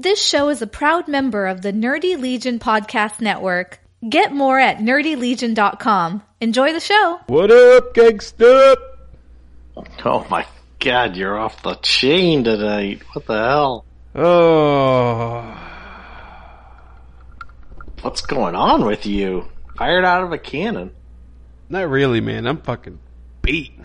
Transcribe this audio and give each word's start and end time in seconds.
This 0.00 0.26
show 0.26 0.48
is 0.48 0.62
a 0.62 0.66
proud 0.66 1.08
member 1.08 1.46
of 1.46 1.60
the 1.60 1.74
Nerdy 1.74 2.18
Legion 2.18 2.58
Podcast 2.58 3.20
Network. 3.20 3.80
Get 4.08 4.32
more 4.32 4.58
at 4.58 4.78
nerdylegion.com. 4.78 6.22
Enjoy 6.40 6.72
the 6.72 6.80
show. 6.80 7.20
What 7.26 7.50
up, 7.50 7.92
gangsta? 7.92 8.76
Oh 10.02 10.26
my 10.30 10.46
god, 10.78 11.18
you're 11.18 11.38
off 11.38 11.62
the 11.62 11.74
chain 11.74 12.44
tonight. 12.44 13.02
What 13.12 13.26
the 13.26 13.34
hell? 13.46 13.84
Oh, 14.14 15.54
What's 18.00 18.22
going 18.22 18.54
on 18.54 18.86
with 18.86 19.04
you? 19.04 19.48
Fired 19.76 20.06
out 20.06 20.22
of 20.24 20.32
a 20.32 20.38
cannon. 20.38 20.92
not 21.68 21.90
really, 21.90 22.22
man. 22.22 22.46
I'm 22.46 22.62
fucking 22.62 22.98
beat. 23.42 23.78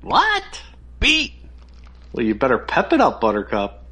What? 0.00 0.62
Beat. 1.00 1.32
Well, 2.12 2.24
you 2.24 2.36
better 2.36 2.58
pep 2.58 2.92
it 2.92 3.00
up, 3.00 3.20
Buttercup. 3.20 3.83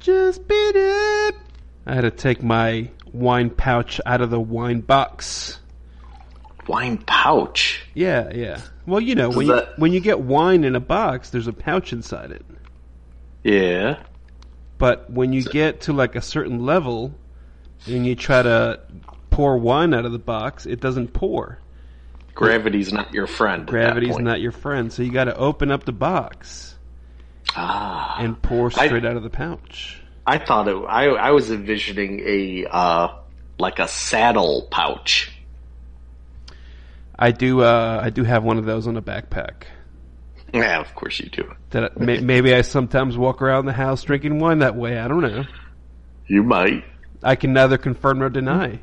Just 0.00 0.46
beat 0.46 0.76
it. 0.76 1.34
I 1.86 1.94
had 1.94 2.02
to 2.02 2.10
take 2.10 2.42
my 2.42 2.90
wine 3.12 3.50
pouch 3.50 4.00
out 4.06 4.20
of 4.20 4.30
the 4.30 4.40
wine 4.40 4.80
box. 4.80 5.58
Wine 6.66 6.98
pouch. 6.98 7.86
Yeah, 7.94 8.30
yeah. 8.32 8.60
Well, 8.86 9.00
you 9.00 9.14
know, 9.14 9.30
when 9.30 9.46
you, 9.46 9.60
when 9.76 9.92
you 9.92 10.00
get 10.00 10.20
wine 10.20 10.64
in 10.64 10.76
a 10.76 10.80
box, 10.80 11.30
there's 11.30 11.46
a 11.46 11.52
pouch 11.52 11.92
inside 11.92 12.30
it. 12.30 12.44
Yeah. 13.42 14.02
But 14.76 15.10
when 15.10 15.32
you 15.32 15.42
get 15.42 15.82
to 15.82 15.92
like 15.92 16.14
a 16.14 16.20
certain 16.20 16.64
level 16.64 17.14
and 17.86 18.06
you 18.06 18.14
try 18.14 18.42
to 18.42 18.80
pour 19.30 19.58
wine 19.58 19.94
out 19.94 20.04
of 20.04 20.12
the 20.12 20.18
box, 20.18 20.66
it 20.66 20.80
doesn't 20.80 21.08
pour. 21.08 21.58
Gravity's 22.34 22.92
not 22.92 23.12
your 23.12 23.26
friend. 23.26 23.62
at 23.62 23.66
that 23.66 23.72
Gravity's 23.72 24.12
point. 24.12 24.24
not 24.24 24.40
your 24.40 24.52
friend, 24.52 24.92
so 24.92 25.02
you 25.02 25.10
got 25.10 25.24
to 25.24 25.36
open 25.36 25.70
up 25.72 25.84
the 25.84 25.92
box 25.92 26.76
Ah. 27.56 28.16
and 28.20 28.40
pour 28.42 28.66
I- 28.76 28.86
straight 28.86 29.04
out 29.04 29.16
of 29.16 29.22
the 29.22 29.30
pouch. 29.30 30.00
I 30.26 30.38
thought 30.38 30.68
it. 30.68 30.76
I 30.76 31.06
I 31.06 31.30
was 31.30 31.50
envisioning 31.50 32.20
a 32.26 32.66
uh 32.70 33.08
like 33.58 33.78
a 33.78 33.88
saddle 33.88 34.68
pouch. 34.70 35.32
I 37.18 37.32
do. 37.32 37.62
Uh, 37.62 38.00
I 38.02 38.10
do 38.10 38.22
have 38.24 38.44
one 38.44 38.58
of 38.58 38.64
those 38.64 38.86
on 38.86 38.96
a 38.96 39.02
backpack. 39.02 39.64
Yeah, 40.54 40.80
of 40.80 40.94
course 40.94 41.18
you 41.18 41.28
do. 41.30 41.52
That 41.70 41.98
may, 41.98 42.20
maybe 42.20 42.54
I 42.54 42.60
sometimes 42.62 43.16
walk 43.18 43.42
around 43.42 43.66
the 43.66 43.72
house 43.72 44.02
drinking 44.04 44.38
wine 44.38 44.60
that 44.60 44.76
way. 44.76 44.98
I 44.98 45.08
don't 45.08 45.22
know. 45.22 45.44
You 46.26 46.42
might. 46.44 46.84
I 47.22 47.34
can 47.34 47.52
neither 47.52 47.76
confirm 47.78 48.20
nor 48.20 48.28
deny. 48.30 48.80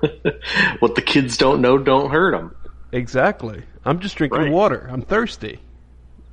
what 0.78 0.94
the 0.94 1.02
kids 1.02 1.36
don't 1.36 1.60
know 1.60 1.76
don't 1.78 2.10
hurt 2.10 2.32
them. 2.32 2.54
Exactly. 2.92 3.62
I'm 3.84 4.00
just 4.00 4.16
drinking 4.16 4.38
Right. 4.40 4.52
water. 4.52 4.88
I'm 4.90 5.02
thirsty. 5.02 5.58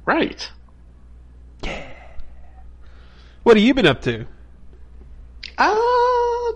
Right. 0.05 0.49
What 3.43 3.57
have 3.57 3.65
you 3.65 3.73
been 3.73 3.87
up 3.87 4.01
to? 4.03 4.25
Uh, 5.57 6.51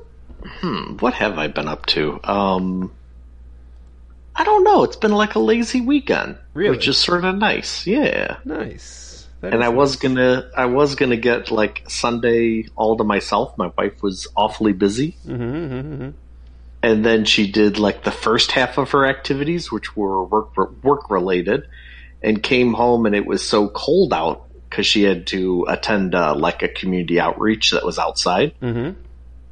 hmm, 0.45 0.97
what 0.99 1.13
have 1.15 1.37
I 1.37 1.47
been 1.47 1.67
up 1.67 1.85
to? 1.87 2.19
Um, 2.23 2.91
I 4.35 4.43
don't 4.43 4.63
know. 4.63 4.83
It's 4.83 4.95
been 4.95 5.11
like 5.11 5.35
a 5.35 5.39
lazy 5.39 5.81
weekend, 5.81 6.37
Really? 6.53 6.71
which 6.71 6.87
is 6.87 6.97
sort 6.97 7.23
of 7.25 7.35
nice. 7.35 7.87
Yeah. 7.87 8.37
Nice. 8.45 9.27
That 9.41 9.53
And 9.53 9.63
I 9.63 9.69
was 9.69 9.95
gonna, 9.95 10.49
I 10.55 10.65
was 10.65 10.95
gonna 10.95 11.17
get 11.17 11.51
like 11.51 11.83
Sunday 11.87 12.67
all 12.75 12.97
to 12.97 13.03
myself. 13.03 13.57
My 13.57 13.71
wife 13.77 14.01
was 14.01 14.27
awfully 14.35 14.73
busy, 14.73 15.17
Mhm, 15.27 15.37
mhm, 15.39 15.97
mhm. 15.97 16.13
and 16.83 17.05
then 17.05 17.25
she 17.25 17.51
did 17.51 17.77
like 17.77 18.03
the 18.03 18.11
first 18.11 18.51
half 18.51 18.77
of 18.77 18.91
her 18.91 19.05
activities, 19.05 19.71
which 19.71 19.95
were 19.95 20.23
work 20.23 20.55
work 20.83 21.09
related, 21.09 21.63
and 22.23 22.41
came 22.41 22.73
home 22.73 23.05
and 23.05 23.15
it 23.15 23.25
was 23.25 23.43
so 23.47 23.67
cold 23.69 24.13
out 24.13 24.44
because 24.69 24.85
she 24.85 25.03
had 25.03 25.27
to 25.27 25.65
attend 25.69 26.15
uh, 26.15 26.35
like 26.35 26.63
a 26.63 26.67
community 26.67 27.19
outreach 27.19 27.71
that 27.71 27.85
was 27.85 27.97
outside. 27.99 28.53
Mhm. 28.61 28.95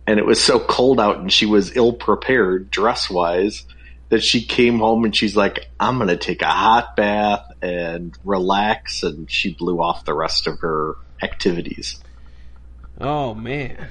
and 0.06 0.20
it 0.20 0.26
was 0.26 0.44
so 0.44 0.60
cold 0.60 1.00
out 1.00 1.20
and 1.20 1.32
she 1.32 1.46
was 1.46 1.76
ill 1.78 1.94
prepared 1.94 2.70
dress 2.70 3.10
wise 3.10 3.66
that 4.10 4.22
she 4.22 4.44
came 4.46 4.80
home 4.80 5.06
and 5.06 5.16
she's 5.16 5.36
like, 5.36 5.70
I'm 5.80 5.96
going 5.98 6.10
to 6.10 6.18
take 6.18 6.42
a 6.42 6.46
hot 6.48 6.96
bath 6.98 7.46
and 7.62 8.16
relax. 8.26 9.02
And 9.04 9.32
she 9.32 9.54
blew 9.54 9.82
off 9.82 10.04
the 10.06 10.14
rest 10.14 10.46
of 10.46 10.60
her 10.60 10.96
activities. 11.22 12.00
Oh 13.00 13.34
man, 13.34 13.88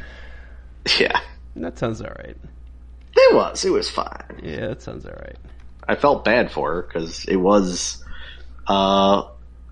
Yeah, 1.00 1.18
that 1.56 1.78
sounds 1.78 2.00
all 2.02 2.12
right. 2.18 2.36
it 3.16 3.34
was. 3.34 3.64
It 3.64 3.70
was 3.70 3.88
fine. 3.90 4.40
Yeah, 4.42 4.68
that 4.68 4.82
sounds 4.82 5.06
all 5.06 5.12
right. 5.18 5.36
I 5.88 5.96
felt 5.96 6.24
bad 6.24 6.52
for 6.52 6.74
her 6.74 6.82
because 6.82 7.24
it 7.24 7.36
was, 7.36 8.04
uh, 8.68 9.22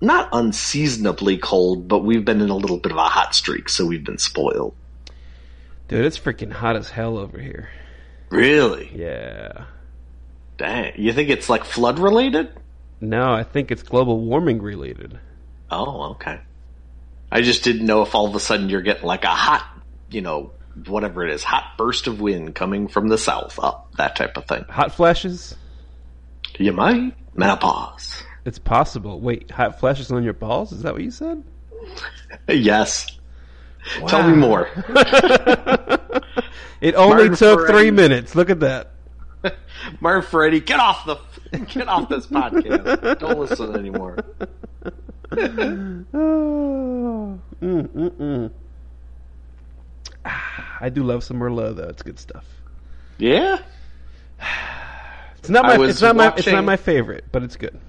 not 0.01 0.29
unseasonably 0.33 1.37
cold, 1.37 1.87
but 1.87 1.99
we've 1.99 2.25
been 2.25 2.41
in 2.41 2.49
a 2.49 2.55
little 2.55 2.77
bit 2.77 2.91
of 2.91 2.97
a 2.97 3.03
hot 3.03 3.35
streak, 3.35 3.69
so 3.69 3.85
we've 3.85 4.03
been 4.03 4.17
spoiled. 4.17 4.75
Dude, 5.87 6.05
it's 6.05 6.17
freaking 6.17 6.51
hot 6.51 6.75
as 6.75 6.89
hell 6.89 7.17
over 7.17 7.39
here. 7.39 7.69
Really? 8.29 8.89
Yeah. 8.95 9.65
Dang. 10.57 10.93
You 10.97 11.13
think 11.13 11.29
it's 11.29 11.49
like 11.49 11.65
flood 11.65 11.99
related? 11.99 12.49
No, 12.99 13.31
I 13.31 13.43
think 13.43 13.71
it's 13.71 13.83
global 13.83 14.19
warming 14.19 14.61
related. 14.61 15.19
Oh, 15.69 16.11
okay. 16.11 16.39
I 17.31 17.41
just 17.41 17.63
didn't 17.63 17.85
know 17.85 18.01
if 18.01 18.15
all 18.15 18.27
of 18.27 18.35
a 18.35 18.39
sudden 18.39 18.69
you're 18.69 18.81
getting 18.81 19.05
like 19.05 19.23
a 19.23 19.29
hot, 19.29 19.65
you 20.09 20.21
know, 20.21 20.51
whatever 20.85 21.25
it 21.25 21.33
is, 21.33 21.43
hot 21.43 21.77
burst 21.77 22.07
of 22.07 22.21
wind 22.21 22.55
coming 22.55 22.87
from 22.87 23.07
the 23.07 23.17
south 23.17 23.59
up, 23.59 23.93
that 23.97 24.15
type 24.15 24.37
of 24.37 24.45
thing. 24.45 24.63
Hot 24.69 24.93
flashes? 24.93 25.55
You 26.57 26.73
might. 26.73 27.13
Menopause. 27.35 28.23
It's 28.45 28.59
possible. 28.59 29.19
Wait, 29.19 29.51
hot 29.51 29.79
flashes 29.79 30.11
on 30.11 30.23
your 30.23 30.33
balls? 30.33 30.71
Is 30.71 30.83
that 30.83 30.93
what 30.93 31.03
you 31.03 31.11
said? 31.11 31.43
Yes. 32.47 33.07
Tell 34.07 34.27
me 34.29 34.35
more. 34.35 34.69
It 36.81 36.95
only 36.95 37.15
Martin 37.15 37.35
took 37.35 37.59
Ferretti. 37.59 37.73
three 37.73 37.91
minutes. 37.91 38.35
Look 38.35 38.49
at 38.49 38.59
that. 38.61 38.91
Mark 40.01 40.25
Freddy, 40.25 40.59
get 40.59 40.79
off 40.79 41.05
the, 41.05 41.17
get 41.65 41.87
off 41.87 42.09
this 42.09 42.25
podcast. 42.25 43.19
Don't 43.19 43.39
listen 43.39 43.75
anymore. 43.75 44.17
Oh, 45.31 45.31
mm, 47.61 47.61
mm, 47.61 48.09
mm. 48.09 48.51
Ah, 50.25 50.77
I 50.81 50.89
do 50.89 51.03
love 51.03 51.23
some 51.23 51.39
Merlot 51.39 51.75
though. 51.75 51.87
It's 51.87 52.01
good 52.01 52.19
stuff. 52.19 52.45
Yeah? 53.17 53.59
It's 55.37 55.49
not 55.49 55.65
my. 55.65 55.83
It's 55.87 56.01
not 56.03 56.15
my. 56.15 56.31
It's 56.37 56.45
not 56.45 56.63
my 56.63 56.77
favorite, 56.77 57.25
but 57.31 57.41
it's 57.41 57.55
good. 57.55 57.79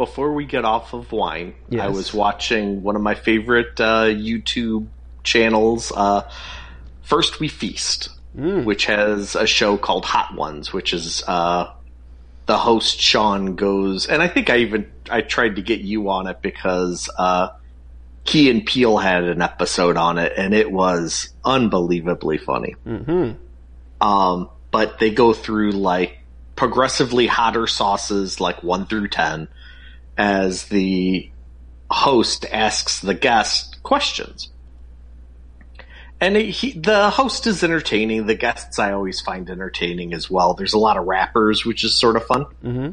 Before 0.00 0.32
we 0.32 0.46
get 0.46 0.64
off 0.64 0.94
of 0.94 1.12
wine, 1.12 1.52
I 1.78 1.88
was 1.88 2.14
watching 2.14 2.82
one 2.82 2.96
of 2.96 3.02
my 3.02 3.14
favorite 3.14 3.78
uh, 3.78 4.06
YouTube 4.06 4.86
channels, 5.22 5.92
uh, 5.94 6.26
First 7.02 7.38
We 7.38 7.48
Feast. 7.48 8.08
Mm. 8.34 8.64
which 8.64 8.86
has 8.86 9.34
a 9.34 9.44
show 9.44 9.76
called 9.76 10.04
Hot 10.04 10.36
Ones, 10.36 10.72
which 10.72 10.94
is 10.94 11.24
uh, 11.26 11.72
the 12.46 12.56
host 12.56 13.00
Sean 13.00 13.56
goes, 13.56 14.06
and 14.06 14.22
I 14.22 14.28
think 14.28 14.48
I 14.48 14.58
even 14.58 14.88
I 15.10 15.20
tried 15.20 15.56
to 15.56 15.62
get 15.62 15.80
you 15.80 16.08
on 16.08 16.28
it 16.28 16.40
because 16.40 17.10
uh, 17.18 17.48
Key 18.24 18.48
and 18.48 18.64
Peele 18.64 18.98
had 18.98 19.24
an 19.24 19.42
episode 19.42 19.96
on 19.96 20.16
it, 20.18 20.32
and 20.36 20.54
it 20.54 20.70
was 20.70 21.34
unbelievably 21.44 22.38
funny. 22.38 22.76
hmm 22.84 23.32
Um, 24.00 24.48
but 24.70 25.00
they 25.00 25.10
go 25.10 25.32
through 25.32 25.72
like 25.72 26.20
progressively 26.54 27.26
hotter 27.26 27.66
sauces, 27.66 28.40
like 28.40 28.62
one 28.62 28.86
through 28.86 29.08
ten, 29.08 29.48
as 30.20 30.64
the 30.66 31.30
host 31.90 32.44
asks 32.52 33.00
the 33.00 33.14
guest 33.14 33.82
questions. 33.82 34.50
And 36.20 36.36
it, 36.36 36.50
he, 36.50 36.72
the 36.78 37.08
host 37.08 37.46
is 37.46 37.64
entertaining. 37.64 38.26
The 38.26 38.34
guests 38.34 38.78
I 38.78 38.92
always 38.92 39.22
find 39.22 39.48
entertaining 39.48 40.12
as 40.12 40.30
well. 40.30 40.52
There's 40.52 40.74
a 40.74 40.78
lot 40.78 40.98
of 40.98 41.06
rappers, 41.06 41.64
which 41.64 41.84
is 41.84 41.96
sort 41.96 42.16
of 42.16 42.26
fun. 42.26 42.42
hmm 42.62 42.90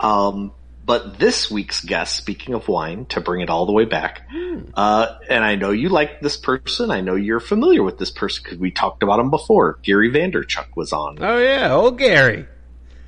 Um, 0.00 0.52
but 0.86 1.18
this 1.18 1.50
week's 1.50 1.84
guest, 1.84 2.16
speaking 2.16 2.54
of 2.54 2.66
wine, 2.66 3.04
to 3.10 3.20
bring 3.20 3.42
it 3.42 3.50
all 3.50 3.66
the 3.66 3.72
way 3.72 3.84
back, 3.84 4.26
uh, 4.72 5.18
and 5.28 5.44
I 5.44 5.56
know 5.56 5.70
you 5.70 5.90
like 5.90 6.22
this 6.22 6.38
person. 6.38 6.90
I 6.90 7.02
know 7.02 7.14
you're 7.14 7.40
familiar 7.40 7.82
with 7.82 7.98
this 7.98 8.10
person 8.10 8.42
because 8.42 8.58
we 8.58 8.70
talked 8.70 9.02
about 9.02 9.20
him 9.20 9.28
before. 9.28 9.78
Gary 9.82 10.10
Vaynerchuk 10.10 10.68
was 10.76 10.94
on. 10.94 11.18
Oh 11.20 11.36
yeah, 11.36 11.74
old 11.74 11.98
Gary. 11.98 12.46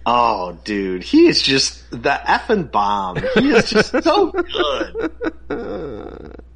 Oh, 0.07 0.59
dude, 0.65 1.03
he 1.03 1.27
is 1.27 1.43
just 1.43 1.91
the 1.91 2.21
effing 2.25 2.71
bomb. 2.71 3.17
He 3.35 3.51
is 3.51 3.69
just 3.71 3.91
so 4.03 4.33
good. 4.33 5.13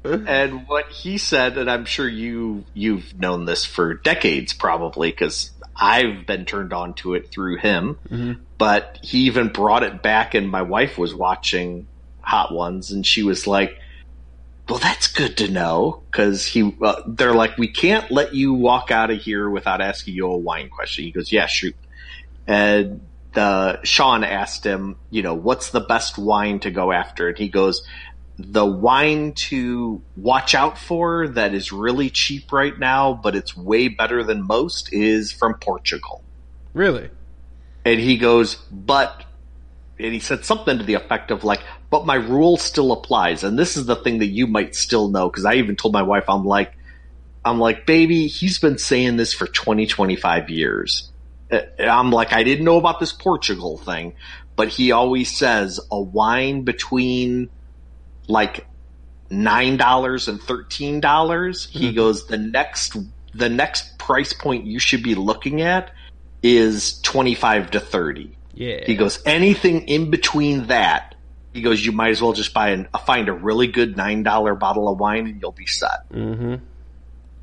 And 0.03 0.67
what 0.67 0.89
he 0.89 1.17
said, 1.17 1.57
and 1.57 1.69
I'm 1.69 1.85
sure 1.85 2.07
you 2.07 2.63
you've 2.73 3.17
known 3.19 3.45
this 3.45 3.65
for 3.65 3.93
decades, 3.95 4.53
probably 4.53 5.09
because 5.11 5.51
I've 5.75 6.25
been 6.25 6.45
turned 6.45 6.73
on 6.73 6.93
to 6.95 7.15
it 7.15 7.31
through 7.31 7.57
him. 7.57 7.97
But 8.57 8.99
he 9.01 9.19
even 9.25 9.49
brought 9.49 9.83
it 9.83 10.01
back, 10.01 10.33
and 10.33 10.49
my 10.49 10.61
wife 10.61 10.97
was 10.97 11.13
watching 11.13 11.87
Hot 12.21 12.53
Ones, 12.53 12.91
and 12.91 13.05
she 13.05 13.23
was 13.23 13.45
like, 13.45 13.77
"Well, 14.69 14.79
that's 14.79 15.07
good 15.07 15.37
to 15.37 15.51
know," 15.51 16.01
because 16.11 16.45
he 16.45 16.75
uh, 16.81 17.01
they're 17.07 17.33
like, 17.35 17.57
"We 17.57 17.67
can't 17.67 18.09
let 18.11 18.33
you 18.33 18.53
walk 18.53 18.91
out 18.91 19.11
of 19.11 19.19
here 19.19 19.49
without 19.49 19.81
asking 19.81 20.15
you 20.15 20.27
a 20.27 20.37
wine 20.37 20.69
question." 20.69 21.03
He 21.03 21.11
goes, 21.11 21.31
"Yeah, 21.31 21.45
shoot." 21.47 21.75
And 22.47 23.01
uh, 23.37 23.77
Sean 23.83 24.23
asked 24.23 24.65
him, 24.65 24.97
you 25.09 25.21
know, 25.21 25.33
what's 25.33 25.71
the 25.71 25.79
best 25.79 26.17
wine 26.17 26.59
to 26.61 26.71
go 26.71 26.91
after? 26.91 27.29
And 27.29 27.37
he 27.37 27.49
goes, 27.49 27.85
the 28.37 28.65
wine 28.65 29.33
to 29.33 30.01
watch 30.17 30.55
out 30.55 30.77
for 30.77 31.27
that 31.29 31.53
is 31.53 31.71
really 31.71 32.09
cheap 32.09 32.51
right 32.51 32.77
now, 32.77 33.13
but 33.13 33.35
it's 33.35 33.55
way 33.55 33.87
better 33.87 34.23
than 34.23 34.45
most 34.45 34.91
is 34.91 35.31
from 35.31 35.55
Portugal. 35.55 36.23
Really? 36.73 37.09
And 37.85 37.99
he 37.99 38.17
goes, 38.17 38.55
but, 38.71 39.23
and 39.97 40.13
he 40.13 40.19
said 40.19 40.43
something 40.43 40.77
to 40.77 40.83
the 40.83 40.95
effect 40.95 41.31
of 41.31 41.43
like, 41.43 41.61
but 41.89 42.05
my 42.05 42.15
rule 42.15 42.57
still 42.57 42.91
applies. 42.91 43.43
And 43.43 43.57
this 43.57 43.77
is 43.77 43.85
the 43.85 43.95
thing 43.95 44.19
that 44.19 44.27
you 44.27 44.47
might 44.47 44.75
still 44.75 45.07
know. 45.07 45.29
Cause 45.29 45.45
I 45.45 45.55
even 45.55 45.75
told 45.75 45.93
my 45.93 46.01
wife, 46.01 46.25
I'm 46.27 46.45
like, 46.45 46.73
I'm 47.45 47.59
like, 47.59 47.85
baby, 47.85 48.27
he's 48.27 48.57
been 48.57 48.79
saying 48.79 49.17
this 49.17 49.33
for 49.33 49.45
20, 49.45 49.85
25 49.85 50.49
years. 50.49 51.11
Uh, 51.51 51.61
I'm 51.79 52.11
like, 52.11 52.33
I 52.33 52.43
didn't 52.43 52.65
know 52.65 52.77
about 52.77 52.99
this 52.99 53.13
Portugal 53.13 53.77
thing, 53.77 54.13
but 54.55 54.67
he 54.69 54.91
always 54.91 55.35
says 55.35 55.79
a 55.91 56.01
wine 56.01 56.63
between 56.63 57.49
like 58.27 58.65
nine 59.29 59.77
dollars 59.77 60.27
and 60.27 60.41
thirteen 60.41 60.99
dollars. 60.99 61.67
He 61.71 61.91
Mhm. 61.91 61.95
goes 61.95 62.27
the 62.27 62.37
next 62.37 62.97
the 63.33 63.49
next 63.49 63.97
price 63.97 64.33
point 64.33 64.65
you 64.65 64.79
should 64.79 65.03
be 65.03 65.13
looking 65.15 65.61
at 65.61 65.91
is 66.41 66.99
twenty 67.01 67.35
five 67.35 67.71
to 67.71 67.79
thirty. 67.79 68.37
Yeah. 68.53 68.85
He 68.85 68.95
goes 68.95 69.19
anything 69.25 69.87
in 69.87 70.09
between 70.09 70.67
that. 70.67 71.15
He 71.53 71.61
goes, 71.61 71.85
you 71.85 71.91
might 71.91 72.09
as 72.11 72.21
well 72.21 72.33
just 72.33 72.53
buy 72.53 72.69
an, 72.69 72.87
find 73.05 73.29
a 73.29 73.33
really 73.33 73.67
good 73.67 73.95
nine 73.97 74.23
dollar 74.23 74.55
bottle 74.55 74.89
of 74.89 74.99
wine 74.99 75.27
and 75.27 75.41
you'll 75.41 75.51
be 75.51 75.65
set. 75.65 76.09
Mm-hmm. 76.13 76.55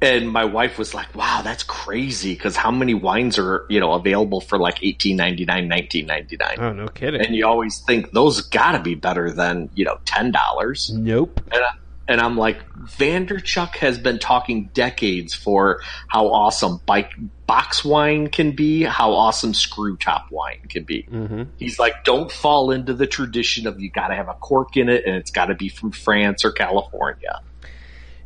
And 0.02 0.28
my 0.30 0.44
wife 0.44 0.78
was 0.78 0.94
like, 0.94 1.14
"Wow, 1.14 1.42
that's 1.42 1.62
crazy!" 1.62 2.34
Because 2.34 2.56
how 2.56 2.72
many 2.72 2.92
wines 2.92 3.38
are 3.38 3.64
you 3.68 3.78
know 3.78 3.92
available 3.92 4.40
for 4.40 4.58
like 4.58 4.82
eighteen 4.82 5.16
ninety 5.16 5.44
nine, 5.44 5.68
nineteen 5.68 6.06
ninety 6.06 6.36
nine? 6.36 6.56
Oh, 6.58 6.72
no 6.72 6.88
kidding. 6.88 7.24
And 7.24 7.36
you 7.36 7.46
always 7.46 7.80
think 7.86 8.10
those 8.10 8.40
got 8.40 8.72
to 8.72 8.80
be 8.80 8.96
better 8.96 9.30
than 9.30 9.70
you 9.74 9.84
know 9.84 9.98
ten 10.04 10.32
dollars. 10.32 10.90
nope. 10.92 11.40
And, 11.52 11.62
I, 11.62 11.70
and 12.08 12.20
I'm 12.20 12.36
like, 12.36 12.68
Vaynerchuk 12.98 13.76
has 13.76 13.96
been 13.96 14.18
talking 14.18 14.70
decades 14.74 15.34
for 15.34 15.80
how 16.08 16.32
awesome 16.32 16.80
bike 16.84 17.12
box 17.46 17.84
wine 17.84 18.28
can 18.28 18.52
be, 18.56 18.82
how 18.82 19.12
awesome 19.12 19.54
screw 19.54 19.96
top 19.96 20.26
wine 20.30 20.62
can 20.68 20.84
be. 20.84 21.04
Mm-hmm. 21.04 21.44
He's 21.58 21.78
like, 21.78 22.02
don't 22.02 22.30
fall 22.32 22.70
into 22.70 22.92
the 22.92 23.06
tradition 23.06 23.66
of 23.66 23.80
you 23.80 23.90
got 23.90 24.08
to 24.08 24.14
have 24.14 24.28
a 24.28 24.34
cork 24.34 24.76
in 24.76 24.88
it 24.88 25.04
and 25.06 25.16
it's 25.16 25.30
got 25.30 25.46
to 25.46 25.54
be 25.54 25.68
from 25.68 25.92
France 25.92 26.44
or 26.44 26.50
California. 26.50 27.40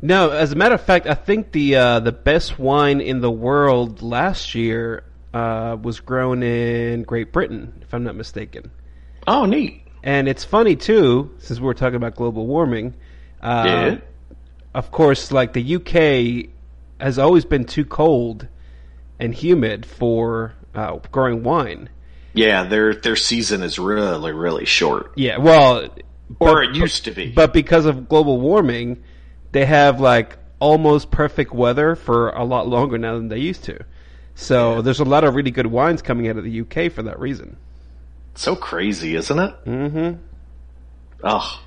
No, 0.01 0.29
as 0.29 0.51
a 0.51 0.55
matter 0.55 0.75
of 0.75 0.81
fact, 0.81 1.07
I 1.07 1.13
think 1.15 1.51
the 1.51 1.75
uh, 1.75 1.99
the 1.99 2.11
best 2.11 2.59
wine 2.59 3.01
in 3.01 3.21
the 3.21 3.31
world 3.31 4.01
last 4.01 4.53
year 4.55 5.03
uh, 5.33 5.75
was 5.81 5.99
grown 5.99 6.43
in 6.43 7.03
Great 7.03 7.31
Britain, 7.33 7.79
if 7.81 7.93
I'm 7.93 8.03
not 8.03 8.15
mistaken. 8.15 8.69
Oh, 9.27 9.45
neat. 9.45 9.81
And 10.03 10.27
it's 10.29 10.43
funny 10.43 10.75
too, 10.75 11.35
since 11.39 11.59
we're 11.59 11.73
talking 11.73 11.95
about 11.95 12.15
global 12.15 12.45
warming. 12.45 12.93
Uh, 13.41 13.63
Yeah. 13.65 13.97
Of 14.73 14.91
course, 14.91 15.31
like 15.31 15.53
the 15.53 15.75
UK 15.77 16.51
has 17.03 17.17
always 17.17 17.45
been 17.45 17.65
too 17.65 17.83
cold 17.83 18.47
and 19.19 19.33
humid 19.33 19.85
for 19.87 20.53
uh, 20.75 20.97
growing 21.11 21.41
wine. 21.41 21.89
Yeah, 22.33 22.65
their 22.65 22.93
their 22.93 23.15
season 23.15 23.63
is 23.63 23.79
really 23.79 24.31
really 24.33 24.65
short, 24.65 25.13
Yeah, 25.15 25.37
well, 25.37 25.85
or 26.39 26.53
but- 26.53 26.63
it 26.65 26.75
used 26.75 27.05
to 27.05 27.11
be. 27.11 27.31
But 27.31 27.51
because 27.53 27.87
of 27.87 28.07
global 28.07 28.39
warming, 28.39 29.01
they 29.51 29.65
have 29.65 29.99
like 29.99 30.37
almost 30.59 31.11
perfect 31.11 31.53
weather 31.53 31.95
for 31.95 32.29
a 32.29 32.43
lot 32.43 32.67
longer 32.67 32.97
now 32.97 33.15
than 33.15 33.27
they 33.29 33.37
used 33.39 33.63
to. 33.65 33.79
So 34.35 34.75
Yeah. 34.75 34.81
there's 34.81 34.99
a 34.99 35.05
lot 35.05 35.23
of 35.23 35.35
really 35.35 35.51
good 35.51 35.67
wines 35.67 36.01
coming 36.01 36.27
out 36.27 36.37
of 36.37 36.43
the 36.43 36.61
UK 36.61 36.91
for 36.91 37.03
that 37.03 37.19
reason. 37.19 37.57
so 38.35 38.55
crazy, 38.55 39.15
isn't 39.15 39.39
it? 39.39 39.55
Mm-hmm. 39.65 40.19
Oh, 41.23 41.59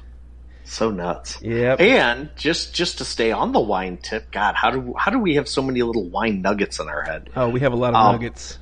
so 0.64 0.90
nuts. 0.90 1.38
Yep. 1.42 1.80
And 1.80 2.30
just 2.36 2.72
just 2.74 2.98
to 2.98 3.04
stay 3.04 3.32
on 3.32 3.50
the 3.52 3.58
wine 3.60 3.96
tip, 3.96 4.30
God, 4.30 4.54
how 4.54 4.70
do 4.70 4.94
how 4.96 5.10
do 5.10 5.18
we 5.18 5.34
have 5.34 5.48
so 5.48 5.62
many 5.62 5.82
little 5.82 6.08
wine 6.08 6.42
nuggets 6.42 6.78
in 6.78 6.88
our 6.88 7.02
head? 7.02 7.30
Oh, 7.34 7.48
we 7.48 7.60
have 7.60 7.72
a 7.72 7.76
lot 7.76 7.90
of 7.94 7.96
Um, 7.96 8.12
nuggets. 8.12 8.58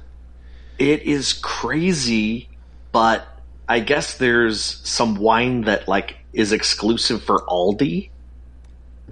It 0.79 1.03
is 1.03 1.33
crazy, 1.35 2.49
but 2.93 3.27
I 3.69 3.81
guess 3.81 4.17
there's 4.17 4.63
some 4.89 5.17
wine 5.17 5.63
that 5.63 5.87
like 5.89 6.17
is 6.33 6.53
exclusive 6.53 7.23
for 7.23 7.41
Aldi, 7.47 8.09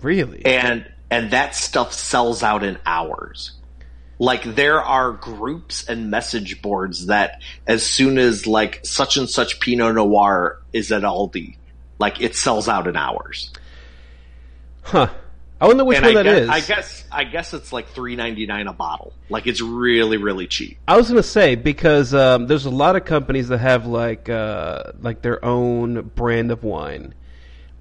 Really? 0.02 0.44
and 0.44 0.86
and 1.10 1.30
that 1.30 1.54
stuff 1.54 1.92
sells 1.92 2.42
out 2.42 2.64
in 2.64 2.78
hours. 2.84 3.52
Like 4.18 4.42
there 4.44 4.80
are 4.82 5.12
groups 5.12 5.86
and 5.86 6.10
message 6.10 6.62
boards 6.62 7.06
that 7.06 7.42
as 7.66 7.84
soon 7.84 8.18
as 8.18 8.46
like 8.46 8.80
such 8.84 9.16
and 9.16 9.28
such 9.28 9.60
Pinot 9.60 9.94
Noir 9.94 10.60
is 10.72 10.90
at 10.90 11.02
Aldi, 11.02 11.56
like 11.98 12.20
it 12.20 12.34
sells 12.34 12.66
out 12.68 12.86
in 12.86 12.96
hours. 12.96 13.52
Huh. 14.82 15.10
I 15.60 15.66
wonder 15.68 15.84
which 15.84 15.96
and 15.96 16.06
one 16.06 16.16
I 16.18 16.22
that 16.22 16.28
guess, 16.28 16.42
is. 16.42 16.48
I 16.48 16.60
guess 16.60 17.04
I 17.12 17.24
guess 17.24 17.54
it's 17.54 17.72
like 17.72 17.88
three 17.88 18.14
ninety 18.14 18.46
nine 18.46 18.66
a 18.66 18.72
bottle. 18.74 19.14
Like 19.30 19.46
it's 19.46 19.60
really 19.62 20.18
really 20.18 20.46
cheap. 20.46 20.78
I 20.86 20.96
was 20.96 21.08
gonna 21.08 21.22
say 21.22 21.54
because 21.54 22.12
um, 22.12 22.46
there's 22.46 22.66
a 22.66 22.70
lot 22.70 22.94
of 22.94 23.04
companies 23.06 23.48
that 23.48 23.58
have 23.58 23.86
like 23.86 24.28
uh, 24.28 24.92
like 25.00 25.22
their 25.22 25.42
own 25.44 26.10
brand 26.14 26.50
of 26.50 26.62
wine, 26.62 27.14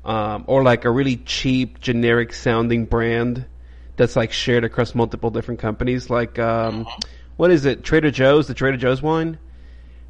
um, 0.05 0.43
or 0.47 0.63
like 0.63 0.85
a 0.85 0.91
really 0.91 1.17
cheap 1.17 1.79
generic 1.81 2.33
sounding 2.33 2.85
brand 2.85 3.45
that's 3.97 4.15
like 4.15 4.31
shared 4.31 4.63
across 4.63 4.93
multiple 4.95 5.29
different 5.31 5.59
companies. 5.59 6.09
Like 6.09 6.37
um, 6.39 6.85
what 7.37 7.51
is 7.51 7.65
it? 7.65 7.83
Trader 7.83 8.11
Joe's, 8.11 8.47
the 8.47 8.53
Trader 8.53 8.77
Joe's 8.77 9.01
wine. 9.01 9.37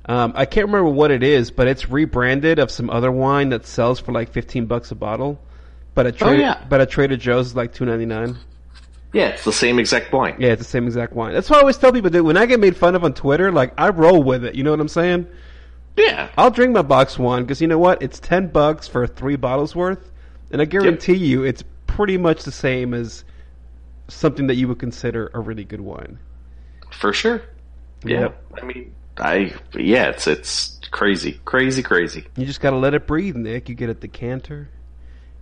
Um, 0.07 0.33
I 0.35 0.45
can't 0.45 0.67
remember 0.67 0.89
what 0.91 1.09
it 1.09 1.23
is, 1.23 1.49
but 1.49 1.67
it's 1.67 1.89
rebranded 1.89 2.59
of 2.59 2.69
some 2.69 2.89
other 2.91 3.11
wine 3.11 3.49
that 3.49 3.65
sells 3.65 3.99
for 3.99 4.11
like 4.11 4.31
fifteen 4.31 4.65
bucks 4.67 4.91
a 4.91 4.95
bottle. 4.95 5.39
But 5.95 6.05
at 6.07 6.15
Oh, 6.21 6.27
Trader, 6.27 6.41
yeah. 6.41 6.63
but 6.69 6.81
at 6.81 6.89
Trader 6.89 7.17
Joe's 7.17 7.47
is 7.47 7.55
like 7.55 7.73
two 7.73 7.85
ninety 7.85 8.05
nine. 8.05 8.37
Yeah, 9.13 9.27
it's 9.29 9.45
the 9.45 9.53
same 9.53 9.79
exact 9.79 10.11
wine. 10.11 10.35
Yeah, 10.39 10.49
it's 10.49 10.61
the 10.61 10.67
same 10.67 10.85
exact 10.87 11.13
wine. 11.13 11.33
That's 11.33 11.49
why 11.49 11.55
I 11.57 11.59
always 11.61 11.77
tell 11.77 11.93
people 11.93 12.09
that 12.09 12.23
when 12.23 12.35
I 12.35 12.45
get 12.45 12.59
made 12.59 12.75
fun 12.75 12.95
of 12.95 13.03
on 13.05 13.13
Twitter, 13.13 13.49
like 13.51 13.73
I 13.77 13.89
roll 13.89 14.21
with 14.21 14.43
it. 14.43 14.55
You 14.55 14.63
know 14.63 14.71
what 14.71 14.81
I'm 14.81 14.89
saying? 14.89 15.25
Yeah. 15.97 16.29
I'll 16.37 16.51
drink 16.51 16.73
my 16.73 16.81
box 16.81 17.17
wine 17.17 17.43
because 17.43 17.61
you 17.61 17.67
know 17.67 17.77
what? 17.77 18.01
It's 18.01 18.19
ten 18.19 18.47
bucks 18.47 18.87
for 18.87 19.07
three 19.07 19.35
bottles 19.35 19.75
worth, 19.75 20.11
and 20.51 20.61
I 20.61 20.65
guarantee 20.65 21.15
you, 21.15 21.43
it's 21.43 21.63
pretty 21.87 22.17
much 22.17 22.43
the 22.43 22.51
same 22.51 22.93
as 22.93 23.23
something 24.07 24.47
that 24.47 24.55
you 24.55 24.67
would 24.67 24.79
consider 24.79 25.31
a 25.33 25.39
really 25.39 25.63
good 25.63 25.81
wine. 25.81 26.19
For 26.91 27.13
sure. 27.13 27.41
Yeah. 28.03 28.21
Yep. 28.21 28.43
I 28.61 28.65
mean, 28.65 28.95
I 29.17 29.53
yeah, 29.73 30.09
it's 30.09 30.27
it's 30.27 30.79
crazy, 30.91 31.39
crazy, 31.45 31.81
crazy. 31.81 32.25
You 32.35 32.45
just 32.45 32.61
gotta 32.61 32.77
let 32.77 32.93
it 32.93 33.07
breathe, 33.07 33.35
Nick. 33.35 33.69
You 33.69 33.75
get 33.75 33.89
a 33.89 33.93
decanter. 33.93 34.69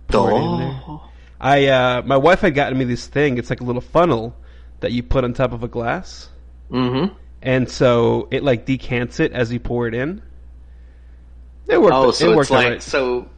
pour 0.08 0.30
it 0.30 0.36
in 0.36 0.58
there. 0.58 0.80
Oh, 0.86 1.10
I 1.40 1.66
uh, 1.66 2.02
my 2.02 2.16
wife 2.16 2.40
had 2.40 2.54
gotten 2.54 2.78
me 2.78 2.84
this 2.84 3.06
thing. 3.06 3.38
It's 3.38 3.50
like 3.50 3.60
a 3.60 3.64
little 3.64 3.82
funnel 3.82 4.36
that 4.80 4.92
you 4.92 5.02
put 5.02 5.24
on 5.24 5.34
top 5.34 5.52
of 5.52 5.62
a 5.62 5.68
glass, 5.68 6.28
mm-hmm. 6.70 7.12
and 7.42 7.68
so 7.68 8.28
it 8.30 8.44
like 8.44 8.64
decants 8.64 9.18
it 9.20 9.32
as 9.32 9.52
you 9.52 9.58
pour 9.58 9.88
it 9.88 9.94
in. 9.94 10.22
It 11.66 11.80
worked. 11.80 11.94
Oh, 11.94 12.08
it 12.10 12.12
so 12.14 12.28
worked 12.30 12.40
it's 12.42 12.50
like 12.50 12.64
alright. 12.64 12.82
so. 12.82 13.28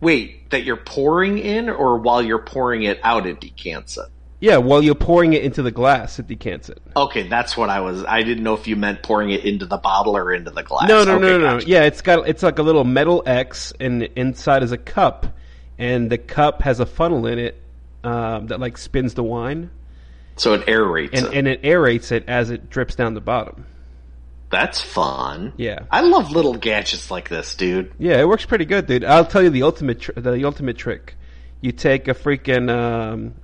Wait, 0.00 0.50
that 0.50 0.64
you're 0.64 0.76
pouring 0.76 1.38
in, 1.38 1.70
or 1.70 1.96
while 1.96 2.22
you're 2.22 2.38
pouring 2.42 2.82
it 2.82 3.00
out, 3.02 3.26
it 3.26 3.40
decants 3.40 3.96
it. 3.96 4.04
Yeah, 4.40 4.58
while 4.58 4.82
you're 4.82 4.94
pouring 4.94 5.32
it 5.32 5.42
into 5.42 5.62
the 5.62 5.70
glass, 5.70 6.18
it 6.18 6.26
decants 6.26 6.68
it. 6.68 6.82
Okay, 6.94 7.26
that's 7.28 7.56
what 7.56 7.70
I 7.70 7.80
was. 7.80 8.04
I 8.04 8.22
didn't 8.22 8.44
know 8.44 8.52
if 8.52 8.66
you 8.68 8.76
meant 8.76 9.02
pouring 9.02 9.30
it 9.30 9.46
into 9.46 9.64
the 9.64 9.78
bottle 9.78 10.14
or 10.14 10.34
into 10.34 10.50
the 10.50 10.62
glass. 10.62 10.86
No, 10.90 11.02
no, 11.04 11.14
Okay, 11.16 11.22
no, 11.26 11.38
no, 11.38 11.58
no. 11.58 11.64
Yeah, 11.64 11.84
it's 11.84 12.02
got 12.02 12.28
it's 12.28 12.42
like 12.42 12.58
a 12.58 12.62
little 12.62 12.84
metal 12.84 13.22
X, 13.24 13.72
and 13.80 14.02
inside 14.02 14.62
is 14.62 14.70
a 14.72 14.76
cup, 14.76 15.34
and 15.78 16.10
the 16.10 16.18
cup 16.18 16.60
has 16.60 16.78
a 16.78 16.86
funnel 16.86 17.26
in 17.26 17.38
it 17.38 17.62
um, 18.04 18.48
that 18.48 18.60
like 18.60 18.76
spins 18.76 19.14
the 19.14 19.22
wine, 19.24 19.70
So 20.36 20.52
it 20.52 20.66
aerates 20.66 21.14
and 21.14 21.26
it. 21.28 21.32
and 21.32 21.48
it 21.48 21.62
aerates 21.62 22.12
it 22.12 22.24
as 22.28 22.50
it 22.50 22.68
drips 22.68 22.94
down 22.96 23.14
the 23.14 23.22
bottom. 23.22 23.64
That's 24.50 24.80
fun. 24.80 25.52
Yeah. 25.56 25.80
I 25.90 26.02
love 26.02 26.30
little 26.30 26.54
gadgets 26.54 27.10
like 27.10 27.28
this, 27.28 27.54
dude. 27.56 27.92
Yeah, 27.98 28.20
it 28.20 28.28
works 28.28 28.46
pretty 28.46 28.64
good, 28.64 28.86
dude. 28.86 29.04
I'll 29.04 29.24
tell 29.24 29.42
you 29.42 29.50
the 29.50 29.62
ultimate 29.64 30.00
tr- 30.00 30.12
the 30.16 30.44
ultimate 30.44 30.76
trick. 30.78 31.16
You 31.60 31.72
take 31.72 32.06
a 32.08 32.14
freaking 32.14 32.70
um, 32.70 33.34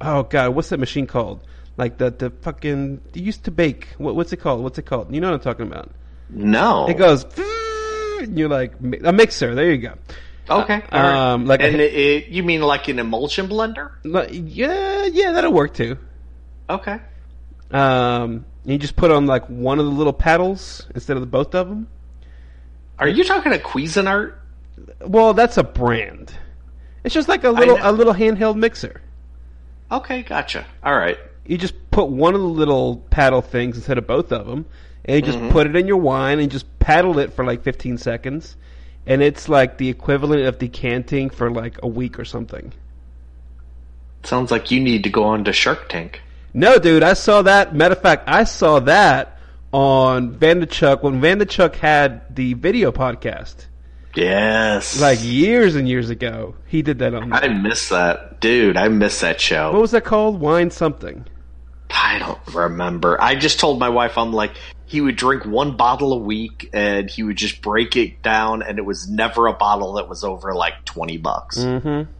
oh 0.00 0.22
god, 0.22 0.54
what's 0.54 0.68
that 0.68 0.78
machine 0.78 1.06
called? 1.06 1.42
Like 1.76 1.98
the 1.98 2.10
the 2.10 2.30
fucking 2.30 3.00
you 3.14 3.22
used 3.24 3.44
to 3.44 3.50
bake. 3.50 3.88
What, 3.98 4.14
what's 4.14 4.32
it 4.32 4.36
called? 4.36 4.62
What's 4.62 4.78
it 4.78 4.86
called? 4.86 5.12
You 5.12 5.20
know 5.20 5.28
what 5.30 5.34
I'm 5.34 5.40
talking 5.40 5.66
about? 5.66 5.90
No. 6.30 6.86
It 6.88 6.94
goes. 6.94 7.24
and 8.20 8.38
You're 8.38 8.48
like 8.48 8.74
a 9.04 9.12
mixer. 9.12 9.54
There 9.56 9.72
you 9.72 9.78
go. 9.78 9.94
Okay. 10.48 10.82
Uh, 10.92 10.96
um, 10.96 11.46
like 11.46 11.60
a- 11.60 11.64
and 11.64 11.80
it, 11.80 11.94
it, 11.94 12.26
you 12.28 12.42
mean 12.44 12.60
like 12.60 12.86
an 12.88 12.98
emulsion 12.98 13.48
blender? 13.48 13.92
Like, 14.04 14.28
Yeah, 14.32 15.06
yeah, 15.06 15.32
that'll 15.32 15.52
work 15.52 15.74
too. 15.74 15.98
Okay. 16.70 16.98
Um, 17.74 18.46
you 18.64 18.78
just 18.78 18.94
put 18.96 19.10
on 19.10 19.26
like 19.26 19.44
one 19.46 19.78
of 19.80 19.84
the 19.84 19.90
little 19.90 20.12
paddles 20.12 20.86
instead 20.94 21.16
of 21.16 21.20
the 21.22 21.26
both 21.26 21.54
of 21.54 21.68
them. 21.68 21.88
Are 22.98 23.08
you 23.08 23.24
talking 23.24 23.52
a 23.52 23.56
Cuisinart? 23.58 24.34
Well, 25.04 25.34
that's 25.34 25.58
a 25.58 25.64
brand. 25.64 26.32
It's 27.02 27.12
just 27.14 27.28
like 27.28 27.44
a 27.44 27.50
little 27.50 27.76
a 27.82 27.90
little 27.92 28.14
handheld 28.14 28.56
mixer. 28.56 29.02
Okay, 29.90 30.22
gotcha. 30.22 30.64
All 30.82 30.96
right. 30.96 31.18
You 31.46 31.58
just 31.58 31.74
put 31.90 32.08
one 32.08 32.34
of 32.34 32.40
the 32.40 32.46
little 32.46 32.98
paddle 33.10 33.42
things 33.42 33.76
instead 33.76 33.98
of 33.98 34.06
both 34.06 34.32
of 34.32 34.46
them, 34.46 34.64
and 35.04 35.16
you 35.16 35.22
just 35.22 35.38
Mhm. 35.38 35.50
put 35.50 35.66
it 35.66 35.76
in 35.76 35.86
your 35.86 35.98
wine 35.98 36.38
and 36.38 36.50
just 36.50 36.66
paddle 36.78 37.18
it 37.18 37.32
for 37.32 37.44
like 37.44 37.62
15 37.62 37.98
seconds, 37.98 38.56
and 39.06 39.20
it's 39.20 39.48
like 39.48 39.76
the 39.78 39.88
equivalent 39.88 40.46
of 40.46 40.58
decanting 40.58 41.28
for 41.28 41.50
like 41.50 41.76
a 41.82 41.88
week 41.88 42.18
or 42.18 42.24
something. 42.24 42.72
Sounds 44.22 44.50
like 44.50 44.70
you 44.70 44.80
need 44.80 45.02
to 45.02 45.10
go 45.10 45.24
on 45.24 45.44
to 45.44 45.52
Shark 45.52 45.88
Tank. 45.88 46.22
No, 46.54 46.78
dude, 46.78 47.02
I 47.02 47.14
saw 47.14 47.42
that. 47.42 47.74
Matter 47.74 47.94
of 47.94 48.00
fact, 48.00 48.24
I 48.28 48.44
saw 48.44 48.78
that 48.80 49.38
on 49.72 50.36
Vaynerchuk 50.36 51.02
when 51.02 51.20
Vaynerchuk 51.20 51.74
had 51.74 52.34
the 52.34 52.54
video 52.54 52.92
podcast. 52.92 53.66
Yes. 54.14 55.00
Like 55.00 55.18
years 55.20 55.74
and 55.74 55.88
years 55.88 56.10
ago. 56.10 56.54
He 56.66 56.82
did 56.82 57.00
that 57.00 57.12
on 57.12 57.32
I 57.32 57.48
miss 57.48 57.88
that. 57.88 58.40
Dude, 58.40 58.76
I 58.76 58.86
miss 58.86 59.20
that 59.20 59.40
show. 59.40 59.72
What 59.72 59.80
was 59.80 59.90
that 59.90 60.04
called? 60.04 60.38
Wine 60.38 60.70
something. 60.70 61.26
I 61.90 62.20
don't 62.20 62.38
remember. 62.54 63.20
I 63.20 63.34
just 63.34 63.58
told 63.58 63.80
my 63.80 63.88
wife, 63.88 64.16
I'm 64.16 64.32
like, 64.32 64.52
he 64.86 65.00
would 65.00 65.16
drink 65.16 65.44
one 65.44 65.76
bottle 65.76 66.12
a 66.12 66.18
week 66.18 66.70
and 66.72 67.10
he 67.10 67.24
would 67.24 67.36
just 67.36 67.62
break 67.62 67.96
it 67.96 68.22
down, 68.22 68.62
and 68.62 68.78
it 68.78 68.84
was 68.84 69.08
never 69.08 69.48
a 69.48 69.52
bottle 69.52 69.94
that 69.94 70.08
was 70.08 70.22
over 70.22 70.54
like 70.54 70.84
20 70.84 71.16
bucks. 71.18 71.58
Mm-hmm. 71.58 72.10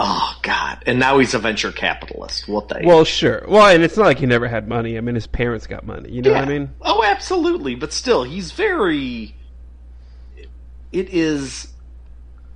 Oh, 0.00 0.38
God. 0.42 0.84
And 0.86 1.00
now 1.00 1.18
he's 1.18 1.34
a 1.34 1.40
venture 1.40 1.72
capitalist. 1.72 2.46
What 2.46 2.68
the? 2.68 2.82
Well, 2.84 3.04
sure. 3.04 3.44
Well, 3.48 3.66
and 3.66 3.82
it's 3.82 3.96
not 3.96 4.04
like 4.04 4.20
he 4.20 4.26
never 4.26 4.46
had 4.46 4.68
money. 4.68 4.96
I 4.96 5.00
mean, 5.00 5.16
his 5.16 5.26
parents 5.26 5.66
got 5.66 5.84
money. 5.84 6.10
You 6.10 6.22
know 6.22 6.32
what 6.32 6.44
I 6.44 6.46
mean? 6.46 6.70
Oh, 6.80 7.02
absolutely. 7.02 7.74
But 7.74 7.92
still, 7.92 8.22
he's 8.22 8.52
very. 8.52 9.34
It 10.92 11.12
is 11.12 11.72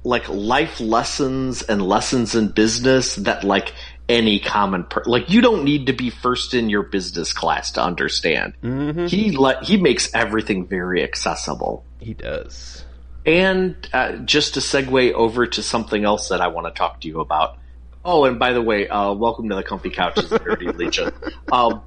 like 0.04 0.28
life 0.28 0.80
lessons 0.80 1.62
and 1.62 1.82
lessons 1.82 2.34
in 2.34 2.48
business 2.48 3.16
that 3.16 3.44
like 3.44 3.72
any 4.08 4.38
common 4.40 4.84
per 4.84 5.02
like 5.06 5.30
you 5.30 5.40
don't 5.40 5.64
need 5.64 5.86
to 5.86 5.92
be 5.92 6.10
first 6.10 6.54
in 6.54 6.68
your 6.68 6.82
business 6.82 7.32
class 7.32 7.72
to 7.72 7.82
understand. 7.82 8.54
Mm-hmm. 8.62 9.06
He 9.06 9.36
let 9.36 9.64
he 9.64 9.76
makes 9.76 10.12
everything 10.14 10.66
very 10.66 11.02
accessible. 11.02 11.84
He 11.98 12.14
does. 12.14 12.84
And 13.24 13.76
uh, 13.92 14.16
just 14.18 14.54
to 14.54 14.60
segue 14.60 15.12
over 15.12 15.46
to 15.46 15.62
something 15.62 16.04
else 16.04 16.28
that 16.28 16.40
I 16.40 16.48
want 16.48 16.66
to 16.66 16.76
talk 16.76 17.00
to 17.02 17.08
you 17.08 17.20
about. 17.20 17.56
Oh, 18.04 18.24
and 18.24 18.38
by 18.38 18.52
the 18.52 18.62
way, 18.62 18.88
uh, 18.88 19.12
welcome 19.12 19.48
to 19.48 19.54
the 19.54 19.62
Comfy 19.62 19.90
Couches 19.90 20.32
of 20.32 20.42
Nerdy 20.42 20.76
Legion. 20.76 21.12
Um, 21.52 21.82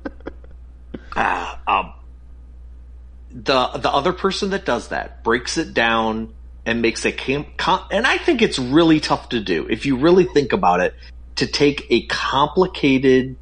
uh, 1.15 1.55
um, 1.65 1.93
the 3.31 3.67
the 3.69 3.91
other 3.91 4.13
person 4.13 4.51
that 4.51 4.63
does 4.63 4.89
that 4.89 5.23
breaks 5.23 5.57
it 5.57 5.73
down 5.73 6.33
and 6.65 6.81
makes 6.81 7.03
a 7.05 7.11
cam- 7.11 7.47
com- 7.57 7.85
and 7.91 8.05
I 8.05 8.17
think 8.17 8.41
it's 8.41 8.59
really 8.59 8.99
tough 8.99 9.29
to 9.29 9.39
do 9.39 9.67
if 9.69 9.85
you 9.85 9.97
really 9.97 10.25
think 10.25 10.53
about 10.53 10.79
it 10.81 10.95
to 11.37 11.47
take 11.47 11.85
a 11.89 12.05
complicated 12.05 13.37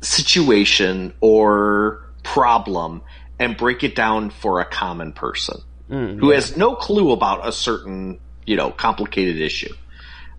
situation 0.00 1.12
or 1.20 2.00
problem 2.22 3.02
and 3.38 3.56
break 3.56 3.84
it 3.84 3.94
down 3.94 4.30
for 4.30 4.60
a 4.60 4.64
common 4.64 5.12
person 5.12 5.60
Mm, 5.90 6.18
who 6.18 6.30
has 6.30 6.56
no 6.56 6.74
clue 6.74 7.12
about 7.12 7.46
a 7.46 7.52
certain, 7.52 8.20
you 8.44 8.56
know, 8.56 8.70
complicated 8.70 9.40
issue. 9.40 9.74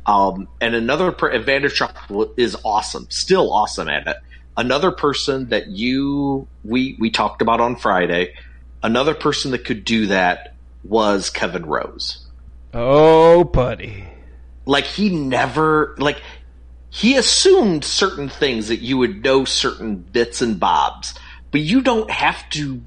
Um, 0.05 0.47
and 0.61 0.75
another 0.75 1.11
per- 1.11 1.69
Chuck 1.69 1.95
is 2.37 2.55
awesome, 2.63 3.07
still 3.09 3.51
awesome 3.51 3.89
at 3.89 4.07
it. 4.07 4.17
Another 4.57 4.91
person 4.91 5.49
that 5.49 5.67
you 5.67 6.47
we 6.63 6.97
we 6.99 7.09
talked 7.09 7.41
about 7.41 7.61
on 7.61 7.75
Friday, 7.75 8.33
another 8.83 9.13
person 9.13 9.51
that 9.51 9.65
could 9.65 9.85
do 9.85 10.07
that 10.07 10.55
was 10.83 11.29
Kevin 11.29 11.65
Rose. 11.65 12.25
Oh, 12.73 13.43
buddy. 13.43 14.05
Like 14.65 14.85
he 14.85 15.09
never 15.09 15.95
like 15.97 16.21
he 16.89 17.15
assumed 17.15 17.83
certain 17.83 18.29
things 18.29 18.67
that 18.67 18.81
you 18.81 18.97
would 18.97 19.23
know 19.23 19.45
certain 19.45 19.95
bits 19.95 20.41
and 20.41 20.59
bobs, 20.59 21.13
but 21.51 21.61
you 21.61 21.81
don't 21.81 22.09
have 22.09 22.49
to 22.51 22.81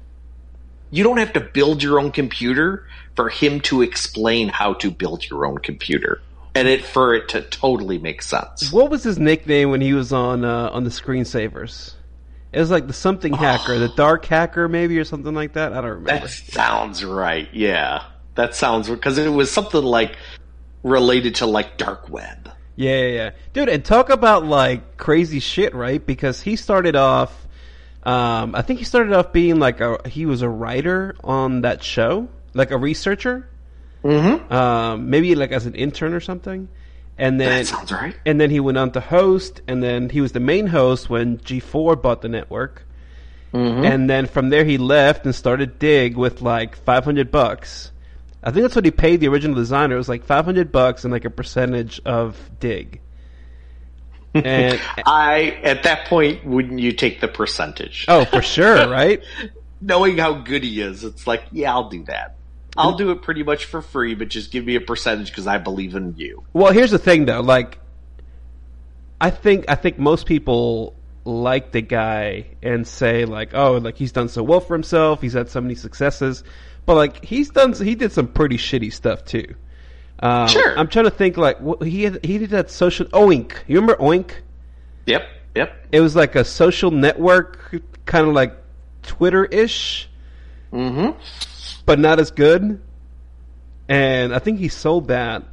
you 0.93 1.03
don't 1.03 1.17
have 1.17 1.33
to 1.33 1.39
build 1.39 1.81
your 1.81 1.99
own 1.99 2.11
computer 2.11 2.85
for 3.15 3.27
him 3.27 3.59
to 3.61 3.81
explain 3.81 4.47
how 4.47 4.73
to 4.75 4.91
build 4.91 5.27
your 5.27 5.45
own 5.45 5.57
computer 5.57 6.21
and 6.53 6.67
it 6.67 6.85
for 6.85 7.15
it 7.15 7.29
to 7.29 7.41
totally 7.41 7.97
make 7.97 8.21
sense. 8.21 8.71
What 8.71 8.91
was 8.91 9.03
his 9.03 9.17
nickname 9.17 9.71
when 9.71 9.81
he 9.81 9.93
was 9.93 10.13
on 10.13 10.45
uh, 10.45 10.69
on 10.71 10.83
the 10.83 10.91
screensavers? 10.91 11.95
It 12.51 12.59
was 12.59 12.69
like 12.69 12.85
the 12.85 12.93
something 12.93 13.33
hacker, 13.33 13.79
the 13.79 13.87
dark 13.95 14.25
hacker, 14.25 14.67
maybe, 14.69 14.99
or 14.99 15.03
something 15.03 15.33
like 15.33 15.53
that. 15.53 15.73
I 15.73 15.81
don't 15.81 15.89
remember. 15.89 16.27
That 16.27 16.29
sounds 16.29 17.03
right. 17.03 17.49
Yeah, 17.51 18.03
that 18.35 18.53
sounds 18.53 18.87
because 18.87 19.17
it 19.17 19.29
was 19.29 19.51
something 19.51 19.83
like 19.83 20.15
related 20.83 21.35
to 21.35 21.47
like 21.47 21.77
dark 21.77 22.07
web. 22.07 22.51
Yeah, 22.75 23.01
yeah, 23.01 23.07
yeah, 23.07 23.29
dude. 23.53 23.69
And 23.69 23.83
talk 23.83 24.11
about 24.11 24.45
like 24.45 24.97
crazy 24.97 25.39
shit, 25.39 25.73
right? 25.73 26.05
Because 26.05 26.41
he 26.41 26.55
started 26.55 26.95
off. 26.95 27.42
Um, 28.05 28.53
I 28.55 28.61
think 28.61 28.79
he 28.79 28.85
started 28.85 29.13
off 29.13 29.31
being 29.31 29.59
like 29.59 29.79
a 29.79 29.97
he 30.07 30.25
was 30.25 30.41
a 30.41 30.49
writer 30.49 31.15
on 31.23 31.61
that 31.61 31.83
show, 31.83 32.27
like 32.53 32.71
a 32.71 32.77
researcher. 32.77 33.49
Mm-hmm. 34.03 34.51
Um, 34.53 35.09
maybe 35.09 35.33
like 35.35 35.51
as 35.51 35.65
an 35.65 35.75
intern 35.75 36.13
or 36.13 36.19
something. 36.19 36.67
And 37.17 37.39
then 37.39 37.59
That 37.59 37.67
sounds 37.67 37.91
right. 37.91 38.15
and 38.25 38.41
then 38.41 38.49
he 38.49 38.59
went 38.59 38.77
on 38.77 38.91
to 38.91 38.99
host, 38.99 39.61
and 39.67 39.81
then 39.81 40.09
he 40.09 40.19
was 40.19 40.31
the 40.31 40.39
main 40.39 40.67
host 40.67 41.09
when 41.09 41.37
G4 41.37 42.01
bought 42.01 42.21
the 42.21 42.27
network. 42.29 42.85
Mm-hmm. 43.53 43.85
And 43.85 44.09
then 44.09 44.25
from 44.25 44.49
there 44.49 44.65
he 44.65 44.77
left 44.79 45.25
and 45.25 45.33
started 45.33 45.77
Digg 45.77 46.17
with 46.17 46.41
like 46.41 46.75
500 46.75 47.31
bucks. 47.31 47.91
I 48.43 48.51
think 48.51 48.63
that's 48.63 48.75
what 48.75 48.83
he 48.83 48.91
paid 48.91 49.19
the 49.21 49.27
original 49.27 49.55
designer. 49.55 49.93
It 49.95 49.99
was 49.99 50.09
like 50.09 50.25
500 50.25 50.71
bucks 50.71 51.05
and 51.05 51.13
like 51.13 51.23
a 51.23 51.29
percentage 51.29 52.01
of 52.03 52.37
Digg. 52.59 52.99
And 54.33 54.79
I 55.05 55.59
at 55.63 55.83
that 55.83 56.07
point 56.07 56.45
wouldn't 56.45 56.79
you 56.79 56.91
take 56.91 57.21
the 57.21 57.27
percentage? 57.27 58.05
oh, 58.07 58.25
for 58.25 58.41
sure, 58.41 58.89
right? 58.89 59.21
Knowing 59.81 60.17
how 60.17 60.33
good 60.33 60.63
he 60.63 60.81
is, 60.81 61.03
it's 61.03 61.27
like 61.27 61.43
yeah, 61.51 61.73
I'll 61.73 61.89
do 61.89 62.03
that. 62.05 62.35
I'll 62.75 62.97
do 62.97 63.11
it 63.11 63.21
pretty 63.21 63.43
much 63.43 63.65
for 63.65 63.81
free, 63.81 64.15
but 64.15 64.29
just 64.29 64.51
give 64.51 64.65
me 64.65 64.75
a 64.75 64.81
percentage 64.81 65.29
because 65.29 65.45
I 65.45 65.59
believe 65.59 65.93
in 65.95 66.15
you. 66.17 66.43
Well, 66.53 66.73
here's 66.73 66.91
the 66.91 66.97
thing 66.97 67.25
though, 67.25 67.41
like 67.41 67.77
I 69.21 69.29
think 69.29 69.65
I 69.69 69.75
think 69.75 69.99
most 69.99 70.25
people 70.25 70.95
like 71.25 71.71
the 71.71 71.81
guy 71.81 72.47
and 72.61 72.85
say 72.87 73.25
like, 73.25 73.53
oh, 73.53 73.77
like 73.77 73.95
he's 73.95 74.11
done 74.11 74.29
so 74.29 74.43
well 74.43 74.59
for 74.59 74.73
himself, 74.73 75.21
he's 75.21 75.33
had 75.33 75.49
so 75.49 75.61
many 75.61 75.75
successes, 75.75 76.43
but 76.85 76.95
like 76.95 77.23
he's 77.23 77.49
done 77.49 77.73
he 77.73 77.95
did 77.95 78.11
some 78.11 78.27
pretty 78.27 78.57
shitty 78.57 78.91
stuff 78.91 79.23
too. 79.23 79.55
Um, 80.19 80.47
Sure. 80.47 80.77
I'm 80.77 80.87
trying 80.87 81.05
to 81.05 81.11
think 81.11 81.37
like 81.37 81.59
what, 81.59 81.83
he 81.83 82.03
had, 82.03 82.23
he 82.23 82.37
did 82.37 82.51
that 82.51 82.69
social 82.71 83.05
Oink. 83.07 83.53
You 83.67 83.79
remember 83.81 83.95
Oink? 84.01 84.31
Yep, 85.05 85.23
yep. 85.55 85.87
It 85.91 85.99
was 86.01 86.15
like 86.15 86.35
a 86.35 86.45
social 86.45 86.91
network, 86.91 87.75
kind 88.05 88.27
of 88.27 88.33
like 88.33 88.55
Twitter 89.03 89.45
ish, 89.45 90.09
Mm-hmm. 90.71 91.11
but 91.85 91.99
not 91.99 92.19
as 92.19 92.31
good. 92.31 92.81
And 93.89 94.33
I 94.33 94.39
think 94.39 94.59
he 94.59 94.69
sold 94.69 95.09
that 95.09 95.43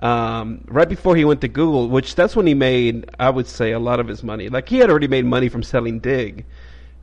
um, 0.00 0.62
right 0.66 0.88
before 0.88 1.16
he 1.16 1.24
went 1.24 1.40
to 1.40 1.48
Google, 1.48 1.88
which 1.88 2.14
that's 2.14 2.36
when 2.36 2.46
he 2.46 2.54
made, 2.54 3.08
I 3.18 3.30
would 3.30 3.46
say, 3.46 3.72
a 3.72 3.78
lot 3.78 3.98
of 3.98 4.08
his 4.08 4.22
money. 4.22 4.48
Like 4.48 4.68
he 4.68 4.78
had 4.78 4.90
already 4.90 5.08
made 5.08 5.24
money 5.24 5.48
from 5.48 5.62
selling 5.62 6.00
Digg, 6.00 6.44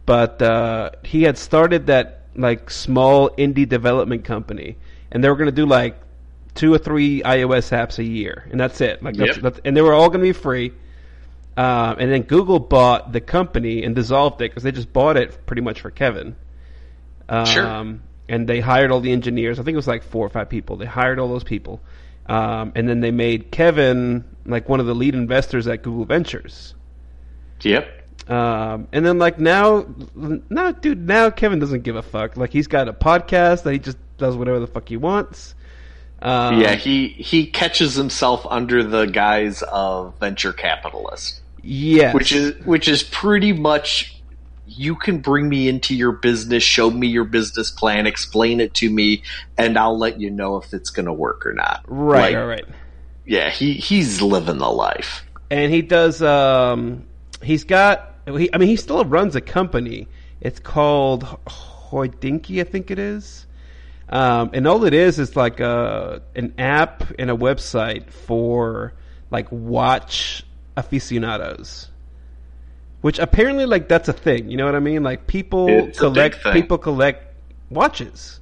but 0.06 0.42
uh, 0.42 0.92
he 1.04 1.24
had 1.24 1.38
started 1.38 1.88
that 1.88 2.26
like 2.36 2.70
small 2.70 3.30
indie 3.32 3.68
development 3.68 4.24
company, 4.26 4.78
and 5.12 5.24
they 5.24 5.30
were 5.30 5.36
going 5.36 5.50
to 5.50 5.56
do 5.56 5.66
like 5.66 6.00
two 6.60 6.74
or 6.74 6.78
three 6.78 7.22
iOS 7.22 7.72
apps 7.72 8.00
a 8.00 8.04
year, 8.04 8.46
and 8.52 8.60
that's 8.60 8.82
it. 8.82 9.02
Like 9.02 9.16
that's, 9.16 9.38
Yep. 9.38 9.44
that's 9.44 9.62
and 9.64 9.78
they 9.78 9.82
were 9.82 9.94
all 9.94 10.10
going 10.10 10.20
to 10.20 10.28
be 10.28 10.34
free. 10.34 10.74
Um, 11.56 11.96
and 12.00 12.12
then 12.12 12.24
Google 12.24 12.60
bought 12.60 13.14
the 13.14 13.22
company 13.22 13.84
and 13.84 13.96
dissolved 13.96 14.42
it 14.42 14.52
because 14.52 14.64
they 14.64 14.72
just 14.74 14.92
bought 14.92 15.16
it 15.16 15.46
pretty 15.46 15.62
much 15.62 15.80
for 15.82 15.90
Kevin. 15.90 16.36
Um, 17.30 17.46
Sure. 17.46 17.96
And 18.28 18.48
they 18.48 18.60
hired 18.60 18.92
all 18.92 19.00
the 19.00 19.12
engineers. 19.12 19.58
I 19.60 19.64
think 19.64 19.74
it 19.74 19.78
was 19.78 19.88
like 19.88 20.04
four 20.04 20.26
or 20.26 20.30
five 20.30 20.50
people. 20.50 20.76
They 20.76 20.86
hired 20.86 21.18
all 21.18 21.30
those 21.30 21.44
people. 21.44 21.82
Um, 22.28 22.74
and 22.76 22.88
then 22.88 23.00
they 23.00 23.12
made 23.12 23.52
Kevin 23.52 24.24
like 24.46 24.70
one 24.70 24.80
of 24.80 24.86
the 24.86 24.94
lead 24.94 25.16
investors 25.16 25.66
at 25.68 25.82
Google 25.82 26.06
Ventures. 26.06 26.76
Yep. 27.62 28.30
Um, 28.30 28.88
and 28.92 29.04
then 29.06 29.18
like 29.18 29.40
now, 29.40 29.86
now, 30.16 30.72
dude, 30.72 31.08
now 31.08 31.30
Kevin 31.32 31.58
doesn't 31.60 31.82
give 31.82 31.96
a 31.96 32.04
fuck. 32.04 32.38
Like 32.38 32.52
he's 32.54 32.68
got 32.68 32.88
a 32.88 32.94
podcast 32.94 33.64
that 33.64 33.74
he 33.74 33.80
just 33.80 33.98
does 34.18 34.36
whatever 34.38 34.60
the 34.60 34.68
fuck 34.68 34.88
he 34.88 34.98
wants. 34.98 35.56
Um, 36.22 36.60
yeah, 36.60 36.76
he 36.76 37.10
he 37.10 37.46
catches 37.46 37.96
himself 37.96 38.46
under 38.50 38.84
the 38.84 39.06
guise 39.06 39.62
of 39.62 40.20
venture 40.20 40.52
capitalist, 40.52 41.42
yes. 41.62 42.14
which 42.14 42.32
is 42.34 42.66
which 42.66 42.88
is 42.88 43.04
pretty 43.04 43.54
much 43.54 44.22
you 44.66 44.96
can 44.96 45.20
bring 45.20 45.50
me 45.50 45.68
into 45.68 45.96
your 45.96 46.12
business, 46.12 46.62
show 46.62 46.90
me 46.90 47.08
your 47.08 47.24
business 47.24 47.72
plan, 47.72 48.06
explain 48.06 48.60
it 48.60 48.74
to 48.76 48.90
me, 48.90 49.24
and 49.58 49.78
I'll 49.78 49.98
let 49.98 50.20
you 50.20 50.30
know 50.30 50.58
if 50.58 50.74
it's 50.74 50.90
going 50.90 51.08
to 51.08 51.14
work 51.14 51.46
or 51.46 51.54
not. 51.54 51.84
right, 51.88 52.34
Like, 52.34 52.36
right, 52.36 52.46
right. 52.46 52.66
Yeah, 53.26 53.50
he 53.50 53.74
he's 53.74 54.22
living 54.22 54.58
the 54.58 54.70
life. 54.70 55.24
and 55.50 55.72
he 55.72 55.82
does. 55.82 56.22
Um, 56.22 57.06
he's 57.42 57.64
got. 57.64 58.16
He, 58.26 58.54
I 58.54 58.58
mean, 58.58 58.70
he 58.70 58.76
still 58.76 59.06
runs 59.06 59.36
a 59.36 59.42
company. 59.42 60.08
It's 60.42 60.60
called 60.60 61.24
Hodinkee, 61.48 62.62
I 62.62 62.64
think 62.64 62.92
it 62.92 63.00
is. 63.00 63.46
Um, 64.10 64.52
and 64.54 64.68
all 64.68 64.86
it 64.86 64.94
is 64.94 65.20
is 65.20 65.36
like 65.36 65.60
a 65.60 66.22
an 66.36 66.56
app 66.58 67.04
and 67.20 67.30
a 67.30 67.36
website 67.36 68.10
for 68.10 68.94
like 69.30 69.52
watch 69.52 70.44
aficionados. 70.76 71.90
Which 73.02 73.20
apparently, 73.20 73.66
like 73.66 73.88
that's 73.88 74.10
a 74.10 74.14
thing. 74.14 74.50
You 74.50 74.58
know 74.58 74.66
what 74.66 74.76
I 74.76 74.80
mean? 74.80 75.04
Like 75.04 75.28
people 75.28 75.70
It's 75.70 76.00
collect 76.00 76.44
people 76.52 76.78
collect 76.78 77.34
watches. 77.70 78.40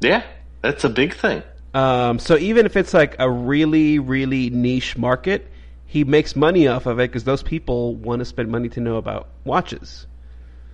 Yeah, 0.00 0.22
That's 0.62 0.84
a 0.84 0.88
big 0.88 1.14
thing. 1.14 1.42
Um, 1.72 2.18
so 2.18 2.36
even 2.36 2.66
if 2.66 2.76
it's 2.76 2.92
like 2.92 3.16
a 3.18 3.30
really, 3.30 3.98
really 3.98 4.50
niche 4.50 4.96
market, 4.96 5.46
he 5.86 6.04
makes 6.04 6.34
money 6.34 6.66
off 6.66 6.86
of 6.86 6.98
it 6.98 7.10
because 7.10 7.24
those 7.24 7.42
people 7.42 7.94
want 7.94 8.20
to 8.20 8.24
spend 8.24 8.50
money 8.50 8.68
to 8.70 8.80
know 8.80 8.96
about 8.96 9.28
watches. 9.44 10.06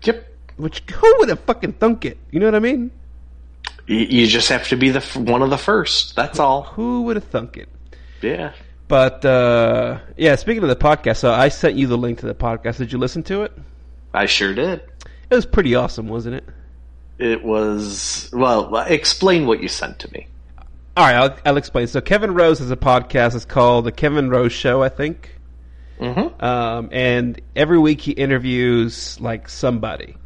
Yep. 0.04 0.26
Which 0.56 0.80
who 0.90 1.14
would 1.18 1.28
have 1.28 1.40
fucking 1.40 1.74
thunk 1.74 2.04
it? 2.04 2.18
You 2.30 2.40
know 2.40 2.46
what 2.46 2.54
I 2.54 2.60
mean? 2.60 2.90
You, 3.86 3.98
you 3.98 4.26
just 4.26 4.48
have 4.48 4.68
to 4.68 4.76
be 4.76 4.90
the 4.90 5.00
one 5.18 5.42
of 5.42 5.50
the 5.50 5.58
first. 5.58 6.16
That's 6.16 6.38
all. 6.38 6.62
Who 6.62 7.02
would 7.02 7.16
have 7.16 7.24
thunk 7.24 7.56
it? 7.56 7.68
Yeah. 8.20 8.52
But 8.88 9.24
uh, 9.24 9.98
yeah, 10.16 10.36
speaking 10.36 10.62
of 10.62 10.68
the 10.68 10.76
podcast, 10.76 11.18
so 11.18 11.32
I 11.32 11.48
sent 11.48 11.76
you 11.76 11.86
the 11.86 11.98
link 11.98 12.20
to 12.20 12.26
the 12.26 12.34
podcast. 12.34 12.78
Did 12.78 12.92
you 12.92 12.98
listen 12.98 13.22
to 13.24 13.42
it? 13.42 13.52
I 14.14 14.26
sure 14.26 14.54
did. 14.54 14.82
It 15.28 15.34
was 15.34 15.46
pretty 15.46 15.74
awesome, 15.74 16.08
wasn't 16.08 16.36
it? 16.36 16.44
It 17.18 17.42
was 17.42 18.30
well. 18.32 18.76
Explain 18.76 19.46
what 19.46 19.62
you 19.62 19.68
sent 19.68 19.98
to 20.00 20.12
me. 20.12 20.28
All 20.96 21.04
right, 21.04 21.14
I'll, 21.14 21.36
I'll 21.44 21.56
explain. 21.56 21.88
So 21.88 22.00
Kevin 22.00 22.32
Rose 22.32 22.60
has 22.60 22.70
a 22.70 22.76
podcast. 22.76 23.34
It's 23.34 23.44
called 23.44 23.84
the 23.84 23.92
Kevin 23.92 24.30
Rose 24.30 24.52
Show, 24.52 24.82
I 24.82 24.88
think. 24.88 25.36
Mm-hmm. 26.00 26.42
Um, 26.44 26.88
and 26.92 27.40
every 27.54 27.78
week 27.78 28.00
he 28.00 28.12
interviews 28.12 29.20
like 29.20 29.48
somebody, 29.48 30.16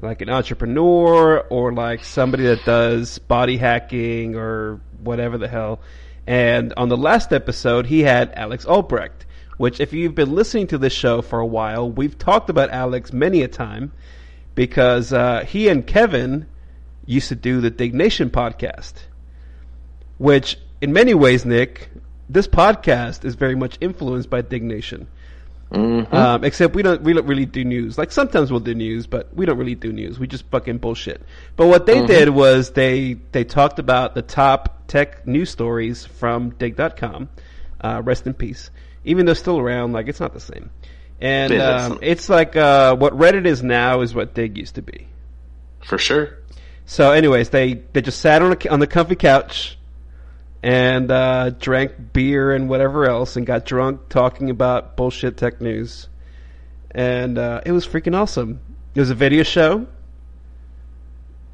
like 0.00 0.22
an 0.22 0.30
entrepreneur 0.30 1.40
or 1.50 1.72
like 1.72 2.04
somebody 2.04 2.44
that 2.44 2.64
does 2.64 3.18
body 3.18 3.56
hacking 3.56 4.36
or 4.36 4.80
whatever 5.02 5.38
the 5.38 5.48
hell. 5.48 5.80
And 6.26 6.72
on 6.76 6.88
the 6.88 6.96
last 6.96 7.32
episode, 7.32 7.86
he 7.86 8.00
had 8.02 8.32
Alex 8.34 8.64
Albrecht, 8.66 9.26
which 9.56 9.80
if 9.80 9.92
you've 9.92 10.14
been 10.14 10.34
listening 10.34 10.68
to 10.68 10.78
this 10.78 10.92
show 10.92 11.22
for 11.22 11.40
a 11.40 11.46
while, 11.46 11.90
we've 11.90 12.16
talked 12.18 12.50
about 12.50 12.70
Alex 12.70 13.12
many 13.12 13.42
a 13.42 13.48
time 13.48 13.92
because 14.54 15.12
uh, 15.12 15.44
he 15.44 15.68
and 15.68 15.86
Kevin 15.86 16.46
used 17.06 17.28
to 17.28 17.34
do 17.34 17.60
the 17.60 17.70
Diggnation 17.70 18.30
podcast, 18.30 18.92
which 20.18 20.58
in 20.80 20.92
many 20.92 21.14
ways, 21.14 21.44
Nick, 21.44 21.90
this 22.28 22.46
podcast 22.46 23.24
is 23.24 23.34
very 23.34 23.54
much 23.54 23.78
influenced 23.80 24.28
by 24.28 24.42
Diggnation. 24.42 25.08
Mm-hmm. 25.70 26.14
Um, 26.14 26.44
except 26.44 26.74
we 26.74 26.82
don't 26.82 27.02
we 27.02 27.12
don't 27.12 27.26
really 27.26 27.44
do 27.44 27.64
news. 27.64 27.98
Like 27.98 28.10
sometimes 28.10 28.50
we'll 28.50 28.60
do 28.60 28.74
news, 28.74 29.06
but 29.06 29.34
we 29.34 29.44
don't 29.44 29.58
really 29.58 29.74
do 29.74 29.92
news. 29.92 30.18
We 30.18 30.26
just 30.26 30.44
fucking 30.46 30.78
bullshit. 30.78 31.22
But 31.56 31.66
what 31.66 31.86
they 31.86 32.06
did 32.06 32.30
was 32.30 32.70
they 32.70 33.14
they 33.32 33.44
talked 33.44 33.78
about 33.78 34.14
the 34.14 34.22
top 34.22 34.86
tech 34.86 35.26
news 35.26 35.50
stories 35.50 36.06
from 36.06 36.50
Digg.com. 36.50 37.28
Uh, 37.80 38.02
rest 38.04 38.26
in 38.26 38.34
peace. 38.34 38.70
Even 39.04 39.26
though 39.26 39.34
still 39.34 39.58
around, 39.58 39.92
like 39.92 40.08
it's 40.08 40.20
not 40.20 40.32
the 40.32 40.40
same. 40.40 40.70
And 41.20 41.52
Yeah, 41.52 41.86
um, 41.86 41.98
it's 42.02 42.28
like 42.28 42.56
uh, 42.56 42.96
what 42.96 43.12
Reddit 43.12 43.46
is 43.46 43.62
now 43.62 44.00
is 44.00 44.14
what 44.14 44.34
Dig 44.34 44.56
used 44.56 44.76
to 44.76 44.82
be. 44.82 45.06
For 45.84 45.98
sure. 45.98 46.38
So, 46.86 47.12
anyways, 47.12 47.50
they 47.50 47.74
they 47.92 48.00
just 48.00 48.20
sat 48.20 48.40
on 48.40 48.52
a, 48.52 48.68
on 48.68 48.80
the 48.80 48.86
comfy 48.86 49.16
couch 49.16 49.77
and 50.62 51.10
uh, 51.10 51.50
drank 51.50 52.12
beer 52.12 52.52
and 52.52 52.68
whatever 52.68 53.06
else, 53.08 53.36
and 53.36 53.46
got 53.46 53.64
drunk 53.64 54.08
talking 54.08 54.50
about 54.50 54.96
bullshit 54.96 55.36
tech 55.36 55.60
news, 55.60 56.08
and 56.90 57.38
uh, 57.38 57.60
it 57.64 57.72
was 57.72 57.86
freaking 57.86 58.16
awesome. 58.16 58.60
It 58.94 59.00
was 59.00 59.10
a 59.10 59.14
video 59.14 59.42
show 59.42 59.86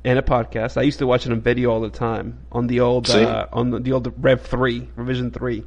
and 0.04 0.18
a 0.18 0.23
podcast. 0.23 0.76
I 0.76 0.82
used 0.82 0.99
to 0.99 1.06
watch 1.06 1.26
it 1.26 1.32
on 1.32 1.40
video 1.40 1.70
all 1.70 1.80
the 1.80 1.90
time 1.90 2.38
on 2.52 2.66
the 2.66 2.80
old 2.80 3.11
uh, 3.11 3.46
on 3.52 3.70
the, 3.70 3.80
the 3.80 3.92
old 3.92 4.12
Rev 4.23 4.42
three 4.42 4.88
revision 4.96 5.30
three. 5.30 5.64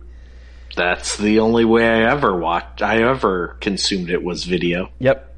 That's 0.75 1.17
the 1.17 1.39
only 1.39 1.65
way 1.65 1.88
I 1.88 2.12
ever 2.12 2.38
watched. 2.38 2.82
I 2.82 3.01
ever 3.03 3.58
consumed 3.62 4.10
it 4.10 4.24
was 4.24 4.44
video. 4.44 4.89
Yep. 5.00 5.36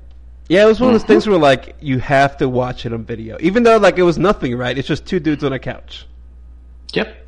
Yeah, 0.49 0.63
it 0.63 0.67
was 0.67 0.79
one 0.79 0.89
of 0.89 0.99
those 0.99 1.07
things 1.07 1.27
where 1.27 1.37
like 1.37 1.75
you 1.79 1.99
have 1.99 2.37
to 2.37 2.49
watch 2.49 2.85
it 2.85 2.93
on 2.93 3.05
video, 3.05 3.37
even 3.39 3.63
though 3.63 3.77
like 3.77 3.97
it 3.97 4.03
was 4.03 4.17
nothing, 4.17 4.57
right? 4.57 4.77
It's 4.77 4.87
just 4.87 5.05
two 5.05 5.19
dudes 5.19 5.43
on 5.43 5.53
a 5.53 5.59
couch. 5.59 6.07
Yep. 6.93 7.27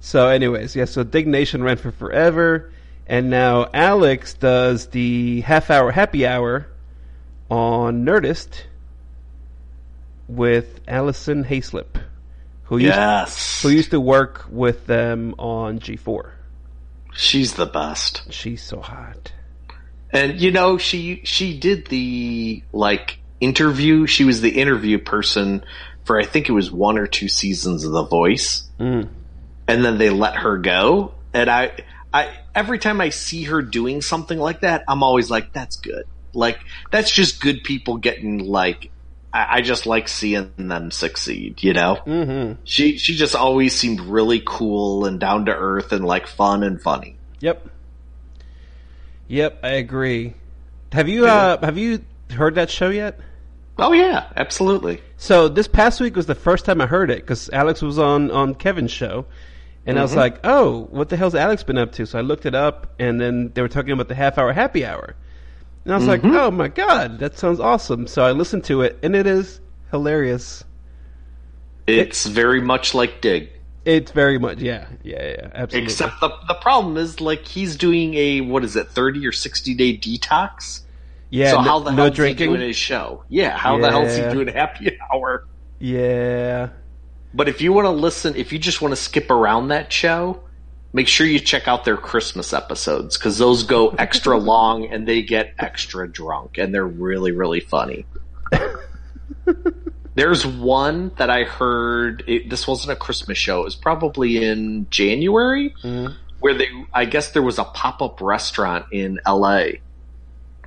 So, 0.00 0.28
anyways, 0.28 0.76
yeah. 0.76 0.84
So, 0.84 1.02
Diggnation 1.02 1.62
ran 1.62 1.76
for 1.76 1.90
forever, 1.90 2.72
and 3.06 3.30
now 3.30 3.68
Alex 3.72 4.34
does 4.34 4.86
the 4.88 5.40
half-hour 5.42 5.90
happy 5.90 6.26
hour 6.26 6.68
on 7.50 8.04
Nerdist 8.04 8.64
with 10.28 10.80
Alison 10.88 11.44
Haislip, 11.44 12.00
who 12.64 12.78
used 12.78 12.94
who 13.62 13.68
used 13.68 13.90
to 13.90 14.00
work 14.00 14.46
with 14.50 14.86
them 14.86 15.34
on 15.38 15.78
G4. 15.78 16.32
She's 17.12 17.54
the 17.54 17.66
best. 17.66 18.30
She's 18.32 18.62
so 18.62 18.80
hot. 18.80 19.32
And 20.10 20.40
you 20.40 20.50
know, 20.50 20.78
she 20.78 21.22
she 21.24 21.58
did 21.58 21.86
the 21.86 22.62
like 22.72 23.18
interview. 23.40 24.06
She 24.06 24.24
was 24.24 24.40
the 24.40 24.50
interview 24.50 24.98
person 24.98 25.64
for 26.04 26.18
I 26.18 26.24
think 26.24 26.48
it 26.48 26.52
was 26.52 26.70
one 26.70 26.98
or 26.98 27.06
two 27.06 27.28
seasons 27.28 27.84
of 27.84 27.92
The 27.92 28.04
Voice. 28.04 28.68
Mm. 28.78 29.08
And 29.68 29.84
then 29.84 29.98
they 29.98 30.10
let 30.10 30.36
her 30.36 30.58
go. 30.58 31.14
And 31.34 31.50
I, 31.50 31.72
I 32.12 32.34
every 32.54 32.78
time 32.78 33.00
I 33.00 33.10
see 33.10 33.44
her 33.44 33.62
doing 33.62 34.00
something 34.02 34.38
like 34.38 34.60
that, 34.60 34.84
I'm 34.88 35.02
always 35.02 35.30
like, 35.30 35.52
"That's 35.52 35.76
good." 35.76 36.04
Like 36.32 36.58
that's 36.90 37.10
just 37.10 37.40
good 37.40 37.62
people 37.64 37.96
getting 37.98 38.38
like. 38.46 38.90
I, 39.32 39.58
I 39.58 39.60
just 39.60 39.86
like 39.86 40.08
seeing 40.08 40.52
them 40.56 40.90
succeed. 40.90 41.62
You 41.62 41.72
know, 41.74 41.98
Mm-hmm. 42.06 42.60
she 42.64 42.96
she 42.98 43.16
just 43.16 43.34
always 43.34 43.74
seemed 43.74 44.00
really 44.00 44.42
cool 44.44 45.04
and 45.04 45.18
down 45.20 45.46
to 45.46 45.52
earth 45.54 45.92
and 45.92 46.04
like 46.04 46.26
fun 46.26 46.62
and 46.62 46.80
funny. 46.80 47.16
Yep. 47.40 47.68
Yep, 49.28 49.58
I 49.62 49.70
agree. 49.70 50.34
Have 50.92 51.08
you 51.08 51.26
uh, 51.26 51.64
have 51.64 51.76
you 51.76 52.00
heard 52.30 52.54
that 52.54 52.70
show 52.70 52.88
yet? 52.90 53.18
Oh 53.78 53.92
yeah, 53.92 54.30
absolutely. 54.36 55.02
So 55.16 55.48
this 55.48 55.68
past 55.68 56.00
week 56.00 56.16
was 56.16 56.26
the 56.26 56.34
first 56.34 56.64
time 56.64 56.80
I 56.80 56.86
heard 56.86 57.10
it 57.10 57.20
because 57.20 57.50
Alex 57.50 57.82
was 57.82 57.98
on 57.98 58.30
on 58.30 58.54
Kevin's 58.54 58.90
show, 58.92 59.26
and 59.86 59.98
I 59.98 60.02
was 60.02 60.10
mm-hmm. 60.10 60.20
like, 60.20 60.40
"Oh, 60.44 60.88
what 60.90 61.08
the 61.08 61.16
hell's 61.16 61.34
Alex 61.34 61.62
been 61.62 61.78
up 61.78 61.92
to?" 61.92 62.06
So 62.06 62.18
I 62.18 62.22
looked 62.22 62.46
it 62.46 62.54
up, 62.54 62.92
and 62.98 63.20
then 63.20 63.52
they 63.54 63.62
were 63.62 63.68
talking 63.68 63.92
about 63.92 64.08
the 64.08 64.14
half 64.14 64.36
hour 64.38 64.52
happy 64.52 64.84
hour, 64.84 65.14
and 65.84 65.94
I 65.94 65.96
was 65.96 66.06
like, 66.06 66.22
mm-hmm. 66.22 66.36
"Oh 66.36 66.50
my 66.50 66.68
god, 66.68 67.20
that 67.20 67.38
sounds 67.38 67.60
awesome!" 67.60 68.06
So 68.06 68.24
I 68.24 68.32
listened 68.32 68.64
to 68.64 68.82
it, 68.82 68.98
and 69.02 69.14
it 69.14 69.26
is 69.26 69.60
hilarious. 69.90 70.64
It's 71.86 72.26
very 72.26 72.60
much 72.60 72.94
like 72.94 73.20
Digg. 73.20 73.50
It's 73.84 74.10
very 74.10 74.36
much, 74.40 74.58
yeah, 74.58 74.88
yeah, 75.04 75.22
yeah, 75.24 75.50
absolutely. 75.54 75.92
Except 75.92 76.20
the 76.20 76.30
the 76.48 76.54
problem 76.54 76.96
is 76.96 77.20
like 77.20 77.46
he's 77.46 77.76
doing 77.76 78.14
a 78.14 78.40
what 78.40 78.64
is 78.64 78.74
it, 78.74 78.88
thirty 78.88 79.24
or 79.24 79.30
sixty 79.30 79.74
day 79.74 79.96
detox. 79.96 80.80
yeah, 81.30 81.52
so 81.52 81.58
no, 81.58 81.62
how 81.62 81.78
the 81.78 81.92
no 81.92 82.02
hell 82.02 82.10
drinking? 82.10 82.48
is 82.48 82.52
he 82.52 82.56
doing 82.56 82.68
his 82.68 82.76
show? 82.76 83.22
Yeah, 83.28 83.56
how 83.56 83.78
the 83.78 83.88
hell 83.88 84.02
is 84.02 84.16
he 84.16 84.22
Yeah. 84.22 84.32
doing 84.32 84.48
happy 84.48 84.98
hour? 85.12 85.46
yeah, 85.78 86.70
But 87.36 87.50
if 87.50 87.60
you 87.60 87.74
want 87.74 87.84
to 87.84 87.90
listen, 87.90 88.34
if 88.34 88.50
you 88.50 88.58
just 88.58 88.80
want 88.80 88.92
to 88.92 88.96
skip 88.96 89.30
around 89.30 89.68
that 89.68 89.92
show, 89.92 90.40
make 90.94 91.06
sure 91.06 91.26
you 91.26 91.38
check 91.38 91.68
out 91.68 91.84
their 91.84 91.98
Christmas 91.98 92.54
episodes 92.54 93.18
because 93.18 93.36
those 93.36 93.64
go 93.64 93.88
extra 93.98 94.38
long 94.38 94.86
and 94.86 95.06
they 95.06 95.20
get 95.20 95.52
extra 95.58 96.08
drunk 96.08 96.56
and 96.56 96.72
they're 96.72 96.86
really, 96.86 97.32
really 97.32 97.60
funny. 97.60 98.06
There's 100.14 100.46
one 100.46 101.12
that 101.18 101.28
I 101.28 101.44
heard. 101.44 102.24
It, 102.26 102.48
this 102.48 102.66
wasn't 102.66 102.92
a 102.92 102.96
Christmas 102.96 103.36
show. 103.36 103.60
It 103.60 103.64
was 103.64 103.76
probably 103.76 104.42
in 104.42 104.86
January, 104.88 105.74
where 106.40 106.54
they. 106.54 106.68
I 106.94 107.04
guess 107.04 107.32
there 107.32 107.42
was 107.42 107.58
a 107.58 107.64
pop 107.64 108.00
up 108.00 108.22
restaurant 108.22 108.86
in 108.92 109.20
L.A. 109.26 109.82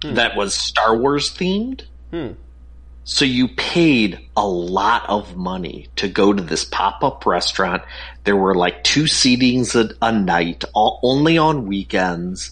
that 0.03 0.35
was 0.35 0.53
Star 0.53 0.95
Wars 0.95 1.31
themed. 1.35 1.85
Hmm. 2.11 2.33
So 3.09 3.25
you 3.25 3.47
paid 3.47 4.19
a 4.37 4.47
lot 4.47 5.09
of 5.09 5.35
money 5.35 5.87
to 5.95 6.07
go 6.07 6.31
to 6.31 6.43
this 6.43 6.63
pop 6.63 7.03
up 7.03 7.25
restaurant. 7.25 7.81
There 8.23 8.35
were 8.35 8.53
like 8.53 8.83
two 8.83 9.05
seatings 9.05 9.73
a, 9.73 9.95
a 9.99 10.11
night, 10.11 10.63
all, 10.75 10.99
only 11.01 11.35
on 11.39 11.65
weekends. 11.65 12.51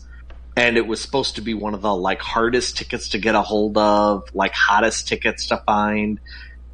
And 0.55 0.75
it 0.75 0.87
was 0.87 0.99
supposed 0.99 1.35
to 1.35 1.41
be 1.41 1.53
one 1.53 1.75
of 1.75 1.83
the 1.83 1.93
like 1.93 2.21
hardest 2.21 2.75
tickets 2.75 3.09
to 3.09 3.19
get 3.19 3.35
a 3.35 3.43
hold 3.43 3.77
of, 3.77 4.33
like 4.33 4.53
hottest 4.53 5.07
tickets 5.07 5.45
to 5.49 5.57
find. 5.57 6.19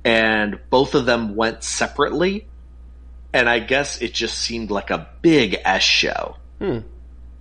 And 0.06 0.62
both 0.70 0.96
of 0.96 1.06
them 1.06 1.36
went 1.36 1.62
separately. 1.66 2.48
And 3.34 3.50
I 3.50 3.60
guess 3.60 4.02
it 4.02 4.14
just 4.14 4.38
seemed 4.38 4.72
like 4.72 4.92
a 4.92 5.10
big 5.22 5.58
S 5.66 5.84
show 5.84 6.38
Hmm. 6.64 6.80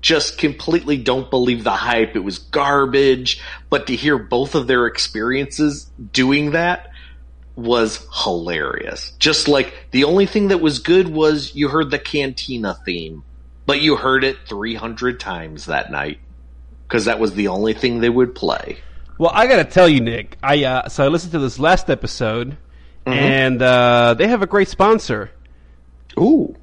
Just 0.03 0.37
completely 0.37 0.99
don't 0.99 1.31
believe 1.31 1.65
the 1.65 1.71
hype. 1.71 2.17
It 2.17 2.25
was 2.25 2.39
garbage. 2.39 3.41
But 3.71 3.87
to 3.87 3.97
hear 3.97 4.19
both 4.19 4.55
of 4.55 4.67
their 4.67 4.87
experiences 4.87 5.91
doing 6.13 6.51
that 6.51 6.91
was 7.57 8.07
hilarious. 8.25 9.13
Just 9.19 9.49
like 9.49 9.73
the 9.91 10.05
only 10.05 10.27
thing 10.27 10.49
that 10.49 10.59
was 10.59 10.81
good 10.81 11.09
was 11.09 11.55
you 11.55 11.69
heard 11.69 11.91
the 11.91 11.99
cantina 11.99 12.77
theme, 12.85 13.25
but 13.67 13.81
you 13.81 13.97
heard 13.97 14.25
it 14.25 14.37
300 14.47 15.21
times 15.21 15.67
that 15.67 15.91
night 15.91 16.19
because 16.89 17.05
that 17.07 17.19
was 17.19 17.35
the 17.35 17.49
only 17.49 17.75
thing 17.75 18.01
they 18.01 18.11
would 18.11 18.35
play. 18.35 18.79
Well, 19.19 19.31
I 19.33 19.47
gotta 19.47 19.65
tell 19.65 19.89
you, 19.89 20.01
Nick. 20.01 20.37
I 20.43 20.65
uh, 20.65 20.89
so 20.89 21.05
I 21.05 21.09
listened 21.09 21.33
to 21.33 21.39
this 21.39 21.59
last 21.59 21.91
episode, 21.91 22.57
and 23.07 23.63
uh, 23.63 24.15
they 24.15 24.27
have 24.27 24.43
a 24.43 24.47
great 24.47 24.69
sponsor. 24.69 25.31
Ooh. 26.19 26.57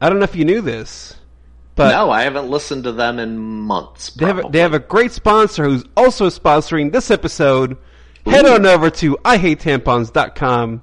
I 0.00 0.10
don't 0.10 0.18
know 0.18 0.24
if 0.24 0.36
you 0.36 0.44
knew 0.44 0.60
this, 0.60 1.16
but 1.76 1.90
no, 1.90 2.10
I 2.10 2.22
haven't 2.22 2.48
listened 2.48 2.84
to 2.84 2.92
them 2.92 3.18
in 3.18 3.38
months. 3.38 4.10
they 4.10 4.26
have 4.26 4.38
a, 4.44 4.48
they 4.48 4.60
have 4.60 4.74
a 4.74 4.78
great 4.78 5.12
sponsor 5.12 5.64
who's 5.64 5.84
also 5.96 6.28
sponsoring 6.28 6.92
this 6.92 7.10
episode. 7.10 7.76
Head 8.26 8.46
on 8.46 8.64
over 8.64 8.88
to 8.90 9.16
IHateTampons.com 9.24 10.82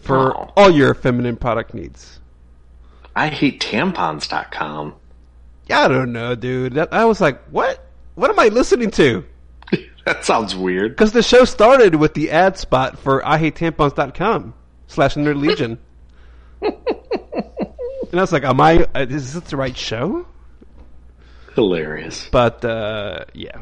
for 0.00 0.18
Wow. 0.30 0.52
all 0.56 0.70
your 0.70 0.94
feminine 0.94 1.36
product 1.36 1.72
needs. 1.74 2.20
I 3.14 3.28
hate 3.28 3.60
tampons.com. 3.60 4.94
Yeah, 5.68 5.80
I 5.80 5.88
don't 5.88 6.12
know, 6.12 6.34
dude. 6.34 6.76
I 6.78 7.04
was 7.04 7.20
like, 7.20 7.42
what? 7.48 7.84
What 8.14 8.30
am 8.30 8.38
I 8.38 8.48
listening 8.48 8.90
to? 8.92 9.24
That 10.04 10.24
sounds 10.24 10.54
weird. 10.54 10.92
Because 10.92 11.10
the 11.10 11.20
show 11.22 11.44
started 11.44 11.96
with 11.96 12.14
the 12.14 12.30
ad 12.30 12.56
spot 12.56 12.96
for 12.96 13.26
I 13.26 13.38
hate 13.38 13.56
IHateTampons.com 13.56 14.54
slash 14.86 15.14
Nerd 15.16 15.40
Legion. 15.40 15.78
and 18.10 18.20
I 18.20 18.22
was 18.22 18.32
like, 18.32 18.44
am 18.44 18.60
I, 18.60 18.86
uh, 18.94 19.06
is 19.08 19.34
this 19.34 19.50
the 19.50 19.56
right 19.56 19.76
show? 19.76 20.26
Hilarious. 21.54 22.28
But, 22.30 22.64
uh, 22.64 23.24
yeah. 23.32 23.58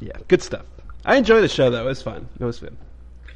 Yeah, 0.00 0.16
good 0.28 0.42
stuff. 0.42 0.66
I 1.04 1.16
enjoy 1.16 1.40
the 1.40 1.48
show, 1.48 1.70
though. 1.70 1.82
It 1.82 1.88
was 1.88 2.02
fun. 2.02 2.28
It 2.38 2.44
was 2.44 2.58
fun. 2.58 2.76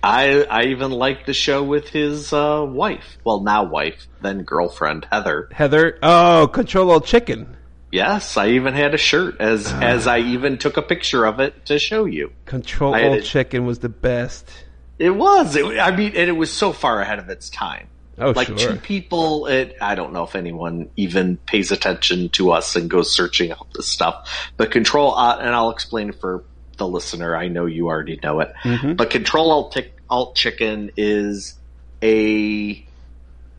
I 0.02 0.44
I 0.44 0.62
even 0.64 0.90
liked 0.90 1.26
the 1.26 1.34
show 1.34 1.62
with 1.62 1.88
his 1.88 2.32
uh, 2.32 2.64
wife. 2.66 3.18
Well, 3.24 3.40
now 3.40 3.64
wife, 3.64 4.06
then 4.22 4.44
girlfriend, 4.44 5.06
Heather. 5.10 5.48
Heather, 5.52 5.98
oh, 6.02 6.48
Control 6.52 6.90
Alt 6.90 7.04
Chicken. 7.04 7.56
Yes, 7.92 8.36
I 8.36 8.50
even 8.50 8.72
had 8.74 8.94
a 8.94 8.98
shirt 8.98 9.40
as 9.40 9.66
as 9.72 10.06
I 10.06 10.18
even 10.18 10.58
took 10.58 10.76
a 10.76 10.82
picture 10.82 11.24
of 11.26 11.40
it 11.40 11.66
to 11.66 11.78
show 11.78 12.06
you. 12.06 12.32
Control 12.46 12.94
Alt 12.94 13.24
Chicken 13.24 13.66
was 13.66 13.80
the 13.80 13.88
best. 13.88 14.50
It 14.98 15.10
was. 15.10 15.56
It, 15.56 15.64
I 15.78 15.94
mean, 15.94 16.12
and 16.16 16.28
it 16.28 16.36
was 16.36 16.52
so 16.52 16.72
far 16.72 17.00
ahead 17.00 17.18
of 17.18 17.28
its 17.28 17.50
time. 17.50 17.88
Oh, 18.20 18.30
like 18.30 18.46
sure. 18.46 18.56
two 18.56 18.76
people. 18.76 19.46
It, 19.46 19.76
I 19.80 19.94
don't 19.94 20.12
know 20.12 20.24
if 20.24 20.34
anyone 20.34 20.90
even 20.96 21.36
pays 21.38 21.70
attention 21.70 22.28
to 22.30 22.52
us 22.52 22.76
and 22.76 22.90
goes 22.90 23.10
searching 23.12 23.50
out 23.50 23.66
this 23.74 23.88
stuff. 23.88 24.50
But 24.56 24.70
Control, 24.70 25.14
uh, 25.14 25.38
and 25.38 25.50
I'll 25.50 25.70
explain 25.70 26.10
it 26.10 26.20
for 26.20 26.44
the 26.76 26.86
listener. 26.86 27.34
I 27.36 27.48
know 27.48 27.66
you 27.66 27.88
already 27.88 28.18
know 28.22 28.40
it. 28.40 28.52
Mm-hmm. 28.62 28.94
But 28.94 29.10
Control 29.10 29.50
Alt, 29.50 29.76
Alt 30.08 30.34
Chicken 30.34 30.90
is 30.96 31.54
a 32.02 32.84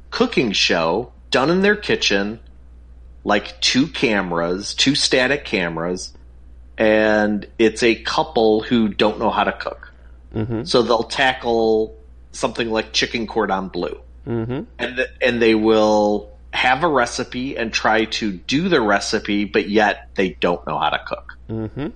cooking 0.09 0.51
show 0.51 1.11
done 1.29 1.49
in 1.49 1.61
their 1.61 1.75
kitchen, 1.75 2.39
like 3.23 3.59
two 3.61 3.87
cameras, 3.87 4.73
two 4.73 4.95
static 4.95 5.45
cameras, 5.45 6.13
and 6.77 7.47
it's 7.57 7.83
a 7.83 7.95
couple 7.95 8.61
who 8.61 8.89
don't 8.89 9.19
know 9.19 9.29
how 9.29 9.43
to 9.43 9.53
cook. 9.53 9.91
Mhm. 10.35 10.67
So 10.67 10.81
they'll 10.81 11.03
tackle 11.03 11.95
something 12.31 12.69
like 12.71 12.93
chicken 12.93 13.27
cordon 13.27 13.67
bleu 13.67 13.99
Mm-hmm. 14.27 14.61
and 14.77 14.95
th- 14.97 15.09
and 15.21 15.41
they 15.41 15.55
will 15.55 16.29
have 16.53 16.83
a 16.83 16.87
recipe 16.87 17.57
and 17.57 17.73
try 17.73 18.05
to 18.05 18.31
do 18.31 18.69
the 18.69 18.81
recipe, 18.81 19.45
but 19.45 19.69
yet 19.69 20.09
they 20.15 20.29
don't 20.29 20.65
know 20.67 20.77
how 20.77 20.89
to 20.89 20.99
cook. 21.05 21.37
Mm-hmm. 21.49 21.87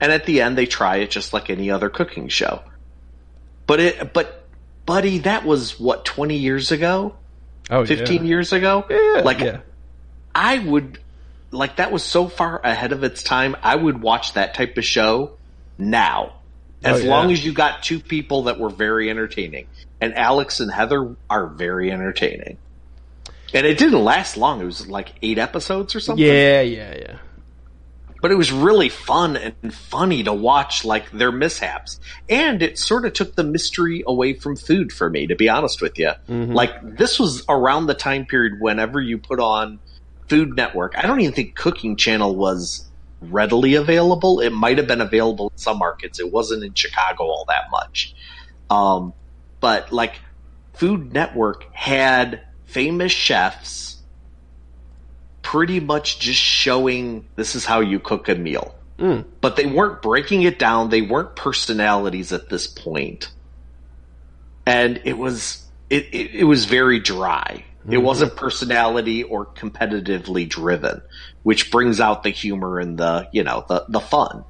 And 0.00 0.12
at 0.12 0.26
the 0.26 0.40
end, 0.42 0.58
they 0.58 0.66
try 0.66 0.96
it 0.96 1.10
just 1.10 1.32
like 1.32 1.48
any 1.48 1.70
other 1.70 1.88
cooking 1.88 2.28
show. 2.28 2.62
But 3.66 3.80
it, 3.80 4.12
but 4.12 4.44
buddy, 4.84 5.18
that 5.20 5.44
was 5.44 5.78
what 5.78 6.04
twenty 6.04 6.36
years 6.36 6.72
ago, 6.72 7.14
Oh, 7.70 7.86
fifteen 7.86 8.24
yeah. 8.24 8.28
years 8.28 8.52
ago. 8.52 8.84
Yeah, 8.90 9.22
like 9.24 9.38
yeah. 9.38 9.60
I 10.34 10.58
would, 10.58 10.98
like 11.52 11.76
that 11.76 11.92
was 11.92 12.02
so 12.02 12.26
far 12.28 12.60
ahead 12.62 12.92
of 12.92 13.04
its 13.04 13.22
time. 13.22 13.56
I 13.62 13.76
would 13.76 14.02
watch 14.02 14.34
that 14.34 14.54
type 14.54 14.76
of 14.76 14.84
show 14.84 15.36
now, 15.78 16.34
Oh, 16.84 16.90
as 16.90 17.00
Oh, 17.00 17.04
yeah. 17.04 17.10
long 17.10 17.30
as 17.32 17.44
you 17.44 17.52
got 17.52 17.82
two 17.82 18.00
people 18.00 18.44
that 18.44 18.58
were 18.58 18.70
very 18.70 19.10
entertaining. 19.10 19.66
And 20.00 20.14
Alex 20.16 20.60
and 20.60 20.70
Heather 20.72 21.14
are 21.30 21.46
very 21.46 21.90
entertaining. 21.92 22.58
And 23.54 23.66
it 23.66 23.78
didn't 23.78 24.02
last 24.02 24.36
long. 24.36 24.60
It 24.60 24.64
was 24.64 24.88
like 24.88 25.12
eight 25.22 25.38
episodes 25.38 25.94
or 25.94 26.00
something. 26.00 26.24
Yeah, 26.24 26.62
yeah, 26.62 26.94
yeah. 26.98 27.16
But 28.20 28.30
it 28.30 28.36
was 28.36 28.52
really 28.52 28.88
fun 28.88 29.36
and 29.36 29.74
funny 29.74 30.22
to 30.22 30.32
watch 30.32 30.84
like 30.84 31.10
their 31.10 31.32
mishaps. 31.32 31.98
And 32.28 32.62
it 32.62 32.78
sort 32.78 33.04
of 33.04 33.12
took 33.12 33.34
the 33.34 33.42
mystery 33.44 34.04
away 34.06 34.34
from 34.34 34.54
food 34.56 34.92
for 34.92 35.10
me, 35.10 35.26
to 35.26 35.34
be 35.34 35.48
honest 35.48 35.82
with 35.82 35.98
you. 35.98 36.12
Mm-hmm. 36.28 36.52
Like 36.52 36.96
this 36.96 37.18
was 37.18 37.44
around 37.48 37.86
the 37.86 37.94
time 37.94 38.24
period 38.26 38.60
whenever 38.60 39.00
you 39.00 39.18
put 39.18 39.40
on 39.40 39.80
Food 40.28 40.56
Network. 40.56 40.96
I 40.96 41.02
don't 41.02 41.20
even 41.20 41.34
think 41.34 41.56
Cooking 41.56 41.96
Channel 41.96 42.34
was 42.36 42.86
readily 43.30 43.74
available. 43.74 44.40
It 44.40 44.50
might 44.50 44.78
have 44.78 44.86
been 44.86 45.00
available 45.00 45.50
in 45.50 45.58
some 45.58 45.78
markets. 45.78 46.18
It 46.18 46.32
wasn't 46.32 46.64
in 46.64 46.74
Chicago 46.74 47.24
all 47.24 47.44
that 47.48 47.70
much. 47.70 48.14
Um, 48.70 49.12
but 49.60 49.92
like 49.92 50.20
Food 50.74 51.12
Network 51.12 51.72
had 51.72 52.42
famous 52.64 53.12
chefs 53.12 53.98
pretty 55.42 55.80
much 55.80 56.18
just 56.18 56.40
showing 56.40 57.26
this 57.36 57.54
is 57.54 57.64
how 57.64 57.80
you 57.80 57.98
cook 57.98 58.28
a 58.28 58.34
meal. 58.34 58.74
Mm. 58.98 59.24
But 59.40 59.56
they 59.56 59.66
weren't 59.66 60.00
breaking 60.00 60.42
it 60.42 60.58
down. 60.58 60.88
They 60.88 61.02
weren't 61.02 61.36
personalities 61.36 62.32
at 62.32 62.48
this 62.48 62.66
point. 62.66 63.30
And 64.64 65.00
it 65.04 65.18
was 65.18 65.66
it, 65.90 66.06
it, 66.12 66.34
it 66.36 66.44
was 66.44 66.64
very 66.64 67.00
dry. 67.00 67.64
It 67.90 67.98
wasn't 67.98 68.36
personality 68.36 69.22
or 69.24 69.46
competitively 69.46 70.48
driven, 70.48 71.02
which 71.42 71.70
brings 71.70 72.00
out 72.00 72.22
the 72.22 72.30
humor 72.30 72.78
and 72.78 72.98
the 72.98 73.28
you 73.32 73.42
know 73.42 73.64
the 73.68 73.84
the 73.88 74.00
fun. 74.00 74.44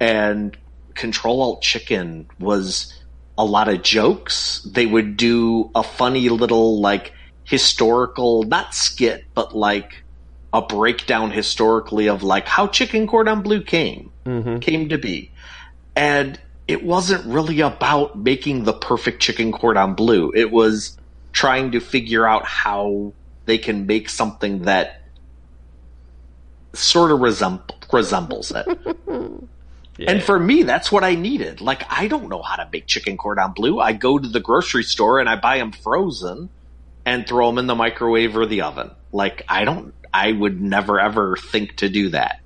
And 0.00 0.56
Control 0.94 1.42
Alt 1.42 1.62
Chicken 1.62 2.26
was 2.38 2.92
a 3.38 3.44
lot 3.44 3.68
of 3.68 3.82
jokes. 3.82 4.60
They 4.74 4.86
would 4.86 5.16
do 5.16 5.70
a 5.74 5.82
funny 5.82 6.28
little 6.28 6.80
like 6.80 7.12
historical, 7.44 8.42
not 8.42 8.74
skit, 8.74 9.22
but 9.34 9.56
like 9.56 10.04
a 10.52 10.62
breakdown 10.62 11.30
historically 11.30 12.08
of 12.08 12.22
like 12.22 12.46
how 12.48 12.66
chicken 12.66 13.06
cordon 13.06 13.42
bleu 13.42 13.62
came 13.62 14.12
Mm-hmm. 14.26 14.58
came 14.58 14.88
to 14.90 14.98
be. 14.98 15.32
And 15.96 16.38
it 16.66 16.84
wasn't 16.84 17.24
really 17.24 17.60
about 17.60 18.18
making 18.18 18.64
the 18.64 18.74
perfect 18.74 19.22
chicken 19.22 19.52
cordon 19.52 19.94
bleu. 19.94 20.30
It 20.34 20.50
was 20.52 20.98
trying 21.38 21.70
to 21.70 21.78
figure 21.78 22.26
out 22.26 22.44
how 22.44 23.12
they 23.44 23.58
can 23.58 23.86
make 23.86 24.08
something 24.08 24.62
that 24.62 25.02
sort 26.72 27.12
of 27.12 27.20
resemb- 27.20 27.92
resembles 27.92 28.50
it. 28.50 28.66
Yeah. 30.00 30.12
And 30.12 30.22
for 30.22 30.38
me, 30.38 30.62
that's 30.62 30.92
what 30.92 31.02
I 31.02 31.16
needed. 31.16 31.60
Like, 31.60 31.82
I 31.90 32.06
don't 32.06 32.28
know 32.28 32.40
how 32.40 32.54
to 32.54 32.68
make 32.72 32.86
chicken 32.86 33.16
cordon 33.16 33.50
bleu. 33.50 33.80
I 33.80 33.94
go 33.94 34.16
to 34.16 34.28
the 34.28 34.38
grocery 34.38 34.84
store 34.84 35.18
and 35.18 35.28
I 35.28 35.34
buy 35.34 35.58
them 35.58 35.72
frozen 35.72 36.50
and 37.04 37.26
throw 37.26 37.48
them 37.48 37.58
in 37.58 37.66
the 37.66 37.74
microwave 37.74 38.36
or 38.36 38.46
the 38.46 38.60
oven. 38.60 38.92
Like, 39.10 39.44
I 39.48 39.64
don't, 39.64 39.92
I 40.14 40.30
would 40.30 40.60
never 40.62 41.00
ever 41.00 41.36
think 41.36 41.78
to 41.78 41.88
do 41.88 42.10
that. 42.10 42.38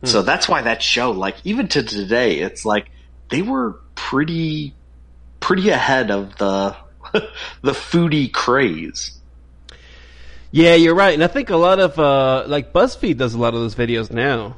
Hmm. 0.00 0.06
So 0.06 0.22
that's 0.22 0.48
why 0.48 0.62
that 0.62 0.80
show, 0.80 1.10
like, 1.10 1.36
even 1.44 1.68
to 1.68 1.82
today, 1.82 2.38
it's 2.38 2.64
like 2.64 2.88
they 3.28 3.42
were 3.42 3.78
pretty, 3.94 4.72
pretty 5.40 5.68
ahead 5.68 6.10
of 6.10 6.34
the, 6.38 6.76
the 7.62 7.72
foodie 7.72 8.32
craze. 8.32 9.12
Yeah, 10.50 10.74
you're 10.74 10.94
right, 10.94 11.12
and 11.14 11.22
I 11.22 11.26
think 11.26 11.50
a 11.50 11.56
lot 11.56 11.78
of 11.80 11.98
uh, 11.98 12.44
like 12.46 12.72
BuzzFeed 12.72 13.18
does 13.18 13.34
a 13.34 13.38
lot 13.38 13.54
of 13.54 13.60
those 13.60 13.74
videos 13.74 14.10
now. 14.10 14.56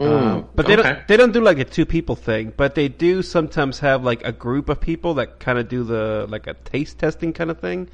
Um, 0.00 0.48
but 0.54 0.66
they 0.66 0.76
Mm, 0.76 0.80
okay. 0.80 0.82
don't 0.82 1.08
they 1.08 1.16
don't 1.16 1.32
do 1.32 1.40
like 1.40 1.58
a 1.58 1.64
two 1.64 1.86
people 1.86 2.16
thing, 2.16 2.52
but 2.56 2.74
they 2.74 2.88
do 2.88 3.22
sometimes 3.22 3.78
have 3.78 4.04
like 4.04 4.24
a 4.24 4.32
group 4.32 4.68
of 4.68 4.80
people 4.80 5.14
that 5.14 5.38
kind 5.38 5.58
of 5.58 5.68
do 5.68 5.84
the 5.84 6.26
like 6.28 6.46
a 6.46 6.54
taste 6.54 6.98
testing 6.98 7.32
kind 7.32 7.50
of 7.50 7.60
thing. 7.60 7.88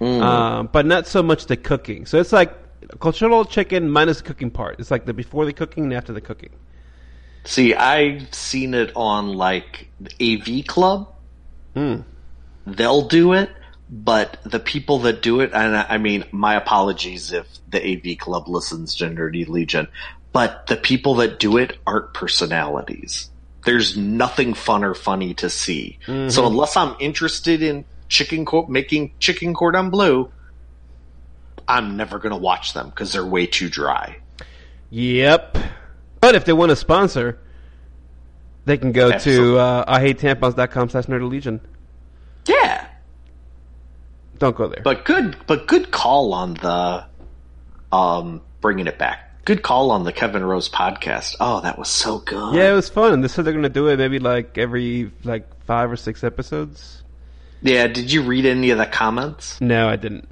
Mm. 0.00 0.20
Um, 0.20 0.68
but 0.72 0.84
not 0.84 1.06
so 1.06 1.22
much 1.22 1.46
the 1.46 1.56
cooking. 1.56 2.06
So 2.06 2.18
it's 2.18 2.32
like 2.32 2.52
cultural 3.00 3.44
chicken 3.44 3.90
minus 3.90 4.18
the 4.18 4.24
cooking 4.24 4.50
part. 4.50 4.80
It's 4.80 4.90
like 4.90 5.06
the 5.06 5.14
before 5.14 5.46
the 5.46 5.52
cooking 5.52 5.84
and 5.84 5.94
after 5.94 6.12
the 6.12 6.20
cooking. 6.20 6.50
See, 7.44 7.74
I've 7.74 8.34
seen 8.34 8.74
it 8.74 8.90
on 8.96 9.34
like 9.34 9.90
AV 10.20 10.66
Club. 10.66 11.08
Hmm. 11.74 12.00
They'll 12.66 13.08
do 13.08 13.32
it, 13.32 13.50
but 13.90 14.38
the 14.44 14.60
people 14.60 15.00
that 15.00 15.22
do 15.22 15.40
it, 15.40 15.52
and 15.52 15.76
I 15.76 15.86
I 15.90 15.98
mean, 15.98 16.24
my 16.32 16.54
apologies 16.54 17.32
if 17.32 17.46
the 17.68 17.82
AV 17.82 18.18
Club 18.18 18.48
listens 18.48 18.94
to 18.96 19.04
Nerdy 19.04 19.46
Legion, 19.48 19.88
but 20.32 20.66
the 20.66 20.76
people 20.76 21.16
that 21.16 21.38
do 21.38 21.58
it 21.58 21.78
aren't 21.86 22.12
personalities. 22.14 23.30
There's 23.64 23.96
nothing 23.96 24.52
fun 24.52 24.84
or 24.84 24.94
funny 24.94 25.32
to 25.34 25.48
see. 25.48 25.98
So 26.06 26.46
unless 26.46 26.76
I'm 26.76 26.96
interested 27.00 27.62
in 27.62 27.86
chicken 28.08 28.44
co- 28.44 28.66
making 28.66 29.12
chicken 29.18 29.54
cordon 29.54 29.88
bleu, 29.88 30.30
I'm 31.66 31.96
never 31.96 32.18
going 32.18 32.32
to 32.32 32.38
watch 32.38 32.74
them 32.74 32.90
because 32.90 33.12
they're 33.12 33.24
way 33.24 33.46
too 33.46 33.70
dry. 33.70 34.18
Yep. 34.90 35.56
But 36.20 36.34
if 36.34 36.44
they 36.44 36.52
want 36.52 36.70
to 36.70 36.76
sponsor, 36.76 37.38
they 38.64 38.76
can 38.76 38.92
go 38.92 39.10
Absolutely. 39.10 39.54
to 39.54 39.58
uh, 39.58 39.98
IHateTampons.com 39.98 40.90
slash 40.90 41.08
Legion. 41.08 41.60
Don't 44.38 44.56
go 44.56 44.68
there. 44.68 44.82
But 44.82 45.04
good, 45.04 45.36
but 45.46 45.66
good 45.66 45.90
call 45.90 46.32
on 46.34 46.54
the, 46.54 47.04
um, 47.92 48.42
bringing 48.60 48.86
it 48.86 48.98
back. 48.98 49.44
Good 49.44 49.62
call 49.62 49.90
on 49.90 50.04
the 50.04 50.12
Kevin 50.12 50.42
Rose 50.42 50.68
podcast. 50.68 51.36
Oh, 51.38 51.60
that 51.60 51.78
was 51.78 51.88
so 51.88 52.18
good. 52.18 52.54
yeah, 52.54 52.70
it 52.70 52.74
was 52.74 52.88
fun. 52.88 53.20
They 53.20 53.28
said 53.28 53.44
they're 53.44 53.52
going 53.52 53.62
to 53.64 53.68
do 53.68 53.88
it 53.88 53.98
maybe 53.98 54.18
like 54.18 54.56
every 54.56 55.12
like 55.22 55.46
five 55.66 55.90
or 55.92 55.96
six 55.96 56.24
episodes. 56.24 57.02
Yeah. 57.60 57.86
Did 57.86 58.10
you 58.10 58.22
read 58.22 58.46
any 58.46 58.70
of 58.70 58.78
the 58.78 58.86
comments? 58.86 59.60
No, 59.60 59.86
I 59.88 59.96
didn't. 59.96 60.28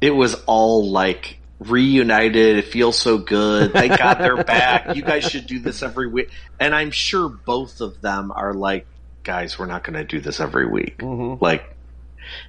It 0.00 0.10
was 0.10 0.34
all 0.46 0.90
like 0.90 1.38
reunited. 1.60 2.58
It 2.58 2.64
feels 2.66 2.98
so 2.98 3.16
good. 3.18 3.72
Thank 3.72 3.96
God 3.98 4.14
they're 4.18 4.42
back. 4.44 4.96
You 4.96 5.02
guys 5.02 5.24
should 5.24 5.46
do 5.46 5.60
this 5.60 5.82
every 5.84 6.08
week. 6.08 6.30
And 6.58 6.74
I'm 6.74 6.90
sure 6.90 7.28
both 7.28 7.80
of 7.80 8.00
them 8.00 8.32
are 8.32 8.52
like, 8.52 8.86
guys, 9.22 9.56
we're 9.56 9.66
not 9.66 9.84
going 9.84 9.94
to 9.94 10.04
do 10.04 10.20
this 10.20 10.40
every 10.40 10.66
week. 10.66 10.98
Mhm. 10.98 11.40
Like, 11.40 11.75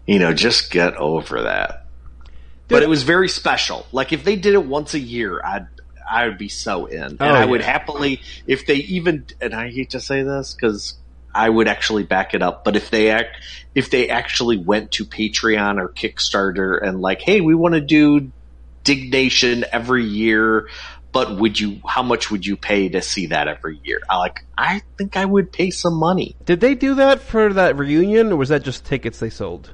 you 0.06 0.20
know, 0.20 0.34
just 0.34 0.72
get 0.72 0.96
over 0.96 1.44
that. 1.44 1.86
but 2.68 2.84
it 2.84 2.90
was 2.90 3.04
very 3.04 3.30
special. 3.30 3.86
Like 3.92 4.12
if 4.14 4.24
they 4.24 4.36
did 4.36 4.54
it 4.54 4.66
once 4.66 4.94
a 4.94 5.00
year, 5.00 5.42
I'd 5.44 5.68
I 6.10 6.26
would 6.28 6.38
be 6.38 6.48
so 6.50 6.86
in, 6.86 7.02
and 7.04 7.22
Oh, 7.22 7.26
I 7.26 7.44
would 7.46 7.60
yeah. 7.62 7.68
happily 7.72 8.22
if 8.46 8.66
they 8.66 8.76
even. 8.76 9.26
And 9.42 9.54
I 9.54 9.70
hate 9.70 9.90
to 9.90 10.00
say 10.00 10.24
this 10.24 10.54
because 10.54 10.96
I 11.36 11.50
would 11.50 11.68
actually 11.68 12.04
back 12.04 12.34
it 12.34 12.42
up, 12.42 12.64
but 12.64 12.76
if 12.78 12.90
they 12.90 13.10
act, 13.10 13.36
if 13.76 13.90
they 13.92 14.08
actually 14.10 14.58
went 14.58 14.92
to 14.94 15.06
Patreon 15.06 15.80
or 15.80 15.90
Kickstarter 15.90 16.82
and 16.82 17.02
like, 17.02 17.22
hey, 17.22 17.42
we 17.42 17.56
want 17.56 17.74
to 17.76 17.82
do 17.82 18.32
Diggnation 18.86 19.66
every 19.74 20.06
year. 20.06 20.70
But 21.12 21.38
would 21.38 21.60
you? 21.60 21.82
How 21.88 22.04
much 22.04 22.30
would 22.30 22.46
you 22.46 22.58
pay 22.58 22.90
to 22.90 23.02
see 23.02 23.28
that 23.28 23.48
every 23.48 23.80
year? 23.84 24.02
I 24.10 24.18
like. 24.18 24.46
I 24.58 24.82
think 24.98 25.18
I 25.18 25.26
would 25.26 25.52
pay 25.52 25.72
some 25.72 25.96
money. 25.96 26.36
Did 26.46 26.60
they 26.60 26.76
do 26.76 26.96
that 26.96 27.22
for 27.22 27.54
that 27.54 27.78
reunion, 27.78 28.32
or 28.32 28.36
was 28.36 28.50
that 28.50 28.64
just 28.64 28.86
tickets 28.86 29.20
they 29.20 29.30
sold? 29.30 29.72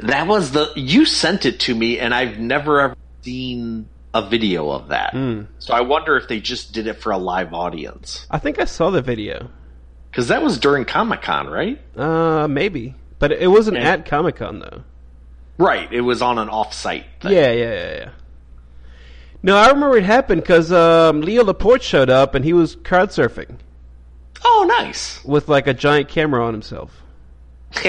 That 0.00 0.26
was 0.26 0.50
the 0.52 0.72
you 0.74 1.04
sent 1.04 1.44
it 1.46 1.60
to 1.60 1.74
me, 1.74 1.98
and 2.00 2.12
I've 2.14 2.38
never 2.38 2.80
ever 2.80 2.96
seen 3.22 3.88
a 4.12 4.22
video 4.28 4.70
of 4.70 4.88
that. 4.88 5.12
Mm. 5.12 5.46
So 5.58 5.74
I 5.74 5.82
wonder 5.82 6.16
if 6.16 6.28
they 6.28 6.40
just 6.40 6.72
did 6.72 6.86
it 6.86 6.94
for 6.94 7.10
a 7.12 7.18
live 7.18 7.52
audience 7.52 8.26
I 8.30 8.38
think 8.38 8.60
I 8.60 8.64
saw 8.64 8.90
the 8.90 9.02
video. 9.02 9.50
because 10.10 10.28
that 10.28 10.40
was 10.42 10.58
during 10.58 10.84
Comic 10.84 11.22
Con, 11.22 11.48
right? 11.48 11.80
Uh, 11.96 12.46
maybe, 12.48 12.94
but 13.18 13.32
it 13.32 13.48
wasn't 13.48 13.76
Yeah. 13.76 13.90
at 13.90 14.06
Comic 14.06 14.36
Con 14.36 14.60
though. 14.60 14.82
Right. 15.58 15.92
It 15.92 16.00
was 16.02 16.22
on 16.22 16.38
an 16.38 16.48
off-site. 16.48 17.04
Thing. 17.20 17.32
Yeah, 17.32 17.50
yeah, 17.52 17.72
yeah, 17.74 17.94
yeah. 17.96 18.08
No, 19.44 19.56
I 19.58 19.68
remember 19.68 19.98
it 19.98 20.04
happened 20.04 20.40
because 20.40 20.72
um, 20.72 21.20
Leo 21.20 21.44
Laporte 21.44 21.82
showed 21.82 22.08
up 22.08 22.34
and 22.34 22.42
he 22.44 22.54
was 22.54 22.76
crowd 22.76 23.10
surfing 23.10 23.56
Oh, 24.42 24.64
nice. 24.66 25.22
with 25.22 25.48
like 25.48 25.66
a 25.66 25.74
giant 25.74 26.08
camera 26.08 26.44
on 26.46 26.54
himself. 26.54 27.02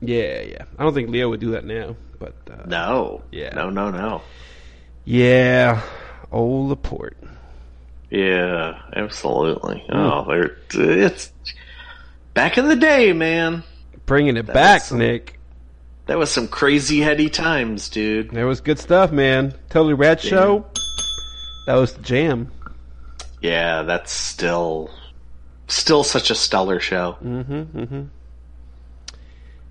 Yeah, 0.00 0.42
yeah. 0.42 0.64
I 0.78 0.82
don't 0.84 0.92
think 0.94 1.08
Leo 1.08 1.30
would 1.30 1.40
do 1.40 1.52
that 1.52 1.64
now, 1.64 1.96
but 2.18 2.34
uh, 2.50 2.64
no. 2.66 3.22
Yeah. 3.32 3.54
No. 3.54 3.70
No. 3.70 3.90
No. 3.90 4.22
yeah, 5.04 5.80
old 6.30 6.68
Laporte. 6.68 7.16
Yeah. 8.10 8.78
Absolutely. 8.94 9.84
Oh, 9.88 10.24
they're, 10.28 10.58
it's 10.74 11.32
back 12.34 12.58
in 12.58 12.68
the 12.68 12.76
day, 12.76 13.12
man. 13.14 13.62
Bringing 14.04 14.36
it 14.36 14.46
That 14.46 14.54
back, 14.54 14.82
some- 14.82 14.98
Nick. 14.98 15.35
That 16.06 16.18
was 16.18 16.30
some 16.30 16.46
crazy 16.48 17.00
heady 17.00 17.28
times, 17.28 17.88
dude. 17.88 18.30
That 18.30 18.44
was 18.44 18.60
good 18.60 18.78
stuff, 18.78 19.10
man. 19.10 19.54
Totally 19.70 19.94
Rad 19.94 20.20
Show. 20.20 20.64
That 21.66 21.74
was 21.74 21.94
the 21.94 22.02
jam. 22.02 22.50
Yeah, 23.40 23.82
that's 23.82 24.12
still 24.12 24.90
still 25.68 26.04
such 26.04 26.30
a 26.30 26.34
stellar 26.34 26.78
show. 26.78 27.16
Mm-hmm. 27.22 27.78
Mm-hmm. 27.78 28.02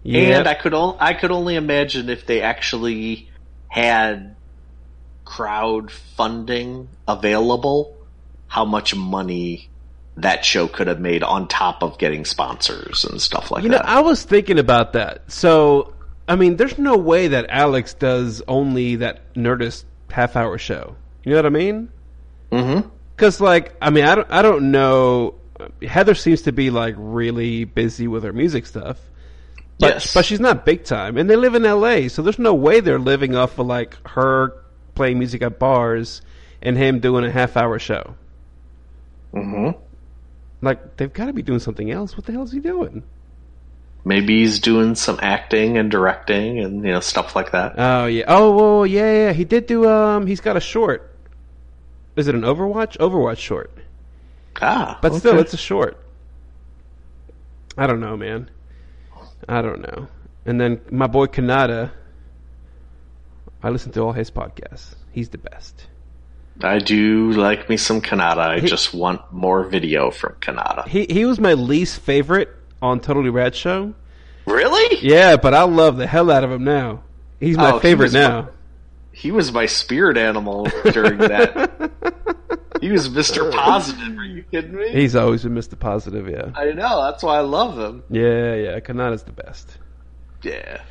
Yeah. 0.04 0.40
And 0.40 0.48
I 0.48 0.54
could 0.54 0.74
o- 0.74 0.98
I 1.00 1.14
could 1.14 1.32
only 1.32 1.56
imagine 1.56 2.10
if 2.10 2.26
they 2.26 2.42
actually 2.42 3.30
had 3.70 4.36
crowd 5.24 5.90
funding 5.92 6.90
available, 7.08 7.96
how 8.48 8.66
much 8.66 8.94
money 8.94 9.70
that 10.18 10.46
show 10.46 10.68
could 10.68 10.88
have 10.88 11.00
made 11.00 11.24
on 11.24 11.48
top 11.48 11.82
of 11.82 11.98
getting 11.98 12.24
sponsors 12.24 13.04
and 13.06 13.22
stuff 13.22 13.52
like 13.52 13.64
that. 13.64 13.70
You 13.70 13.72
know. 13.72 13.82
I 13.84 14.02
was 14.02 14.24
thinking 14.24 14.60
about 14.60 14.94
that. 14.94 15.30
So, 15.30 15.94
I 16.28 16.36
mean, 16.36 16.56
there's 16.58 16.78
no 16.78 16.98
way 16.98 17.28
that 17.30 17.46
Alex 17.50 17.94
does 17.94 18.42
only 18.48 18.96
that 18.98 19.34
Nerdist 19.36 19.86
half 20.10 20.36
hour 20.36 20.58
show. 20.58 20.96
You 21.24 21.32
know 21.32 21.38
what 21.38 21.46
I 21.46 21.50
mean? 21.50 21.90
mm-hmm. 22.52 22.90
Because, 23.16 23.40
like, 23.40 23.74
I 23.82 23.92
mean, 23.92 24.04
I 24.06 24.16
don't, 24.16 24.28
I 24.30 24.42
don't 24.42 24.72
know. 24.72 25.36
Heather 25.82 26.16
seems 26.16 26.42
to 26.44 26.52
be 26.52 26.70
like 26.70 26.96
really 26.98 27.64
busy 27.64 28.08
with 28.08 28.24
her 28.24 28.34
music 28.34 28.66
stuff, 28.66 29.00
but 29.80 29.94
Yes. 29.96 30.14
but 30.14 30.26
she's 30.26 30.40
not 30.42 30.66
big 30.66 30.84
time, 30.84 31.18
and 31.18 31.30
they 31.30 31.38
live 31.38 31.56
in 31.56 31.66
L.A., 31.66 32.10
so 32.10 32.22
there's 32.22 32.40
no 32.40 32.54
way 32.54 32.82
they're 32.82 33.00
living 33.00 33.36
off 33.36 33.58
of 33.58 33.68
like 33.68 33.96
her 34.08 34.52
playing 34.96 35.18
music 35.18 35.42
at 35.44 35.60
bars 35.60 36.22
and 36.62 36.76
him 36.78 37.00
doing 37.00 37.24
a 37.24 37.32
half 37.32 37.56
hour 37.56 37.80
show. 37.80 38.16
Mm-hmm. 39.34 39.80
Like, 40.62 40.98
they've 40.98 41.12
got 41.14 41.28
to 41.28 41.34
be 41.34 41.42
doing 41.42 41.60
something 41.60 41.92
else. 41.92 42.18
What 42.18 42.26
the 42.26 42.32
hell 42.34 42.44
is 42.44 42.52
he 42.52 42.60
doing? 42.60 43.04
Maybe 44.08 44.42
he's 44.42 44.60
doing 44.60 44.94
some 44.94 45.20
acting 45.22 45.78
and 45.80 45.90
directing 45.90 46.60
and 46.60 46.86
you 46.86 46.92
know 46.94 47.00
stuff 47.00 47.36
like 47.36 47.52
that. 47.52 47.74
Oh 47.78 48.06
yeah. 48.06 48.26
Oh 48.28 48.56
well, 48.56 48.86
yeah, 48.86 49.12
yeah. 49.12 49.34
He 49.34 49.44
did 49.44 49.66
do. 49.66 49.90
Um, 49.90 50.28
he's 50.28 50.40
got 50.42 50.56
a 50.56 50.60
short. 50.62 51.12
Is 52.16 52.28
it 52.28 52.36
an 52.36 52.42
Overwatch? 52.42 52.98
Overwatch 53.00 53.38
short. 53.40 53.72
Ah, 54.62 55.00
But 55.02 55.16
still, 55.16 55.38
it's 55.40 55.54
a 55.54 55.58
short. 55.58 55.98
I 57.78 57.88
don't 57.88 58.00
know, 58.00 58.16
man. 58.16 58.50
I 59.50 59.62
don't 59.62 59.82
know. 59.82 60.08
And 60.46 60.62
then 60.62 60.80
my 60.92 61.08
boy 61.08 61.26
Cannata. 61.26 61.92
I 63.64 63.70
listen 63.70 63.92
to 63.94 64.02
all 64.02 64.12
his 64.14 64.30
podcasts. 64.30 64.96
He's 65.12 65.30
the 65.30 65.40
best. 65.40 65.88
I 66.62 66.78
do 66.80 67.32
like 67.32 67.68
me 67.68 67.76
some 67.78 68.00
Cannata. 68.00 68.38
I 68.38 68.60
He- 68.60 68.68
just 68.68 68.94
want 68.94 69.20
more 69.34 69.64
video 69.64 70.12
from 70.12 70.36
Cannata. 70.40 70.88
He 70.88 71.06
he 71.10 71.26
was 71.26 71.40
my 71.40 71.54
least 71.54 72.00
favorite 72.00 72.55
on 72.82 73.00
Totally 73.00 73.30
Rad 73.30 73.56
Show. 73.56 73.94
Really? 74.46 75.00
Yeah, 75.02 75.38
but 75.38 75.54
I 75.54 75.64
love 75.64 75.98
the 75.98 76.08
hell 76.08 76.30
out 76.32 76.44
of 76.44 76.52
him 76.52 76.64
now. 76.64 77.04
He's 77.40 77.58
my 77.58 77.72
Oh, 77.74 77.80
favorite 77.80 78.08
was 78.08 78.14
now. 78.14 78.50
He 79.12 79.32
was 79.32 79.52
my 79.52 79.66
spirit 79.66 80.18
animal 80.18 80.68
during 80.92 81.18
that. 81.20 81.92
he 82.82 82.92
was 82.92 83.08
Mr. 83.10 83.52
Positive. 83.52 84.18
Are 84.18 84.24
you 84.26 84.44
kidding 84.52 84.76
me? 84.76 84.90
He's 84.92 85.16
always 85.16 85.44
been 85.44 85.56
Mr. 85.56 85.80
Positive, 85.80 86.28
yeah. 86.30 86.52
I 86.56 86.72
know. 86.72 87.04
That's 87.04 87.24
why 87.24 87.38
I 87.38 87.42
love 87.42 87.78
him. 87.80 88.04
Yeah, 88.10 88.56
yeah. 88.56 88.80
Cannata's 88.82 89.24
the 89.24 89.32
best. 89.32 89.78
Yeah. 90.44 90.82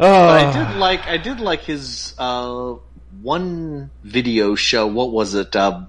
Oh, 0.00 0.26
But 0.26 0.46
I 0.46 0.52
did 0.72 0.78
like 0.78 1.06
I 1.08 1.16
did 1.16 1.40
like 1.40 1.62
his 1.62 2.14
uh, 2.16 2.74
one 3.20 3.90
video 4.04 4.54
show. 4.54 4.86
What 4.86 5.10
was 5.10 5.34
it? 5.34 5.54
Uh, 5.56 5.82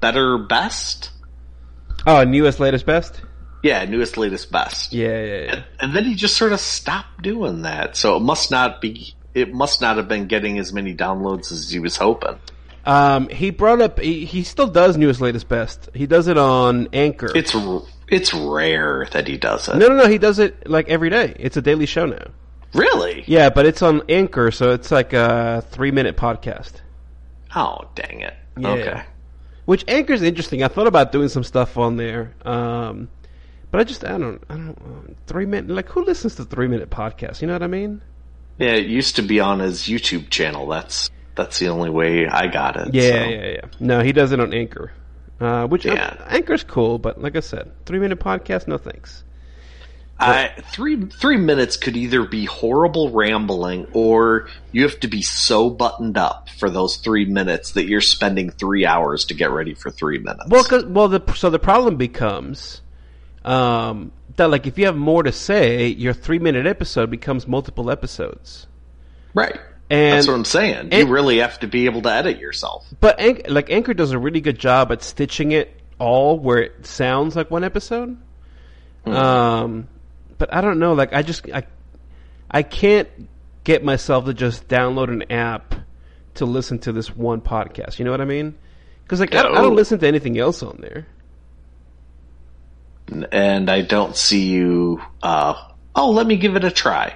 Better 0.00 0.38
Best? 0.38 1.10
Oh, 2.06 2.24
newest, 2.24 2.58
latest, 2.58 2.86
best. 2.86 3.20
Yeah, 3.62 3.84
newest, 3.84 4.16
latest, 4.16 4.50
best. 4.50 4.92
Yeah, 4.92 5.08
yeah, 5.08 5.24
yeah. 5.24 5.52
And, 5.52 5.64
and 5.80 5.96
then 5.96 6.04
he 6.04 6.14
just 6.14 6.36
sort 6.36 6.52
of 6.52 6.60
stopped 6.60 7.22
doing 7.22 7.62
that. 7.62 7.96
So 7.96 8.16
it 8.16 8.20
must 8.20 8.50
not 8.50 8.80
be. 8.80 9.14
It 9.34 9.52
must 9.52 9.80
not 9.80 9.96
have 9.96 10.08
been 10.08 10.26
getting 10.26 10.58
as 10.58 10.72
many 10.72 10.94
downloads 10.94 11.52
as 11.52 11.70
he 11.70 11.78
was 11.78 11.96
hoping. 11.96 12.38
Um, 12.84 13.28
he 13.28 13.50
brought 13.50 13.80
up. 13.80 14.00
He, 14.00 14.24
he 14.24 14.42
still 14.42 14.66
does 14.66 14.96
newest, 14.96 15.20
latest, 15.20 15.48
best. 15.48 15.90
He 15.94 16.06
does 16.06 16.26
it 16.26 16.38
on 16.38 16.88
Anchor. 16.92 17.30
It's 17.34 17.54
it's 18.08 18.34
rare 18.34 19.06
that 19.12 19.28
he 19.28 19.36
does 19.36 19.68
it. 19.68 19.76
no, 19.76 19.88
no, 19.88 19.96
no. 19.96 20.08
He 20.08 20.18
does 20.18 20.38
it 20.38 20.68
like 20.68 20.88
every 20.88 21.10
day. 21.10 21.34
It's 21.38 21.56
a 21.56 21.62
daily 21.62 21.86
show 21.86 22.06
now. 22.06 22.24
Really? 22.74 23.24
Yeah, 23.26 23.50
but 23.50 23.66
it's 23.66 23.82
on 23.82 24.02
Anchor, 24.08 24.50
so 24.50 24.70
it's 24.70 24.90
like 24.90 25.12
a 25.12 25.64
three-minute 25.70 26.16
podcast. 26.16 26.72
Oh, 27.54 27.88
dang 27.94 28.20
it. 28.20 28.34
Yeah. 28.56 28.68
Okay. 28.68 29.02
Which 29.64 29.84
Anchor's 29.88 30.22
interesting. 30.22 30.62
I 30.62 30.68
thought 30.68 30.86
about 30.86 31.12
doing 31.12 31.28
some 31.28 31.44
stuff 31.44 31.76
on 31.76 31.96
there, 31.96 32.34
um, 32.44 33.08
but 33.70 33.80
I 33.80 33.84
just 33.84 34.04
I 34.04 34.18
don't 34.18 34.42
I 34.48 34.54
don't 34.54 34.78
uh, 34.78 35.12
three 35.26 35.46
minute 35.46 35.70
like 35.70 35.88
who 35.88 36.04
listens 36.04 36.34
to 36.36 36.44
three 36.44 36.68
minute 36.68 36.90
podcasts? 36.90 37.40
You 37.40 37.46
know 37.48 37.54
what 37.54 37.62
I 37.62 37.66
mean? 37.68 38.02
Yeah, 38.58 38.72
it 38.72 38.86
used 38.86 39.16
to 39.16 39.22
be 39.22 39.40
on 39.40 39.60
his 39.60 39.82
YouTube 39.82 40.30
channel. 40.30 40.66
That's 40.68 41.10
that's 41.34 41.58
the 41.58 41.68
only 41.68 41.90
way 41.90 42.26
I 42.26 42.46
got 42.48 42.76
it. 42.76 42.92
Yeah, 42.94 43.02
so. 43.10 43.14
yeah, 43.28 43.46
yeah. 43.46 43.60
No, 43.78 44.00
he 44.00 44.12
does 44.12 44.32
it 44.32 44.40
on 44.40 44.52
Anchor, 44.52 44.92
uh, 45.40 45.66
which 45.66 45.86
uh, 45.86 45.92
Yeah. 45.94 46.16
Anchor's 46.28 46.64
cool, 46.64 46.98
but 46.98 47.20
like 47.22 47.36
I 47.36 47.40
said, 47.40 47.70
three 47.86 47.98
minute 47.98 48.20
podcast, 48.20 48.68
no 48.68 48.76
thanks. 48.78 49.24
I, 50.22 50.48
three 50.72 51.06
three 51.06 51.38
minutes 51.38 51.78
could 51.78 51.96
either 51.96 52.24
be 52.26 52.44
horrible 52.44 53.10
rambling, 53.10 53.86
or 53.94 54.48
you 54.70 54.82
have 54.82 55.00
to 55.00 55.08
be 55.08 55.22
so 55.22 55.70
buttoned 55.70 56.18
up 56.18 56.50
for 56.58 56.68
those 56.68 56.96
three 56.98 57.24
minutes 57.24 57.72
that 57.72 57.86
you're 57.86 58.02
spending 58.02 58.50
three 58.50 58.84
hours 58.84 59.24
to 59.26 59.34
get 59.34 59.50
ready 59.50 59.72
for 59.72 59.90
three 59.90 60.18
minutes. 60.18 60.44
Well, 60.48 60.62
'cause- 60.64 60.84
well, 60.84 61.08
the 61.08 61.22
so 61.34 61.48
the 61.48 61.58
problem 61.58 61.96
becomes 61.96 62.82
um, 63.44 64.12
that 64.36 64.48
like 64.50 64.66
if 64.66 64.78
you 64.78 64.86
have 64.86 64.96
more 64.96 65.22
to 65.22 65.32
say, 65.32 65.86
your 65.88 66.12
three 66.12 66.38
minute 66.38 66.66
episode 66.66 67.10
becomes 67.10 67.46
multiple 67.48 67.90
episodes. 67.90 68.66
right. 69.34 69.58
And 69.92 70.18
That's 70.18 70.28
what 70.28 70.34
I'm 70.34 70.44
saying. 70.44 70.76
and- 70.92 70.94
you 70.94 71.06
really 71.08 71.38
have 71.38 71.58
to 71.60 71.66
be 71.66 71.86
able 71.86 72.02
to 72.02 72.12
edit 72.12 72.38
yourself. 72.38 72.86
but 73.00 73.18
Anch- 73.18 73.48
like 73.48 73.70
Anchor 73.72 73.92
does 73.92 74.12
a 74.12 74.18
really 74.20 74.40
good 74.40 74.56
job 74.56 74.92
at 74.92 75.02
stitching 75.02 75.50
it 75.50 75.74
all 75.98 76.38
where 76.38 76.58
it 76.58 76.86
sounds 76.86 77.34
like 77.34 77.50
one 77.50 77.64
episode. 77.64 78.16
Um, 79.06 79.88
but 80.38 80.54
I 80.54 80.60
don't 80.60 80.78
know. 80.78 80.92
Like 80.92 81.12
I 81.12 81.22
just 81.22 81.44
I 81.52 81.64
I 82.50 82.62
can't 82.62 83.08
get 83.64 83.82
myself 83.84 84.26
to 84.26 84.34
just 84.34 84.68
download 84.68 85.08
an 85.10 85.30
app 85.32 85.74
to 86.34 86.46
listen 86.46 86.78
to 86.80 86.92
this 86.92 87.14
one 87.14 87.40
podcast. 87.40 87.98
You 87.98 88.04
know 88.04 88.10
what 88.12 88.20
I 88.20 88.24
mean? 88.26 88.54
Because 89.02 89.18
like 89.20 89.34
I, 89.34 89.42
don't- 89.42 89.56
I 89.56 89.60
don't 89.60 89.74
listen 89.74 89.98
to 89.98 90.06
anything 90.06 90.38
else 90.38 90.62
on 90.62 90.78
there. 90.80 91.06
And 93.32 93.70
I 93.70 93.82
don't 93.82 94.16
see 94.16 94.48
you. 94.48 95.02
Uh, 95.22 95.54
oh, 95.94 96.10
let 96.10 96.26
me 96.26 96.36
give 96.36 96.56
it 96.56 96.64
a 96.64 96.70
try. 96.70 97.14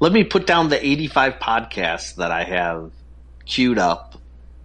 Let 0.00 0.12
me 0.12 0.24
put 0.24 0.46
down 0.46 0.68
the 0.68 0.84
85 0.84 1.34
podcasts 1.34 2.16
that 2.16 2.30
I 2.32 2.44
have 2.44 2.92
queued 3.46 3.78
up 3.78 4.16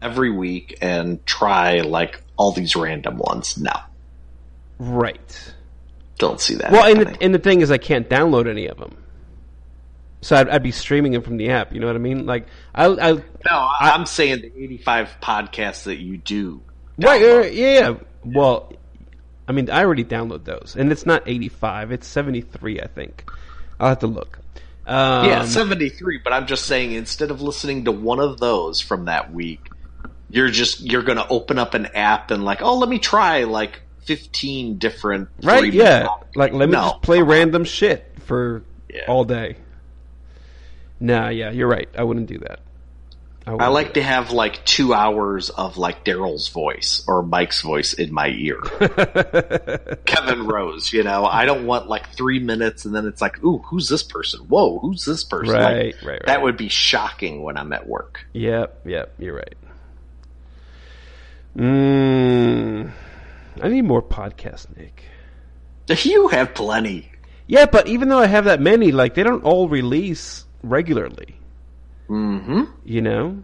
every 0.02 0.32
week 0.32 0.78
and 0.82 1.24
try 1.26 1.82
like 1.82 2.22
all 2.38 2.52
these 2.52 2.76
random 2.76 3.18
ones. 3.18 3.58
No, 3.58 3.72
Right. 4.80 5.54
don't 6.18 6.40
see 6.40 6.56
that. 6.56 6.72
Well, 6.72 6.86
and 6.90 7.02
the, 7.02 7.18
and 7.24 7.34
the 7.34 7.40
thing 7.40 7.62
is, 7.62 7.72
I 7.72 7.78
can't 7.78 8.10
download 8.10 8.48
any 8.50 8.68
of 8.68 8.78
them. 8.78 8.96
So 10.22 10.36
I'd, 10.36 10.50
I'd 10.50 10.64
be 10.64 10.72
streaming 10.72 11.12
them 11.12 11.22
from 11.22 11.38
the 11.38 11.50
app. 11.52 11.74
You 11.74 11.80
know 11.80 11.88
what 11.88 11.96
I 11.96 12.00
mean? 12.00 12.26
Like 12.26 12.48
I, 12.74 12.86
I 12.88 13.12
No, 13.14 13.22
I, 13.52 13.92
I'm 13.92 14.06
saying 14.08 14.42
the 14.42 14.64
85 14.64 15.18
podcasts 15.22 15.84
that 15.84 15.98
you 15.98 16.18
do. 16.18 16.62
right, 16.98 17.22
download. 17.22 17.40
right, 17.42 17.54
yeah, 17.54 17.72
yeah. 17.90 17.96
Well, 18.24 18.74
I 19.48 19.52
mean, 19.54 19.70
I 19.70 19.84
already 19.84 20.04
download 20.04 20.44
those, 20.44 20.76
and 20.78 20.92
it's 20.92 21.06
not 21.06 21.24
eighty 21.26 21.48
five; 21.50 21.92
it's 21.92 22.08
seventy 22.08 22.42
three, 22.42 22.80
I 22.82 22.88
think. 22.88 23.24
I'll 23.80 23.90
have 23.90 24.00
to 24.00 24.08
look. 24.08 24.40
Um, 24.86 25.26
Yeah, 25.26 25.44
73, 25.44 26.22
but 26.24 26.34
I'm 26.34 26.48
just 26.48 26.66
saying 26.66 26.94
instead 26.94 27.30
of 27.30 27.42
listening 27.42 27.86
to 27.86 27.92
one 27.92 28.20
of 28.20 28.40
those 28.40 28.80
from 28.82 29.06
that 29.06 29.34
week, 29.34 29.70
you're 30.30 30.50
just 30.50 30.80
you're 30.82 31.04
going 31.04 31.18
to 31.18 31.28
open 31.28 31.60
up 31.60 31.74
an 31.74 31.88
app 31.88 32.32
and 32.32 32.44
like, 32.46 32.62
"Oh, 32.62 32.78
let 32.78 32.90
me 32.90 32.98
try 33.00 33.44
like 33.44 33.82
15 34.06 34.78
different 34.78 35.30
right? 35.44 35.72
Yeah, 35.72 36.04
topics." 36.04 36.36
like 36.36 36.54
let 36.54 36.70
me 36.70 36.74
No, 36.74 36.84
just 36.84 37.02
play 37.02 37.22
random 37.22 37.64
shit 37.64 38.14
for 38.20 38.64
Yeah. 38.94 39.04
all 39.08 39.24
day. 39.26 39.58
Nah, 41.00 41.30
yeah, 41.30 41.52
you're 41.52 41.68
right. 41.68 41.90
I 41.98 42.04
wouldn't 42.04 42.28
do 42.28 42.40
that. 42.40 42.60
I 43.48 43.68
like 43.68 43.94
to 43.94 44.04
have 44.04 44.32
like 44.32 44.64
2 44.66 44.94
hours 44.94 45.50
of 45.50 45.78
like 45.78 46.04
Daryl's 46.04 46.50
voice 46.50 47.04
or 47.08 47.24
Mike's 47.24 47.62
voice 47.62 47.94
in 47.94 48.14
my 48.14 48.28
ear. 48.28 48.60
Kevin 50.06 50.48
Rose, 50.48 50.92
you 50.92 51.04
know. 51.04 51.26
I 51.26 51.46
don't 51.46 51.66
want 51.66 51.88
like 51.88 52.14
3 52.14 52.40
minutes 52.40 52.84
and 52.86 52.94
then 52.94 53.06
it's 53.08 53.22
like, 53.22 53.42
"Ooh, 53.44 53.60
who's 53.60 53.88
this 53.88 54.04
person? 54.04 54.42
Whoa, 54.42 54.80
who's 54.80 55.06
this 55.06 55.24
person?" 55.24 55.54
Like, 55.56 55.64
right, 55.64 55.96
right, 56.04 56.04
right. 56.04 56.26
That 56.26 56.42
would 56.42 56.58
be 56.58 56.68
shocking 56.68 57.42
when 57.44 57.58
I'm 57.58 57.72
at 57.72 57.88
work. 57.88 58.26
Yep, 58.34 58.82
yep, 58.86 59.14
you're 59.18 59.36
right. 59.36 59.56
Mm, 61.56 62.92
I 63.62 63.68
need 63.70 63.84
more 63.84 64.02
podcasts, 64.02 64.68
Nick. 64.78 65.04
You 66.04 66.28
have 66.28 66.54
plenty. 66.54 67.12
Yeah, 67.48 67.66
but 67.66 67.88
even 67.88 68.10
though 68.10 68.20
I 68.20 68.28
have 68.28 68.46
that 68.46 68.60
many, 68.60 68.92
like 68.92 69.16
they 69.16 69.24
don't 69.24 69.44
all 69.44 69.70
release 69.70 70.46
regularly. 70.64 71.38
Mm-hmm. 72.10 72.64
You 72.86 73.02
know, 73.02 73.44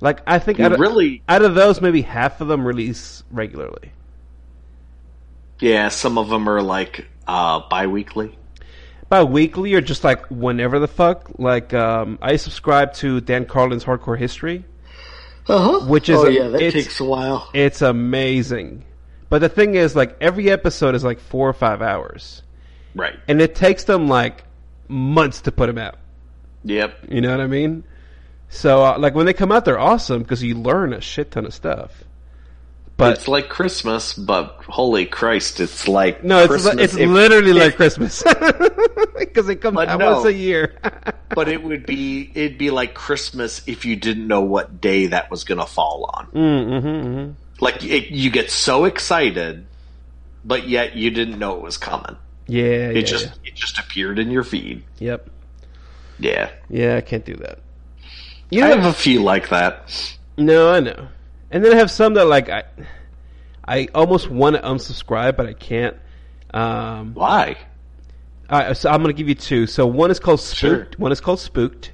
like 0.00 0.20
I 0.26 0.38
think 0.38 0.60
out 0.60 0.72
of, 0.72 0.80
really 0.80 1.22
out 1.28 1.42
of 1.42 1.54
those, 1.54 1.80
maybe 1.80 2.02
half 2.02 2.40
of 2.40 2.48
them 2.48 2.66
release 2.66 3.22
regularly. 3.30 3.92
Yeah, 5.58 5.88
some 5.88 6.18
of 6.18 6.28
them 6.28 6.48
are 6.48 6.62
like 6.62 7.06
uh, 7.26 7.62
bi-weekly. 7.68 8.36
Bi-weekly 9.08 9.74
or 9.74 9.80
just 9.80 10.04
like 10.04 10.26
whenever 10.26 10.78
the 10.78 10.88
fuck. 10.88 11.30
Like 11.38 11.74
um, 11.74 12.18
I 12.22 12.36
subscribe 12.36 12.94
to 12.94 13.20
Dan 13.20 13.44
Carlin's 13.44 13.84
Hardcore 13.84 14.18
History. 14.18 14.64
Uh-huh. 15.48 15.86
Which 15.86 16.08
is 16.08 16.18
oh 16.18 16.28
yeah, 16.28 16.48
that 16.48 16.58
takes 16.58 17.00
a 17.00 17.04
while. 17.04 17.50
It's 17.52 17.82
amazing. 17.82 18.84
But 19.28 19.40
the 19.40 19.48
thing 19.48 19.74
is, 19.74 19.96
like 19.96 20.16
every 20.20 20.50
episode 20.50 20.94
is 20.94 21.04
like 21.04 21.18
four 21.20 21.48
or 21.48 21.52
five 21.52 21.82
hours, 21.82 22.42
Right. 22.94 23.16
and 23.28 23.40
it 23.40 23.54
takes 23.54 23.84
them 23.84 24.08
like 24.08 24.44
months 24.88 25.42
to 25.42 25.52
put 25.52 25.66
them 25.66 25.78
out. 25.78 25.98
Yep. 26.64 27.06
You 27.08 27.20
know 27.20 27.30
what 27.30 27.40
I 27.40 27.46
mean? 27.46 27.84
So, 28.48 28.84
uh, 28.84 28.98
like 28.98 29.14
when 29.14 29.26
they 29.26 29.32
come 29.32 29.52
out, 29.52 29.64
they're 29.64 29.78
awesome 29.78 30.22
because 30.22 30.42
you 30.42 30.56
learn 30.56 30.92
a 30.92 31.00
shit 31.00 31.30
ton 31.30 31.46
of 31.46 31.54
stuff. 31.54 32.04
But 32.96 33.14
it's 33.16 33.28
like 33.28 33.48
Christmas, 33.48 34.12
but 34.12 34.62
holy 34.66 35.06
Christ, 35.06 35.58
it's 35.60 35.88
like 35.88 36.22
no, 36.22 36.44
it's 36.44 36.64
li- 36.66 36.82
it's 36.82 36.94
if- 36.96 37.08
literally 37.08 37.52
if- 37.52 37.56
like 37.56 37.76
Christmas 37.76 38.22
because 39.18 39.48
it 39.48 39.62
comes 39.62 39.78
out 39.78 39.98
no. 39.98 40.12
once 40.14 40.26
a 40.26 40.32
year. 40.34 40.74
But 41.32 41.48
it 41.48 41.62
would 41.62 41.86
be 41.86 42.28
it'd 42.34 42.58
be 42.58 42.70
like 42.70 42.92
Christmas 42.92 43.62
if 43.68 43.84
you 43.84 43.94
didn't 43.94 44.26
know 44.26 44.40
what 44.40 44.80
day 44.80 45.06
that 45.06 45.30
was 45.30 45.44
going 45.44 45.60
to 45.60 45.64
fall 45.64 46.10
on. 46.12 46.26
mm-hmm, 46.26 46.86
mm-hmm. 46.88 47.64
Like 47.64 47.84
it, 47.84 48.08
you 48.10 48.30
get 48.30 48.50
so 48.50 48.84
excited, 48.84 49.64
but 50.44 50.68
yet 50.68 50.96
you 50.96 51.12
didn't 51.12 51.38
know 51.38 51.54
it 51.54 51.62
was 51.62 51.76
coming. 51.78 52.16
Yeah, 52.48 52.64
It 52.64 52.96
yeah, 52.96 53.02
just 53.02 53.26
yeah. 53.26 53.32
it 53.44 53.54
just 53.54 53.78
appeared 53.78 54.18
in 54.18 54.32
your 54.32 54.42
feed. 54.42 54.82
Yep. 54.98 55.30
Yeah, 56.20 56.50
Yeah, 56.68 56.96
I 56.96 57.00
can't 57.00 57.24
do 57.24 57.34
that. 57.36 57.58
You 58.50 58.64
I 58.64 58.68
have 58.68 58.84
a 58.84 58.92
few 58.92 59.22
like 59.22 59.48
that. 59.50 60.16
No, 60.36 60.72
I 60.72 60.80
know. 60.80 61.08
And 61.50 61.64
then 61.64 61.72
I 61.72 61.76
have 61.76 61.90
some 61.90 62.14
that 62.14 62.26
like 62.26 62.48
I, 62.48 62.64
I 63.66 63.88
almost 63.94 64.28
want 64.28 64.56
to 64.56 64.62
unsubscribe, 64.62 65.36
but 65.36 65.46
I 65.46 65.52
can't. 65.52 65.96
Um, 66.52 67.14
Why? 67.14 67.56
right, 68.50 68.76
so 68.76 68.90
I'm 68.90 69.02
going 69.02 69.14
to 69.14 69.18
give 69.18 69.28
you 69.28 69.34
two. 69.34 69.66
So 69.66 69.86
one 69.86 70.10
is 70.10 70.18
called 70.18 70.40
Spooked. 70.40 70.94
Sure. 70.94 71.00
One 71.00 71.12
is 71.12 71.20
called 71.20 71.40
Spooked. 71.40 71.92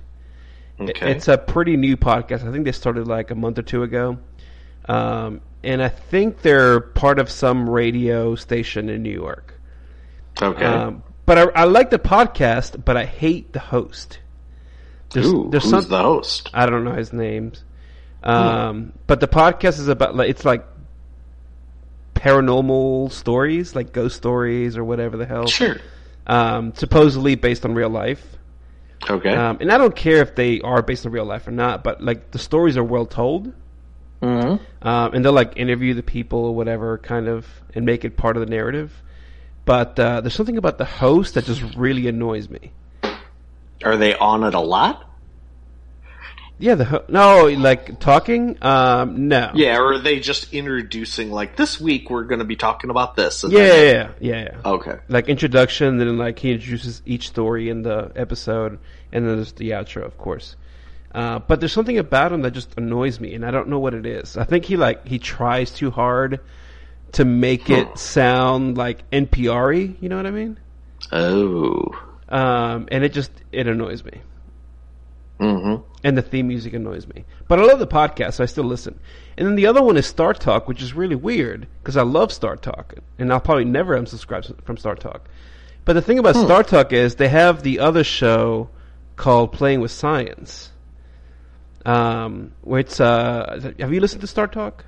Okay. 0.80 1.12
It's 1.12 1.28
a 1.28 1.38
pretty 1.38 1.76
new 1.76 1.96
podcast. 1.96 2.46
I 2.46 2.52
think 2.52 2.64
they 2.64 2.72
started 2.72 3.06
like 3.06 3.30
a 3.30 3.34
month 3.34 3.58
or 3.58 3.62
two 3.62 3.82
ago. 3.82 4.18
Um, 4.88 5.40
and 5.62 5.82
I 5.82 5.88
think 5.88 6.42
they're 6.42 6.80
part 6.80 7.18
of 7.18 7.30
some 7.30 7.68
radio 7.68 8.34
station 8.34 8.88
in 8.88 9.02
New 9.02 9.12
York. 9.12 9.54
okay. 10.40 10.64
Um, 10.64 11.02
but 11.26 11.38
I, 11.38 11.62
I 11.62 11.64
like 11.64 11.90
the 11.90 11.98
podcast, 11.98 12.84
but 12.84 12.96
I 12.96 13.04
hate 13.04 13.52
the 13.52 13.58
host. 13.60 14.20
There's, 15.10 15.26
Ooh, 15.26 15.48
there's 15.50 15.64
who's 15.64 15.70
some, 15.70 15.88
the 15.88 16.02
host? 16.02 16.50
I 16.54 16.66
don't 16.66 16.84
know 16.84 16.92
his 16.92 17.12
names. 17.12 17.62
Um, 18.22 18.92
But 19.06 19.20
the 19.20 19.28
podcast 19.28 19.78
is 19.78 19.88
about 19.88 20.16
like 20.16 20.30
it's 20.30 20.44
like 20.44 20.66
paranormal 22.14 23.12
stories, 23.12 23.74
like 23.76 23.92
ghost 23.92 24.16
stories 24.16 24.76
or 24.76 24.84
whatever 24.84 25.16
the 25.16 25.26
hell. 25.26 25.46
Sure. 25.46 25.76
Um, 26.26 26.74
supposedly 26.74 27.36
based 27.36 27.64
on 27.64 27.74
real 27.74 27.90
life. 27.90 28.36
Okay. 29.08 29.32
Um, 29.34 29.58
and 29.60 29.70
I 29.70 29.78
don't 29.78 29.94
care 29.94 30.22
if 30.22 30.34
they 30.34 30.60
are 30.60 30.82
based 30.82 31.06
on 31.06 31.12
real 31.12 31.24
life 31.24 31.46
or 31.46 31.52
not, 31.52 31.84
but 31.84 32.02
like 32.02 32.32
the 32.32 32.38
stories 32.38 32.76
are 32.76 32.82
well 32.84 33.06
told. 33.06 33.52
mm-hmm. 34.20 34.88
Um, 34.88 35.14
and 35.14 35.24
they'll 35.24 35.32
like 35.32 35.56
interview 35.56 35.94
the 35.94 36.02
people 36.02 36.40
or 36.46 36.54
whatever, 36.54 36.98
kind 36.98 37.28
of, 37.28 37.46
and 37.74 37.84
make 37.84 38.04
it 38.04 38.16
part 38.16 38.36
of 38.36 38.40
the 38.40 38.50
narrative. 38.50 39.02
But 39.66 39.98
uh, 39.98 40.22
there's 40.22 40.34
something 40.34 40.56
about 40.56 40.78
the 40.78 40.84
host 40.86 41.34
that 41.34 41.44
just 41.44 41.62
really 41.76 42.06
annoys 42.08 42.48
me. 42.48 42.72
Are 43.84 43.96
they 43.98 44.14
on 44.14 44.42
it 44.44 44.54
a 44.54 44.60
lot? 44.60 45.02
Yeah, 46.58 46.76
the 46.76 46.84
ho- 46.86 47.04
no, 47.08 47.48
like 47.48 48.00
talking. 48.00 48.56
Um, 48.62 49.28
no. 49.28 49.50
Yeah, 49.54 49.76
or 49.76 49.92
are 49.94 49.98
they 49.98 50.20
just 50.20 50.54
introducing 50.54 51.30
like 51.30 51.54
this 51.56 51.78
week 51.78 52.08
we're 52.08 52.24
going 52.24 52.38
to 52.38 52.46
be 52.46 52.56
talking 52.56 52.88
about 52.88 53.14
this? 53.16 53.44
and 53.44 53.52
Yeah, 53.52 53.58
then- 53.68 53.84
yeah, 53.86 53.92
yeah, 54.20 54.44
yeah. 54.44 54.50
yeah. 54.64 54.70
Okay. 54.70 54.96
Like 55.08 55.28
introduction, 55.28 55.98
then 55.98 56.16
like 56.16 56.38
he 56.38 56.52
introduces 56.52 57.02
each 57.04 57.28
story 57.28 57.68
in 57.68 57.82
the 57.82 58.10
episode, 58.16 58.78
and 59.12 59.28
then 59.28 59.36
there's 59.36 59.52
the 59.52 59.70
outro, 59.72 60.04
of 60.06 60.16
course. 60.16 60.56
Uh, 61.14 61.40
but 61.40 61.60
there's 61.60 61.72
something 61.72 61.98
about 61.98 62.32
him 62.32 62.40
that 62.42 62.52
just 62.52 62.72
annoys 62.78 63.20
me, 63.20 63.34
and 63.34 63.44
I 63.44 63.50
don't 63.50 63.68
know 63.68 63.78
what 63.78 63.92
it 63.94 64.06
is. 64.06 64.36
I 64.38 64.44
think 64.44 64.64
he 64.64 64.76
like 64.78 65.06
he 65.06 65.18
tries 65.18 65.70
too 65.72 65.90
hard 65.90 66.40
to 67.12 67.24
make 67.24 67.70
it 67.70 67.98
sound 67.98 68.76
like 68.76 69.08
NPR-y. 69.10 69.96
You 70.00 70.08
know 70.08 70.16
what 70.16 70.26
I 70.26 70.30
mean? 70.30 70.58
Oh. 71.12 71.90
Um, 72.28 72.88
and 72.90 73.04
it 73.04 73.12
just 73.12 73.30
it 73.52 73.66
annoys 73.66 74.04
me. 74.04 74.20
Mm-hmm. 75.38 75.82
and 76.02 76.16
the 76.16 76.22
theme 76.22 76.48
music 76.48 76.72
annoys 76.72 77.06
me. 77.06 77.26
But 77.46 77.58
I 77.58 77.64
love 77.64 77.78
the 77.78 77.86
podcast, 77.86 78.34
so 78.34 78.42
I 78.42 78.46
still 78.46 78.64
listen. 78.64 78.98
And 79.36 79.46
then 79.46 79.54
the 79.54 79.66
other 79.66 79.82
one 79.82 79.98
is 79.98 80.06
Star 80.06 80.32
Talk, 80.32 80.66
which 80.66 80.80
is 80.80 80.94
really 80.94 81.14
weird 81.14 81.66
because 81.82 81.98
I 81.98 82.04
love 82.04 82.32
Star 82.32 82.56
Talk, 82.56 82.94
and 83.18 83.30
I'll 83.30 83.40
probably 83.40 83.66
never 83.66 83.98
unsubscribe 83.98 84.64
from 84.64 84.78
Star 84.78 84.94
Talk. 84.94 85.28
But 85.84 85.92
the 85.92 86.00
thing 86.00 86.18
about 86.18 86.36
Star 86.36 86.62
Talk 86.62 86.94
is 86.94 87.16
they 87.16 87.28
have 87.28 87.62
the 87.62 87.80
other 87.80 88.02
show 88.02 88.70
called 89.16 89.52
Playing 89.52 89.80
with 89.80 89.90
Science, 89.90 90.70
um, 91.84 92.52
which 92.62 92.98
uh, 92.98 93.60
have 93.78 93.92
you 93.92 94.00
listened 94.00 94.22
to 94.22 94.26
Star 94.26 94.46
Talk? 94.46 94.86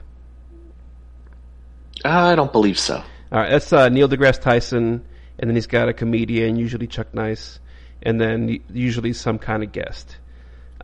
I 2.04 2.34
don't 2.34 2.52
believe 2.52 2.78
so. 2.78 2.96
All 2.96 3.04
right, 3.40 3.50
that's 3.50 3.72
uh, 3.72 3.88
Neil 3.88 4.08
deGrasse 4.08 4.40
Tyson, 4.40 5.04
and 5.38 5.50
then 5.50 5.54
he's 5.54 5.66
got 5.66 5.88
a 5.88 5.92
comedian, 5.92 6.56
usually 6.56 6.86
Chuck 6.86 7.12
Nice, 7.14 7.60
and 8.02 8.20
then 8.20 8.60
usually 8.72 9.12
some 9.12 9.38
kind 9.38 9.62
of 9.62 9.72
guest. 9.72 10.16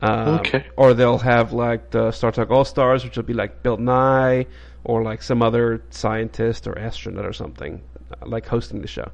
Um, 0.03 0.41
Okay. 0.41 0.67
Or 0.77 0.93
they'll 0.95 1.19
have 1.19 1.53
like 1.53 1.91
the 1.91 2.11
Star 2.11 2.33
Talk 2.33 2.51
All 2.51 2.65
Stars, 2.65 3.05
which 3.05 3.17
will 3.17 3.25
be 3.25 3.33
like 3.35 3.63
Bill 3.63 3.77
Nye, 3.77 4.47
or 4.83 5.03
like 5.03 5.23
some 5.23 5.41
other 5.43 5.83
scientist 5.91 6.67
or 6.67 6.79
astronaut 6.79 7.25
or 7.25 7.33
something, 7.33 7.81
uh, 8.11 8.27
like 8.27 8.47
hosting 8.47 8.83
the 8.83 8.89
show. 8.89 9.11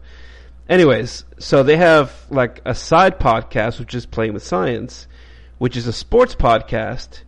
Anyways, 0.69 1.25
so 1.39 1.63
they 1.63 1.77
have 1.77 2.13
like 2.31 2.61
a 2.65 2.75
side 2.75 3.21
podcast, 3.21 3.79
which 3.79 3.95
is 3.95 4.07
Playing 4.07 4.33
with 4.35 4.43
Science, 4.43 5.07
which 5.59 5.77
is 5.77 5.87
a 5.87 5.93
sports 5.93 6.35
podcast, 6.35 7.23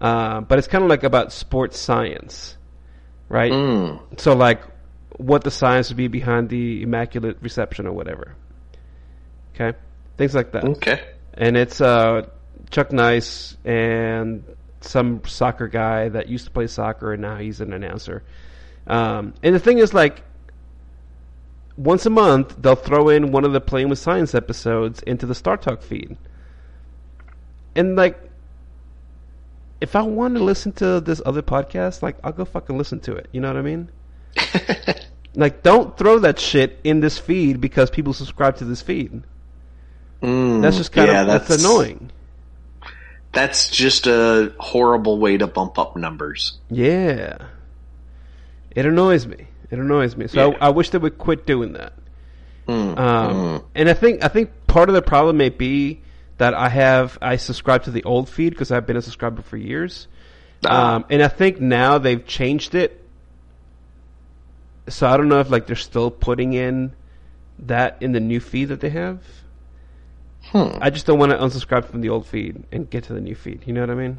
uh, 0.00 0.40
but 0.42 0.58
it's 0.58 0.68
kind 0.68 0.84
of 0.84 0.90
like 0.90 1.02
about 1.04 1.32
sports 1.32 1.78
science, 1.78 2.56
right? 3.28 3.52
Mm. 3.52 4.20
So 4.20 4.34
like 4.34 4.62
what 5.16 5.44
the 5.44 5.50
science 5.50 5.88
would 5.88 5.96
be 5.96 6.08
behind 6.08 6.48
the 6.48 6.82
immaculate 6.82 7.38
reception 7.40 7.86
or 7.86 7.92
whatever. 7.92 8.34
Okay? 9.54 9.76
Things 10.16 10.34
like 10.34 10.52
that. 10.52 10.64
Okay. 10.64 11.02
And 11.34 11.56
it's 11.56 11.80
uh 11.80 12.28
Chuck 12.70 12.92
Nice 12.92 13.56
and 13.64 14.44
some 14.80 15.22
soccer 15.26 15.68
guy 15.68 16.08
that 16.08 16.28
used 16.28 16.44
to 16.44 16.50
play 16.50 16.66
soccer 16.66 17.12
and 17.12 17.22
now 17.22 17.36
he's 17.36 17.60
an 17.60 17.72
announcer. 17.72 18.22
Um, 18.86 19.34
and 19.42 19.54
the 19.54 19.58
thing 19.58 19.78
is 19.78 19.92
like 19.92 20.22
once 21.76 22.06
a 22.06 22.10
month 22.10 22.56
they'll 22.58 22.74
throw 22.74 23.08
in 23.08 23.32
one 23.32 23.44
of 23.44 23.52
the 23.52 23.60
Playing 23.60 23.88
with 23.88 23.98
Science 23.98 24.34
episodes 24.34 25.02
into 25.02 25.26
the 25.26 25.34
Star 25.34 25.56
Talk 25.56 25.82
feed. 25.82 26.16
And 27.74 27.96
like 27.96 28.27
if 29.80 29.94
I 29.96 30.02
want 30.02 30.34
to 30.36 30.42
listen 30.44 30.72
to 30.72 31.00
this 31.00 31.20
other 31.24 31.42
podcast, 31.42 32.02
like 32.02 32.16
I'll 32.24 32.32
go 32.32 32.44
fucking 32.44 32.76
listen 32.76 33.00
to 33.00 33.14
it. 33.14 33.28
You 33.32 33.40
know 33.40 33.48
what 33.48 33.56
I 33.56 33.62
mean? 33.62 33.90
Like, 35.34 35.62
don't 35.62 35.96
throw 35.96 36.18
that 36.20 36.40
shit 36.40 36.80
in 36.82 36.98
this 36.98 37.16
feed 37.16 37.60
because 37.60 37.90
people 37.90 38.12
subscribe 38.12 38.56
to 38.56 38.64
this 38.64 38.82
feed. 38.82 39.22
Mm, 40.20 40.62
That's 40.62 40.76
just 40.76 40.90
kind 40.90 41.06
yeah, 41.12 41.20
of 41.20 41.26
that's, 41.28 41.62
annoying. 41.64 42.10
That's 43.32 43.68
just 43.68 44.08
a 44.08 44.52
horrible 44.58 45.18
way 45.18 45.36
to 45.36 45.46
bump 45.46 45.78
up 45.78 45.96
numbers. 45.96 46.58
Yeah, 46.70 47.36
it 48.72 48.84
annoys 48.84 49.26
me. 49.28 49.46
It 49.70 49.78
annoys 49.78 50.16
me. 50.16 50.26
So 50.26 50.50
Yeah. 50.52 50.56
I, 50.60 50.66
I 50.66 50.70
wish 50.70 50.90
they 50.90 50.98
would 50.98 51.18
quit 51.18 51.46
doing 51.46 51.74
that. 51.74 51.92
Mm, 52.66 52.98
Um, 52.98 53.36
mm. 53.36 53.64
And 53.76 53.88
I 53.88 53.94
think 53.94 54.24
I 54.24 54.28
think 54.28 54.50
part 54.66 54.88
of 54.88 54.94
the 54.96 55.02
problem 55.02 55.36
may 55.36 55.50
be 55.50 56.00
that 56.38 56.54
I 56.54 56.68
have 56.68 57.18
I 57.20 57.36
subscribe 57.36 57.84
to 57.84 57.90
the 57.90 58.02
old 58.04 58.28
feed 58.28 58.50
because 58.50 58.72
I've 58.72 58.86
been 58.86 58.96
a 58.96 59.02
subscriber 59.02 59.42
for 59.42 59.56
years, 59.56 60.08
Ah. 60.64 60.94
um, 60.96 61.04
and 61.10 61.22
I 61.22 61.28
think 61.28 61.60
now 61.60 61.98
they've 61.98 62.24
changed 62.24 62.74
it. 62.74 63.04
So 64.88 65.06
I 65.06 65.16
don't 65.16 65.28
know 65.28 65.40
if 65.40 65.50
like 65.50 65.66
they're 65.66 65.76
still 65.76 66.10
putting 66.10 66.52
in 66.54 66.94
that 67.60 67.98
in 68.00 68.12
the 68.12 68.20
new 68.20 68.40
feed 68.40 68.66
that 68.66 68.80
they 68.80 68.90
have. 68.90 69.20
Hmm. 70.44 70.78
I 70.80 70.88
just 70.90 71.04
don't 71.06 71.18
want 71.18 71.32
to 71.32 71.38
unsubscribe 71.38 71.84
from 71.90 72.00
the 72.00 72.08
old 72.08 72.26
feed 72.26 72.64
and 72.72 72.88
get 72.88 73.04
to 73.04 73.12
the 73.12 73.20
new 73.20 73.34
feed. 73.34 73.64
You 73.66 73.74
know 73.74 73.80
what 73.82 73.90
I 73.90 73.94
mean? 73.94 74.18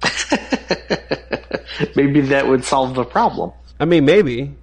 Maybe 1.96 2.22
that 2.22 2.46
would 2.46 2.64
solve 2.64 2.94
the 2.94 3.04
problem. 3.04 3.52
I 3.78 3.84
mean, 3.84 4.04
maybe, 4.04 4.54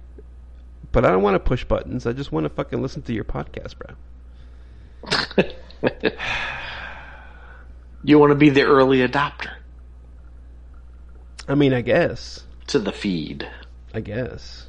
but 0.92 1.04
I 1.06 1.10
don't 1.10 1.22
want 1.22 1.34
to 1.36 1.38
push 1.40 1.64
buttons. 1.64 2.06
I 2.06 2.12
just 2.12 2.32
want 2.32 2.44
to 2.44 2.50
fucking 2.50 2.82
listen 2.82 3.00
to 3.02 3.12
your 3.14 3.24
podcast, 3.24 3.74
bro. 3.78 3.94
You 8.06 8.20
want 8.20 8.30
to 8.30 8.36
be 8.36 8.50
the 8.50 8.62
early 8.62 8.98
adopter 8.98 9.50
I 11.48 11.56
mean, 11.56 11.72
I 11.72 11.80
guess. 11.80 12.44
to 12.68 12.78
the 12.78 12.92
feed. 12.92 13.48
I 13.92 14.00
guess. 14.00 14.66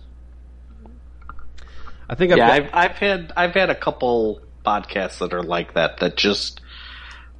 I 2.09 2.15
think 2.15 2.31
I've 2.31 2.37
yeah, 2.39 2.59
got- 2.59 2.73
I've, 2.73 2.91
I've 2.91 2.97
had 2.97 3.33
I've 3.37 3.53
had 3.53 3.69
a 3.69 3.75
couple 3.75 4.41
podcasts 4.65 5.19
that 5.19 5.33
are 5.33 5.43
like 5.43 5.75
that. 5.75 5.99
That 5.99 6.17
just 6.17 6.61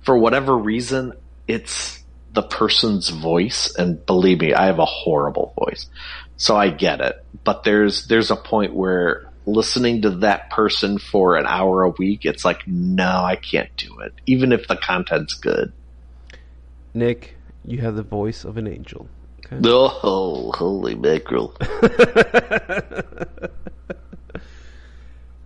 for 0.01 0.17
whatever 0.17 0.55
reason, 0.55 1.13
it's 1.47 2.03
the 2.33 2.43
person's 2.43 3.09
voice, 3.09 3.73
and 3.75 4.05
believe 4.05 4.41
me, 4.41 4.53
I 4.53 4.67
have 4.67 4.79
a 4.79 4.85
horrible 4.85 5.53
voice, 5.57 5.87
so 6.35 6.55
I 6.55 6.69
get 6.69 7.01
it. 7.01 7.25
But 7.43 7.63
there's 7.63 8.07
there's 8.07 8.29
a 8.29 8.35
point 8.35 8.73
where 8.75 9.31
listening 9.47 10.01
to 10.03 10.09
that 10.17 10.49
person 10.49 10.99
for 10.99 11.37
an 11.37 11.45
hour 11.47 11.83
a 11.83 11.89
week, 11.89 12.25
it's 12.25 12.43
like, 12.43 12.67
no, 12.67 13.23
I 13.23 13.37
can't 13.37 13.75
do 13.77 13.99
it, 14.01 14.13
even 14.25 14.51
if 14.51 14.67
the 14.67 14.75
content's 14.75 15.33
good. 15.35 15.71
Nick, 16.97 17.35
you 17.65 17.79
have 17.79 17.95
the 17.95 18.03
voice 18.03 18.43
of 18.43 18.57
an 18.57 18.67
angel. 18.67 19.07
Okay? 19.45 19.57
Oh, 19.63 20.51
holy 20.53 20.95
mackerel! 20.95 21.55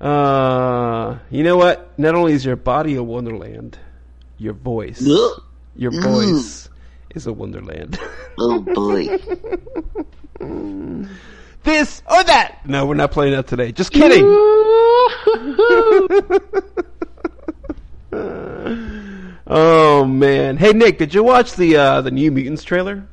Uh, 0.02 1.20
you 1.30 1.44
know 1.44 1.56
what? 1.58 1.92
Not 2.00 2.16
only 2.16 2.34
is 2.34 2.44
your 2.44 2.56
body 2.56 2.96
a 2.96 3.04
wonderland, 3.04 3.78
your 4.40 4.54
voice, 4.54 5.00
your 5.76 5.92
voice 5.92 6.70
is 7.14 7.28
a 7.28 7.34
wonderland. 7.34 8.00
oh 8.40 8.62
boy. 8.62 9.06
this 11.62 12.02
or 12.10 12.24
that. 12.24 12.66
No, 12.66 12.88
we're 12.88 12.96
not 12.96 13.12
playing 13.12 13.34
that 13.34 13.46
today. 13.46 13.72
Just 13.72 13.92
kidding. 13.92 14.26
Oh 19.52 20.06
man. 20.06 20.58
Hey 20.58 20.72
Nick, 20.74 20.98
did 20.98 21.14
you 21.14 21.24
watch 21.24 21.54
the 21.56 21.76
uh, 21.76 22.02
the 22.02 22.10
New 22.12 22.32
Mutants 22.32 22.64
trailer? 22.64 23.08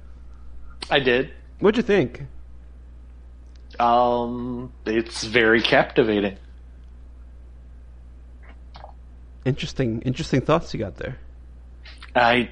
I 0.91 1.01
did. 1.01 1.33
What'd 1.59 1.77
you 1.77 1.83
think? 1.83 2.23
Um, 3.79 4.73
it's 4.87 5.25
very 5.25 5.61
captivating. 5.61 6.37
Interesting, 9.45 10.03
interesting 10.03 10.41
thoughts 10.41 10.75
you 10.75 10.81
got 10.81 10.97
there. 10.97 11.17
I, 12.15 12.51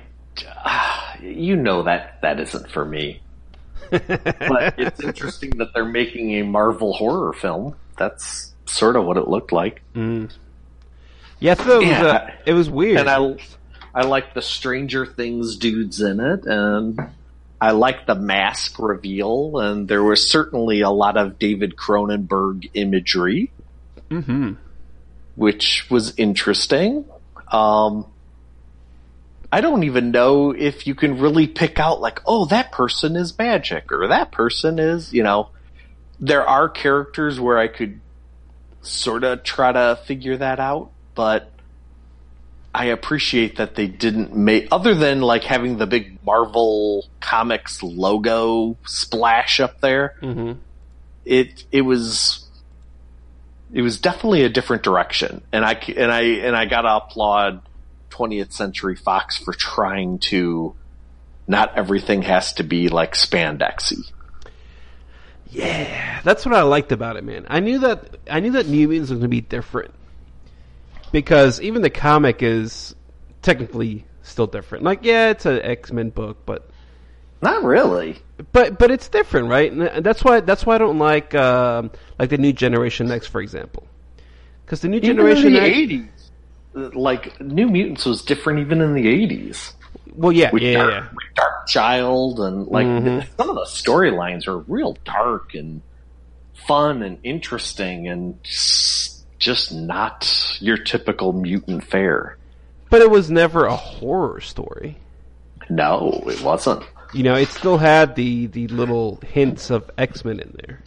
ah, 0.65 1.17
you 1.21 1.57
know 1.57 1.83
that 1.83 2.19
that 2.23 2.41
isn't 2.41 2.71
for 2.71 2.85
me. 2.85 3.21
But 3.91 4.75
it's 4.79 5.01
interesting 5.01 5.51
that 5.59 5.73
they're 5.75 5.85
making 5.85 6.33
a 6.41 6.43
Marvel 6.43 6.93
horror 6.93 7.33
film. 7.33 7.77
That's 7.99 8.53
sort 8.67 8.97
of 8.97 9.05
what 9.05 9.17
it 9.17 9.29
looked 9.29 9.53
like, 9.53 9.83
Mm. 9.95 10.31
Yeah, 11.39 11.55
thought 11.55 11.69
it 11.69 11.77
was, 11.79 11.87
Yeah. 11.87 12.03
uh, 12.07 12.31
it 12.47 12.53
was 12.55 12.71
weird. 12.71 12.99
and 12.99 13.09
I, 13.11 13.37
I 13.97 14.03
like 14.03 14.35
the 14.35 14.43
Stranger 14.43 15.07
Things 15.07 15.57
dudes 15.57 16.03
in 16.03 16.21
it, 16.21 16.45
and 16.45 17.01
I 17.59 17.71
like 17.71 18.07
the 18.07 18.15
mask 18.15 18.79
reveal, 18.79 19.59
and 19.59 19.89
there 19.89 20.05
was 20.05 20.31
certainly 20.31 20.83
a 20.83 20.91
lot 20.91 21.17
of 21.17 21.39
David 21.39 21.77
Cronenberg 21.77 22.71
imagery. 22.75 23.51
hmm 24.11 24.53
which 25.37 25.89
was 25.91 26.15
interesting. 26.17 27.05
Um, 27.53 28.07
I 29.53 29.61
don't 29.61 29.85
even 29.85 30.11
know 30.11 30.53
if 30.53 30.87
you 30.87 30.95
can 30.95 31.21
really 31.21 31.47
pick 31.47 31.79
out 31.79 32.01
like, 32.01 32.21
oh, 32.27 32.47
that 32.47 32.73
person 32.73 33.17
is 33.17 33.39
magic 33.39 33.93
or 33.93 34.09
that 34.09 34.33
person 34.33 34.79
is, 34.79 35.13
you 35.13 35.23
know, 35.23 35.51
there 36.19 36.47
are 36.47 36.69
characters 36.69 37.39
where 37.39 37.59
I 37.59 37.69
could 37.69 38.01
sort 38.81 39.25
of 39.25 39.43
try 39.43 39.73
to 39.73 39.99
figure 40.07 40.39
that 40.39 40.59
out, 40.59 40.91
but 41.15 41.53
I 42.77 42.87
appreciate 42.87 43.57
that 43.57 43.75
they 43.75 43.87
didn't 43.87 44.37
make, 44.37 44.69
other 44.71 44.95
than 44.95 45.23
like 45.23 45.45
having 45.45 45.79
the 45.79 45.87
big 45.87 46.19
Marvel 46.23 47.09
Comics 47.21 47.83
logo 47.83 48.77
splash 48.85 49.61
up 49.61 49.81
there, 49.81 50.17
hmm 50.21 50.53
it 51.25 51.65
it 51.73 51.83
was 51.83 52.47
it 53.73 53.83
was 53.83 53.99
definitely 53.99 54.45
a 54.45 54.49
different 54.49 54.83
direction. 54.83 55.43
And 55.53 55.65
i 55.65 55.73
and 55.97 56.13
i 56.13 56.21
and 56.23 56.55
i 56.57 56.67
got 56.67 56.83
to 56.83 56.97
applaud 56.97 57.63
20th 58.11 58.53
century 58.53 58.95
fox 58.95 59.37
for 59.37 59.53
trying 59.53 60.19
to 60.19 60.75
not 61.49 61.77
everything 61.77 62.23
has 62.23 62.53
to 62.55 62.63
be 62.63 62.89
like 62.89 63.15
spandexy. 63.15 64.13
Yeah, 65.51 66.21
that's 66.23 66.45
what 66.45 66.55
I 66.55 66.63
liked 66.63 66.93
about 66.93 67.17
it, 67.17 67.25
man. 67.25 67.47
I 67.49 67.61
knew 67.61 67.81
that 67.81 68.19
I 68.31 68.41
knew 68.41 68.53
that 68.53 68.69
New 68.69 68.87
Mutants 68.89 69.11
was 69.11 69.19
going 69.19 69.31
to 69.31 69.35
be 69.35 69.41
different 69.41 69.93
because 71.17 71.61
even 71.63 71.81
the 71.81 71.91
comic 71.91 72.43
is 72.43 72.95
technically 73.41 74.05
still 74.23 74.47
different. 74.47 74.85
Like, 74.85 75.01
yeah, 75.03 75.31
it's 75.31 75.47
an 75.47 75.63
X 75.63 75.91
Men 75.93 76.11
book, 76.11 76.45
but 76.45 76.69
not 77.41 77.65
really 77.65 78.19
but 78.53 78.79
but 78.79 78.91
it's 78.91 79.09
different, 79.09 79.49
right? 79.49 79.73
And 79.73 80.05
that's 80.05 80.23
why 80.23 80.41
that's 80.41 80.67
why 80.67 80.75
I 80.75 80.79
don't 80.79 80.99
like 80.99 81.35
um, 81.35 81.91
like 82.19 82.29
the 82.29 82.37
new 82.37 82.53
Generation 82.53 83.11
X, 83.11 83.27
for 83.27 83.41
example, 83.41 83.87
because 84.65 84.81
the 84.81 84.89
new 84.89 84.99
even 84.99 85.17
Generation 85.17 85.57
in 85.57 85.63
the 85.63 86.09
80s 86.79 86.95
like 86.95 87.41
new 87.41 87.67
mutants 87.67 88.05
was 88.05 88.21
different 88.21 88.59
even 88.59 88.83
in 88.83 88.93
the 88.93 89.07
80s 89.07 89.73
well, 90.15 90.31
yeah, 90.33 90.51
with, 90.51 90.63
yeah, 90.63 90.75
dark, 90.75 90.91
yeah. 90.93 91.09
with 91.15 91.35
Darkchild 91.35 92.39
and 92.41 92.67
like 92.69 92.87
Mhm. 92.87 93.27
some 93.39 93.49
of 93.49 93.55
the 93.55 93.65
storylines 93.65 94.47
are 94.47 94.59
real 94.59 94.95
dark 95.07 95.55
and 95.55 95.81
fun 96.67 97.03
and 97.03 97.19
interesting 97.23 98.09
and 98.09 98.43
just, 98.45 99.16
just 99.39 99.73
not 99.73 100.57
your 100.61 100.77
typical 100.79 101.33
mutant 101.33 101.85
fare 101.85 102.37
But 102.91 103.03
it 103.03 103.11
was 103.11 103.31
never 103.31 103.65
a 103.67 103.77
horror 103.77 104.41
story. 104.41 104.97
no 105.69 106.23
it 106.27 106.41
wasn't 106.43 106.83
You 107.15 107.23
know, 107.23 107.35
it 107.37 107.49
still 107.51 107.79
had 107.79 108.15
the 108.17 108.47
the 108.47 108.67
little 108.69 109.19
hints 109.27 109.71
of 109.71 109.91
X 109.99 110.25
Men 110.25 110.41
in 110.41 110.53
there. 110.61 110.83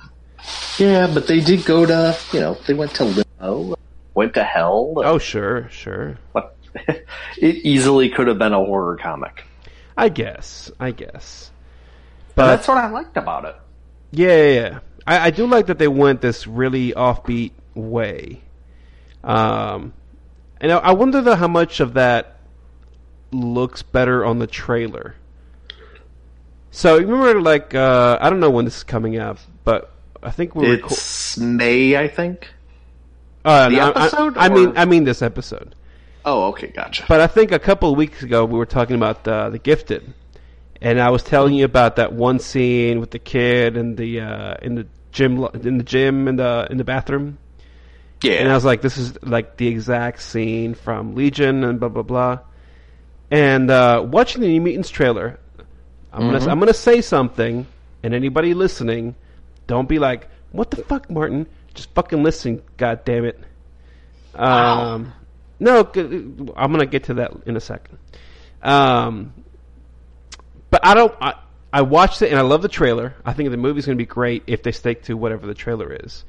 yeah 0.78 1.08
but 1.14 1.28
they 1.28 1.39
did 1.41 1.66
go 1.66 1.86
to 1.86 2.18
you 2.34 2.39
know 2.39 2.58
they 2.68 2.74
went 2.74 2.93
to 2.95 3.04
limbo 3.06 3.76
went 4.14 4.34
to 4.34 4.43
hell 4.43 4.93
Oh, 4.97 5.18
sure, 5.18 5.70
sure. 5.70 6.18
But 6.34 6.56
it 7.38 7.56
easily 7.66 8.10
could 8.10 8.28
have 8.28 8.38
been 8.38 8.54
a 8.54 8.58
horror 8.64 8.97
comic 8.97 9.43
I 9.97 10.08
guess, 10.10 10.72
I 10.80 10.91
guess. 10.91 11.52
but 12.36 12.43
But 12.43 12.47
that's 12.56 12.68
what 12.68 12.78
i 12.78 12.89
liked 12.89 13.18
about 13.18 13.45
it 13.45 13.56
Yeah, 14.12 14.36
yeah, 14.36 14.54
yeah. 14.60 14.80
I, 15.08 15.28
I 15.28 15.30
do 15.32 15.45
like 15.47 15.68
that 15.68 15.78
they 15.80 15.88
went 15.88 16.22
this 16.22 16.47
really 16.47 16.91
offbeat 16.93 17.52
way. 17.80 18.41
Um, 19.23 19.93
and 20.61 20.71
I, 20.71 20.77
I 20.77 20.91
wonder 20.91 21.21
though 21.21 21.36
how 21.36 21.47
much 21.47 21.80
of 21.80 21.93
that 21.95 22.39
looks 23.32 23.82
better 23.82 24.25
on 24.25 24.39
the 24.39 24.47
trailer. 24.47 25.15
So 26.71 26.97
remember, 26.97 27.41
like, 27.41 27.73
uh, 27.73 28.17
I 28.21 28.30
don't 28.30 28.39
know 28.39 28.49
when 28.51 28.65
this 28.65 28.77
is 28.77 28.84
coming 28.84 29.17
out, 29.17 29.39
but 29.63 29.91
I 30.21 30.32
think 30.32 30.55
we're 30.55 30.77
reco- 30.77 30.91
it's 30.91 31.38
may 31.38 31.95
i 31.95 32.07
think 32.07 32.49
uh, 33.45 33.69
the 33.69 33.75
no, 33.77 33.91
I- 33.91 34.05
episode, 34.05 34.38
I, 34.38 34.45
I 34.45 34.49
mean, 34.49 34.67
or- 34.69 34.77
I 34.77 34.86
mean 34.86 35.03
this 35.05 35.21
episode. 35.21 35.75
oh 36.25 36.47
okay 36.49 36.67
gotcha 36.67 37.05
But 37.07 37.21
I 37.21 37.27
think 37.27 37.51
a 37.53 37.59
couple 37.59 37.91
of 37.91 37.97
weeks 37.97 38.21
ago 38.21 38.43
we 38.45 38.57
were 38.57 38.65
talking 38.65 38.95
about 38.97 39.25
uh, 39.27 39.49
the 39.49 39.57
Gifted, 39.59 40.13
and 40.82 40.99
I 40.99 41.09
was 41.09 41.23
telling 41.23 41.53
you 41.53 41.65
about 41.65 41.95
that 41.95 42.11
one 42.13 42.39
scene 42.39 42.99
with 42.99 43.11
the 43.11 43.19
kid 43.19 43.77
and 43.77 43.97
the 43.97 44.19
uh, 44.21 44.55
in 44.61 44.75
the 44.75 44.88
gym 45.11 45.43
in 45.63 45.77
the 45.77 45.84
gym 45.84 46.27
in 46.27 46.36
the 46.36 46.67
in 46.69 46.77
the 46.77 46.84
bathroom, 46.84 47.38
yeah 48.24 48.34
and 48.34 48.49
I 48.49 48.53
was 48.53 48.65
like, 48.65 48.82
this 48.82 48.97
is 48.97 49.17
like 49.24 49.57
the 49.57 49.67
exact 49.67 50.22
scene 50.22 50.74
from 50.74 51.15
Legion 51.15 51.63
and 51.63 51.80
blah 51.80 51.89
blah 51.89 52.03
blah. 52.03 52.39
And 53.32 53.70
uh, 53.70 54.03
watching 54.07 54.41
the 54.41 54.47
New 54.47 54.61
Mutants 54.61 54.89
trailer, 54.89 55.39
I'm 56.11 56.24
Mm-hmm. 56.24 56.32
gonna 56.39 56.51
I'm 56.51 56.59
gonna 56.59 56.74
say 56.74 57.01
something, 57.01 57.67
and 58.03 58.13
anybody 58.13 58.53
listening, 58.53 59.15
don't 59.67 59.88
be 59.88 59.99
like, 59.99 60.28
what 60.51 60.72
the 60.72 60.78
fuck, 60.78 61.09
Martin? 61.09 61.45
Just 61.76 61.93
fucking 61.93 62.24
listen, 62.24 62.61
god 62.78 63.05
damn 63.05 63.26
it. 63.26 63.39
Wow. 64.38 64.95
Um, 64.95 65.13
No, 65.59 65.82
I'm 66.55 66.72
gonna 66.72 66.86
get 66.88 67.03
to 67.05 67.13
that 67.15 67.32
in 67.45 67.55
a 67.55 67.59
second. 67.59 67.97
Um, 68.63 69.34
but 70.72 70.86
I 70.86 70.93
don't. 70.95 71.13
I, 71.22 71.36
I 71.72 71.82
watched 71.84 72.22
it 72.24 72.30
and 72.32 72.39
I 72.39 72.41
love 72.41 72.63
the 72.63 72.67
trailer. 72.67 73.13
I 73.24 73.34
think 73.34 73.51
the 73.51 73.57
movie's 73.57 73.86
gonna 73.86 73.95
be 73.95 74.05
great 74.05 74.43
if 74.47 74.63
they 74.63 74.72
stick 74.72 75.03
to 75.03 75.13
whatever 75.15 75.45
the 75.45 75.53
trailer 75.53 75.95
is. 76.03 76.26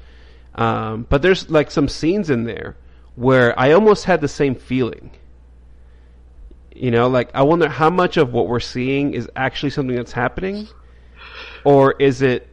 Um, 0.55 1.05
but 1.09 1.21
there's 1.21 1.49
like 1.49 1.71
some 1.71 1.87
scenes 1.87 2.29
in 2.29 2.43
there 2.43 2.75
where 3.15 3.57
I 3.59 3.71
almost 3.71 4.05
had 4.05 4.21
the 4.21 4.27
same 4.27 4.55
feeling. 4.55 5.11
You 6.75 6.91
know, 6.91 7.07
like 7.07 7.29
I 7.33 7.43
wonder 7.43 7.69
how 7.69 7.89
much 7.89 8.17
of 8.17 8.33
what 8.33 8.47
we're 8.47 8.59
seeing 8.59 9.13
is 9.13 9.29
actually 9.35 9.69
something 9.71 9.95
that's 9.95 10.11
happening, 10.11 10.67
or 11.63 11.93
is 11.99 12.21
it 12.21 12.47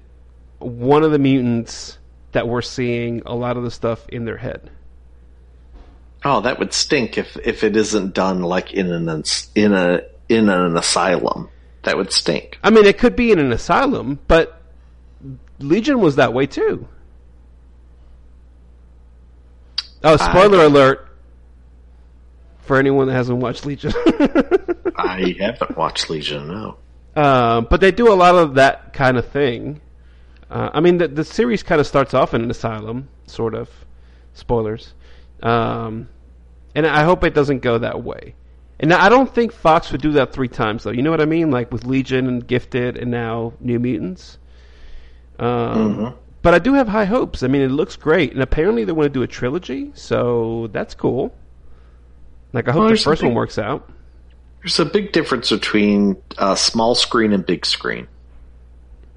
one 0.59 1.03
of 1.03 1.13
the 1.13 1.19
mutants 1.19 1.99
that 2.33 2.47
we're 2.47 2.63
seeing 2.63 3.23
a 3.25 3.35
lot 3.35 3.57
of 3.57 3.63
the 3.63 3.71
stuff 3.71 4.09
in 4.09 4.25
their 4.25 4.37
head? 4.37 4.71
Oh, 6.25 6.41
that 6.41 6.59
would 6.59 6.73
stink 6.73 7.17
if 7.17 7.37
if 7.45 7.63
it 7.65 7.77
isn't 7.77 8.13
done 8.15 8.43
like 8.43 8.73
in 8.73 8.93
an 8.93 9.25
in 9.55 9.73
a 9.73 10.03
in 10.29 10.49
an 10.49 10.77
asylum. 10.77 11.49
That 11.85 11.97
would 11.97 12.13
stink. 12.13 12.59
I 12.63 12.71
mean, 12.71 12.85
it 12.85 12.99
could 12.99 13.17
be 13.17 13.31
in 13.31 13.39
an 13.39 13.53
asylum, 13.53 14.19
but 14.27 14.61
Legion 15.61 16.01
was 16.01 16.17
that 16.17 16.35
way 16.35 16.47
too. 16.47 16.89
Oh, 20.05 20.17
spoiler 20.17 20.65
alert 20.65 21.09
for 22.61 22.77
anyone 22.79 23.09
that 23.09 23.15
hasn't 23.15 23.39
watched 23.39 23.67
Legion. 23.67 23.93
I 24.97 25.35
haven't 25.39 25.77
watched 25.77 26.11
Legion. 26.11 26.49
No. 26.49 26.77
Um, 27.17 27.67
but 27.69 27.81
they 27.81 27.91
do 27.91 28.13
a 28.13 28.15
lot 28.15 28.35
of 28.35 28.55
that 28.55 28.93
kind 28.93 29.17
of 29.17 29.27
thing. 29.29 29.81
Uh, 30.51 30.71
I 30.73 30.81
mean, 30.81 30.99
the, 30.99 31.09
the 31.09 31.25
series 31.25 31.63
kind 31.63 31.81
of 31.81 31.87
starts 31.87 32.15
off 32.15 32.35
in 32.35 32.43
an 32.43 32.51
asylum, 32.51 33.09
sort 33.27 33.55
of. 33.55 33.71
Spoilers. 34.35 34.95
Um, 35.43 36.09
and 36.75 36.87
I 36.87 37.05
hope 37.05 37.25
it 37.25 37.35
doesn't 37.35 37.61
go 37.61 37.79
that 37.79 38.03
way. 38.03 38.35
And 38.81 38.93
I 38.93 39.09
don't 39.09 39.33
think 39.35 39.53
Fox 39.53 39.91
would 39.91 40.01
do 40.01 40.13
that 40.13 40.33
three 40.33 40.49
times, 40.49 40.85
though. 40.85 40.93
You 40.93 41.03
know 41.03 41.11
what 41.11 41.21
I 41.21 41.25
mean? 41.25 41.51
Like 41.51 41.73
with 41.73 41.85
Legion 41.85 42.29
and 42.29 42.47
Gifted 42.47 42.97
and 42.97 43.11
now 43.11 43.55
New 43.61 43.79
Mutants. 43.81 44.39
Um, 45.41 46.15
But 46.43 46.55
I 46.55 46.59
do 46.59 46.75
have 46.75 46.89
high 46.89 47.05
hopes. 47.05 47.43
I 47.43 47.49
mean, 47.49 47.63
it 47.63 47.71
looks 47.71 47.97
great. 47.97 48.33
And 48.33 48.43
apparently 48.43 48.85
they 48.85 48.93
want 48.93 49.07
to 49.07 49.11
do 49.13 49.23
a 49.23 49.27
trilogy, 49.27 49.91
so 49.95 50.69
that's 50.73 50.95
cool. 50.95 51.35
Like, 52.53 52.69
I 52.69 52.73
hope 52.73 52.81
Well, 52.83 52.91
the 52.91 52.97
first 52.97 53.23
one 53.23 53.35
works 53.35 53.59
out. 53.59 53.91
There's 54.63 54.79
a 54.81 54.85
big 54.85 55.13
difference 55.13 55.51
between 55.51 56.17
uh, 56.39 56.55
small 56.55 56.95
screen 56.95 57.33
and 57.33 57.45
big 57.45 57.67
screen. 57.67 58.07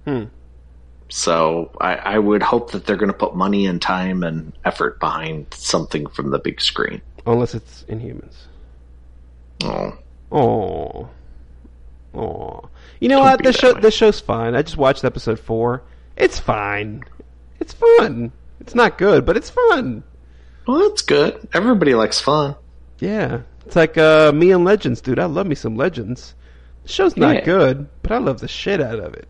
Hmm. 0.06 0.26
So 1.10 1.72
I, 1.80 1.96
I 1.96 2.20
would 2.20 2.42
hope 2.42 2.72
that 2.72 2.86
they're 2.86 2.96
going 2.96 3.12
to 3.12 3.18
put 3.18 3.36
money 3.36 3.66
and 3.66 3.82
time 3.82 4.24
and 4.24 4.54
effort 4.66 5.00
behind 5.00 5.48
something 5.54 6.08
from 6.08 6.32
the 6.32 6.40
big 6.40 6.62
screen. 6.62 7.02
Unless 7.26 7.54
it's 7.54 7.84
Inhumans. 7.84 8.36
Oh, 9.64 9.98
Oh, 10.32 11.10
oh. 12.16 12.70
You 13.00 13.10
know 13.10 13.18
Don't 13.18 13.26
what? 13.26 13.44
This 13.44 13.58
show 13.58 13.74
way. 13.74 13.82
this 13.82 13.94
show's 13.94 14.20
fine. 14.20 14.56
I 14.56 14.62
just 14.62 14.78
watched 14.78 15.04
episode 15.04 15.40
four. 15.40 15.84
It's 16.22 16.40
fine. 16.40 17.04
It's 17.60 17.74
fun. 17.74 18.32
It's 18.60 18.76
not 18.76 18.98
good, 18.98 19.26
but 19.26 19.36
it's 19.38 19.50
fun. 19.50 20.04
well, 20.68 20.88
that's 20.88 21.02
good. 21.02 21.48
Everybody 21.54 21.96
likes 21.96 22.22
fun. 22.22 22.56
Yeah, 23.00 23.42
it's 23.66 23.76
like 23.76 23.98
uh, 23.98 24.32
me 24.32 24.52
and 24.52 24.64
Legends, 24.64 25.02
dude. 25.02 25.18
I 25.20 25.26
love 25.26 25.48
me 25.48 25.56
some 25.56 25.76
Legends. 25.76 26.36
The 26.84 26.90
show's 26.90 27.18
not 27.18 27.38
Yeah. 27.38 27.46
good, 27.46 27.90
but 28.04 28.12
I 28.12 28.20
love 28.20 28.40
the 28.40 28.48
shit 28.48 28.80
out 28.82 29.00
of 29.00 29.16
it. 29.16 29.28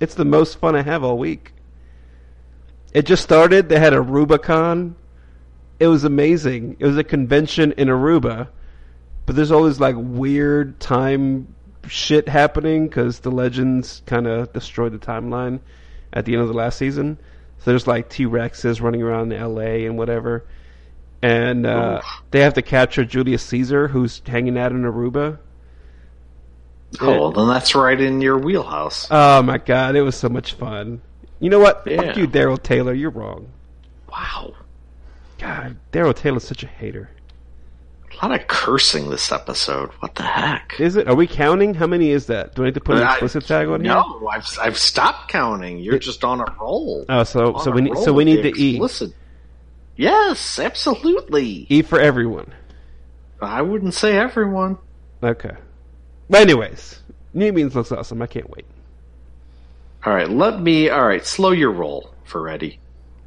It's 0.00 0.14
the 0.14 0.24
most 0.26 0.58
fun 0.58 0.76
I 0.76 0.82
have 0.82 1.02
all 1.02 1.18
week. 1.18 1.52
It 2.92 3.06
just 3.06 3.22
started. 3.22 3.68
They 3.68 3.78
had 3.78 3.92
Aruba-Con. 3.92 4.96
It 5.80 5.86
was 5.88 6.04
amazing. 6.04 6.76
It 6.78 6.86
was 6.86 6.96
a 6.98 7.04
convention 7.04 7.72
in 7.72 7.88
Aruba, 7.88 8.48
but 9.26 9.34
there's 9.36 9.50
all 9.50 9.64
this 9.64 9.80
like 9.80 9.96
weird 9.98 10.78
time 10.80 11.54
shit 11.86 12.28
happening 12.28 12.86
because 12.88 13.20
the 13.20 13.30
Legends 13.30 14.02
kind 14.06 14.26
of 14.26 14.52
destroyed 14.52 14.92
the 14.92 14.98
timeline 14.98 15.60
at 16.12 16.24
the 16.24 16.32
end 16.32 16.42
of 16.42 16.48
the 16.48 16.54
last 16.54 16.78
season. 16.78 17.18
So 17.58 17.70
there's 17.70 17.86
like 17.86 18.08
T 18.08 18.24
Rexes 18.26 18.80
running 18.80 19.02
around 19.02 19.32
in 19.32 19.38
L.A. 19.38 19.86
and 19.86 19.98
whatever, 19.98 20.44
and 21.22 21.66
uh, 21.66 22.00
they 22.30 22.40
have 22.40 22.54
to 22.54 22.62
capture 22.62 23.04
Julius 23.04 23.42
Caesar, 23.44 23.88
who's 23.88 24.22
hanging 24.26 24.56
out 24.56 24.72
in 24.72 24.82
Aruba. 24.82 25.38
Oh, 27.00 27.20
well, 27.20 27.32
then 27.32 27.48
that's 27.48 27.74
right 27.74 28.00
in 28.00 28.20
your 28.20 28.38
wheelhouse. 28.38 29.08
Oh 29.10 29.42
my 29.42 29.58
god, 29.58 29.96
it 29.96 30.02
was 30.02 30.16
so 30.16 30.28
much 30.28 30.54
fun. 30.54 31.02
You 31.40 31.50
know 31.50 31.60
what? 31.60 31.82
Yeah. 31.86 32.02
Fuck 32.02 32.16
you, 32.16 32.26
Daryl 32.26 32.62
Taylor. 32.62 32.94
You're 32.94 33.10
wrong. 33.10 33.48
Wow. 34.10 34.54
God, 35.38 35.76
Daryl 35.92 36.14
Taylor's 36.14 36.44
such 36.44 36.62
a 36.62 36.66
hater. 36.66 37.10
A 38.10 38.26
lot 38.26 38.40
of 38.40 38.46
cursing 38.48 39.10
this 39.10 39.30
episode. 39.30 39.90
What 40.00 40.14
the 40.16 40.22
heck? 40.24 40.74
Is 40.80 40.96
it? 40.96 41.06
Are 41.08 41.14
we 41.14 41.26
counting? 41.26 41.74
How 41.74 41.86
many 41.86 42.10
is 42.10 42.26
that? 42.26 42.54
Do 42.54 42.62
I 42.62 42.66
need 42.66 42.74
to 42.74 42.80
put 42.80 42.96
an 42.96 43.02
I- 43.04 43.12
explicit 43.12 43.46
tag 43.46 43.68
on 43.68 43.84
here? 43.84 43.92
No, 43.94 44.28
I've 44.28 44.46
I've 44.60 44.78
stopped 44.78 45.28
counting. 45.30 45.78
You're 45.78 45.98
just 45.98 46.24
on 46.24 46.40
a 46.40 46.46
roll. 46.60 47.04
Oh, 47.08 47.22
so 47.24 47.54
On 47.54 47.62
so 47.62 47.70
we 47.70 47.82
need 47.82 47.96
so 47.98 48.12
we 48.12 48.24
need 48.24 48.42
the 48.42 48.52
to 48.52 48.60
E. 48.60 48.70
explicit. 48.70 49.12
Yes, 49.96 50.58
absolutely. 50.58 51.66
E 51.68 51.82
for 51.82 52.00
everyone. 52.00 52.52
I 53.40 53.62
wouldn't 53.62 53.94
say 53.94 54.16
everyone. 54.16 54.78
Okay. 55.22 55.54
But 56.30 56.40
anyways, 56.42 57.00
New 57.34 57.52
Mutants 57.52 57.76
looks 57.76 57.92
awesome. 57.92 58.20
I 58.22 58.26
can't 58.26 58.48
wait. 58.50 58.66
All 60.04 60.12
right, 60.14 60.28
let 60.28 60.60
me. 60.60 60.88
All 60.90 61.06
right, 61.06 61.24
slow 61.24 61.50
your 61.50 61.72
roll, 61.72 62.14
Ferretti. 62.24 62.78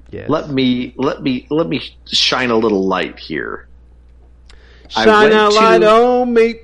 Yes. 0.10 0.30
Let 0.30 0.50
me 0.50 0.94
let 0.98 1.22
me 1.22 1.48
let 1.50 1.68
me 1.68 1.82
shine 2.08 2.50
a 2.52 2.56
little 2.58 2.86
light 2.88 3.20
here. 3.20 3.68
Shine 4.92 5.32
a 5.32 5.50
to- 5.50 5.50
light 5.50 5.84
on 5.84 6.34
me. 6.34 6.56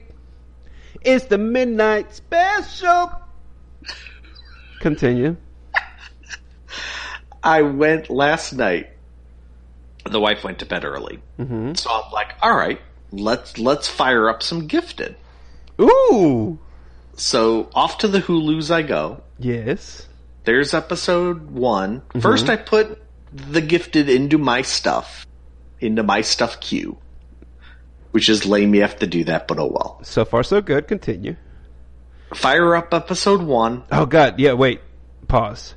It's 1.02 1.26
the 1.26 1.38
midnight 1.38 2.14
special. 2.14 3.12
Continue. 4.80 5.38
I 7.44 7.62
went 7.62 8.10
last 8.10 8.54
night. 8.54 8.90
The 10.06 10.20
wife 10.20 10.44
went 10.44 10.60
to 10.60 10.66
bed 10.66 10.86
early, 10.86 11.20
hmm 11.38 11.74
so 11.74 11.90
I'm 11.90 12.12
like, 12.14 12.34
all 12.42 12.56
right, 12.56 12.80
let's 13.12 13.58
let's 13.58 13.88
fire 13.90 14.30
up 14.30 14.42
some 14.42 14.68
gifted. 14.68 15.16
Ooh. 15.82 16.58
So 17.16 17.70
off 17.74 17.98
to 18.00 18.08
the 18.08 18.20
Hulu's 18.22 18.72
I 18.72 18.84
go. 18.84 19.22
Yes. 19.38 20.08
There's 20.46 20.74
episode 20.74 21.52
one. 21.52 22.04
First, 22.22 22.50
I 22.50 22.56
put 22.56 23.02
the 23.34 23.60
gifted 23.60 24.08
into 24.08 24.38
my 24.38 24.62
stuff, 24.62 25.28
into 25.82 26.04
my 26.04 26.22
stuff 26.22 26.62
queue, 26.62 26.98
which 28.12 28.30
is 28.30 28.46
lame. 28.46 28.74
You 28.76 28.82
have 28.82 29.00
to 29.00 29.08
do 29.08 29.24
that, 29.26 29.48
but 29.48 29.60
oh 29.60 29.68
well. 29.68 30.00
So 30.04 30.26
far, 30.26 30.44
so 30.44 30.62
good. 30.62 30.88
Continue. 30.88 31.36
Fire 32.34 32.76
up 32.76 32.94
episode 32.94 33.42
one. 33.42 33.84
Oh 33.92 34.06
God, 34.06 34.40
yeah. 34.40 34.54
Wait, 34.54 34.82
pause. 35.28 35.76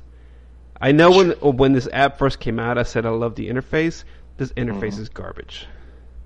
I 0.79 0.91
know 0.91 1.11
when 1.11 1.31
when 1.57 1.73
this 1.73 1.87
app 1.91 2.17
first 2.17 2.39
came 2.39 2.59
out, 2.59 2.77
I 2.77 2.83
said 2.83 3.05
I 3.05 3.09
love 3.09 3.35
the 3.35 3.49
interface. 3.49 4.03
This 4.37 4.51
interface 4.53 4.97
is 4.97 5.09
garbage. 5.09 5.67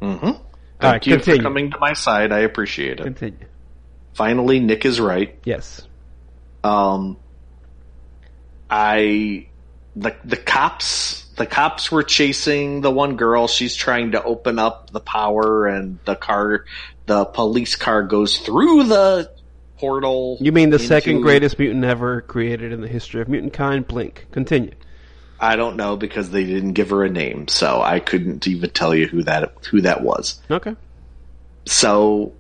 Mm-hmm. 0.02 0.26
Thank 0.26 0.44
right, 0.82 1.08
you 1.08 1.16
continue. 1.16 1.40
for 1.40 1.44
coming 1.44 1.72
to 1.72 1.80
my 1.80 1.94
side. 1.94 2.32
I 2.32 2.40
appreciate 2.40 3.00
it. 3.00 3.04
Continue. 3.04 3.48
Finally, 4.14 4.62
Nick 4.62 4.86
is 4.86 5.00
right. 5.00 5.38
Yes. 5.44 5.82
Um, 6.64 7.18
I 8.70 9.48
the 9.96 10.16
the 10.24 10.38
cops 10.38 11.25
the 11.36 11.46
cops 11.46 11.92
were 11.92 12.04
chasing 12.04 12.82
the 12.82 12.92
one 12.92 13.16
girl. 13.18 13.48
She's 13.48 13.76
trying 13.76 14.12
to 14.12 14.24
open 14.24 14.60
up 14.60 14.90
the 14.92 15.00
power, 15.02 15.68
and 15.68 16.00
the 16.06 16.16
car, 16.16 16.66
the 17.06 17.26
police 17.26 17.76
car, 17.76 18.04
goes 18.04 18.38
through 18.40 18.86
the 18.86 19.32
portal. 19.78 20.38
You 20.40 20.52
mean 20.52 20.70
the 20.70 20.76
into- 20.78 20.88
second 20.88 21.22
greatest 21.22 21.60
mutant 21.60 21.84
ever 21.84 22.22
created 22.22 22.72
in 22.72 22.82
the 22.82 22.88
history 22.88 23.22
of 23.22 23.28
mutant 23.28 23.54
kind? 23.54 23.86
Blink. 23.88 24.28
Continue. 24.32 24.72
I 25.40 25.58
don't 25.58 25.76
know 25.76 25.98
because 25.98 26.30
they 26.30 26.46
didn't 26.46 26.74
give 26.74 26.92
her 26.92 27.04
a 27.04 27.10
name, 27.10 27.50
so 27.50 27.82
I 27.82 28.00
couldn't 28.00 28.48
even 28.48 28.70
tell 28.70 28.96
you 28.96 29.06
who 29.08 29.24
that 29.24 29.54
who 29.70 29.82
that 29.82 30.02
was. 30.02 30.42
Okay. 30.50 30.76
So 31.66 32.32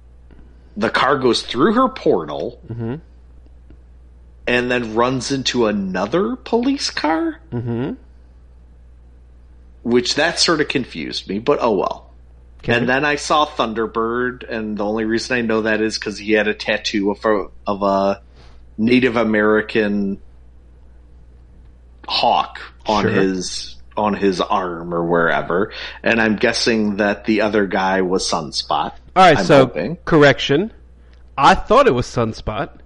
the 0.77 0.89
car 0.89 1.17
goes 1.17 1.41
through 1.41 1.73
her 1.73 1.89
portal 1.89 2.61
Mm-hmm. 2.71 2.95
and 4.47 4.71
then 4.71 4.95
runs 4.95 5.31
into 5.31 5.67
another 5.67 6.35
police 6.37 6.89
car, 6.89 7.39
Mm-hmm. 7.51 7.93
Which 9.85 10.15
that 10.15 10.39
sort 10.39 10.59
of 10.61 10.67
confused 10.67 11.29
me, 11.29 11.37
but 11.39 11.59
oh 11.61 11.71
well. 11.77 12.11
Okay. 12.63 12.73
And 12.75 12.89
then 12.89 13.05
I 13.05 13.15
saw 13.17 13.45
Thunderbird, 13.45 14.49
and 14.51 14.75
the 14.75 14.83
only 14.83 15.05
reason 15.05 15.37
I 15.37 15.41
know 15.41 15.61
that 15.61 15.79
is 15.81 15.99
because 15.99 16.17
he 16.17 16.31
had 16.31 16.47
a 16.47 16.55
tattoo 16.55 17.11
of 17.11 17.23
a, 17.23 17.47
of 17.67 17.83
a 17.83 18.21
Native 18.79 19.15
American 19.15 20.19
hawk 22.07 22.59
on 22.85 23.03
Sure. 23.03 23.11
his 23.11 23.75
on 23.97 24.13
his 24.13 24.41
arm 24.41 24.93
or 24.93 25.05
wherever, 25.05 25.71
and 26.03 26.19
I'm 26.19 26.35
guessing 26.35 26.97
that 26.97 27.23
the 27.25 27.41
other 27.41 27.65
guy 27.65 28.01
was 28.01 28.29
Sunspot. 28.29 28.91
All 29.15 29.23
right. 29.23 29.37
I'm 29.37 29.45
so 29.45 29.65
hoping. 29.67 29.97
correction. 30.03 30.73
I 31.37 31.55
thought 31.55 31.87
it 31.87 31.93
was 31.93 32.05
Sunspot. 32.07 32.79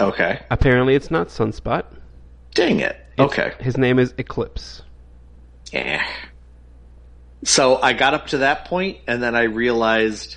Okay, 0.00 0.40
Apparently, 0.50 0.94
it's 0.94 1.10
not 1.10 1.28
Sunspot. 1.28 1.84
dang 2.54 2.80
it. 2.80 2.96
It's- 3.16 3.20
Okay, 3.20 3.52
His 3.60 3.76
name 3.78 3.98
is 3.98 4.12
Eclipse. 4.18 4.82
eh. 5.72 6.00
So 7.44 7.80
I 7.82 7.92
got 7.92 8.14
up 8.14 8.28
to 8.28 8.38
that 8.38 8.66
point, 8.66 8.98
and 9.06 9.22
then 9.22 9.34
I 9.34 9.42
realized 9.44 10.36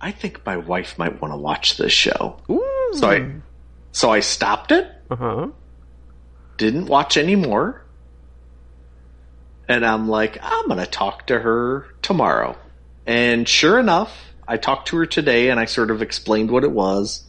I 0.00 0.10
think 0.12 0.44
my 0.44 0.56
wife 0.56 0.98
might 0.98 1.20
want 1.20 1.32
to 1.32 1.38
watch 1.38 1.76
this 1.76 1.92
show. 1.92 2.40
Ooh. 2.50 2.90
So 2.94 3.10
I, 3.10 3.30
so 3.92 4.10
I 4.10 4.20
stopped 4.20 4.70
it, 4.72 4.86
Uh 5.10 5.16
huh. 5.16 5.48
didn't 6.58 6.86
watch 6.86 7.16
anymore, 7.16 7.84
and 9.68 9.84
I'm 9.84 10.08
like, 10.08 10.38
I'm 10.42 10.68
gonna 10.68 10.86
talk 10.86 11.26
to 11.28 11.38
her 11.38 11.86
tomorrow. 12.02 12.56
And 13.06 13.46
sure 13.48 13.78
enough, 13.78 14.34
I 14.48 14.56
talked 14.56 14.88
to 14.88 14.96
her 14.98 15.06
today, 15.06 15.50
and 15.50 15.58
I 15.60 15.64
sort 15.66 15.90
of 15.90 16.02
explained 16.02 16.50
what 16.50 16.64
it 16.64 16.70
was. 16.72 17.28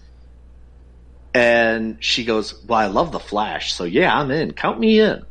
And 1.34 1.97
she 2.03 2.24
goes, 2.24 2.64
Well, 2.66 2.80
I 2.80 2.88
love 2.88 3.12
the 3.12 3.20
Flash, 3.20 3.74
so 3.74 3.84
yeah, 3.84 4.18
I'm 4.18 4.32
in. 4.32 4.53
Count 4.53 4.80
me 4.80 4.99
in. 4.99 5.26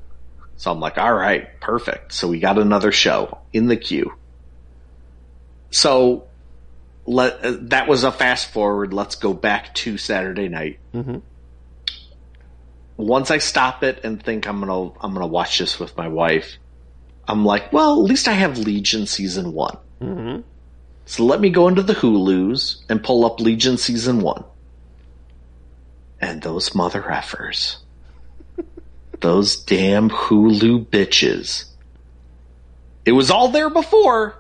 So 0.57 0.71
I'm 0.71 0.81
like, 0.81 0.99
All 0.99 1.13
right, 1.15 1.61
perfect. 1.61 2.13
So 2.13 2.29
we 2.29 2.41
got 2.41 2.59
another 2.59 2.93
show 2.93 3.39
in 3.53 3.67
the 3.67 3.77
queue. 3.77 4.13
So 5.71 6.29
let 7.07 7.45
uh, 7.45 7.57
that 7.63 7.89
was 7.89 8.05
a 8.05 8.13
fast 8.13 8.53
forward. 8.53 8.95
Let's 8.95 9.17
go 9.17 9.35
back 9.35 9.75
to 9.77 9.99
Saturday 9.99 10.49
night. 10.49 10.79
Mhm. 10.95 11.23
Once 12.97 13.31
I 13.31 13.39
stop 13.39 13.83
it 13.83 14.05
and 14.05 14.23
think 14.23 14.47
I'm 14.47 14.61
gonna 14.61 14.91
I'm 15.01 15.13
gonna 15.13 15.27
watch 15.27 15.59
this 15.59 15.81
with 15.81 15.97
my 15.97 16.09
wife, 16.09 16.57
I'm 17.27 17.45
like, 17.45 17.73
well, 17.73 17.95
at 18.01 18.09
least 18.09 18.29
I 18.29 18.33
have 18.33 18.59
Legion 18.59 19.07
season 19.07 19.53
one. 19.53 19.77
Mm-hmm. 20.01 20.41
So 21.07 21.25
let 21.25 21.41
me 21.41 21.51
go 21.51 21.69
into 21.69 21.83
the 21.83 21.95
Hulu's 21.95 22.85
and 22.89 23.03
pull 23.03 23.25
up 23.27 23.41
Legion 23.41 23.77
season 23.77 24.21
one. 24.21 24.45
And 26.21 26.41
those 26.43 26.75
mother 26.75 27.03
effers. 27.03 27.77
Those 29.21 29.57
damn 29.65 30.11
Hulu 30.11 30.87
bitches. 30.87 31.65
It 33.05 33.13
was 33.13 33.31
all 33.31 33.49
there 33.49 33.71
before. 33.71 34.37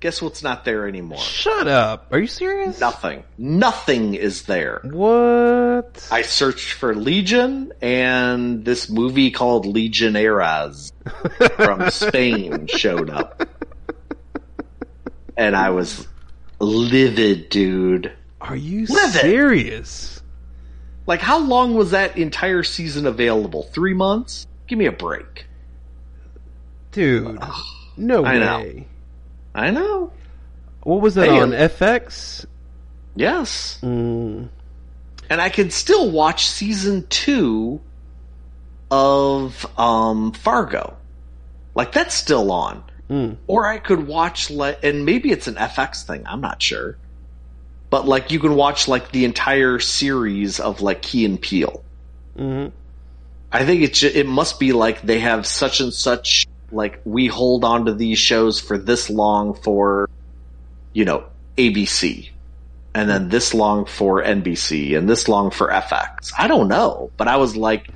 Guess 0.00 0.22
what's 0.22 0.44
not 0.44 0.64
there 0.64 0.86
anymore? 0.86 1.18
Shut 1.18 1.66
up. 1.66 2.06
Are 2.12 2.20
you 2.20 2.28
serious? 2.28 2.78
Nothing. 2.78 3.24
Nothing 3.36 4.14
is 4.14 4.44
there. 4.44 4.80
What? 4.84 6.06
I 6.12 6.22
searched 6.22 6.74
for 6.74 6.94
Legion 6.94 7.72
and 7.82 8.64
this 8.64 8.88
movie 8.88 9.32
called 9.32 9.66
Legionnaires 9.66 10.92
from 11.56 11.90
Spain 11.90 12.68
showed 12.68 13.10
up. 13.10 13.42
And 15.36 15.56
I 15.56 15.70
was 15.70 16.06
livid, 16.60 17.48
dude. 17.48 18.12
Are 18.40 18.56
you 18.56 18.86
Live 18.86 19.16
it. 19.16 19.20
serious? 19.20 20.17
Like, 21.08 21.20
how 21.20 21.38
long 21.38 21.74
was 21.74 21.92
that 21.92 22.18
entire 22.18 22.62
season 22.62 23.06
available? 23.06 23.62
Three 23.62 23.94
months? 23.94 24.46
Give 24.66 24.78
me 24.78 24.84
a 24.84 24.92
break. 24.92 25.46
Dude. 26.92 27.40
No 27.96 28.26
I 28.26 28.38
know. 28.38 28.58
way. 28.58 28.86
I 29.54 29.70
know. 29.70 30.12
What 30.82 31.00
was 31.00 31.14
that 31.14 31.28
Hey, 31.28 31.40
on? 31.40 31.52
FX? 31.52 32.44
Yes. 33.16 33.78
Mm. 33.82 34.50
And 35.30 35.40
I 35.40 35.48
can 35.48 35.70
still 35.70 36.10
watch 36.10 36.46
season 36.46 37.06
two 37.08 37.80
of 38.90 39.66
um, 39.78 40.32
Fargo. 40.32 40.94
Like, 41.74 41.90
that's 41.92 42.14
still 42.14 42.52
on. 42.52 42.84
Mm. 43.08 43.38
Or 43.46 43.66
I 43.66 43.78
could 43.78 44.06
watch, 44.06 44.50
like, 44.50 44.84
and 44.84 45.06
maybe 45.06 45.32
it's 45.32 45.46
an 45.46 45.54
FX 45.54 46.02
thing, 46.02 46.24
I'm 46.26 46.42
not 46.42 46.62
sure. 46.62 46.98
But, 47.90 48.06
like, 48.06 48.30
you 48.30 48.38
can 48.38 48.54
watch, 48.54 48.86
like, 48.86 49.12
the 49.12 49.24
entire 49.24 49.78
series 49.78 50.60
of, 50.60 50.82
like, 50.82 51.02
Key 51.02 51.24
and 51.24 51.40
Peele. 51.40 51.82
Mm-hmm. 52.36 52.68
I 53.50 53.64
think 53.64 53.82
it 53.82 54.02
it 54.02 54.26
must 54.26 54.60
be 54.60 54.72
like 54.72 55.02
they 55.02 55.20
have 55.20 55.46
such 55.46 55.80
and 55.80 55.92
such 55.92 56.46
like 56.70 57.00
we 57.04 57.26
hold 57.26 57.64
on 57.64 57.86
to 57.86 57.94
these 57.94 58.18
shows 58.18 58.60
for 58.60 58.76
this 58.76 59.08
long 59.08 59.54
for 59.54 60.08
you 60.92 61.04
know 61.04 61.24
ABC 61.56 62.30
and 62.94 63.08
then 63.08 63.28
this 63.28 63.54
long 63.54 63.86
for 63.86 64.22
NBC 64.22 64.96
and 64.96 65.08
this 65.08 65.28
long 65.28 65.50
for 65.50 65.68
FX. 65.68 66.32
I 66.38 66.46
don't 66.48 66.68
know, 66.68 67.10
but 67.16 67.28
I 67.28 67.36
was 67.36 67.56
like 67.56 67.88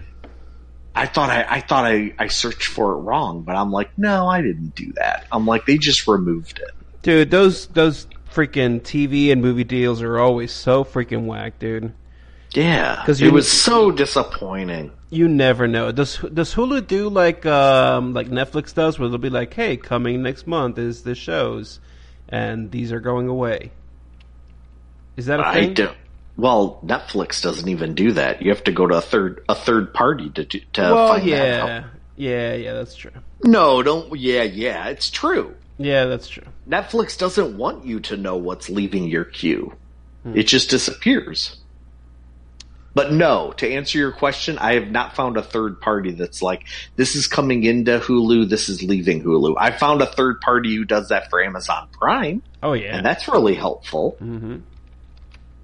I 0.95 1.07
thought 1.07 1.31
I, 1.31 1.47
I 1.49 1.61
thought 1.61 1.85
I, 1.85 2.15
I 2.19 2.29
searched 2.29 2.69
for 2.69 2.93
it 2.93 2.97
wrong, 2.97 3.43
but 3.43 3.57
I'm 3.57 3.71
like, 3.71 3.97
no, 3.99 4.27
I 4.29 4.43
didn't 4.43 4.75
do 4.75 4.93
that. 4.95 5.27
I'm 5.33 5.47
like, 5.47 5.65
they 5.65 5.79
just 5.79 6.07
removed 6.07 6.61
it. 6.61 6.71
Dude, 7.03 7.31
those 7.31 7.67
those 7.69 8.07
freaking 8.33 8.81
TV 8.81 9.33
and 9.33 9.43
movie 9.43 9.65
deals 9.65 10.03
are 10.03 10.19
always 10.19 10.53
so 10.53 10.85
freaking 10.85 11.27
whack, 11.27 11.59
dude. 11.59 11.93
Yeah, 12.55 12.97
because 13.01 13.21
it 13.23 13.33
was 13.33 13.51
so 13.51 13.91
disappointing. 13.91 14.93
You 15.11 15.29
never 15.29 15.67
know. 15.67 15.91
Does 15.93 16.19
does 16.19 16.55
Hulu 16.55 16.87
do 16.87 17.09
like 17.09 17.47
um 17.47 18.13
like 18.13 18.29
Netflix 18.29 18.75
does, 18.75 18.99
where 18.99 19.09
they'll 19.09 19.19
be 19.19 19.31
like, 19.31 19.55
"Hey, 19.55 19.77
coming 19.77 20.23
next 20.23 20.47
month 20.47 20.79
is 20.79 21.03
the 21.03 21.15
shows, 21.15 21.81
and 22.29 22.71
these 22.71 22.93
are 22.93 23.01
going 23.01 23.29
away." 23.29 23.73
Is 25.17 25.27
that 25.27 25.41
a 25.41 25.47
I 25.47 25.55
thing? 25.55 25.75
don't. 25.75 25.97
Well, 26.37 26.81
Netflix 26.85 27.43
doesn't 27.43 27.69
even 27.69 27.95
do 27.95 28.13
that. 28.13 28.43
You 28.43 28.51
have 28.51 28.65
to 28.65 28.73
go 28.73 28.87
to 28.87 28.97
a 28.97 29.01
third 29.03 29.45
a 29.49 29.55
third 29.55 29.93
party 29.95 30.31
to 30.31 30.45
to 30.45 30.63
well, 30.81 31.09
find 31.09 31.23
that 31.23 31.29
yeah, 31.29 31.65
out. 31.65 31.85
yeah, 32.17 32.55
yeah. 32.55 32.73
That's 32.75 32.95
true. 32.95 33.13
No, 33.45 33.83
don't. 33.83 34.19
Yeah, 34.19 34.43
yeah, 34.43 34.89
it's 34.89 35.11
true. 35.11 35.55
Yeah, 35.85 36.05
that's 36.07 36.29
true. 36.29 36.45
Netflix 36.69 37.19
doesn't 37.19 37.57
want 37.57 37.85
you 37.85 38.01
to 38.01 38.17
know 38.17 38.37
what's 38.37 38.69
leaving 38.71 39.05
your 39.09 39.25
queue. 39.25 39.75
Hmm. 40.23 40.37
It 40.37 40.45
just 40.47 40.71
disappears. 40.71 41.57
But 42.95 43.11
no, 43.13 43.53
to 43.57 43.67
answer 43.71 43.97
your 43.99 44.13
question, 44.13 44.59
I 44.59 44.75
have 44.75 44.91
not 44.91 45.17
found 45.17 45.39
a 45.39 45.43
third 45.43 45.81
party 45.81 46.13
that's 46.13 46.43
like, 46.43 46.65
this 46.97 47.17
is 47.17 47.27
coming 47.27 47.65
into 47.65 47.99
Hulu, 47.99 48.51
this 48.51 48.69
is 48.69 48.83
leaving 48.83 49.23
Hulu. 49.23 49.55
I 49.59 49.71
found 49.71 50.03
a 50.03 50.07
third 50.07 50.43
party 50.43 50.75
who 50.77 50.85
does 50.85 51.09
that 51.09 51.31
for 51.31 51.43
Amazon 51.43 51.89
Prime, 51.99 52.43
Oh 52.63 52.75
yeah. 52.75 52.95
and 52.97 53.05
that's 53.07 53.29
really 53.29 53.55
helpful. 53.55 54.17
hmm 54.19 54.59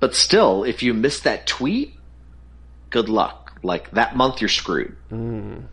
But 0.00 0.14
still, 0.14 0.64
if 0.64 0.82
you 0.82 0.94
miss 0.94 1.20
that 1.20 1.46
tweet, 1.46 1.94
good 2.88 3.10
luck. 3.10 3.58
Like 3.62 3.90
that 3.90 4.16
month, 4.16 4.40
you're 4.40 4.48
screwed. 4.48 4.96
Mm. 5.10 5.64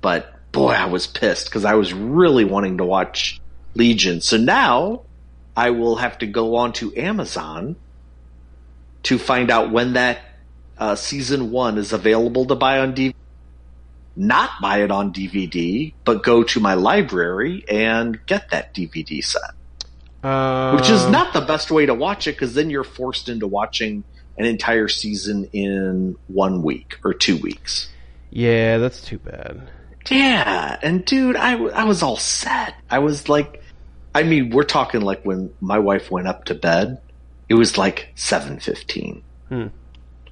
But 0.00 0.32
boy, 0.56 0.72
I 0.72 0.86
was 0.86 1.06
pissed 1.06 1.46
because 1.46 1.64
I 1.64 1.74
was 1.74 1.92
really 1.92 2.44
wanting 2.44 2.78
to 2.78 2.84
watch 2.84 3.40
Legion. 3.74 4.20
So 4.20 4.36
now 4.36 5.02
I 5.56 5.70
will 5.70 5.96
have 5.96 6.18
to 6.18 6.26
go 6.26 6.56
on 6.56 6.72
to 6.74 6.96
Amazon 6.96 7.76
to 9.04 9.18
find 9.18 9.50
out 9.50 9.70
when 9.70 9.92
that 9.92 10.18
uh, 10.78 10.94
season 10.94 11.50
one 11.50 11.78
is 11.78 11.92
available 11.92 12.46
to 12.46 12.54
buy 12.54 12.80
on 12.80 12.94
DVD. 12.94 13.14
Not 14.18 14.50
buy 14.62 14.82
it 14.82 14.90
on 14.90 15.12
DVD, 15.12 15.92
but 16.06 16.22
go 16.22 16.42
to 16.42 16.58
my 16.58 16.72
library 16.72 17.64
and 17.68 18.18
get 18.24 18.50
that 18.50 18.74
DVD 18.74 19.22
set. 19.22 19.50
Uh, 20.22 20.74
Which 20.74 20.88
is 20.88 21.06
not 21.06 21.34
the 21.34 21.42
best 21.42 21.70
way 21.70 21.84
to 21.84 21.92
watch 21.92 22.26
it 22.26 22.32
because 22.32 22.54
then 22.54 22.70
you're 22.70 22.82
forced 22.82 23.28
into 23.28 23.46
watching 23.46 24.04
an 24.38 24.46
entire 24.46 24.88
season 24.88 25.50
in 25.52 26.16
one 26.28 26.62
week 26.62 26.98
or 27.04 27.12
two 27.12 27.36
weeks. 27.36 27.90
Yeah, 28.30 28.78
that's 28.78 29.02
too 29.02 29.18
bad. 29.18 29.68
Yeah, 30.10 30.78
and 30.82 31.04
dude, 31.04 31.36
I, 31.36 31.54
I 31.54 31.84
was 31.84 32.02
all 32.02 32.16
set. 32.16 32.74
I 32.90 33.00
was 33.00 33.28
like, 33.28 33.62
I 34.14 34.22
mean, 34.22 34.50
we're 34.50 34.64
talking 34.64 35.00
like 35.00 35.22
when 35.24 35.52
my 35.60 35.78
wife 35.78 36.10
went 36.10 36.28
up 36.28 36.44
to 36.44 36.54
bed, 36.54 37.00
it 37.48 37.54
was 37.54 37.76
like 37.76 38.08
seven 38.14 38.60
fifteen. 38.60 39.22
Hmm. 39.48 39.66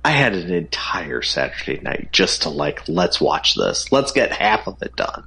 I 0.04 0.10
had 0.10 0.34
an 0.34 0.52
entire 0.52 1.22
Saturday 1.22 1.80
night 1.80 2.10
just 2.12 2.42
to 2.42 2.50
like, 2.50 2.86
let's 2.88 3.20
watch 3.20 3.54
this. 3.54 3.90
Let's 3.90 4.12
get 4.12 4.32
half 4.32 4.66
of 4.66 4.82
it 4.82 4.94
done. 4.96 5.24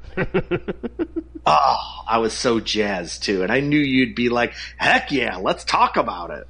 oh, 1.45 2.03
I 2.07 2.19
was 2.19 2.33
so 2.33 2.59
jazzed 2.59 3.23
too, 3.23 3.41
and 3.41 3.51
I 3.51 3.59
knew 3.59 3.79
you'd 3.79 4.15
be 4.15 4.29
like, 4.29 4.53
heck 4.77 5.11
yeah, 5.11 5.37
let's 5.37 5.63
talk 5.63 5.97
about 5.97 6.29
it. 6.29 6.47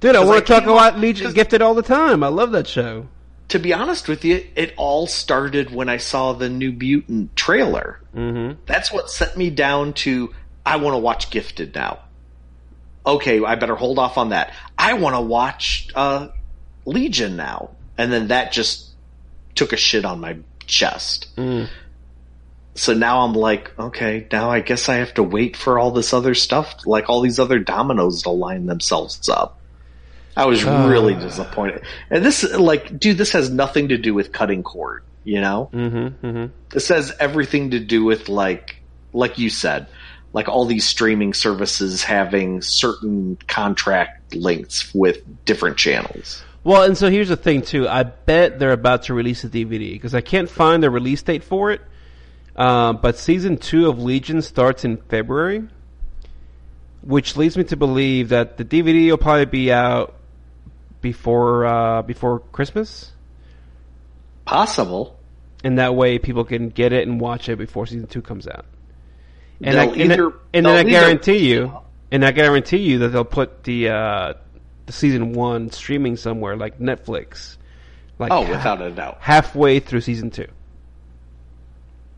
Dude, 0.00 0.16
I 0.16 0.24
want 0.24 0.46
to 0.46 0.52
talk 0.52 0.64
about 0.64 0.98
Legion 0.98 1.32
Gifted 1.32 1.62
all 1.62 1.74
the 1.74 1.82
time. 1.82 2.22
I 2.22 2.28
love 2.28 2.52
that 2.52 2.66
show. 2.66 3.08
To 3.48 3.58
be 3.58 3.72
honest 3.72 4.08
with 4.08 4.24
you, 4.24 4.44
it 4.56 4.74
all 4.76 5.06
started 5.06 5.70
when 5.70 5.88
I 5.88 5.98
saw 5.98 6.32
the 6.32 6.48
new 6.48 6.72
Mutant 6.72 7.36
trailer. 7.36 8.00
Mm-hmm. 8.14 8.60
That's 8.66 8.92
what 8.92 9.10
set 9.10 9.36
me 9.36 9.50
down 9.50 9.92
to 9.94 10.34
I 10.64 10.76
want 10.76 10.94
to 10.94 10.98
watch 10.98 11.30
Gifted 11.30 11.74
now. 11.74 12.00
Okay, 13.06 13.42
I 13.44 13.54
better 13.54 13.76
hold 13.76 14.00
off 14.00 14.18
on 14.18 14.30
that. 14.30 14.52
I 14.76 14.94
want 14.94 15.14
to 15.14 15.20
watch 15.20 15.88
uh, 15.94 16.28
Legion 16.84 17.36
now, 17.36 17.70
and 17.96 18.12
then 18.12 18.28
that 18.28 18.50
just 18.50 18.90
took 19.54 19.72
a 19.72 19.76
shit 19.76 20.04
on 20.04 20.18
my 20.18 20.38
chest. 20.66 21.28
Mm. 21.36 21.68
So 22.74 22.94
now 22.94 23.20
I'm 23.20 23.32
like, 23.32 23.78
okay, 23.78 24.26
now 24.32 24.50
I 24.50 24.60
guess 24.60 24.88
I 24.88 24.96
have 24.96 25.14
to 25.14 25.22
wait 25.22 25.56
for 25.56 25.78
all 25.78 25.92
this 25.92 26.12
other 26.12 26.34
stuff, 26.34 26.84
like 26.84 27.08
all 27.08 27.20
these 27.20 27.38
other 27.38 27.60
dominoes 27.60 28.22
to 28.22 28.30
line 28.30 28.66
themselves 28.66 29.28
up. 29.28 29.60
I 30.36 30.44
was 30.46 30.64
really 30.64 31.14
Ah. 31.14 31.20
disappointed. 31.20 31.82
And 32.10 32.24
this, 32.24 32.42
like, 32.52 32.98
dude, 32.98 33.16
this 33.18 33.32
has 33.32 33.48
nothing 33.50 33.88
to 33.88 33.96
do 33.98 34.12
with 34.14 34.32
cutting 34.32 34.62
cord, 34.62 35.02
you 35.24 35.40
know? 35.40 35.70
Mm-hmm. 35.72 36.26
Mm-hmm. 36.26 36.46
This 36.70 36.88
has 36.88 37.12
everything 37.18 37.70
to 37.70 37.80
do 37.80 38.04
with 38.04 38.28
like 38.28 38.76
like 39.12 39.38
you 39.38 39.48
said, 39.48 39.86
like 40.34 40.46
all 40.48 40.66
these 40.66 40.84
streaming 40.86 41.32
services 41.32 42.02
having 42.04 42.60
certain 42.60 43.38
contract 43.48 44.34
lengths 44.34 44.94
with 44.94 45.22
different 45.46 45.78
channels. 45.78 46.42
Well, 46.64 46.82
and 46.82 46.98
so 46.98 47.08
here's 47.08 47.28
the 47.30 47.36
thing 47.36 47.62
too. 47.62 47.88
I 47.88 48.02
bet 48.02 48.58
they're 48.58 48.72
about 48.72 49.04
to 49.04 49.14
release 49.14 49.42
a 49.44 49.48
DVD 49.48 49.92
because 49.92 50.14
I 50.14 50.20
can't 50.20 50.50
find 50.50 50.82
the 50.82 50.90
release 50.90 51.22
date 51.22 51.44
for 51.44 51.70
it. 51.70 51.80
Uh, 52.54 52.92
but 52.92 53.16
season 53.16 53.56
two 53.56 53.88
of 53.88 54.02
Legion 54.02 54.42
starts 54.42 54.84
in 54.84 54.96
February, 54.98 55.62
which 57.02 57.36
leads 57.36 57.56
me 57.56 57.64
to 57.64 57.76
believe 57.76 58.30
that 58.30 58.56
the 58.58 58.64
DVD 58.64 59.10
will 59.10 59.16
probably 59.18 59.44
be 59.46 59.72
out 59.72 60.14
before 61.10 61.66
uh, 61.66 62.02
before 62.02 62.40
Christmas, 62.52 63.12
Possible. 64.44 65.18
and 65.64 65.78
that 65.78 65.94
way 65.94 66.18
people 66.18 66.44
can 66.44 66.68
get 66.70 66.92
it 66.92 67.06
and 67.06 67.20
watch 67.20 67.48
it 67.48 67.56
before 67.58 67.86
season 67.86 68.06
two 68.08 68.22
comes 68.22 68.46
out. 68.48 68.64
And, 69.62 69.74
They'll 69.74 69.80
I, 69.80 69.92
and, 69.92 70.12
either- 70.12 70.32
and 70.52 70.66
then 70.66 70.66
I 70.66 70.70
they'll 70.72 70.78
either- 70.80 70.90
guarantee 70.90 71.48
you, 71.50 71.72
and 72.10 72.24
I 72.24 72.32
guarantee 72.32 72.78
you 72.78 72.98
that 73.00 73.08
they'll 73.08 73.24
put 73.24 73.64
the 73.64 73.88
uh, 73.90 74.34
the 74.86 74.92
season 74.92 75.32
one 75.32 75.70
streaming 75.70 76.16
somewhere 76.16 76.56
like 76.56 76.78
Netflix, 76.78 77.56
like 78.18 78.30
Oh, 78.32 78.44
ha- 78.44 78.50
without 78.50 78.82
a 78.82 78.90
doubt. 78.90 79.18
halfway 79.20 79.80
through 79.80 80.00
season 80.02 80.30
two. 80.30 80.46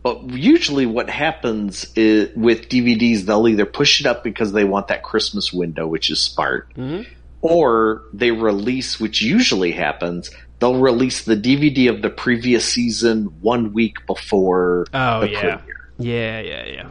But 0.03 0.31
usually, 0.31 0.87
what 0.87 1.11
happens 1.11 1.91
is, 1.97 2.31
with 2.37 2.69
DVDs, 2.69 3.23
they'll 3.23 3.49
either 3.49 3.67
push 3.67 4.01
it 4.01 4.07
up 4.07 4.23
because 4.23 4.53
they 4.53 4.65
want 4.65 4.89
that 4.89 5.03
Christmas 5.03 5.53
window, 5.53 5.87
which 5.87 6.09
is 6.11 6.21
smart, 6.21 6.73
Mm-hmm. 6.77 7.11
Or 7.41 8.03
they 8.13 8.31
release, 8.31 8.99
which 8.99 9.23
usually 9.23 9.73
happens, 9.73 10.31
they'll 10.59 10.81
release 10.81 11.25
the 11.25 11.37
DVD 11.37 11.89
of 11.89 12.03
the 12.03 12.11
previous 12.11 12.65
season 12.65 13.27
one 13.41 13.73
week 13.73 14.07
before 14.07 14.87
Oh 14.93 15.21
the 15.21 15.31
yeah, 15.31 15.41
premiere. 15.41 15.91
yeah, 15.99 16.41
yeah, 16.41 16.65
yeah. 16.67 16.91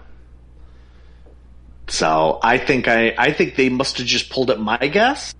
So 1.89 2.39
I 2.43 2.57
think 2.57 2.87
I, 2.87 3.13
I 3.17 3.31
think 3.31 3.55
they 3.55 3.69
must 3.69 3.97
have 3.97 4.07
just 4.07 4.29
pulled 4.29 4.49
it. 4.49 4.59
My 4.59 4.77
guess, 4.77 5.33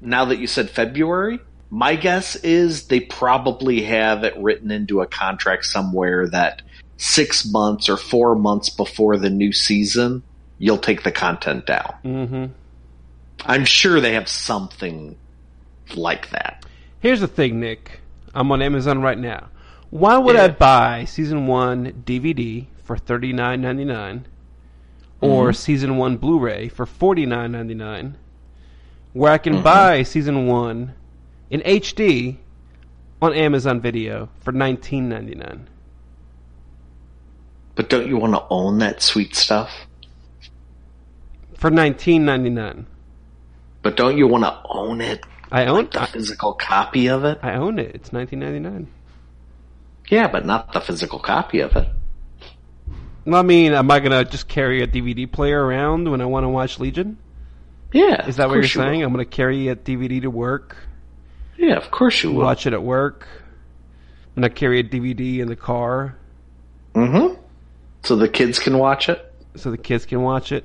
now 0.00 0.26
that 0.26 0.38
you 0.38 0.46
said 0.46 0.70
February, 0.70 1.40
my 1.70 1.96
guess 1.96 2.36
is 2.36 2.86
they 2.86 3.00
probably 3.00 3.82
have 3.82 4.24
it 4.24 4.34
written 4.38 4.70
into 4.70 5.00
a 5.00 5.06
contract 5.06 5.64
somewhere 5.66 6.28
that 6.28 6.62
six 6.96 7.44
months 7.44 7.88
or 7.88 7.96
four 7.96 8.34
months 8.34 8.70
before 8.70 9.16
the 9.16 9.28
new 9.30 9.52
season, 9.52 10.22
you'll 10.58 10.78
take 10.78 11.02
the 11.02 11.12
content 11.12 11.66
down. 11.66 11.94
Mm-hmm. 12.04 12.44
I'm 13.44 13.64
sure 13.64 14.00
they 14.00 14.14
have 14.14 14.28
something 14.28 15.16
like 15.94 16.30
that. 16.30 16.64
Here's 17.00 17.20
the 17.20 17.28
thing, 17.28 17.60
Nick. 17.60 18.00
I'm 18.34 18.50
on 18.52 18.62
Amazon 18.62 19.02
right 19.02 19.18
now. 19.18 19.48
Why 19.90 20.18
would 20.18 20.36
I 20.36 20.48
buy 20.48 21.04
season 21.04 21.46
one 21.46 22.02
DVD 22.06 22.66
for 22.84 22.96
thirty 22.96 23.32
nine 23.32 23.60
ninety 23.60 23.84
nine, 23.84 24.26
or 25.20 25.50
Mm-hmm. 25.50 25.54
season 25.54 25.96
one 25.96 26.16
Blu-ray 26.16 26.68
for 26.68 26.84
forty 26.86 27.26
nine 27.26 27.52
ninety 27.52 27.74
nine, 27.74 28.16
where 29.12 29.30
I 29.32 29.38
Mm-hmm. 29.38 29.42
can 29.56 29.62
buy 29.62 30.02
season 30.02 30.46
one 30.46 30.94
in 31.50 31.60
HD 31.60 32.38
on 33.22 33.32
Amazon 33.34 33.80
Video 33.80 34.30
for 34.40 34.50
nineteen 34.52 35.08
ninety 35.08 35.34
nine? 35.34 35.68
But 37.76 37.88
don't 37.90 38.08
you 38.08 38.16
want 38.16 38.34
to 38.34 38.42
own 38.50 38.78
that 38.78 39.02
sweet 39.02 39.34
stuff? 39.36 39.70
For 41.56 41.70
nineteen 41.70 42.24
ninety 42.24 42.50
nine, 42.50 42.86
But 43.84 43.96
don't 43.96 44.18
you 44.18 44.26
want 44.26 44.42
to 44.42 44.58
own 44.68 45.00
it? 45.00 45.24
I 45.52 45.66
own 45.66 45.88
The 45.92 46.02
I, 46.02 46.06
physical 46.06 46.54
copy 46.54 47.06
of 47.08 47.24
it? 47.24 47.38
I 47.42 47.54
own 47.54 47.78
it. 47.78 47.94
It's 47.94 48.12
nineteen 48.12 48.40
ninety 48.40 48.58
nine. 48.58 48.88
Yeah, 50.08 50.26
but 50.26 50.44
not 50.44 50.72
the 50.72 50.80
physical 50.80 51.20
copy 51.20 51.60
of 51.60 51.76
it. 51.76 51.88
I 53.32 53.42
mean, 53.42 53.72
am 53.72 53.90
I 53.90 54.00
gonna 54.00 54.24
just 54.24 54.48
carry 54.48 54.82
a 54.82 54.86
DVD 54.88 55.30
player 55.30 55.62
around 55.64 56.10
when 56.10 56.20
I 56.20 56.26
want 56.26 56.44
to 56.44 56.48
watch 56.48 56.80
Legion? 56.80 57.18
Yeah. 57.92 58.26
Is 58.26 58.36
that 58.36 58.48
what 58.48 58.54
you're 58.54 58.62
course 58.64 58.74
you 58.74 58.80
saying? 58.80 59.02
I'm 59.04 59.12
gonna 59.12 59.24
carry 59.24 59.68
a 59.68 59.76
DVD 59.76 60.20
to 60.22 60.28
work. 60.30 60.76
Yeah, 61.56 61.76
of 61.76 61.90
course 61.90 62.22
you 62.24 62.32
will. 62.32 62.42
watch 62.42 62.66
it 62.66 62.72
at 62.72 62.82
work. 62.82 63.28
And 64.34 64.44
I 64.44 64.48
carry 64.48 64.80
a 64.80 64.84
DVD 64.84 65.38
in 65.38 65.48
the 65.48 65.56
car 65.56 66.16
Mm-hmm. 66.94 67.40
So 68.02 68.16
the 68.16 68.28
kids 68.28 68.58
can 68.58 68.78
watch 68.78 69.08
it. 69.08 69.32
so 69.56 69.70
the 69.70 69.78
kids 69.78 70.06
can 70.06 70.22
watch 70.22 70.52
it. 70.52 70.64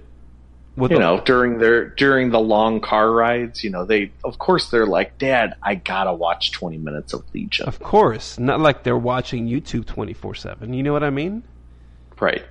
With 0.79 0.91
You 0.91 0.97
the- 0.97 1.03
know, 1.03 1.21
during 1.25 1.57
their 1.59 1.89
during 1.89 2.31
the 2.31 2.39
long 2.39 2.79
car 2.81 3.11
rides, 3.11 3.63
you 3.63 3.69
know, 3.69 3.85
they 3.85 4.11
of 4.23 4.39
course 4.39 4.69
they're 4.71 4.85
like, 4.87 5.17
Dad, 5.17 5.55
I 5.61 5.75
gotta 5.75 6.13
watch 6.13 6.51
twenty 6.51 6.77
minutes 6.77 7.13
of 7.13 7.23
Legion. 7.33 7.67
of 7.67 7.79
course, 7.79 8.39
not 8.39 8.59
like 8.61 8.83
they're 8.83 8.97
watching 8.97 9.47
YouTube 9.47 9.85
twenty 9.85 10.13
four 10.13 10.33
seven. 10.35 10.73
You 10.73 10.81
know 10.83 10.93
what 10.93 11.03
I 11.03 11.09
mean? 11.09 11.43
Right. 12.19 12.43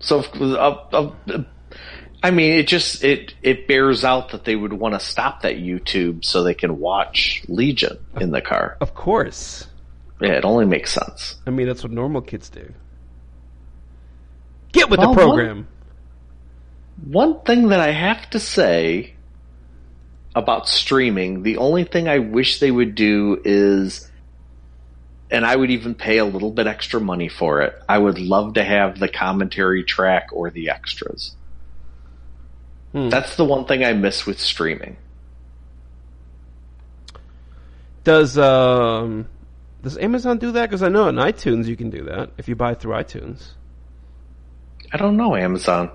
So, 0.00 0.20
uh, 0.20 1.12
uh, 1.28 1.42
I 2.22 2.30
mean, 2.30 2.52
it 2.52 2.66
just 2.68 3.02
it 3.04 3.34
it 3.42 3.66
bears 3.68 4.04
out 4.04 4.30
that 4.30 4.44
they 4.44 4.56
would 4.56 4.72
want 4.72 4.94
to 4.94 5.00
stop 5.00 5.42
that 5.42 5.56
YouTube 5.56 6.24
so 6.24 6.42
they 6.42 6.54
can 6.54 6.78
watch 6.80 7.42
Legion 7.48 7.98
in 8.20 8.30
the 8.32 8.40
car. 8.42 8.76
Of 8.80 8.94
course. 8.94 9.66
Yeah, 10.20 10.32
it 10.32 10.44
only 10.44 10.64
makes 10.66 10.92
sense. 10.92 11.36
I 11.46 11.50
mean, 11.50 11.66
that's 11.66 11.82
what 11.82 11.92
normal 11.92 12.22
kids 12.22 12.48
do. 12.48 12.72
Get 14.72 14.90
with 14.90 14.98
Well, 14.98 15.10
the 15.14 15.20
program. 15.20 15.68
One 17.04 17.40
thing 17.40 17.68
that 17.68 17.80
I 17.80 17.92
have 17.92 18.28
to 18.30 18.40
say 18.40 19.14
about 20.34 20.68
streaming, 20.68 21.42
the 21.42 21.58
only 21.58 21.84
thing 21.84 22.08
I 22.08 22.18
wish 22.18 22.58
they 22.60 22.70
would 22.70 22.94
do 22.94 23.40
is, 23.44 24.10
and 25.30 25.44
I 25.44 25.56
would 25.56 25.70
even 25.70 25.94
pay 25.94 26.18
a 26.18 26.24
little 26.24 26.50
bit 26.50 26.66
extra 26.66 27.00
money 27.00 27.28
for 27.28 27.62
it, 27.62 27.74
I 27.88 27.98
would 27.98 28.18
love 28.18 28.54
to 28.54 28.64
have 28.64 28.98
the 28.98 29.08
commentary 29.08 29.84
track 29.84 30.28
or 30.32 30.50
the 30.50 30.70
extras. 30.70 31.34
Hmm. 32.92 33.08
That's 33.08 33.36
the 33.36 33.44
one 33.44 33.66
thing 33.66 33.84
I 33.84 33.92
miss 33.92 34.26
with 34.26 34.40
streaming. 34.40 34.96
Does 38.04 38.38
um 38.38 39.26
does 39.82 39.98
Amazon 39.98 40.38
do 40.38 40.52
that? 40.52 40.66
Because 40.66 40.82
I 40.82 40.88
know 40.88 41.08
on 41.08 41.16
iTunes 41.16 41.66
you 41.66 41.76
can 41.76 41.90
do 41.90 42.04
that 42.04 42.30
if 42.38 42.48
you 42.48 42.54
buy 42.54 42.74
through 42.74 42.94
iTunes. 42.94 43.52
I 44.92 44.96
don't 44.96 45.16
know, 45.16 45.34
Amazon. 45.34 45.90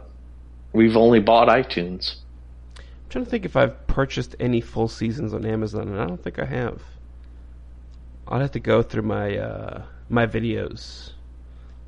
We've 0.73 0.95
only 0.95 1.19
bought 1.19 1.47
iTunes. 1.47 2.15
I'm 2.77 3.09
trying 3.09 3.25
to 3.25 3.31
think 3.31 3.45
if 3.45 3.55
I've 3.57 3.87
purchased 3.87 4.35
any 4.39 4.61
full 4.61 4.87
seasons 4.87 5.33
on 5.33 5.45
Amazon, 5.45 5.89
and 5.89 5.99
I 5.99 6.05
don't 6.05 6.23
think 6.23 6.39
I 6.39 6.45
have. 6.45 6.81
I'll 8.27 8.39
have 8.39 8.51
to 8.51 8.59
go 8.59 8.81
through 8.81 9.03
my 9.03 9.37
uh, 9.37 9.83
my 10.09 10.25
videos. 10.25 11.11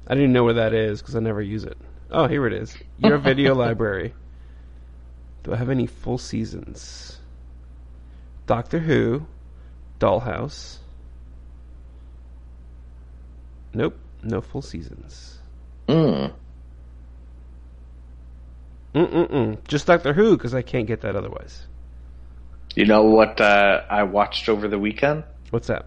I 0.06 0.10
didn't 0.16 0.24
even 0.24 0.34
know 0.34 0.44
where 0.44 0.56
that 0.56 0.74
is 0.74 1.02
because 1.02 1.16
I 1.16 1.20
never 1.20 1.42
use 1.42 1.64
it. 1.64 1.78
Oh, 2.12 2.28
here 2.28 2.46
it 2.46 2.54
is. 2.54 2.76
Your 2.98 3.18
video 3.18 3.56
library. 3.66 4.14
Do 5.44 5.54
I 5.54 5.56
have 5.56 5.70
any 5.70 5.88
full 5.88 6.18
seasons? 6.18 7.20
Doctor 8.46 8.80
Who, 8.80 9.26
Dollhouse. 10.00 10.78
Nope, 13.74 13.98
no 14.22 14.42
full 14.42 14.62
seasons. 14.62 15.40
Mm. 15.88 16.34
Mm-mm-mm. 18.94 19.58
Just 19.68 19.88
Doctor 19.88 20.14
Who 20.14 20.38
because 20.38 20.54
I 20.54 20.62
can't 20.62 20.88
get 20.88 21.02
that 21.02 21.16
otherwise. 21.16 21.66
You 22.76 22.86
know 22.86 23.04
what 23.04 23.40
uh, 23.42 23.84
I 23.90 24.04
watched 24.04 24.50
over 24.50 24.68
the 24.68 24.80
weekend? 24.80 25.24
What's 25.52 25.68
that? 25.68 25.86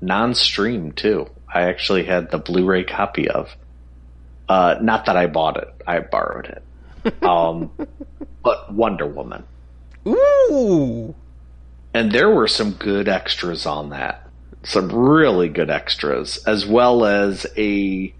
non-stream 0.00 0.92
too. 0.92 1.28
I 1.52 1.62
actually 1.62 2.04
had 2.04 2.30
the 2.30 2.38
Blu-ray 2.38 2.84
copy 2.84 3.28
of. 3.28 3.54
Uh, 4.48 4.76
not 4.80 5.06
that 5.06 5.16
I 5.16 5.26
bought 5.26 5.56
it; 5.56 5.68
I 5.86 6.00
borrowed 6.00 6.46
it. 6.46 6.62
Um, 7.22 7.70
but 8.42 8.72
Wonder 8.72 9.06
Woman, 9.06 9.44
Ooh. 10.08 11.14
and 11.94 12.10
there 12.10 12.30
were 12.30 12.48
some 12.48 12.72
good 12.72 13.08
extras 13.08 13.64
on 13.64 13.90
that. 13.90 14.28
Some 14.64 14.90
really 14.90 15.48
good 15.48 15.70
extras, 15.70 16.38
as 16.48 16.66
well 16.66 17.04
as 17.04 17.46
a 17.56 18.12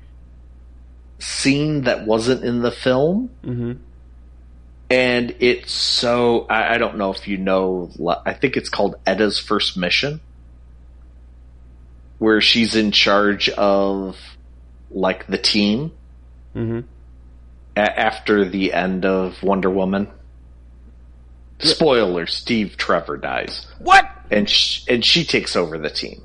scene 1.19 1.83
that 1.83 2.07
wasn't 2.07 2.45
in 2.45 2.63
the 2.63 2.71
film. 2.71 3.31
Mm-hmm. 3.45 3.73
And 4.89 5.35
it's 5.41 5.73
so 5.73 6.47
I, 6.49 6.75
I 6.75 6.79
don't 6.79 6.97
know 6.97 7.11
if 7.13 7.27
you 7.27 7.37
know. 7.39 7.91
I 8.25 8.33
think 8.35 8.57
it's 8.57 8.69
called 8.69 8.95
Etta's 9.05 9.39
First 9.39 9.77
Mission, 9.77 10.21
where 12.19 12.41
she's 12.41 12.77
in 12.77 12.93
charge 12.93 13.49
of 13.51 14.17
like 14.91 15.27
the 15.27 15.39
team 15.39 15.93
Mm-hmm. 16.55 16.81
a- 17.77 18.01
after 18.01 18.49
the 18.49 18.73
end 18.73 19.05
of 19.05 19.43
Wonder 19.43 19.69
Woman. 19.71 20.09
Spoiler: 21.59 22.27
Steve 22.27 22.77
Trevor 22.77 23.17
dies, 23.17 23.67
What? 23.81 24.09
and 24.31 24.49
sh- 24.49 24.85
and 24.89 25.05
she 25.05 25.25
takes 25.25 25.57
over 25.57 25.79
the 25.79 25.91
team. 25.91 26.23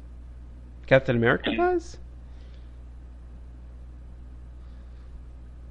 Captain 0.87 1.15
America 1.15 1.55
does? 1.55 1.97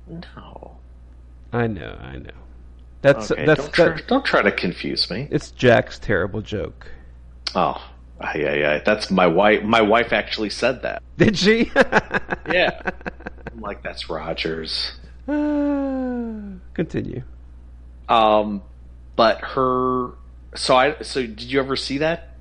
No, 0.09 0.79
I 1.53 1.67
know, 1.67 1.97
I 2.01 2.17
know. 2.17 2.31
That's 3.03 3.31
okay, 3.31 3.47
that's 3.47 3.63
don't 3.63 3.73
try, 3.73 3.85
that- 3.89 4.07
don't 4.09 4.25
try 4.25 4.43
to 4.43 4.53
confuse 4.53 5.11
me. 5.11 5.27
it's 5.31 5.51
Jack's 5.53 5.99
terrible 5.99 6.43
joke. 6.43 6.87
Oh, 7.55 7.83
yeah, 8.35 8.55
yeah, 8.55 8.79
that's 8.85 9.11
my 9.11 9.27
wife. 9.27 9.63
My 9.63 9.81
wife 9.81 10.13
actually 10.13 10.51
said 10.51 10.83
that. 10.83 11.03
Did 11.17 11.37
she? 11.39 11.71
Yeah. 12.51 12.81
I'm 13.53 13.61
like, 13.61 13.83
that's 13.83 14.11
Rogers. 14.11 14.93
Continue. 15.27 17.23
Um, 18.09 18.63
but 19.17 19.41
her. 19.41 20.11
So 20.57 20.77
I. 20.77 21.01
So 21.03 21.21
did 21.23 21.43
you 21.43 21.61
ever 21.61 21.77
see 21.77 21.99
that? 21.99 22.35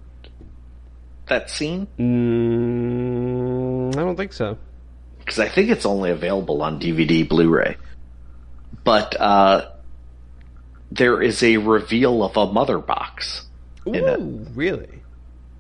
That 1.27 1.49
scene? 1.51 1.87
Mm, 1.99 3.95
I 3.95 3.99
don't 4.03 4.15
think 4.15 4.33
so. 4.33 4.57
because 5.19 5.39
I 5.39 5.47
think 5.47 5.69
it's 5.69 5.85
only 5.85 6.09
available 6.11 6.61
on 6.63 6.79
DVD, 6.79 7.27
Blu-ray. 7.27 7.77
But 8.83 9.19
uh, 9.19 9.69
there 10.91 11.21
is 11.21 11.43
a 11.43 11.57
reveal 11.57 12.23
of 12.23 12.37
a 12.37 12.51
mother 12.51 12.79
box. 12.79 13.45
in 13.85 13.95
it. 13.95 14.19
Ooh, 14.19 14.45
really? 14.53 15.01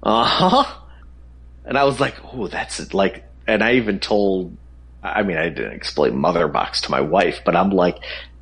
Uh 0.01 0.23
huh. 0.23 0.75
And 1.65 1.77
I 1.77 1.83
was 1.83 1.99
like, 1.99 2.15
oh, 2.33 2.47
that's 2.47 2.79
it. 2.79 2.93
Like, 2.93 3.23
and 3.47 3.63
I 3.63 3.73
even 3.73 3.99
told, 3.99 4.55
I 5.03 5.23
mean, 5.23 5.37
I 5.37 5.49
didn't 5.49 5.73
explain 5.73 6.17
Mother 6.17 6.47
Box 6.47 6.81
to 6.81 6.91
my 6.91 7.01
wife, 7.01 7.41
but 7.45 7.55
I'm 7.55 7.69
like, 7.69 7.97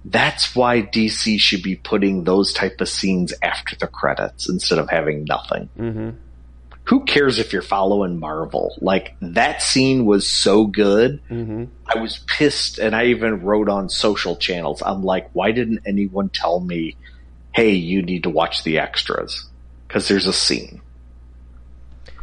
that's 0.06 0.56
why 0.56 0.82
DC 0.82 1.40
should 1.40 1.62
be 1.62 1.76
putting 1.76 2.24
those 2.24 2.54
type 2.54 2.80
of 2.80 2.88
scenes 2.88 3.34
after 3.42 3.76
the 3.76 3.88
credits 3.88 4.48
instead 4.50 4.80
of 4.80 4.90
having 4.90 5.26
nothing. 5.26 5.70
Mm-hmm. 5.78 6.10
Who 6.88 7.04
cares 7.04 7.38
if 7.38 7.52
you're 7.52 7.62
following 7.62 8.18
Marvel? 8.18 8.74
Like, 8.80 9.16
that 9.22 9.62
scene 9.62 10.06
was 10.06 10.26
so 10.26 10.66
good. 10.66 11.22
Mm-hmm. 11.30 11.66
I 11.86 12.00
was 12.00 12.20
pissed 12.28 12.80
and 12.80 12.96
I 12.96 13.08
even 13.08 13.42
wrote 13.44 13.68
on 13.68 13.90
social 13.90 14.38
channels. 14.38 14.82
I'm 14.82 15.04
like, 15.04 15.30
why 15.34 15.52
didn't 15.52 15.82
anyone 15.86 16.30
tell 16.30 16.62
me, 16.62 16.96
hey, 17.54 17.72
you 17.72 18.02
need 18.04 18.24
to 18.24 18.30
watch 18.30 18.64
the 18.64 18.80
extras? 18.80 19.50
Cause 19.90 20.08
there's 20.08 20.28
a 20.28 20.34
scene. 20.34 20.82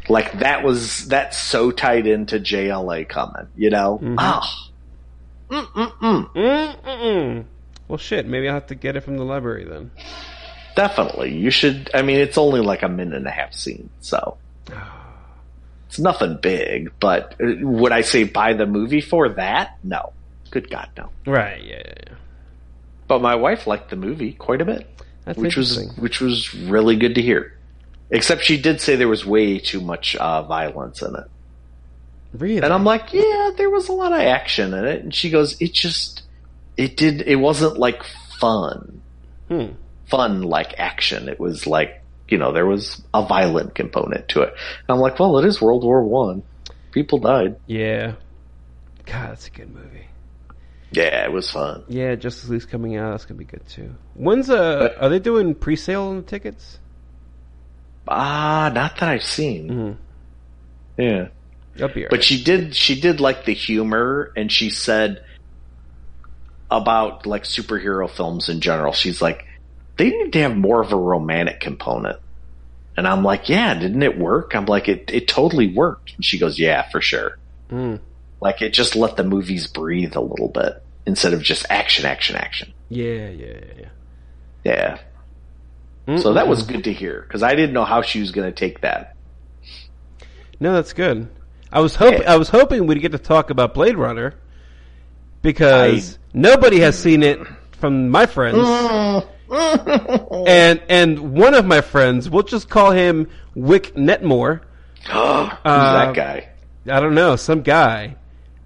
Like 0.09 0.39
that 0.39 0.65
was, 0.65 1.09
that's 1.09 1.37
so 1.37 1.71
tied 1.71 2.07
into 2.07 2.41
JLA 2.41 3.07
coming, 3.07 3.49
you 3.55 3.69
know? 3.69 3.99
Mhm. 4.03 4.17
Ah. 4.19 4.71
Mm-mm-mm. 5.51 6.33
Mm-mm. 6.35 7.45
Well, 7.87 7.99
shit. 7.99 8.27
Maybe 8.27 8.49
I'll 8.49 8.55
have 8.55 8.69
to 8.69 8.75
get 8.75 8.97
it 8.97 9.03
from 9.03 9.19
the 9.19 9.25
library 9.25 9.65
then. 9.65 9.91
Definitely. 10.75 11.35
You 11.35 11.51
should, 11.51 11.91
I 11.93 12.01
mean, 12.01 12.19
it's 12.19 12.39
only 12.39 12.61
like 12.61 12.83
a 12.83 12.89
minute 12.89 13.15
and 13.15 13.27
a 13.27 13.31
half 13.31 13.53
scene, 13.53 13.91
so. 14.01 14.39
It's 15.89 15.99
nothing 16.01 16.39
big, 16.43 16.93
but 16.99 17.37
uh, 17.41 17.47
would 17.61 17.93
I 17.93 18.01
say 18.01 18.25
buy 18.25 18.55
the 18.55 18.67
movie 18.67 19.01
for 19.01 19.29
that? 19.29 19.79
No. 19.85 20.13
Good 20.51 20.69
God, 20.69 20.89
no. 20.97 21.11
Right. 21.25 21.63
Yeah. 21.63 21.83
Yeah. 21.87 21.93
yeah. 22.09 22.15
But 23.07 23.23
my 23.23 23.37
wife 23.37 23.69
liked 23.69 23.91
the 23.91 23.97
movie 23.97 24.33
quite 24.33 24.61
a 24.61 24.65
bit. 24.65 24.89
That's 25.25 25.39
which 25.39 25.57
was 25.57 25.87
which 25.97 26.21
was 26.21 26.53
really 26.55 26.97
good 26.97 27.15
to 27.15 27.23
hear. 27.23 27.57
Except 28.11 28.43
she 28.43 28.61
did 28.61 28.81
say 28.81 28.97
there 28.97 29.07
was 29.09 29.25
way 29.25 29.59
too 29.61 29.81
much 29.81 30.17
uh, 30.17 30.43
violence 30.43 31.01
in 31.01 31.15
it, 31.15 31.25
really. 32.33 32.57
and 32.63 32.73
I'm 32.73 32.85
like, 32.85 33.13
yeah, 33.13 33.51
there 33.57 33.71
was 33.71 33.89
a 33.89 33.93
lot 33.93 34.13
of 34.13 34.19
action 34.21 34.75
in 34.75 34.85
it. 34.85 35.03
And 35.03 35.15
she 35.15 35.31
goes, 35.31 35.61
it 35.61 35.73
just, 35.73 36.23
it 36.77 36.97
did, 36.97 37.23
it 37.23 37.37
wasn't 37.37 37.79
like 37.79 38.03
fun, 38.41 39.01
Hmm. 39.49 39.67
fun 40.07 40.43
like 40.43 40.75
action. 40.79 41.29
It 41.29 41.39
was 41.41 41.67
like, 41.67 42.03
you 42.29 42.39
know, 42.39 42.53
there 42.53 42.67
was 42.67 43.03
a 43.13 43.25
violent 43.27 43.75
component 43.75 44.29
to 44.29 44.43
it. 44.43 44.49
And 44.51 44.89
I'm 44.89 44.99
like, 44.99 45.19
well, 45.19 45.39
it 45.39 45.45
is 45.45 45.61
World 45.61 45.85
War 45.85 46.03
One. 46.03 46.43
People 46.93 47.19
died. 47.19 47.57
Yeah. 47.67 48.15
God, 49.07 49.31
that's 49.31 49.49
a 49.49 49.51
good 49.51 49.75
movie. 49.75 50.07
Yeah, 50.93 51.25
it 51.25 51.33
was 51.33 51.51
fun. 51.51 51.83
Yeah, 51.89 52.15
Justice 52.15 52.49
League's 52.49 52.67
coming 52.67 52.97
out. 52.97 53.11
That's 53.11 53.25
gonna 53.25 53.39
be 53.39 53.45
good 53.45 53.67
too. 53.69 53.95
When's 54.15 54.49
uh? 54.49 54.79
But- 54.79 55.03
are 55.03 55.09
they 55.09 55.19
doing 55.19 55.55
pre-sale 55.55 56.03
on 56.05 56.17
the 56.17 56.23
tickets? 56.23 56.79
Ah, 58.07 58.71
not 58.73 58.97
that 58.99 59.09
I've 59.09 59.25
seen. 59.25 59.69
Mm-hmm. 59.71 61.03
Yeah. 61.03 61.29
Be 61.77 61.83
alright. 61.83 62.11
But 62.11 62.23
she 62.23 62.43
did 62.45 62.77
she 62.77 63.01
did 63.01 63.21
like 63.21 63.45
the 63.45 63.55
humor 63.55 64.33
and 64.37 64.53
she 64.53 64.71
said 64.71 65.25
about 66.71 67.27
like 67.27 67.43
superhero 67.45 68.09
films 68.09 68.49
in 68.49 68.61
general. 68.61 68.93
She's 68.93 69.21
like, 69.21 69.47
they 69.97 70.11
need 70.11 70.33
to 70.33 70.41
have 70.41 70.57
more 70.57 70.81
of 70.83 70.93
a 70.93 70.97
romantic 70.97 71.61
component. 71.61 72.19
And 72.97 73.09
I'm 73.09 73.25
like, 73.25 73.49
yeah, 73.49 73.75
didn't 73.75 74.03
it 74.03 74.19
work? 74.19 74.55
I'm 74.55 74.67
like, 74.67 74.89
it, 74.89 75.11
it 75.13 75.27
totally 75.29 75.73
worked. 75.73 76.15
And 76.15 76.25
she 76.25 76.39
goes, 76.39 76.59
yeah, 76.59 76.89
for 76.91 77.01
sure. 77.01 77.39
Mm. 77.71 78.01
Like 78.41 78.63
it 78.63 78.73
just 78.73 78.95
let 78.95 79.17
the 79.17 79.25
movies 79.25 79.67
breathe 79.67 80.17
a 80.17 80.21
little 80.21 80.49
bit 80.49 80.83
instead 81.07 81.33
of 81.33 81.43
just 81.43 81.67
action, 81.71 82.05
action, 82.05 82.37
action. 82.37 82.73
Yeah, 82.89 83.29
yeah, 83.29 83.61
yeah. 83.77 83.89
Yeah. 84.65 84.99
yeah. 86.07 86.17
So 86.19 86.35
that 86.35 86.47
was 86.47 86.63
good 86.65 86.85
to 86.85 86.93
hear 86.93 87.23
because 87.23 87.43
I 87.43 87.55
didn't 87.55 87.73
know 87.73 87.85
how 87.85 88.03
she 88.03 88.21
was 88.21 88.31
going 88.31 88.53
to 88.53 88.57
take 88.57 88.83
that. 88.83 89.17
no, 90.61 90.73
that's 90.75 90.93
good. 90.93 91.29
I 91.73 91.81
was 91.81 91.97
hoping 91.97 92.23
Yeah. 92.23 92.35
I 92.35 92.37
was 92.37 92.49
hoping 92.49 92.87
we'd 92.87 93.01
get 93.01 93.13
to 93.13 93.19
talk 93.19 93.51
about 93.51 93.75
Blade 93.75 93.97
Runner 93.97 94.35
because 95.43 96.19
nobody 96.33 96.81
has 96.81 96.97
seen 96.99 97.23
it 97.23 97.39
from 97.73 98.09
my 98.11 98.27
friends, 98.27 98.59
and 100.47 100.83
and 100.89 101.35
one 101.35 101.55
of 101.55 101.65
my 101.67 101.81
friends, 101.81 102.29
we'll 102.31 102.43
just 102.43 102.69
call 102.69 102.91
him 102.93 103.29
Wick 103.55 103.95
Netmore. 103.95 104.61
Who's 105.07 105.13
Uh, 105.65 106.05
that 106.05 106.15
guy? 106.15 106.49
I 106.91 107.01
don't 107.01 107.15
know, 107.15 107.37
some 107.37 107.63
guy. 107.63 108.17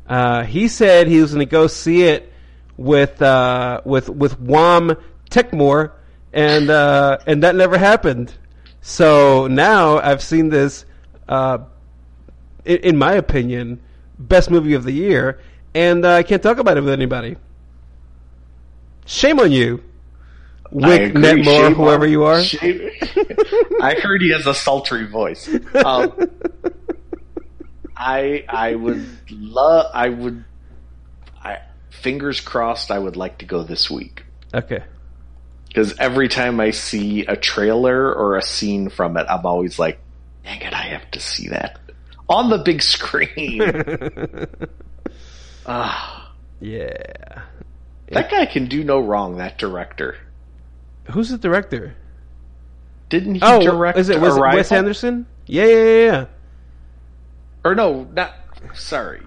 Uh, 0.09 0.45
he 0.45 0.68
said 0.68 1.07
he 1.07 1.20
was 1.20 1.33
going 1.35 1.47
to 1.47 1.51
go 1.51 1.66
see 1.66 2.03
it 2.05 2.33
with 2.76 3.20
uh, 3.20 3.81
with 3.85 4.09
with 4.09 4.41
Wam 4.41 4.97
Techmore, 5.31 5.93
and 6.33 6.70
uh, 6.70 7.18
and 7.26 7.43
that 7.43 7.55
never 7.55 7.76
happened. 7.76 8.33
So 8.81 9.49
now 9.49 9.99
I've 9.99 10.22
seen 10.22 10.49
this, 10.49 10.87
uh, 11.29 11.59
in, 12.64 12.76
in 12.79 12.97
my 12.97 13.12
opinion, 13.14 13.81
best 14.18 14.51
movie 14.51 14.74
of 14.74 14.85
the 14.85 14.93
year, 14.93 15.41
and 15.74 16.05
uh, 16.05 16.14
I 16.14 16.22
can't 16.22 16.43
talk 16.43 16.59
about 16.59 16.79
it 16.79 16.81
with 16.83 16.93
anybody. 16.93 17.37
Shame 19.05 19.41
on 19.41 19.53
you, 19.53 19.83
Wick. 20.71 21.14
Netmore, 21.14 21.75
whoever 21.75 22.05
on- 22.05 22.11
you 22.11 22.25
are. 22.25 22.43
shame- 22.43 22.91
I 23.81 23.95
heard 24.03 24.21
he 24.23 24.31
has 24.31 24.47
a 24.47 24.55
sultry 24.55 25.07
voice. 25.07 25.49
Um, 25.75 26.12
I 27.97 28.45
I 28.49 28.75
would 28.75 29.07
love. 29.31 29.91
I 29.95 30.09
would. 30.09 30.45
I 31.43 31.59
fingers 31.91 32.41
crossed. 32.41 32.91
I 32.91 32.99
would 32.99 33.16
like 33.16 33.39
to 33.39 33.45
go 33.45 33.62
this 33.62 33.91
week 33.91 34.25
okay. 34.55 34.83
because 35.69 35.99
every 35.99 36.29
time 36.29 36.61
I 36.61 36.71
see 36.71 37.25
a 37.27 37.37
trailer 37.37 38.12
or 38.14 38.37
a 38.37 38.43
scene 38.43 38.89
from 38.89 39.16
it, 39.16 39.27
I'm 39.29 39.45
always 39.47 39.79
like, 39.79 39.99
"Dang 40.45 40.61
it! 40.61 40.73
I 40.75 40.83
have 40.83 41.11
to 41.12 41.21
see 41.21 41.49
that 41.49 41.79
on 42.29 42.51
the 42.51 42.59
big 42.59 42.83
screen." 42.83 43.62
Ah, 45.71 46.33
yeah. 46.61 47.43
that 48.11 48.31
guy 48.31 48.47
can 48.47 48.69
do 48.69 48.83
no 48.83 49.01
wrong. 49.01 49.37
That 49.37 49.59
director 49.59 50.16
Who's 51.11 51.28
the 51.30 51.38
director? 51.38 51.94
didn't 53.09 53.36
he 53.36 53.40
Oh, 53.42 53.62
direct? 53.62 53.96
is 53.98 54.11
it 54.11 54.20
was 54.20 54.36
it 54.36 54.40
Arrival? 54.40 54.59
Wes 54.59 54.70
Anderson? 54.72 55.26
Yeah, 55.46 55.64
yeah, 55.64 55.74
yeah, 55.84 56.04
yeah. 56.12 56.24
Or 57.64 57.74
no, 57.74 58.04
not 58.14 58.34
sorry. 58.74 59.22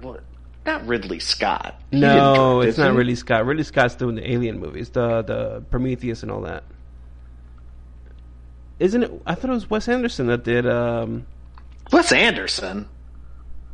What? 0.00 0.22
Not 0.64 0.86
Ridley 0.86 1.18
Scott. 1.20 1.78
He 1.90 2.00
No, 2.00 2.60
it's 2.62 2.78
not? 2.78 2.94
Ridley 2.94 3.14
Scott. 3.14 3.44
Ridley 3.46 3.64
Scott's 3.64 3.94
doing 3.94 4.14
the 4.16 4.30
Alien 4.32 4.58
movies, 4.58 4.88
the 4.90 5.22
the 5.22 5.62
Prometheus 5.70 6.22
and 6.22 6.32
all 6.32 6.40
that. 6.42 6.64
Isn't 8.78 9.02
it? 9.02 9.22
I 9.26 9.34
thought 9.34 9.50
it 9.50 9.54
was 9.54 9.68
Wes 9.70 9.88
Anderson 9.88 10.26
that 10.28 10.44
did. 10.44 10.66
um 10.66 11.26
Wes 11.92 12.10
Anderson, 12.12 12.88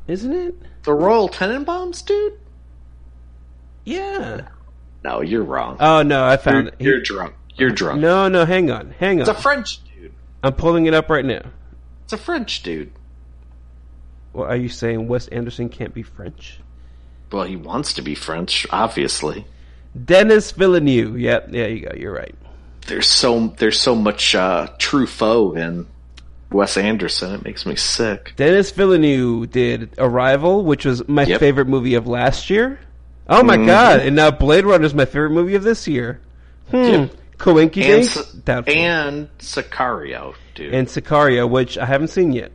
Isn't 0.06 0.32
it? 0.32 0.54
the 0.82 0.92
Royal 0.92 1.28
Tenenbaums 1.28 2.04
dude. 2.04 2.34
Yeah. 3.84 4.48
No, 5.04 5.20
you're 5.20 5.42
wrong. 5.42 5.76
Oh 5.80 6.02
no, 6.02 6.22
I 6.24 6.32
you're, 6.32 6.38
found 6.38 6.68
it. 6.68 6.74
He- 6.78 6.84
you're 6.84 7.00
drunk. 7.00 7.34
You're 7.56 7.70
drunk. 7.70 8.00
no, 8.00 8.28
no, 8.28 8.44
hang 8.46 8.70
on, 8.70 8.94
hang 8.98 9.16
on. 9.16 9.20
it's 9.20 9.28
a. 9.28 9.34
French 9.34 9.80
dude. 9.84 10.12
I'm 10.42 10.54
pulling 10.54 10.86
it 10.86 10.94
up 10.94 11.10
right 11.10 11.24
now. 11.24 11.42
It's 12.04 12.12
a 12.12 12.16
French 12.18 12.62
dude. 12.62 12.92
Well, 14.32 14.46
are 14.48 14.56
you 14.56 14.68
saying 14.68 15.08
Wes 15.08 15.28
Anderson 15.28 15.68
can't 15.68 15.92
be 15.92 16.02
French? 16.02 16.58
Well, 17.30 17.44
he 17.44 17.56
wants 17.56 17.92
to 17.94 18.02
be 18.02 18.14
French, 18.14 18.66
obviously. 18.70 19.46
Denis 20.04 20.52
Villeneuve. 20.52 21.18
Yep, 21.20 21.50
there 21.52 21.68
you 21.68 21.86
go. 21.86 21.94
You're 21.96 22.14
right. 22.14 22.34
There's 22.86 23.06
so 23.08 23.48
there's 23.58 23.78
so 23.78 23.94
much 23.94 24.34
uh, 24.34 24.68
Truffaut 24.78 25.56
in 25.58 25.86
Wes 26.50 26.76
Anderson. 26.78 27.34
It 27.34 27.44
makes 27.44 27.66
me 27.66 27.76
sick. 27.76 28.32
Denis 28.36 28.70
Villeneuve 28.70 29.50
did 29.50 29.90
Arrival, 29.98 30.64
which 30.64 30.84
was 30.86 31.06
my 31.08 31.24
Yep. 31.24 31.40
favorite 31.40 31.68
movie 31.68 31.94
of 31.94 32.06
last 32.06 32.48
year. 32.50 32.80
Oh 33.32 33.42
my 33.42 33.56
Mhm. 33.56 33.66
god! 33.66 34.00
And 34.00 34.14
now 34.16 34.30
Blade 34.30 34.64
Runner 34.64 34.84
is 34.84 34.94
my 34.94 35.04
favorite 35.04 35.30
movie 35.30 35.54
of 35.54 35.62
this 35.62 35.86
year. 35.88 36.20
Hmm. 36.70 36.76
Yep. 36.84 37.10
Coinky 37.38 37.82
And? 37.84 38.04
S- 38.04 38.34
and 38.68 39.28
Sicario, 39.38 40.34
dude. 40.54 40.72
and 40.74 40.86
Sicario, 40.86 41.48
which 41.48 41.76
I 41.78 41.86
haven't 41.86 42.08
seen 42.08 42.32
yet. 42.32 42.52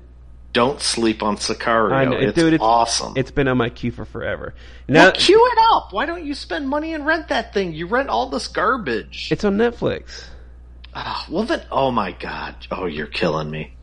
Don't 0.53 0.79
sleep 0.81 1.21
on 1.21 1.35
Sicario. 1.35 2.09
Know, 2.09 2.17
it's 2.17 2.33
dude, 2.33 2.53
it's 2.53 2.63
awesome. 2.63 3.13
It's 3.15 3.31
been 3.31 3.47
on 3.47 3.57
my 3.57 3.69
queue 3.69 3.91
for 3.91 4.05
forever. 4.05 4.53
Well, 4.87 5.05
Now 5.05 5.11
queue 5.11 5.45
it 5.51 5.59
up. 5.73 5.91
Why 5.91 6.05
don't 6.05 6.25
you 6.25 6.33
spend 6.33 6.67
money 6.69 6.93
and 6.93 7.05
rent 7.05 7.27
that 7.27 7.53
thing? 7.53 7.73
You 7.73 7.85
rent 7.87 8.09
all 8.09 8.29
this 8.29 8.47
garbage. 8.47 9.27
it's 9.31 9.43
on 9.43 9.57
Netflix. 9.57 10.23
Ah, 10.95 11.25
well, 11.29 11.43
then, 11.43 11.61
oh 11.71 11.91
my 11.91 12.11
god. 12.13 12.55
Oh, 12.71 12.85
you're 12.85 13.05
killing 13.07 13.51
me. 13.51 13.73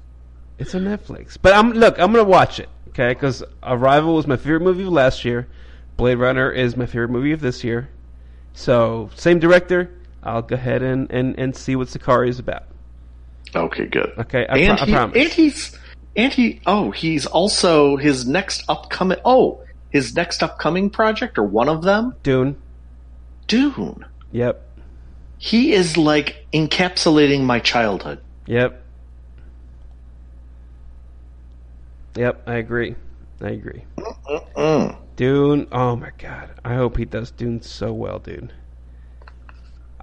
It's 0.59 0.75
on 0.75 0.83
Netflix. 0.83 1.37
But 1.41 1.53
I'm 1.55 1.73
look. 1.73 1.99
I'm 1.99 2.13
gonna 2.13 2.25
watch 2.25 2.59
it. 2.61 2.69
Okay, 2.89 3.09
because 3.09 3.43
Arrival 3.63 4.15
was 4.15 4.27
my 4.27 4.37
favorite 4.37 4.63
movie 4.63 4.85
of 4.85 4.89
last 4.89 5.25
year. 5.25 5.47
Blade 5.97 6.17
Runner 6.17 6.51
is 6.51 6.77
my 6.77 6.87
favorite 6.87 7.11
movie 7.11 7.33
of 7.33 7.41
this 7.41 7.65
year. 7.65 7.89
So 8.53 9.11
same 9.15 9.39
director. 9.39 9.91
I'll 10.23 10.43
go 10.43 10.55
ahead 10.55 10.83
and, 10.83 11.11
and, 11.11 11.39
and 11.39 11.55
see 11.55 11.77
what 11.77 11.89
Sicario 11.89 12.29
is 12.29 12.39
about. 12.39 12.65
Okay, 13.55 13.87
good. 13.87 14.13
Okay, 14.19 14.47
I, 14.49 14.59
and, 14.59 14.79
pro- 14.79 14.87
I 14.87 14.91
promise. 14.91 15.17
and 15.17 15.29
he's 15.33 15.79
and 16.17 16.33
he. 16.33 16.61
Oh, 16.67 16.91
he's 16.91 17.27
also 17.27 17.97
his 17.97 18.27
next 18.27 18.65
upcoming. 18.69 19.19
Oh, 19.25 19.63
his 19.91 20.15
next 20.15 20.43
upcoming 20.43 20.91
project, 20.91 21.39
or 21.39 21.45
one 21.45 21.69
of 21.69 21.83
them, 21.83 22.15
Dune. 22.23 22.57
Dune. 23.47 24.05
Yep. 24.33 24.61
He 25.39 25.73
is 25.73 25.97
like 25.97 26.47
encapsulating 26.53 27.43
my 27.43 27.61
childhood. 27.61 28.21
Yep. 28.47 28.83
Yep, 32.17 32.43
I 32.47 32.55
agree. 32.55 32.95
I 33.41 33.51
agree. 33.51 33.85
Mm. 34.57 34.97
Dune. 35.17 35.67
Oh 35.73 35.97
my 35.97 36.11
god. 36.19 36.51
I 36.65 36.75
hope 36.75 36.97
he 36.97 37.05
does 37.05 37.31
Dune 37.31 37.63
so 37.63 37.93
well, 37.93 38.19
dude. 38.19 38.53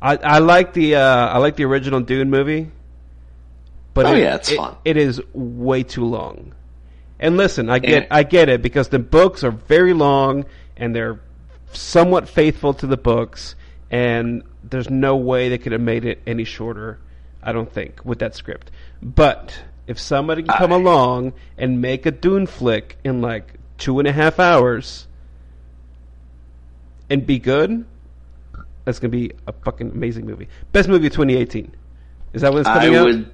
I 0.01 0.16
I 0.18 0.39
like 0.39 0.74
the 0.74 0.95
uh, 0.95 1.28
I 1.28 1.38
like 1.38 1.55
the 1.55 1.66
original 1.66 1.99
Dune 2.01 2.30
movie, 2.30 2.72
but 3.93 4.05
Oh, 4.07 4.14
it- 4.14 4.20
yeah, 4.22 4.36
it's 4.36 4.51
it- 4.51 4.57
fun. 4.57 4.76
It 4.86 4.97
is 4.97 5.22
way 5.34 5.84
too 5.84 6.05
long. 6.05 6.53
And 7.20 7.38
listen, 7.38 7.70
I 7.70 7.78
get. 7.80 8.07
I 8.09 8.24
get 8.24 8.49
it 8.49 8.64
because 8.64 8.89
the 8.89 8.97
books 8.97 9.43
are 9.43 9.51
very 9.51 9.93
long 9.93 10.45
and 10.76 10.95
they're 10.95 11.20
somewhat 11.72 12.28
faithful 12.28 12.74
to 12.76 12.88
the 12.88 12.97
books, 12.97 13.55
and 13.91 14.41
there's 14.64 14.89
no 14.89 15.16
way 15.16 15.49
they 15.49 15.59
could 15.59 15.72
have 15.72 15.82
made 15.82 16.03
it 16.05 16.20
any 16.26 16.45
shorter. 16.45 16.97
I 17.43 17.51
don't 17.51 17.72
think 17.72 18.03
with 18.03 18.20
that 18.20 18.34
script. 18.36 18.72
But 19.03 19.64
if 19.86 19.99
somebody 19.99 20.41
can 20.43 20.55
come 20.57 20.74
I- 20.74 20.78
along 20.78 21.34
and 21.59 21.80
make 21.80 22.07
a 22.07 22.12
Dune 22.12 22.47
flick 22.47 22.97
in 23.03 23.22
like 23.22 23.53
two 23.82 23.97
and 23.97 24.07
a 24.07 24.11
half 24.11 24.39
hours 24.39 25.07
and 27.09 27.25
be 27.25 27.39
good, 27.39 27.84
that's 28.86 28.99
gonna 28.99 29.09
be 29.09 29.32
a 29.47 29.51
fucking 29.51 29.89
amazing 29.91 30.25
movie. 30.25 30.47
Best 30.71 30.88
movie 30.88 31.07
of 31.07 31.13
2018. 31.13 31.73
Is 32.34 32.43
that 32.43 32.53
when 32.53 32.61
it's 32.61 32.69
I 32.69 32.86
coming 32.86 32.95
out? 32.95 33.05
would. 33.05 33.32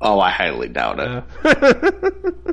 Oh, 0.00 0.18
I 0.18 0.30
highly 0.30 0.68
doubt 0.68 0.98
it. 1.00 1.24
Uh, 1.44 2.52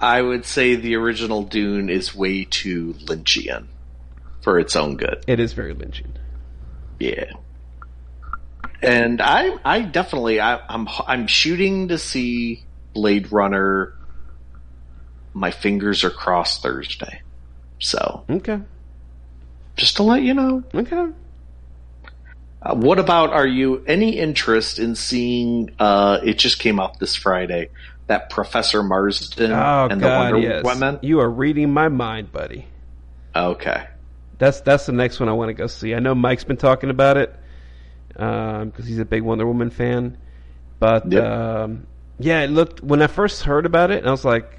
I 0.00 0.22
would 0.22 0.44
say 0.44 0.76
the 0.76 0.94
original 0.94 1.42
Dune 1.42 1.90
is 1.90 2.14
way 2.14 2.44
too 2.44 2.94
Lynchian 3.04 3.66
for 4.42 4.58
its 4.60 4.76
own 4.76 4.96
good. 4.96 5.24
it 5.26 5.40
is 5.40 5.52
very 5.52 5.74
Lynchian. 5.74 6.12
Yeah. 7.00 7.32
And 8.80 9.20
I, 9.20 9.56
I 9.64 9.80
definitely, 9.82 10.40
I, 10.40 10.60
I'm, 10.68 10.86
I'm 11.06 11.26
shooting 11.26 11.88
to 11.88 11.98
see 11.98 12.62
Blade 12.94 13.32
Runner. 13.32 13.92
My 15.38 15.50
fingers 15.52 16.02
are 16.04 16.10
crossed 16.10 16.62
Thursday, 16.62 17.22
so 17.78 18.24
Okay. 18.28 18.60
just 19.76 19.96
to 19.96 20.02
let 20.02 20.22
you 20.22 20.34
know. 20.34 20.64
Okay. 20.74 21.06
Uh, 22.60 22.74
what 22.74 22.98
about? 22.98 23.30
Are 23.32 23.46
you 23.46 23.84
any 23.86 24.18
interest 24.18 24.78
in 24.80 24.96
seeing? 24.96 25.70
Uh, 25.78 26.18
it 26.24 26.38
just 26.38 26.58
came 26.58 26.80
out 26.80 26.98
this 26.98 27.14
Friday. 27.14 27.70
That 28.08 28.30
Professor 28.30 28.82
Marston 28.82 29.52
Oh 29.52 29.88
and 29.90 30.00
the 30.00 30.06
Wonder 30.08 30.38
yes. 30.38 30.64
Woman. 30.64 30.98
You 31.02 31.20
are 31.20 31.30
reading 31.30 31.72
my 31.72 31.88
mind, 31.88 32.32
buddy. 32.32 32.66
Okay. 33.36 33.84
That's 34.38 34.60
that's 34.62 34.86
the 34.86 34.92
next 34.92 35.20
one 35.20 35.28
I 35.28 35.32
want 35.32 35.50
to 35.50 35.54
go 35.54 35.66
see. 35.68 35.94
I 35.94 36.00
know 36.00 36.14
Mike's 36.14 36.44
been 36.44 36.56
talking 36.56 36.90
about 36.90 37.16
it 37.16 37.34
because 38.08 38.86
he's 38.86 38.98
a 38.98 39.04
big 39.04 39.22
Wonder 39.22 39.46
Woman 39.46 39.70
fan. 39.70 40.16
But 40.80 41.12
Yep. 41.12 41.24
um, 41.24 41.86
yeah, 42.18 42.40
it 42.40 42.50
looked 42.50 42.82
when 42.82 43.02
I 43.02 43.06
first 43.08 43.42
heard 43.44 43.66
about 43.66 43.90
it, 43.92 44.04
I 44.06 44.10
was 44.10 44.24
like, 44.24 44.57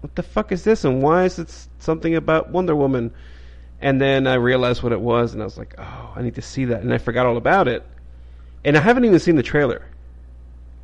"What 0.00 0.14
the 0.14 0.22
fuck 0.22 0.52
is 0.52 0.64
this? 0.64 0.84
And 0.84 1.02
why 1.02 1.24
is 1.24 1.38
it 1.38 1.54
something 1.78 2.14
about 2.14 2.50
Wonder 2.50 2.74
Woman?" 2.74 3.12
And 3.80 4.00
then 4.00 4.26
I 4.26 4.34
realized 4.34 4.82
what 4.82 4.92
it 4.92 5.00
was, 5.00 5.32
and 5.32 5.42
I 5.42 5.44
was 5.44 5.56
like, 5.56 5.74
"Oh, 5.78 6.12
I 6.14 6.22
need 6.22 6.34
to 6.34 6.42
see 6.42 6.66
that." 6.66 6.82
And 6.82 6.92
I 6.92 6.98
forgot 6.98 7.26
all 7.26 7.36
about 7.36 7.68
it, 7.68 7.84
and 8.64 8.76
I 8.76 8.80
haven't 8.80 9.04
even 9.04 9.18
seen 9.18 9.36
the 9.36 9.42
trailer. 9.42 9.82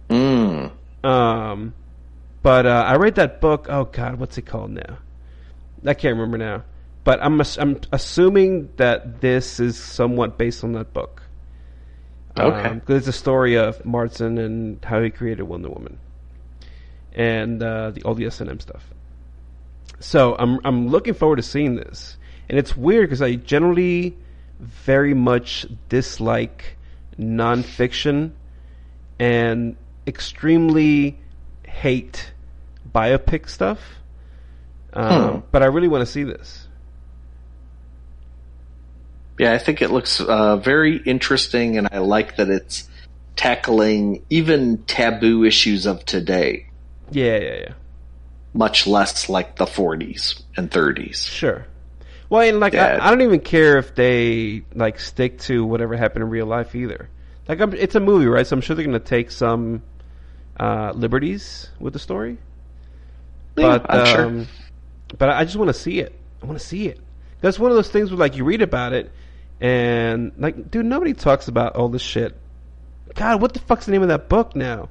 Mm. 0.09 0.71
Um, 1.05 1.75
but 2.43 2.67
uh, 2.67 2.85
I 2.87 2.97
read 2.97 3.17
that 3.17 3.41
book. 3.41 3.67
Oh 3.69 3.85
God, 3.85 4.19
what's 4.19 4.39
it 4.39 4.47
called 4.47 4.71
now? 4.71 4.99
I 5.85 5.95
can't 5.95 6.15
remember 6.15 6.39
now. 6.39 6.65
But 7.05 7.23
I'm 7.23 7.41
I'm 7.59 7.81
assuming 7.93 8.71
that 8.77 9.21
this 9.21 9.61
is 9.61 9.79
somewhat 9.79 10.39
based 10.39 10.65
on 10.65 10.73
that 10.73 10.93
book. 10.93 11.23
Okay. 12.39 12.75
because 12.75 12.97
it's 12.99 13.17
a 13.17 13.19
story 13.19 13.57
of 13.57 13.85
Martin 13.87 14.37
and 14.37 14.85
how 14.85 15.03
he 15.03 15.11
created 15.11 15.45
Wonder 15.45 15.71
Woman, 15.71 15.99
and 17.15 17.63
uh, 17.63 17.91
the 17.93 18.03
all 18.03 18.15
the 18.15 18.27
S 18.27 18.41
and 18.41 18.51
M 18.51 18.61
stuff. 18.61 18.85
So 20.01 20.37
I'm 20.39 20.61
I'm 20.65 20.89
looking 20.89 21.15
forward 21.15 21.37
to 21.37 21.43
seeing 21.43 21.77
this, 21.77 22.17
and 22.49 22.59
it's 22.59 22.77
weird 22.77 23.09
because 23.09 23.23
I 23.23 23.35
generally 23.35 24.17
very 24.61 25.15
much 25.15 25.67
dislike 25.89 26.77
nonfiction 27.19 28.33
and 29.19 29.77
extremely 30.07 31.19
hate 31.67 32.33
biopic 32.95 33.49
stuff. 33.49 33.81
Um, 34.93 35.31
Hmm. 35.31 35.39
But 35.51 35.63
I 35.63 35.67
really 35.67 35.89
want 35.89 36.03
to 36.03 36.11
see 36.11 36.25
this. 36.25 36.69
Yeah, 39.39 39.53
I 39.53 39.59
think 39.59 39.83
it 39.83 39.91
looks 39.91 40.21
uh, 40.21 40.57
very 40.57 40.97
interesting, 40.97 41.77
and 41.77 41.89
I 41.93 41.99
like 41.99 42.37
that 42.37 42.49
it's 42.49 42.89
tackling 43.37 44.23
even 44.31 44.79
taboo 44.85 45.45
issues 45.45 45.85
of 45.85 46.05
today, 46.07 46.67
Yeah, 47.11 47.37
yeah, 47.37 47.55
yeah. 47.55 47.73
Much 48.57 48.87
less 48.87 49.29
like 49.29 49.57
the 49.57 49.67
40s 49.67 50.43
and 50.57 50.71
30s. 50.71 51.17
Sure. 51.29 51.67
Well, 52.29 52.41
and 52.49 52.59
like 52.59 52.73
Yeah. 52.73 52.99
I, 53.01 53.07
I 53.07 53.11
don't 53.11 53.23
even 53.23 53.41
care 53.41 53.79
if 53.79 53.95
they 53.95 54.63
like 54.75 54.99
stick 54.99 55.39
to 55.41 55.65
whatever 55.65 55.97
happened 55.97 56.25
in 56.25 56.31
real 56.31 56.47
life 56.47 56.75
either. 56.75 57.09
Like 57.49 57.61
I'm, 57.61 57.73
it's 57.75 57.95
a 57.95 58.01
movie, 58.01 58.27
right? 58.27 58.47
So 58.47 58.57
I'm 58.57 58.61
sure 58.63 58.75
they're 58.75 58.85
going 58.85 58.99
to 58.99 59.05
take 59.05 59.31
some 59.31 59.83
uh, 60.59 60.93
liberties 60.95 61.69
with 61.79 61.93
the 61.93 61.99
story. 61.99 62.39
Yeah, 63.57 63.79
But 63.79 63.91
I'm 63.95 64.07
sure. 64.07 64.25
um, 64.27 64.49
but 65.19 65.29
I 65.31 65.45
just 65.45 65.57
want 65.57 65.69
to 65.69 65.75
see 65.75 66.01
it. 66.01 66.19
I 66.43 66.47
want 66.47 66.59
to 66.59 66.65
see 66.65 66.89
it. 66.89 67.01
That's 67.41 67.59
one 67.59 67.71
of 67.71 67.77
those 67.77 67.89
things 67.91 68.11
where 68.11 68.19
like 68.19 68.37
you 68.37 68.45
read 68.45 68.63
about 68.63 68.93
it, 68.93 69.13
and 69.61 70.33
like, 70.39 70.71
dude, 70.71 70.85
nobody 70.87 71.13
talks 71.15 71.49
about 71.49 71.77
all 71.77 71.89
this 71.89 72.03
shit. 72.03 72.35
God, 73.15 73.41
what 73.41 73.53
the 73.55 73.61
fuck's 73.61 73.87
the 73.87 73.93
name 73.93 74.03
of 74.03 74.09
that 74.09 74.29
book 74.29 74.57
now? 74.57 74.89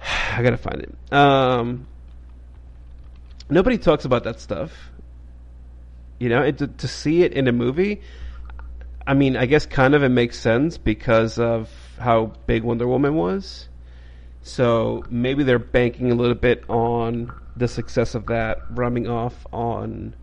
I 0.32 0.42
gotta 0.42 0.56
find 0.56 0.82
it. 0.82 1.12
Um, 1.12 1.86
nobody 3.48 3.78
talks 3.78 4.04
about 4.04 4.24
that 4.24 4.40
stuff. 4.40 4.72
You 6.18 6.28
know, 6.30 6.42
and 6.42 6.56
to, 6.58 6.66
to 6.66 6.88
see 6.88 7.22
it 7.22 7.32
in 7.34 7.46
a 7.46 7.52
movie, 7.52 8.00
I 9.06 9.14
mean, 9.14 9.36
I 9.36 9.46
guess 9.46 9.66
kind 9.66 9.94
of 9.94 10.02
it 10.02 10.08
makes 10.08 10.38
sense 10.38 10.78
because 10.78 11.38
of 11.38 11.70
how 11.98 12.32
big 12.46 12.62
Wonder 12.62 12.86
Woman 12.86 13.14
was. 13.14 13.68
So 14.42 15.04
maybe 15.10 15.42
they're 15.42 15.58
banking 15.58 16.10
a 16.10 16.14
little 16.14 16.34
bit 16.34 16.64
on 16.68 17.32
the 17.56 17.68
success 17.68 18.14
of 18.14 18.26
that, 18.26 18.58
rubbing 18.70 19.08
off 19.08 19.46
on 19.52 20.14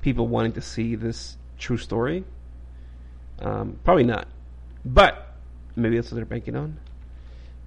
people 0.00 0.26
wanting 0.26 0.52
to 0.52 0.60
see 0.60 0.96
this 0.96 1.36
true 1.58 1.78
story. 1.78 2.24
Um, 3.40 3.78
probably 3.84 4.04
not, 4.04 4.28
but 4.84 5.34
maybe 5.76 5.96
that's 5.96 6.10
what 6.10 6.16
they're 6.16 6.24
banking 6.24 6.56
on. 6.56 6.76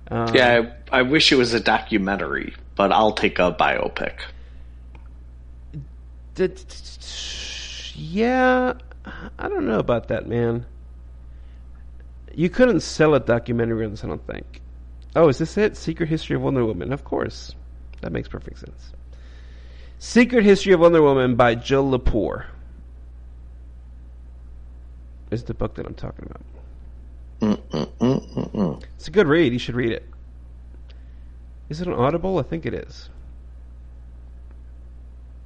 Um, 0.10 0.36
yeah, 0.36 0.74
I, 0.92 1.00
I 1.00 1.02
wish 1.02 1.32
it 1.32 1.36
was 1.36 1.54
a 1.54 1.60
documentary, 1.60 2.56
but 2.76 2.92
I'll 2.92 3.14
take 3.14 3.40
a 3.40 3.52
biopic. 3.52 4.20
D- 6.36 6.48
d- 6.48 6.54
d- 6.56 7.94
yeah, 7.96 8.74
I 9.40 9.48
don't 9.50 9.66
know 9.66 9.80
about 9.80 10.10
that, 10.10 10.28
man. 10.28 10.66
You 12.34 12.50
couldn't 12.50 12.82
sell 12.82 13.16
a 13.16 13.20
documentary 13.20 13.86
on 13.86 13.92
this, 13.92 14.04
I 14.04 14.08
don't 14.08 14.26
think. 14.28 14.62
Oh, 15.16 15.30
is 15.30 15.38
this 15.38 15.58
it? 15.58 15.78
Secret 15.78 16.10
History 16.10 16.36
of 16.36 16.42
Wonder 16.42 16.66
Woman. 16.66 16.92
Of 16.92 17.06
course. 17.06 17.56
That 18.02 18.12
makes 18.12 18.28
perfect 18.28 18.60
sense. 18.60 18.92
Secret 20.00 20.44
History 20.44 20.74
of 20.74 20.82
Wonder 20.82 21.02
Woman 21.02 21.36
by 21.36 21.56
Jill 21.56 21.90
Lepore. 21.90 22.46
Is 25.32 25.44
the 25.44 25.54
book 25.54 25.76
that 25.76 25.86
I'm 25.86 25.94
talking 25.96 26.30
about. 26.30 26.42
Mm-mm-mm-mm-mm. 27.72 28.84
It's 28.98 29.08
a 29.08 29.12
good 29.12 29.28
read. 29.28 29.54
You 29.54 29.60
should 29.60 29.76
read 29.76 29.92
it. 29.92 30.08
Is 31.70 31.82
it 31.82 31.88
on 31.88 31.94
Audible? 31.94 32.38
I 32.38 32.44
think 32.44 32.66
it 32.66 32.74
is. 32.74 33.10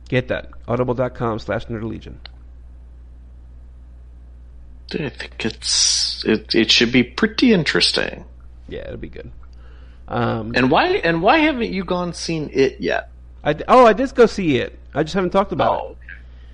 Get 0.09 0.27
that. 0.27 0.49
Audible.com 0.67 1.39
slash 1.39 1.65
Nerdlegion. 1.67 2.15
I 4.93 5.09
think 5.09 5.45
it's 5.45 6.25
it. 6.25 6.53
It 6.55 6.71
should 6.71 6.91
be 6.91 7.03
pretty 7.03 7.53
interesting. 7.53 8.25
Yeah, 8.67 8.79
it'll 8.81 8.97
be 8.97 9.07
good. 9.07 9.31
Um, 10.07 10.53
And 10.55 10.71
why 10.71 10.87
and 10.87 11.21
why 11.21 11.37
haven't 11.37 11.71
you 11.71 11.83
gone 11.83 12.13
seen 12.13 12.49
it 12.51 12.81
yet? 12.81 13.11
I 13.43 13.55
oh, 13.67 13.85
I 13.85 13.93
did 13.93 14.13
go 14.15 14.25
see 14.25 14.57
it. 14.57 14.77
I 14.95 15.03
just 15.03 15.13
haven't 15.13 15.29
talked 15.29 15.51
about 15.51 15.91
it. 15.91 15.97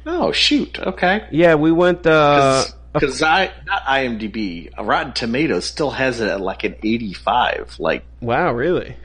Oh, 0.05 0.27
oh 0.27 0.31
shoot. 0.33 0.77
Okay. 0.79 1.25
Yeah, 1.31 1.55
we 1.55 1.71
went. 1.71 2.05
Uh, 2.05 2.65
Because 2.91 3.21
I 3.21 3.51
not 3.65 3.83
IMDb, 3.83 4.69
Rotten 4.77 5.13
Tomatoes 5.13 5.65
still 5.65 5.91
has 5.91 6.19
it 6.19 6.27
at 6.29 6.41
like 6.41 6.65
an 6.65 6.75
eighty-five. 6.83 7.75
Like 7.79 8.03
wow, 8.21 8.51
really? 8.51 8.97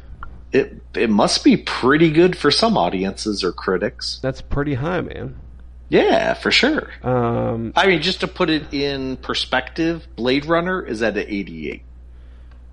It, 0.52 0.80
it 0.94 1.10
must 1.10 1.44
be 1.44 1.56
pretty 1.56 2.10
good 2.10 2.36
for 2.36 2.50
some 2.50 2.76
audiences 2.76 3.44
or 3.44 3.52
critics. 3.52 4.18
That's 4.22 4.40
pretty 4.40 4.74
high, 4.74 5.00
man. 5.00 5.36
Yeah, 5.88 6.34
for 6.34 6.50
sure. 6.50 6.90
Um, 7.02 7.72
I 7.76 7.86
mean, 7.86 8.00
just 8.02 8.20
to 8.20 8.28
put 8.28 8.48
it 8.50 8.72
in 8.72 9.16
perspective, 9.16 10.06
Blade 10.16 10.46
Runner 10.46 10.80
is 10.84 11.02
at 11.02 11.16
an 11.16 11.26
eighty-eight. 11.28 11.82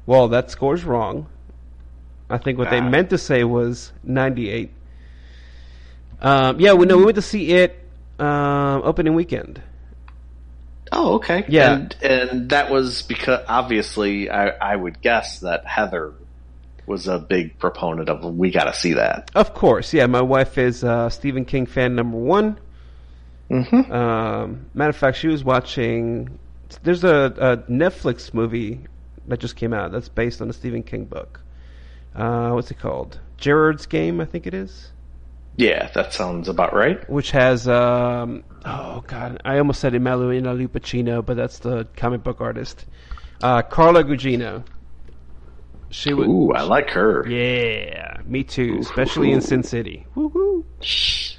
well, 0.05 0.28
that 0.30 0.51
score's 0.51 0.84
wrong. 0.84 1.28
I 2.30 2.38
think 2.38 2.57
what 2.57 2.69
they 2.69 2.80
Ah. 2.80 2.89
meant 2.89 3.09
to 3.11 3.17
say 3.17 3.43
was 3.45 3.91
98. 4.03 4.69
Um, 6.21 6.59
yeah, 6.59 6.73
we 6.73 6.86
no, 6.86 6.97
we 6.97 7.05
went 7.05 7.15
to 7.15 7.21
see 7.21 7.51
it 7.53 7.80
um, 8.19 8.82
opening 8.84 9.13
weekend. 9.13 9.61
Oh, 10.91 11.15
okay. 11.15 11.45
Yeah. 11.47 11.73
and, 11.73 11.95
and 12.01 12.49
that 12.49 12.69
was 12.71 13.01
because 13.03 13.43
obviously 13.47 14.30
I, 14.30 14.47
I 14.49 14.75
would 14.75 15.01
guess 15.01 15.39
that 15.41 15.65
Heather 15.65 16.13
was 16.88 17.07
a 17.07 17.19
big 17.19 17.59
proponent 17.59 18.09
of. 18.09 18.23
We 18.35 18.51
got 18.51 18.65
to 18.65 18.73
see 18.73 18.93
that. 18.93 19.31
Of 19.35 19.53
course, 19.53 19.93
yeah. 19.93 20.05
My 20.07 20.21
wife 20.21 20.57
is 20.57 20.83
uh, 20.83 21.09
Stephen 21.09 21.45
King 21.45 21.65
fan 21.65 21.95
number 21.95 22.17
one. 22.17 22.59
Mm-hmm. 23.51 23.91
Um, 23.91 24.65
matter 24.73 24.89
of 24.89 24.97
fact, 24.97 25.17
she 25.17 25.27
was 25.27 25.43
watching. 25.43 26.39
There's 26.83 27.03
a, 27.03 27.33
a 27.38 27.57
Netflix 27.71 28.33
movie 28.33 28.81
that 29.27 29.39
just 29.39 29.55
came 29.55 29.73
out 29.73 29.91
that's 29.91 30.09
based 30.09 30.41
on 30.41 30.49
a 30.49 30.53
Stephen 30.53 30.83
King 30.83 31.05
book. 31.05 31.41
Uh, 32.15 32.51
what's 32.51 32.71
it 32.71 32.79
called? 32.79 33.19
Gerard's 33.38 33.85
Game, 33.85 34.19
I 34.19 34.25
think 34.25 34.47
it 34.47 34.53
is. 34.53 34.91
Yeah, 35.57 35.89
that 35.93 36.13
sounds 36.13 36.49
about 36.49 36.73
right. 36.73 37.07
Which 37.09 37.31
has 37.31 37.67
um, 37.67 38.43
oh 38.63 39.03
god, 39.07 39.41
I 39.43 39.57
almost 39.57 39.79
said 39.79 39.95
Emanuela 39.95 40.55
Lupacchino, 40.55 41.25
but 41.25 41.35
that's 41.35 41.59
the 41.59 41.88
comic 41.95 42.23
book 42.23 42.41
artist. 42.41 42.85
Uh, 43.41 43.61
Carla 43.63 44.03
Gugino. 44.03 44.63
She 45.89 46.13
would. 46.13 46.27
Ooh, 46.27 46.51
I 46.51 46.61
like 46.63 46.89
her. 46.91 47.25
Yeah, 47.27 48.17
me 48.25 48.43
too, 48.43 48.77
especially 48.81 49.31
in 49.31 49.41
Sin 49.41 49.63
City. 49.63 50.05
Woo-hoo. 50.15 50.65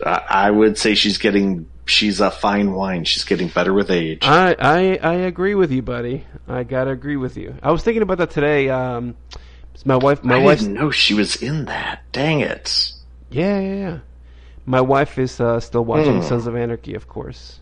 I, 0.04 0.22
I 0.28 0.50
would 0.50 0.78
say 0.78 0.94
she's 0.94 1.18
getting. 1.18 1.68
She's 1.84 2.20
a 2.20 2.30
fine 2.30 2.72
wine. 2.72 3.04
She's 3.04 3.24
getting 3.24 3.48
better 3.48 3.72
with 3.72 3.90
age. 3.90 4.20
I, 4.22 4.54
I 4.58 4.98
I 5.02 5.14
agree 5.14 5.54
with 5.54 5.70
you, 5.72 5.80
buddy. 5.82 6.24
I 6.46 6.62
gotta 6.64 6.90
agree 6.90 7.16
with 7.16 7.36
you. 7.36 7.54
I 7.62 7.70
was 7.72 7.82
thinking 7.82 8.02
about 8.02 8.18
that 8.18 8.30
today. 8.30 8.68
Um, 8.68 9.16
my 9.84 9.96
wife, 9.96 10.22
my 10.24 10.36
I 10.36 10.42
wife, 10.42 10.58
didn't 10.60 10.74
know 10.74 10.90
she 10.90 11.14
was 11.14 11.36
in 11.42 11.66
that. 11.66 12.02
Dang 12.12 12.40
it. 12.40 12.92
yeah, 13.30 13.58
yeah, 13.60 13.74
yeah. 13.74 13.98
My 14.66 14.80
wife 14.82 15.18
is 15.18 15.40
uh, 15.40 15.60
still 15.60 15.84
watching 15.84 16.20
Hmm. 16.20 16.26
Sons 16.28 16.46
of 16.46 16.54
Anarchy, 16.56 16.94
of 16.94 17.08
course. 17.08 17.60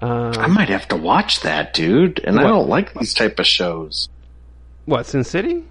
Um, 0.00 0.32
I 0.36 0.46
might 0.48 0.68
have 0.68 0.88
to 0.88 0.96
watch 0.96 1.40
that, 1.42 1.72
dude. 1.72 2.18
And 2.24 2.38
I 2.40 2.42
don't 2.42 2.68
like 2.68 2.94
these 2.94 3.14
type 3.14 3.38
of 3.38 3.46
shows. 3.46 4.08
what 4.86 5.06
Sin 5.06 5.22
City? 5.24 5.62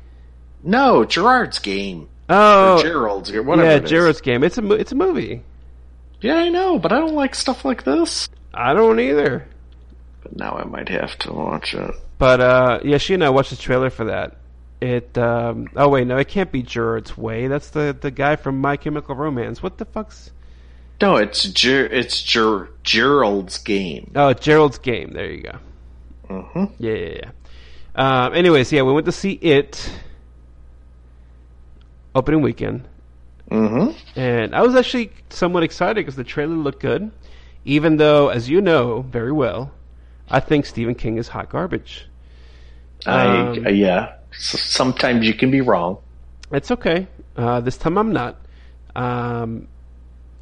No, 0.65 1.05
Gerard's 1.05 1.59
game. 1.59 2.09
Oh, 2.27 2.77
or 2.79 2.81
Gerald's 2.81 3.31
or 3.31 3.43
whatever. 3.43 3.69
yeah. 3.69 3.79
Jared's 3.79 4.19
game. 4.21 4.43
It's 4.43 4.57
a 4.57 4.71
it's 4.73 4.91
a 4.91 4.95
movie. 4.95 5.43
Yeah, 6.21 6.35
I 6.37 6.49
know, 6.49 6.79
but 6.79 6.91
I 6.91 6.99
don't 6.99 7.13
like 7.13 7.35
stuff 7.35 7.63
like 7.63 7.83
this. 7.83 8.27
I 8.53 8.73
don't 8.73 8.99
either. 8.99 9.47
But 10.23 10.35
now 10.35 10.53
I 10.53 10.63
might 10.65 10.89
have 10.89 11.17
to 11.19 11.31
watch 11.33 11.73
it. 11.75 11.91
But 12.17 12.41
uh, 12.41 12.79
yeah, 12.83 12.97
she 12.97 13.13
and 13.13 13.23
I 13.23 13.29
watched 13.29 13.51
the 13.51 13.55
trailer 13.57 13.89
for 13.91 14.05
that. 14.05 14.37
It 14.81 15.15
um, 15.17 15.67
oh 15.75 15.87
wait, 15.89 16.07
no, 16.07 16.17
it 16.17 16.27
can't 16.27 16.51
be 16.51 16.63
Gerard's 16.63 17.15
way. 17.15 17.47
That's 17.47 17.69
the 17.69 17.95
the 17.99 18.11
guy 18.11 18.35
from 18.35 18.59
My 18.59 18.75
Chemical 18.75 19.15
Romance. 19.15 19.61
What 19.61 19.77
the 19.77 19.85
fuck's? 19.85 20.31
No, 21.01 21.17
it's 21.17 21.43
Ger- 21.43 21.85
it's 21.85 22.21
Ger- 22.23 22.69
Gerald's 22.83 23.57
game. 23.59 24.11
Oh, 24.15 24.33
Gerald's 24.33 24.77
game. 24.79 25.11
There 25.13 25.29
you 25.31 25.43
go. 25.43 25.57
hmm 26.27 26.65
Yeah, 26.79 26.93
yeah, 26.93 27.17
yeah. 27.23 27.31
Um, 27.95 28.33
anyways, 28.33 28.71
yeah, 28.71 28.81
we 28.81 28.93
went 28.93 29.05
to 29.05 29.11
see 29.11 29.33
it 29.33 29.89
opening 32.15 32.41
weekend, 32.41 32.87
hmm 33.49 33.91
and 34.15 34.55
I 34.55 34.61
was 34.61 34.75
actually 34.75 35.11
somewhat 35.29 35.63
excited 35.63 35.97
because 35.97 36.15
the 36.15 36.23
trailer 36.23 36.55
looked 36.55 36.81
good. 36.81 37.11
Even 37.65 37.97
though, 37.97 38.29
as 38.29 38.49
you 38.49 38.61
know 38.61 39.01
very 39.03 39.31
well, 39.31 39.71
I 40.29 40.39
think 40.39 40.65
Stephen 40.65 40.95
King 40.95 41.17
is 41.17 41.29
hot 41.29 41.49
garbage. 41.49 42.07
I 43.05 43.51
Um, 43.55 43.65
uh, 43.65 43.69
yeah. 43.69 44.13
S- 44.31 44.59
sometimes 44.61 45.25
you 45.27 45.33
can 45.33 45.51
be 45.51 45.61
wrong. 45.61 45.99
It's 46.51 46.71
okay. 46.71 47.07
Uh, 47.35 47.59
this 47.61 47.77
time 47.77 47.97
I'm 47.97 48.13
not. 48.13 48.37
Um, 48.95 49.67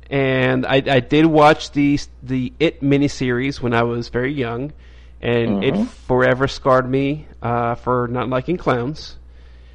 and 0.09 0.65
I, 0.65 0.75
I 0.87 0.99
did 0.99 1.25
watch 1.25 1.71
the 1.71 1.99
the 2.21 2.53
It 2.59 2.81
miniseries 2.81 3.61
when 3.61 3.73
I 3.73 3.83
was 3.83 4.09
very 4.09 4.33
young, 4.33 4.73
and 5.21 5.57
it 5.61 5.75
Mhm. 5.75 5.87
forever 6.07 6.47
scarred 6.47 6.89
me 6.89 7.27
uh, 7.41 7.75
for 7.75 8.07
not 8.07 8.29
liking 8.29 8.57
clowns. 8.57 9.17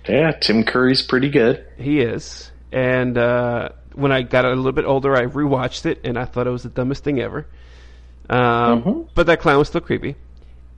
Yeah, 0.07 0.33
Tim 0.33 0.65
Curry's 0.65 1.03
pretty 1.03 1.29
good. 1.31 1.65
He 1.77 2.01
is. 2.01 2.51
And 2.73 3.17
uh, 3.17 3.71
when 3.95 4.13
I 4.13 4.23
got 4.23 4.45
a 4.45 4.49
little 4.51 4.73
bit 4.73 4.85
older, 4.85 5.15
I 5.17 5.23
rewatched 5.27 5.87
it, 5.87 6.01
and 6.05 6.19
I 6.19 6.25
thought 6.25 6.47
it 6.47 6.51
was 6.51 6.63
the 6.63 6.69
dumbest 6.71 7.05
thing 7.05 7.21
ever. 7.21 7.47
Um, 8.31 8.83
Mhm. 8.83 9.09
But 9.15 9.27
that 9.27 9.41
clown 9.41 9.59
was 9.59 9.69
still 9.69 9.81
creepy. 9.81 10.17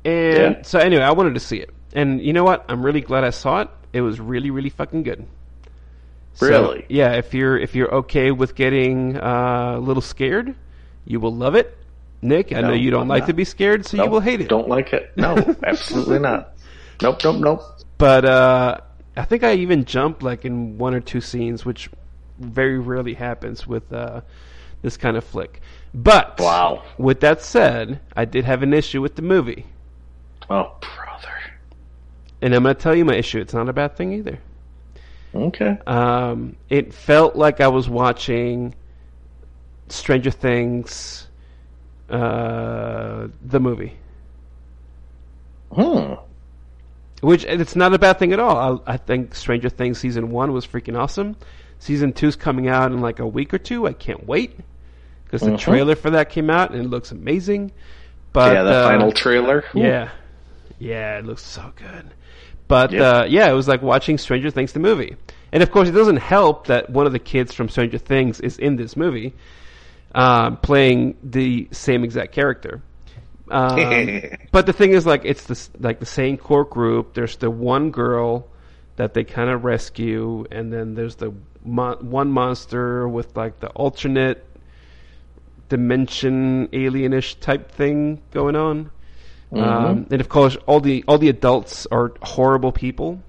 And 0.04 0.56
Yeah. 0.56 0.62
so 0.62 0.78
anyway, 0.78 1.02
I 1.02 1.12
wanted 1.12 1.34
to 1.34 1.40
see 1.40 1.56
it. 1.58 1.70
And 1.94 2.20
you 2.20 2.32
know 2.32 2.44
what? 2.44 2.64
I'm 2.68 2.82
really 2.84 3.00
glad 3.00 3.24
I 3.24 3.30
saw 3.30 3.60
it. 3.62 3.68
It 3.92 4.00
was 4.02 4.20
really, 4.20 4.50
really 4.50 4.70
fucking 4.70 5.02
good. 5.02 5.26
So, 6.34 6.46
Really? 6.48 6.86
yeah. 6.88 7.12
If 7.14 7.34
you're 7.34 7.58
if 7.58 7.74
you're 7.74 7.92
okay 7.96 8.30
with 8.30 8.54
getting 8.54 9.16
uh, 9.16 9.74
a 9.76 9.80
little 9.80 10.00
scared, 10.00 10.54
you 11.04 11.18
will 11.20 11.34
love 11.34 11.56
it. 11.56 11.76
Nick, 12.22 12.52
I 12.54 12.60
know 12.60 12.72
you 12.72 12.90
don't 12.90 13.02
I'm 13.02 13.08
like 13.08 13.22
not. 13.22 13.26
to 13.28 13.32
be 13.32 13.44
scared, 13.44 13.84
so 13.86 13.96
you 14.02 14.08
will 14.08 14.20
hate 14.20 14.40
it. 14.40 14.48
Don't 14.48 14.68
like 14.68 14.92
it. 14.92 15.10
No, 15.16 15.34
absolutely 15.64 16.18
not. 16.20 16.52
Nope, 17.02 17.18
nope, 17.24 17.36
nope. 17.40 17.62
But 17.98 18.24
uh, 18.24 18.76
I 19.16 19.24
think 19.24 19.42
I 19.44 19.54
even 19.54 19.84
jumped 19.84 20.22
like 20.22 20.44
in 20.44 20.78
one 20.78 20.94
or 20.94 21.00
two 21.00 21.20
scenes, 21.20 21.64
which 21.64 21.90
very 22.38 22.78
rarely 22.78 23.14
happens 23.14 23.66
with 23.66 23.92
uh, 23.92 24.20
this 24.82 24.96
kind 24.96 25.16
of 25.16 25.24
flick. 25.24 25.60
But 25.92 26.38
Wow. 26.40 26.82
with 26.98 27.20
that 27.20 27.42
said, 27.42 28.00
I 28.16 28.24
did 28.24 28.44
have 28.44 28.62
an 28.62 28.72
issue 28.72 29.00
with 29.02 29.16
the 29.16 29.22
movie, 29.22 29.66
Oh, 30.48 30.72
brother. 30.80 31.34
and 32.40 32.54
I'm 32.54 32.62
going 32.62 32.74
to 32.74 32.80
tell 32.80 32.94
you 32.94 33.04
my 33.04 33.16
issue. 33.16 33.40
It's 33.40 33.52
not 33.54 33.68
a 33.68 33.72
bad 33.72 33.96
thing 33.96 34.12
either. 34.12 34.38
Okay. 35.34 35.78
Um, 35.86 36.56
it 36.68 36.94
felt 36.94 37.36
like 37.36 37.60
I 37.60 37.68
was 37.68 37.88
watching 37.88 38.74
Stranger 39.88 40.30
Things, 40.30 41.28
uh, 42.08 43.28
the 43.44 43.60
movie. 43.60 43.96
Hmm. 45.72 46.14
Which 47.20 47.44
it's 47.44 47.76
not 47.76 47.92
a 47.92 47.98
bad 47.98 48.18
thing 48.18 48.32
at 48.32 48.40
all. 48.40 48.82
I, 48.86 48.94
I 48.94 48.96
think 48.96 49.34
Stranger 49.34 49.68
Things 49.68 49.98
season 49.98 50.30
one 50.30 50.52
was 50.52 50.66
freaking 50.66 50.98
awesome. 50.98 51.36
Season 51.78 52.12
two's 52.12 52.36
coming 52.36 52.68
out 52.68 52.92
in 52.92 53.00
like 53.00 53.18
a 53.20 53.26
week 53.26 53.52
or 53.52 53.58
two. 53.58 53.86
I 53.86 53.92
can't 53.92 54.26
wait 54.26 54.58
because 55.24 55.42
the 55.42 55.50
Mhm. 55.52 55.58
trailer 55.58 55.94
for 55.96 56.10
that 56.10 56.30
came 56.30 56.48
out 56.50 56.70
and 56.70 56.80
it 56.84 56.88
looks 56.88 57.10
amazing. 57.12 57.72
But 58.32 58.52
yeah, 58.54 58.62
the 58.62 58.70
uh, 58.70 58.84
final 58.88 59.12
trailer. 59.12 59.64
Ooh. 59.76 59.80
yeah, 59.80 60.08
yeah, 60.78 61.18
it 61.18 61.26
looks 61.26 61.42
so 61.42 61.72
good. 61.76 62.06
But 62.68 62.92
Yep. 62.92 63.02
uh, 63.02 63.26
yeah, 63.28 63.50
it 63.50 63.54
was 63.54 63.66
like 63.68 63.82
watching 63.82 64.16
Stranger 64.16 64.50
Things 64.50 64.72
the 64.72 64.78
movie, 64.80 65.16
and 65.52 65.62
of 65.62 65.70
course, 65.72 65.88
it 65.88 65.92
doesn't 65.92 66.18
help 66.18 66.68
that 66.68 66.88
one 66.90 67.06
of 67.06 67.12
the 67.12 67.18
kids 67.18 67.52
from 67.52 67.68
Stranger 67.68 67.98
Things 67.98 68.40
is 68.40 68.58
in 68.58 68.76
this 68.76 68.96
movie, 68.96 69.34
um, 70.14 70.56
playing 70.58 71.16
the 71.22 71.68
same 71.72 72.04
exact 72.04 72.32
character. 72.32 72.80
Um, 73.50 74.22
but 74.52 74.66
the 74.66 74.72
thing 74.72 74.92
is, 74.92 75.06
like, 75.06 75.22
it's 75.24 75.44
the 75.44 75.68
like 75.80 76.00
the 76.00 76.06
same 76.06 76.36
core 76.36 76.64
group. 76.64 77.14
There's 77.14 77.36
the 77.36 77.50
one 77.50 77.90
girl 77.90 78.46
that 78.96 79.14
they 79.14 79.24
kind 79.24 79.50
of 79.50 79.64
rescue, 79.64 80.44
and 80.50 80.72
then 80.72 80.94
there's 80.94 81.16
the 81.16 81.32
mon- 81.64 82.10
one 82.10 82.30
monster 82.30 83.08
with 83.08 83.36
like 83.36 83.60
the 83.60 83.68
alternate 83.70 84.46
dimension 85.68 86.68
alienish 86.68 87.38
type 87.40 87.70
thing 87.72 88.20
going 88.32 88.56
on. 88.56 88.90
Um, 89.52 90.06
and 90.10 90.20
of 90.20 90.28
course, 90.28 90.56
all 90.66 90.80
the 90.80 91.04
all 91.08 91.18
the 91.18 91.28
adults 91.28 91.86
are 91.90 92.12
horrible 92.22 92.70
people, 92.70 93.20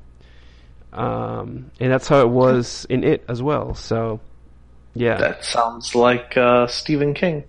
um, 0.93 1.71
and 1.79 1.91
that's 1.91 2.07
how 2.07 2.19
it 2.21 2.29
was 2.29 2.85
in 2.89 3.03
it 3.03 3.23
as 3.27 3.41
well. 3.41 3.73
So, 3.73 4.19
yeah, 4.93 5.17
That 5.17 5.43
sounds 5.43 5.95
like 5.95 6.37
uh, 6.37 6.67
Stephen 6.67 7.15
King. 7.15 7.45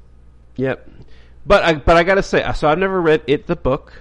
yep. 0.56 0.88
But 1.46 1.64
I 1.64 1.74
but 1.74 1.96
I 1.96 2.02
gotta 2.04 2.22
say, 2.22 2.44
so 2.54 2.68
I've 2.68 2.78
never 2.78 3.00
read 3.00 3.22
it 3.26 3.46
the 3.46 3.56
book, 3.56 3.92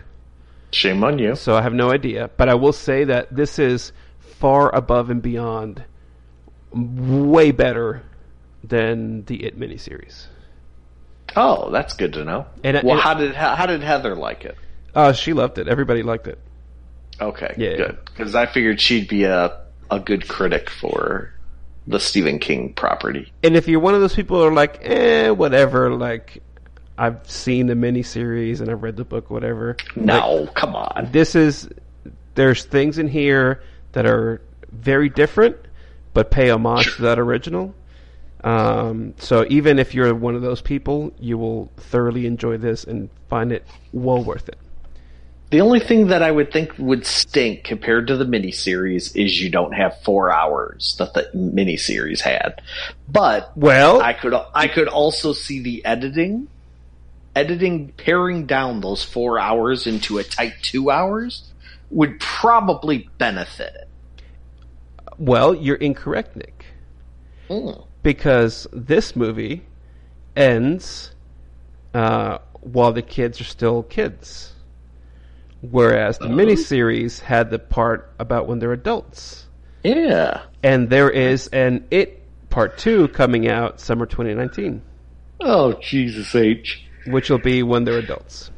Shame 0.72 1.03
on 1.03 1.18
you. 1.19 1.35
so 1.35 1.55
I 1.55 1.61
have 1.61 1.73
no 1.73 1.91
idea. 1.91 2.30
But 2.38 2.49
I 2.49 2.53
will 2.55 2.73
say 2.73 3.03
that 3.05 3.35
this 3.35 3.57
is 3.59 3.91
far 4.19 4.73
above 4.76 5.09
and 5.09 5.22
beyond, 5.22 5.84
way 6.72 7.51
better 7.51 8.03
than 8.63 9.26
the 9.26 9.43
It 9.43 9.59
miniseries. 9.59 10.26
Oh, 11.35 11.69
that's 11.72 11.93
good 11.95 12.13
to 12.13 12.26
know. 12.26 12.45
And- 12.63 12.81
well, 12.84 12.93
and- 12.95 13.01
how 13.01 13.13
did 13.15 13.34
how, 13.35 13.55
how 13.55 13.65
did 13.65 13.81
Heather 13.81 14.15
like 14.15 14.45
it? 14.45 14.55
Oh, 14.95 15.13
she 15.13 15.34
loved 15.34 15.57
it. 15.57 15.68
Everybody 15.68 16.03
liked 16.03 16.27
it. 16.27 16.38
Okay, 17.19 17.53
Yeah. 17.57 17.76
good. 17.77 17.97
Because 18.05 18.35
I 18.35 18.45
figured 18.45 18.80
she'd 18.81 19.07
be 19.07 19.23
a 19.23 19.57
a 19.89 19.99
good 19.99 20.27
critic 20.27 20.69
for 20.69 21.34
the 21.88 21.99
Stephen 21.99 22.39
King 22.39 22.73
property. 22.73 23.31
And 23.43 23.55
if 23.57 23.68
you're 23.68 23.80
one 23.81 23.93
of 23.95 23.99
those 24.01 24.15
people 24.15 24.38
who 24.38 24.43
are 24.47 24.53
like, 24.53 24.80
eh, 24.84 25.30
whatever, 25.30 25.91
like 25.91 26.41
I've 26.97 27.30
seen 27.30 27.68
the 27.68 27.73
miniseries 27.73 28.61
and 28.61 28.69
I've 28.69 28.84
read 28.84 28.95
the 28.95 29.05
book, 29.05 29.30
whatever. 29.30 29.77
No, 29.95 30.47
come 30.55 30.76
on. 30.76 31.09
this 31.11 31.35
is 31.35 31.69
there's 32.35 32.63
things 32.65 32.97
in 32.97 33.07
here 33.07 33.63
that 33.93 34.05
are 34.05 34.41
very 34.72 35.09
different, 35.09 35.57
but 36.13 36.31
pay 36.31 36.49
homage 36.49 36.95
to 36.95 37.01
that 37.03 37.19
original. 37.19 37.73
Um, 38.43 39.13
so 39.18 39.45
even 39.49 39.80
if 39.80 39.93
you're 39.93 40.13
one 40.15 40.35
of 40.35 40.41
those 40.41 40.61
people, 40.61 41.11
you 41.19 41.38
will 41.38 41.72
thoroughly 41.77 42.26
enjoy 42.26 42.57
this 42.57 42.84
and 42.84 43.09
find 43.30 43.51
it 43.51 43.65
well 43.93 44.23
worth 44.23 44.49
it. 44.49 44.57
The 45.51 45.59
only 45.59 45.81
thing 45.81 46.07
that 46.07 46.23
I 46.23 46.31
would 46.31 46.53
think 46.53 46.72
would 46.77 47.05
stink 47.05 47.65
compared 47.65 48.07
to 48.07 48.15
the 48.15 48.23
miniseries 48.23 49.13
is 49.15 49.41
you 49.41 49.49
don't 49.49 49.73
have 49.73 50.01
four 50.01 50.31
hours 50.31 50.95
that 50.97 51.13
the 51.13 51.30
miniseries 51.35 52.22
had. 52.22 52.61
But 53.09 53.51
Well, 53.57 54.01
I 54.01 54.13
could 54.13 54.34
I 54.55 54.69
could 54.69 54.88
also 54.88 55.34
see 55.34 55.61
the 55.61 55.84
editing, 55.84 56.47
editing 57.35 57.89
paring 57.97 58.45
down 58.45 58.81
those 58.81 59.03
four 59.03 59.39
hours 59.39 59.87
into 59.87 60.17
a 60.17 60.23
tight 60.23 60.53
two 60.61 60.89
hours 60.91 61.51
would 61.89 62.19
probably 62.19 63.09
benefit 63.17 63.73
it. 63.75 64.21
well, 65.17 65.53
you're 65.53 65.75
incorrect, 65.77 66.35
Nick. 66.35 66.65
Mm. 67.49 67.85
because 68.01 68.65
this 68.71 69.13
movie 69.15 69.63
ends 70.37 71.11
uh, 71.93 72.37
while 72.61 72.93
the 72.93 73.01
kids 73.01 73.41
are 73.41 73.45
still 73.45 73.83
kids, 73.83 74.53
whereas 75.61 76.17
the 76.17 76.27
miniseries 76.27 77.19
had 77.19 77.49
the 77.49 77.59
part 77.59 78.13
about 78.19 78.47
when 78.47 78.59
they're 78.59 78.71
adults, 78.71 79.47
Yeah. 79.83 80.43
and 80.63 80.89
there 80.89 81.09
is 81.09 81.47
an 81.47 81.85
It 81.91 82.19
Part 82.49 82.77
Two 82.77 83.09
coming 83.09 83.47
out 83.49 83.79
summer 83.81 84.05
2019, 84.05 84.81
Oh 85.41 85.73
Jesus 85.73 86.33
H. 86.33 86.85
which 87.07 87.29
will 87.29 87.37
be 87.39 87.63
when 87.63 87.83
they're 87.83 87.99
adults. 87.99 88.51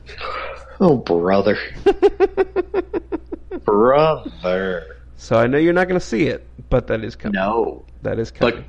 Oh 0.79 0.97
brother. 0.97 1.57
brother. 3.65 4.97
So 5.15 5.37
I 5.37 5.47
know 5.47 5.57
you're 5.57 5.73
not 5.73 5.87
going 5.87 5.99
to 5.99 6.05
see 6.05 6.23
it, 6.27 6.45
but 6.69 6.87
that 6.87 7.03
is 7.03 7.15
coming. 7.15 7.35
No. 7.35 7.85
That 8.01 8.19
is 8.19 8.31
coming. 8.31 8.55
But 8.55 8.65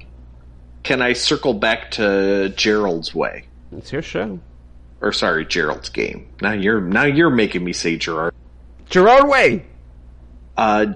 can 0.85 1.03
I 1.03 1.13
circle 1.15 1.55
back 1.55 1.91
to 1.93 2.51
Gerald's 2.57 3.15
way? 3.15 3.47
it's 3.77 3.91
your 3.93 4.03
show, 4.03 4.39
Or 5.01 5.13
sorry, 5.13 5.45
Gerald's 5.47 5.89
game. 5.89 6.29
Now 6.41 6.53
you're 6.53 6.81
now 6.81 7.05
you're 7.05 7.31
making 7.31 7.65
me 7.65 7.73
say 7.73 7.97
Gerard. 7.97 8.33
Gerard 8.89 9.29
Way. 9.29 9.67
Uh 10.57 10.93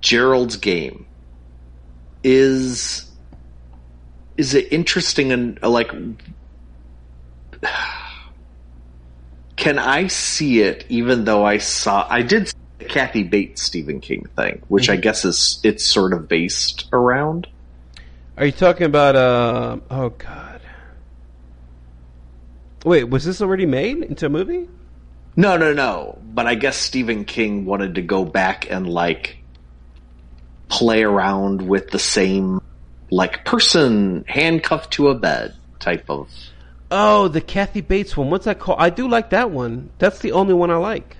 Gerald's 0.00 0.56
game 0.56 1.06
is 2.24 3.08
is 4.36 4.54
it 4.54 4.72
interesting 4.72 5.30
and 5.32 5.62
like 5.62 5.92
can 9.56 9.78
I 9.78 10.06
see 10.06 10.60
it 10.60 10.86
even 10.88 11.24
though 11.24 11.44
I 11.44 11.58
saw 11.58 12.06
I 12.08 12.22
did 12.22 12.48
see 12.48 12.54
the 12.78 12.84
Kathy 12.86 13.22
Bates 13.22 13.62
Stephen 13.62 14.00
King 14.00 14.26
thing, 14.36 14.62
which 14.68 14.88
I 14.88 14.96
guess 14.96 15.24
is 15.24 15.60
it's 15.62 15.84
sort 15.84 16.12
of 16.12 16.28
based 16.28 16.88
around. 16.92 17.46
Are 18.36 18.46
you 18.46 18.52
talking 18.52 18.86
about? 18.86 19.16
Uh, 19.16 19.76
oh 19.90 20.08
God. 20.10 20.60
Wait, 22.84 23.04
was 23.04 23.24
this 23.24 23.42
already 23.42 23.66
made 23.66 23.98
into 24.02 24.26
a 24.26 24.30
movie? 24.30 24.66
No, 25.36 25.56
no, 25.58 25.74
no. 25.74 26.18
But 26.24 26.46
I 26.46 26.54
guess 26.54 26.76
Stephen 26.76 27.24
King 27.24 27.66
wanted 27.66 27.96
to 27.96 28.02
go 28.02 28.24
back 28.24 28.70
and 28.70 28.88
like 28.88 29.36
play 30.68 31.02
around 31.02 31.60
with 31.60 31.90
the 31.90 31.98
same 31.98 32.60
like 33.10 33.44
person 33.44 34.24
handcuffed 34.26 34.92
to 34.94 35.08
a 35.08 35.14
bed 35.14 35.54
type 35.78 36.08
of. 36.08 36.30
Oh, 36.90 37.28
the 37.28 37.40
Kathy 37.40 37.80
Bates 37.80 38.16
one. 38.16 38.30
What's 38.30 38.46
that 38.46 38.58
called? 38.58 38.78
I 38.80 38.90
do 38.90 39.08
like 39.08 39.30
that 39.30 39.50
one. 39.50 39.90
That's 39.98 40.18
the 40.20 40.32
only 40.32 40.54
one 40.54 40.70
I 40.70 40.76
like. 40.76 41.16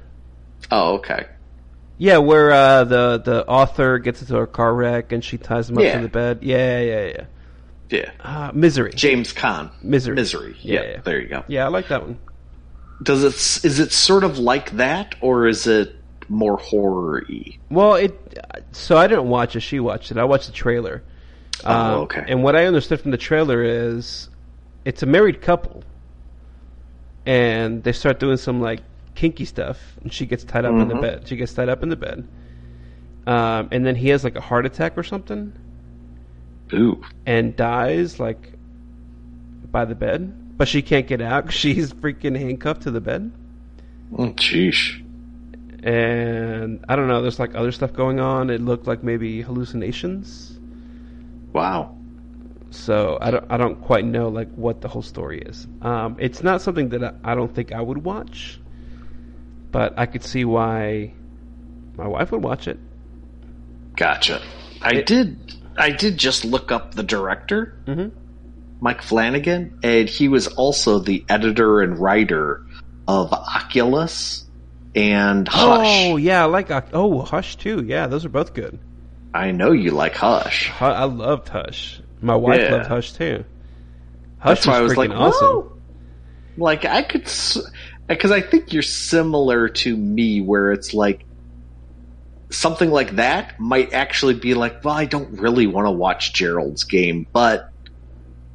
Oh, 0.70 0.94
okay. 0.94 1.26
Yeah, 1.98 2.18
where 2.18 2.51
uh, 2.51 2.84
the 2.84 3.18
the 3.24 3.47
author 3.47 3.98
gets 3.98 4.20
into 4.22 4.38
a 4.38 4.47
car 4.47 4.74
wreck 4.74 5.12
and 5.12 5.22
she 5.22 5.36
ties 5.38 5.68
him 5.70 5.76
up 5.78 5.84
Yeah. 5.84 5.97
to 5.97 6.02
the 6.02 6.09
bed. 6.09 6.38
Yeah, 6.42 6.80
yeah, 6.80 7.06
yeah. 7.06 7.24
Yeah. 7.90 8.10
Uh, 8.20 8.51
Misery. 8.55 8.92
James 8.94 9.32
Caan. 9.34 9.70
Misery. 9.82 10.14
Misery. 10.14 10.56
Yeah, 10.60 10.80
Yeah, 10.82 10.90
yeah. 10.92 11.01
there 11.02 11.20
you 11.20 11.28
go. 11.28 11.44
Yeah, 11.48 11.64
I 11.66 11.68
like 11.68 11.88
that 11.88 12.02
one. 12.02 12.18
Does 13.02 13.22
it 13.24 13.64
is 13.64 13.80
it 13.80 13.92
sort 13.92 14.24
of 14.24 14.38
like 14.38 14.72
that 14.72 15.14
or 15.20 15.47
is 15.47 15.66
it 15.66 15.94
more 16.28 16.56
horror-y? 16.56 17.59
Well, 17.70 17.94
it. 17.97 18.38
So 18.72 18.97
I 18.97 19.06
didn't 19.06 19.28
watch 19.28 19.55
it. 19.56 19.60
She 19.60 19.78
watched 19.80 20.10
it. 20.10 20.16
I 20.18 20.24
watched 20.24 20.47
the 20.47 20.52
trailer. 20.52 21.02
Oh, 21.64 21.72
Um, 21.74 22.01
okay. 22.02 22.24
And 22.28 22.42
what 22.42 22.56
I 22.56 22.64
understood 22.66 23.01
from 23.01 23.10
the 23.10 23.18
trailer 23.18 23.62
is, 23.62 24.30
it's 24.85 25.02
a 25.02 25.07
married 25.07 25.40
couple, 25.43 25.82
and 27.27 27.82
they 27.85 27.93
start 27.93 28.19
doing 28.20 28.36
some 28.36 28.61
like 28.61 28.81
kinky 29.15 29.44
stuff, 29.44 29.78
and 30.02 30.12
she 30.12 30.27
gets 30.27 30.44
tied 30.44 30.65
up 30.65 30.73
in 30.73 30.89
the 30.89 30.94
Mhm. 30.94 31.01
bed. 31.01 31.28
She 31.28 31.36
gets 31.36 31.52
tied 31.52 31.69
up 31.69 31.82
in 31.82 31.89
the 31.89 31.97
bed, 31.97 32.27
um, 33.27 33.69
and 33.70 33.85
then 33.85 33.97
he 33.97 34.09
has 34.09 34.24
like 34.24 34.36
a 34.36 34.40
heart 34.40 34.65
attack 34.66 34.97
or 34.97 35.02
something, 35.02 35.52
Ooh. 36.73 37.01
and 37.27 37.55
dies 37.57 38.19
like 38.19 38.52
by 39.70 39.85
the 39.85 39.94
bed. 39.94 40.32
But 40.57 40.69
she 40.69 40.82
can't 40.82 41.07
get 41.07 41.20
out 41.23 41.44
'cause 41.47 41.55
she's 41.55 41.93
freaking 41.93 42.36
handcuffed 42.39 42.82
to 42.82 42.90
the 42.90 43.01
bed. 43.01 43.31
Mm, 44.12 44.35
Sheesh. 44.36 45.02
And 45.82 46.85
I 46.89 46.97
don't 46.97 47.09
know. 47.09 47.23
There's 47.23 47.39
like 47.39 47.55
other 47.55 47.73
stuff 47.73 47.94
going 47.94 48.20
on. 48.20 48.51
It 48.51 48.61
looked 48.61 48.86
like 48.86 49.02
maybe 49.02 49.40
hallucinations. 49.40 50.59
Wow. 51.55 51.97
So 52.70 53.18
I 53.20 53.30
don't 53.32 53.44
I 53.51 53.56
don't 53.56 53.80
quite 53.82 54.05
know 54.05 54.28
like 54.28 54.51
what 54.55 54.80
the 54.80 54.88
whole 54.88 55.02
story 55.02 55.40
is. 55.42 55.66
Um, 55.82 56.16
it's 56.20 56.42
not 56.42 56.62
something 56.62 56.90
that 56.90 57.02
I, 57.02 57.12
I 57.32 57.34
don't 57.34 57.52
think 57.55 57.72
I 57.72 57.80
would 57.80 58.05
watch, 58.05 58.60
but 59.72 59.94
I 59.98 60.06
could 60.06 60.22
see 60.24 60.44
why 60.44 61.12
my 61.97 62.06
wife 62.06 62.30
would 62.32 62.42
watch 62.42 62.68
it. 62.68 62.78
Gotcha. 63.97 64.40
I 64.80 64.97
It- 64.97 65.06
did. 65.06 65.55
I 65.76 65.90
did 65.90 66.18
just 66.18 66.44
look 66.44 66.72
up 66.72 66.94
the 66.94 67.02
director, 67.02 67.74
Mhm. 67.86 68.10
Mike 68.80 69.02
Flanagan, 69.02 69.78
and 69.82 70.09
he 70.09 70.28
was 70.28 70.47
also 70.48 70.98
the 70.98 71.24
editor 71.28 71.80
and 71.80 71.98
writer 71.98 72.62
of 73.09 73.32
Oculus 73.32 74.44
and 74.94 75.47
Hush. 75.48 75.86
Oh 76.12 76.16
yeah, 76.16 76.42
I 76.42 76.47
like 76.47 76.70
oh 76.92 77.22
Hush 77.22 77.56
too. 77.56 77.82
Yeah, 77.86 78.06
those 78.09 78.24
are 78.24 78.28
both 78.30 78.52
good. 78.55 78.78
I 79.32 79.52
know 79.52 79.72
you 79.72 79.92
like 79.92 80.16
Hush. 80.16 80.70
I 80.80 81.05
loved 81.05 81.48
Hush. 81.48 82.01
My 82.20 82.36
wife 82.36 82.60
Yeah. 82.60 82.76
loved 82.76 82.88
Hush 82.88 83.12
too. 83.12 83.44
Hush 84.38 84.56
That's 84.56 84.66
why 84.66 84.78
I 84.78 84.80
was 84.80 84.92
freaking 84.92 84.97
like, 84.97 85.10
awesome. 85.10 85.47
"Whoa." 85.47 85.72
Like 86.56 86.84
I 86.84 87.02
could, 87.02 87.22
because 88.09 88.30
I 88.30 88.40
think 88.40 88.72
you're 88.72 88.82
similar 88.82 89.68
to 89.68 89.97
me, 89.97 90.40
where 90.40 90.72
it's 90.72 90.92
like 90.92 91.24
something 92.51 92.90
like 92.90 93.16
that 93.16 93.59
might 93.60 93.92
actually 93.92 94.34
be 94.34 94.55
like, 94.55 94.84
well, 94.84 94.94
I 94.94 95.05
don't 95.05 95.40
really 95.40 95.66
want 95.66 95.86
to 95.86 95.92
watch 95.92 96.32
Gerald's 96.32 96.84
game, 96.84 97.26
but 97.32 97.70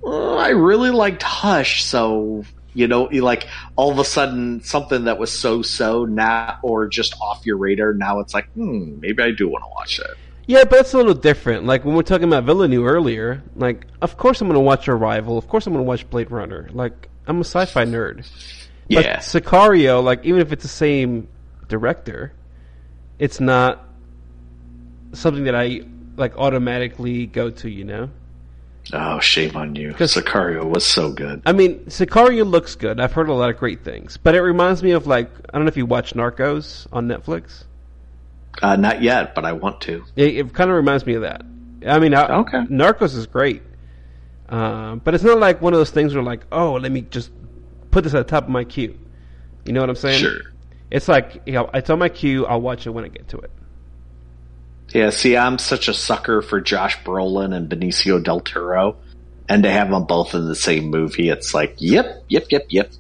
uh, 0.06 0.36
I 0.36 0.50
really 0.50 0.92
liked 0.92 1.24
Hush, 1.24 1.84
so 1.84 2.44
you 2.74 2.88
know, 2.88 3.10
you 3.10 3.22
like 3.22 3.48
all 3.78 3.90
of 3.90 3.98
a 4.00 4.04
sudden 4.04 4.62
something 4.62 5.06
that 5.06 5.18
was 5.18 5.32
so 5.32 5.62
so 5.62 6.04
now 6.06 6.60
or 6.62 6.88
just 6.88 7.16
off 7.22 7.46
your 7.46 7.58
radar. 7.58 7.94
Now 7.94 8.20
it's 8.20 8.34
like, 8.34 8.50
hmm, 8.52 9.00
maybe 9.00 9.24
I 9.24 9.32
do 9.32 9.48
want 9.48 9.64
to 9.64 9.70
watch 9.70 9.98
that. 9.98 10.16
Yeah, 10.48 10.64
but 10.66 10.80
it's 10.80 10.94
a 10.94 10.98
little 10.98 11.14
different. 11.16 11.66
Like 11.66 11.86
when 11.86 11.96
we're 11.96 12.04
talking 12.04 12.28
about 12.28 12.44
Villeneuve 12.44 12.86
earlier, 12.86 13.42
like 13.56 13.88
of 14.02 14.18
course 14.18 14.42
I'm 14.42 14.48
going 14.48 14.56
to 14.56 14.60
watch 14.62 14.88
Arrival. 14.88 15.38
Of 15.38 15.48
course 15.48 15.66
I'm 15.66 15.74
going 15.74 15.84
to 15.84 15.88
watch 15.88 16.08
Blade 16.10 16.30
Runner. 16.32 16.70
Like 16.72 17.10
I'm 17.28 17.38
a 17.38 17.44
sci-fi 17.44 17.86
nerd. 17.86 18.18
But 18.90 19.06
Yeah, 19.06 19.18
Sicario, 19.18 20.04
like 20.04 20.24
even 20.26 20.42
if 20.42 20.52
it's 20.52 20.62
the 20.64 20.70
same 20.70 21.28
director, 21.68 22.34
it's 23.18 23.40
not 23.40 23.84
something 25.14 25.46
that 25.46 25.56
I 25.56 25.82
like 26.18 26.38
automatically 26.38 27.26
go 27.26 27.50
to. 27.50 27.70
You 27.70 27.84
know, 27.86 28.10
oh 28.94 29.20
shame 29.20 29.56
on 29.58 29.76
you. 29.76 29.94
'Cause- 29.94 30.14
Sicario 30.14 30.64
was 30.66 30.86
so 30.86 31.12
good. 31.12 31.42
I 31.48 31.54
mean, 31.54 31.80
Sicario 31.86 32.46
looks 32.48 32.76
good. 32.76 33.00
I've 33.00 33.14
heard 33.14 33.30
a 33.30 33.34
lot 33.34 33.50
of 33.50 33.58
great 33.58 33.84
things, 33.84 34.18
but 34.18 34.36
it 34.36 34.42
reminds 34.42 34.84
me 34.84 34.92
of 34.92 35.08
like 35.08 35.32
I 35.52 35.58
don't 35.58 35.66
know 35.66 35.70
if 35.70 35.78
you 35.78 35.88
watch 35.88 36.14
Narcos 36.14 36.86
on 36.94 37.08
Netflix. 37.08 37.64
Uh, 38.62 38.76
not 38.76 39.02
yet, 39.02 39.36
but 39.36 39.46
I 39.46 39.54
want 39.54 39.82
to. 39.82 40.04
It, 40.16 40.38
it 40.38 40.54
kind 40.54 40.70
of 40.70 40.76
reminds 40.78 41.06
me 41.06 41.14
of 41.16 41.22
that. 41.24 41.42
I 41.86 42.00
mean, 42.00 42.14
I, 42.14 42.40
Okay. 42.40 42.60
Narcos 42.66 43.16
is 43.16 43.28
great, 43.28 43.62
um, 44.50 45.02
but 45.04 45.14
it's 45.14 45.24
not 45.24 45.40
like 45.40 45.62
one 45.62 45.74
of 45.74 45.80
those 45.80 45.92
things 45.92 46.14
where 46.14 46.24
like, 46.24 46.46
oh, 46.52 46.74
let 46.74 46.92
me 46.92 47.02
just 47.02 47.32
put 47.92 48.04
this 48.04 48.14
at 48.14 48.26
the 48.26 48.30
top 48.32 48.44
of 48.46 48.50
my 48.50 48.64
queue. 48.64 48.98
You 49.66 49.74
know 49.74 49.82
what 49.82 49.90
I'm 49.90 49.96
saying? 49.96 50.20
Sure. 50.20 50.40
It's 50.92 51.08
like 51.08 51.42
you 51.46 51.54
know, 51.54 51.70
it's 51.74 51.90
on 51.90 52.00
my 52.00 52.10
queue. 52.10 52.46
I'll 52.46 52.62
watch 52.62 52.86
it 52.88 52.92
when 52.92 53.04
I 53.06 53.10
get 53.10 53.28
to 53.30 53.38
it. 53.40 53.52
Yeah, 54.94 55.10
see, 55.10 55.36
I'm 55.36 55.58
such 55.58 55.88
a 55.88 55.94
sucker 55.94 56.42
for 56.42 56.62
Josh 56.62 56.98
Brolin 57.04 57.54
and 57.56 57.68
Benicio 57.70 58.24
del 58.24 58.40
Toro, 58.40 58.98
and 59.50 59.64
to 59.64 59.70
have 59.72 59.90
them 59.90 60.06
both 60.06 60.36
in 60.36 60.46
the 60.46 60.56
same 60.56 60.86
movie, 60.86 61.30
it's 61.30 61.54
like, 61.54 61.76
yep, 61.80 62.24
yep, 62.30 62.46
yep, 62.50 62.66
yep, 62.70 62.92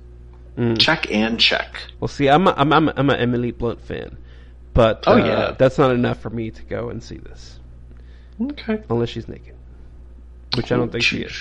Mm. 0.57 0.79
check 0.79 1.11
and 1.11 1.39
check. 1.39 1.75
Well, 1.99 2.07
see, 2.07 2.27
I'm 2.29 2.47
a, 2.47 2.53
I'm 2.57 2.71
I'm, 2.73 2.87
a, 2.87 2.93
I'm 2.97 3.09
an 3.09 3.17
Emily 3.19 3.51
Blunt 3.51 3.81
fan, 3.81 4.17
but 4.75 5.03
Oh, 5.07 5.13
uh, 5.13 5.17
yeah. 5.25 5.55
that's 5.57 5.79
not 5.79 5.89
enough 5.91 6.19
for 6.19 6.29
me 6.29 6.51
to 6.51 6.61
go 6.63 6.89
and 6.89 7.01
see 7.03 7.17
this 7.17 7.59
Okay. 8.39 8.83
unless 8.89 9.09
she's 9.09 9.27
naked, 9.27 9.55
which 10.55 10.71
I 10.71 10.75
don't 10.77 10.91
think 10.91 11.03
she 11.03 11.23
is. 11.23 11.33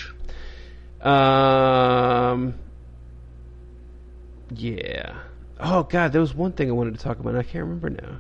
Um. 1.07 2.55
Yeah. 4.55 5.15
Oh 5.61 5.83
God, 5.85 6.13
there 6.13 6.21
was 6.21 6.35
one 6.35 6.53
thing 6.53 6.69
I 6.69 6.73
wanted 6.73 6.95
to 6.95 7.01
talk 7.01 7.19
about. 7.19 7.31
and 7.31 7.39
I 7.39 7.43
can't 7.43 7.65
remember 7.65 7.91
now. 7.91 8.19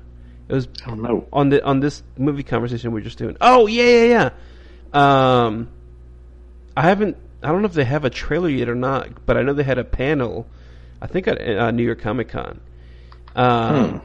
It 0.48 0.52
was 0.54 0.68
I 0.84 0.90
don't 0.90 1.02
know. 1.02 1.26
on 1.32 1.48
the 1.48 1.64
on 1.64 1.80
this 1.80 2.02
movie 2.18 2.42
conversation 2.42 2.92
we 2.92 3.00
are 3.00 3.04
just 3.04 3.18
doing. 3.18 3.36
Oh 3.40 3.66
yeah, 3.66 3.84
yeah, 4.04 4.30
yeah. 4.94 5.42
Um, 5.46 5.68
I 6.76 6.82
haven't. 6.82 7.16
I 7.42 7.48
don't 7.48 7.62
know 7.62 7.66
if 7.66 7.72
they 7.74 7.84
have 7.84 8.04
a 8.04 8.10
trailer 8.10 8.48
yet 8.48 8.68
or 8.68 8.74
not, 8.74 9.24
but 9.26 9.36
I 9.36 9.42
know 9.42 9.52
they 9.52 9.62
had 9.62 9.78
a 9.78 9.84
panel. 9.84 10.46
I 11.00 11.06
think 11.06 11.28
at 11.28 11.40
uh, 11.40 11.70
New 11.70 11.82
York 11.84 12.00
Comic 12.00 12.28
Con. 12.30 12.60
Um, 13.36 14.02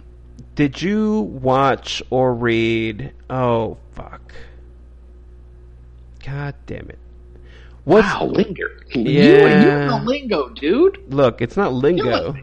did 0.59 0.81
you 0.81 1.21
watch 1.21 2.03
or 2.09 2.33
read? 2.33 3.13
Oh 3.29 3.77
fuck! 3.93 4.33
God 6.25 6.53
damn 6.65 6.89
it! 6.89 6.99
What's 7.85 8.05
Wow, 8.05 8.25
linger. 8.25 8.69
You, 8.93 9.03
Yeah. 9.03 9.61
you 9.61 9.87
know 9.87 10.01
lingo, 10.03 10.49
dude. 10.49 11.01
look? 11.13 11.41
It's 11.41 11.55
not 11.55 11.71
lingo. 11.71 12.35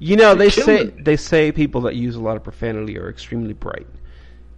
You 0.00 0.16
know 0.16 0.34
they 0.34 0.50
say 0.50 0.86
me. 0.86 0.92
they 1.02 1.16
say 1.16 1.52
people 1.52 1.80
that 1.82 1.94
use 1.94 2.16
a 2.16 2.20
lot 2.20 2.36
of 2.36 2.42
profanity 2.42 2.98
are 2.98 3.08
extremely 3.08 3.52
bright. 3.54 3.86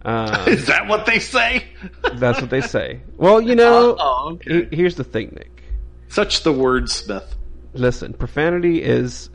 Um, 0.02 0.48
Is 0.48 0.64
that 0.68 0.86
what 0.88 1.04
they 1.04 1.18
say? 1.18 1.66
that's 2.14 2.40
what 2.40 2.48
they 2.48 2.62
say. 2.62 3.00
Well, 3.18 3.38
you 3.38 3.54
know, 3.54 3.96
Oh, 4.00 4.30
okay. 4.32 4.66
here's 4.74 4.94
the 4.94 5.04
thing, 5.04 5.34
Nick. 5.36 5.62
Such 6.08 6.42
the 6.42 6.54
wordsmith. 6.54 7.26
Listen, 7.72 8.12
profanity 8.14 8.82
is 8.82 9.30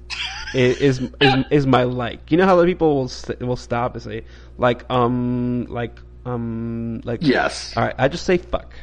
is 0.53 0.77
is, 0.81 1.09
is, 1.21 1.45
is 1.51 1.67
my 1.67 1.83
like. 1.83 2.31
You 2.31 2.37
know 2.37 2.45
how 2.45 2.55
the 2.57 2.65
people 2.65 2.95
will 2.95 3.05
s- 3.05 3.29
will 3.39 3.55
stop 3.55 3.93
and 3.93 4.03
say 4.03 4.25
like 4.57 4.89
um 4.91 5.65
like 5.69 5.99
um 6.25 7.01
like 7.05 7.19
Yes. 7.21 7.75
All 7.77 7.83
right, 7.83 7.95
I 7.97 8.07
just 8.07 8.25
say 8.25 8.37
fuck. 8.37 8.73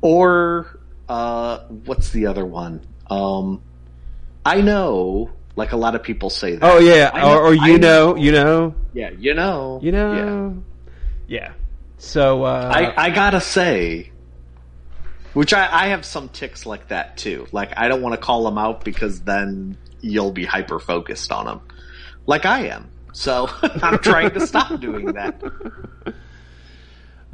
Or 0.00 0.78
uh, 1.08 1.58
what's 1.84 2.10
the 2.10 2.26
other 2.26 2.44
one? 2.44 2.82
Um, 3.08 3.62
I 4.44 4.60
know. 4.60 5.30
Like 5.54 5.72
a 5.72 5.76
lot 5.76 5.94
of 5.94 6.02
people 6.02 6.28
say 6.28 6.56
that. 6.56 6.62
Oh 6.70 6.78
yeah, 6.78 7.10
know- 7.14 7.32
or, 7.38 7.46
or 7.46 7.54
you 7.54 7.74
I 7.74 7.76
know, 7.78 8.14
you 8.14 8.30
know, 8.30 8.74
Yeah, 8.92 9.10
you 9.10 9.32
know. 9.32 9.80
you 9.82 9.90
know. 9.90 10.62
Yeah. 11.28 11.52
So 11.96 12.42
uh, 12.44 12.70
I, 12.74 13.06
I 13.06 13.10
gotta 13.10 13.40
say, 13.40 14.10
which 15.36 15.52
I, 15.52 15.68
I 15.70 15.86
have 15.88 16.06
some 16.06 16.30
ticks 16.30 16.64
like 16.64 16.88
that 16.88 17.18
too. 17.18 17.46
Like 17.52 17.76
I 17.76 17.88
don't 17.88 18.00
want 18.00 18.14
to 18.14 18.16
call 18.20 18.42
them 18.44 18.56
out 18.56 18.82
because 18.84 19.20
then 19.20 19.76
you'll 20.00 20.32
be 20.32 20.46
hyper 20.46 20.78
focused 20.80 21.30
on 21.30 21.44
them, 21.44 21.60
like 22.26 22.46
I 22.46 22.68
am. 22.68 22.90
So 23.12 23.46
I'm 23.62 23.98
trying 23.98 24.30
to 24.30 24.46
stop 24.46 24.80
doing 24.80 25.12
that. 25.12 25.38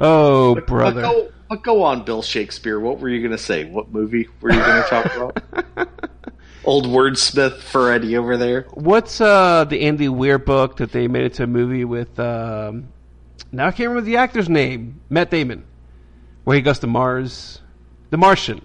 oh 0.01 0.57
But 0.57 0.67
brother. 0.67 1.03
go, 1.03 1.33
but 1.49 1.63
go 1.63 1.85
on, 1.85 2.05
Bill 2.05 2.23
Shakespeare. 2.23 2.81
What 2.81 2.99
were 2.99 3.09
you 3.09 3.23
gonna 3.23 3.39
say? 3.39 3.67
What 3.67 3.93
movie 3.93 4.29
were 4.41 4.51
you 4.53 4.59
gonna 4.59 4.83
talk 4.89 5.07
about? 5.15 5.89
Old 6.65 6.87
wordsmith 6.87 7.59
for 7.59 7.93
Eddie 7.93 8.17
over 8.17 8.37
there. 8.37 8.67
What's 8.73 9.21
uh 9.21 9.63
the 9.65 9.83
Andy 9.83 10.09
Weir 10.09 10.41
book 10.41 10.79
that 10.79 10.91
they 10.91 11.07
made 11.07 11.27
into 11.27 11.45
a 11.45 11.47
movie 11.47 11.85
with? 11.85 12.19
Um, 12.19 12.89
now 13.53 13.69
I 13.69 13.71
can't 13.71 13.91
remember 13.91 14.03
the 14.11 14.17
actor's 14.17 14.49
name. 14.49 15.01
Matt 15.09 15.31
Damon, 15.31 15.65
where 16.43 16.57
he 16.57 16.63
goes 16.63 16.81
to 16.81 16.89
Mars. 16.89 17.61
The 18.13 18.19
Martian. 18.19 18.61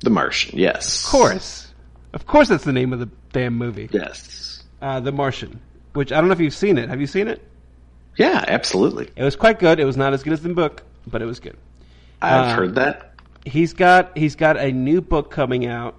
The 0.00 0.08
Martian. 0.08 0.58
Yes. 0.58 1.04
Of 1.04 1.10
course, 1.10 1.68
of 2.14 2.26
course, 2.26 2.48
that's 2.48 2.64
the 2.64 2.72
name 2.72 2.94
of 2.94 2.98
the 2.98 3.10
damn 3.34 3.52
movie. 3.58 3.90
Yes. 3.92 4.64
Uh, 4.80 5.00
the 5.00 5.12
Martian. 5.12 5.60
Which 5.92 6.12
I 6.12 6.16
don't 6.16 6.28
know 6.28 6.32
if 6.32 6.40
you've 6.40 6.54
seen 6.54 6.78
it. 6.78 6.88
Have 6.88 6.98
you 6.98 7.06
seen 7.06 7.28
it? 7.28 7.42
Yeah, 8.16 8.42
absolutely. 8.48 9.10
It 9.16 9.22
was 9.22 9.36
quite 9.36 9.58
good. 9.58 9.78
It 9.80 9.84
was 9.84 9.98
not 9.98 10.14
as 10.14 10.22
good 10.22 10.32
as 10.32 10.40
the 10.42 10.48
book, 10.54 10.82
but 11.06 11.20
it 11.20 11.26
was 11.26 11.40
good. 11.40 11.58
I've 12.22 12.46
Uh, 12.52 12.54
heard 12.56 12.74
that. 12.76 13.12
He's 13.44 13.74
got 13.74 14.16
he's 14.16 14.34
got 14.34 14.56
a 14.56 14.72
new 14.72 15.02
book 15.02 15.30
coming 15.30 15.66
out. 15.66 15.94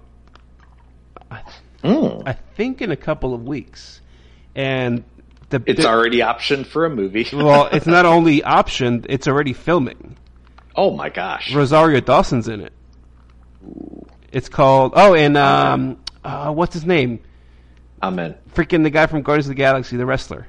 I, 1.30 1.40
Mm. 1.84 2.22
I 2.26 2.32
think 2.32 2.80
in 2.82 2.90
a 2.90 2.96
couple 2.96 3.32
of 3.34 3.44
weeks, 3.44 4.00
and 4.56 5.04
the 5.50 5.62
It's 5.66 5.82
the- 5.82 5.88
already 5.88 6.18
optioned 6.18 6.66
for 6.66 6.84
a 6.84 6.90
movie. 6.90 7.26
well, 7.32 7.68
it's 7.72 7.86
not 7.86 8.06
only 8.16 8.40
optioned; 8.40 9.06
it's 9.08 9.26
already 9.28 9.52
filming. 9.52 10.16
Oh 10.76 10.90
my 10.92 11.08
gosh. 11.08 11.54
Rosario 11.54 12.00
Dawson's 12.00 12.48
in 12.48 12.60
it. 12.60 12.72
It's 14.32 14.48
called 14.48 14.92
oh, 14.96 15.14
and 15.14 15.36
um, 15.36 15.98
uh, 16.24 16.52
what's 16.52 16.74
his 16.74 16.86
name? 16.86 17.20
I'm 18.00 18.18
in. 18.18 18.34
Freaking 18.54 18.82
the 18.82 18.90
guy 18.90 19.06
from 19.06 19.22
Guardians 19.22 19.46
of 19.46 19.50
the 19.50 19.54
Galaxy, 19.54 19.96
the 19.96 20.06
wrestler. 20.06 20.46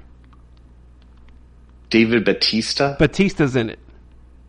David 1.89 2.25
Batista? 2.25 2.97
Batista's 2.97 3.55
in 3.55 3.69
it. 3.69 3.79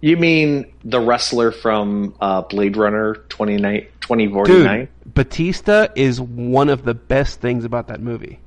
You 0.01 0.17
mean 0.17 0.73
the 0.85 1.01
wrestler 1.01 1.51
from 1.51 2.15
uh, 2.21 2.43
Blade 2.43 2.77
Runner 2.77 3.15
29 3.29 3.81
Dude, 3.81 4.01
2049? 4.01 4.89
Batista 5.07 5.89
is 5.95 6.21
one 6.21 6.69
of 6.69 6.85
the 6.85 6.95
best 6.95 7.41
things 7.41 7.65
about 7.65 7.89
that 7.89 8.01
movie. 8.01 8.39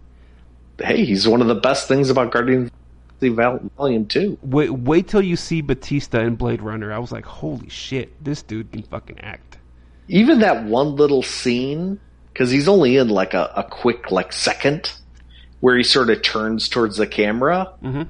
Hey, 0.80 1.06
he's 1.06 1.28
one 1.28 1.42
of 1.42 1.48
the 1.48 1.56
best 1.56 1.88
things 1.88 2.10
about 2.10 2.32
Guardians 2.32 2.70
of 2.70 2.72
the 2.72 2.76
Val- 2.76 2.77
Volume 3.20 4.06
2. 4.06 4.38
Wait, 4.44 4.70
wait 4.72 5.08
till 5.08 5.22
you 5.22 5.36
see 5.36 5.62
Batista 5.62 6.20
in 6.22 6.36
Blade 6.36 6.62
Runner. 6.62 6.92
I 6.94 7.00
was 7.00 7.12
like, 7.12 7.26
holy 7.26 7.70
shit, 7.70 8.24
this 8.24 8.42
dude 8.44 8.72
can 8.72 8.84
fucking 8.84 9.20
act. 9.20 9.58
Even 10.08 10.40
that 10.40 10.64
one 10.66 10.96
little 10.96 11.24
scene, 11.24 12.00
because 12.32 12.50
he's 12.52 12.68
only 12.68 12.98
in 12.98 13.10
like 13.10 13.34
a, 13.34 13.52
a 13.56 13.64
quick 13.64 14.12
like 14.12 14.32
second, 14.34 14.92
where 15.60 15.76
he 15.76 15.84
sort 15.84 16.10
of 16.10 16.22
turns 16.22 16.70
towards 16.70 16.98
the 16.98 17.08
camera. 17.08 17.74
Mhm. 17.84 18.08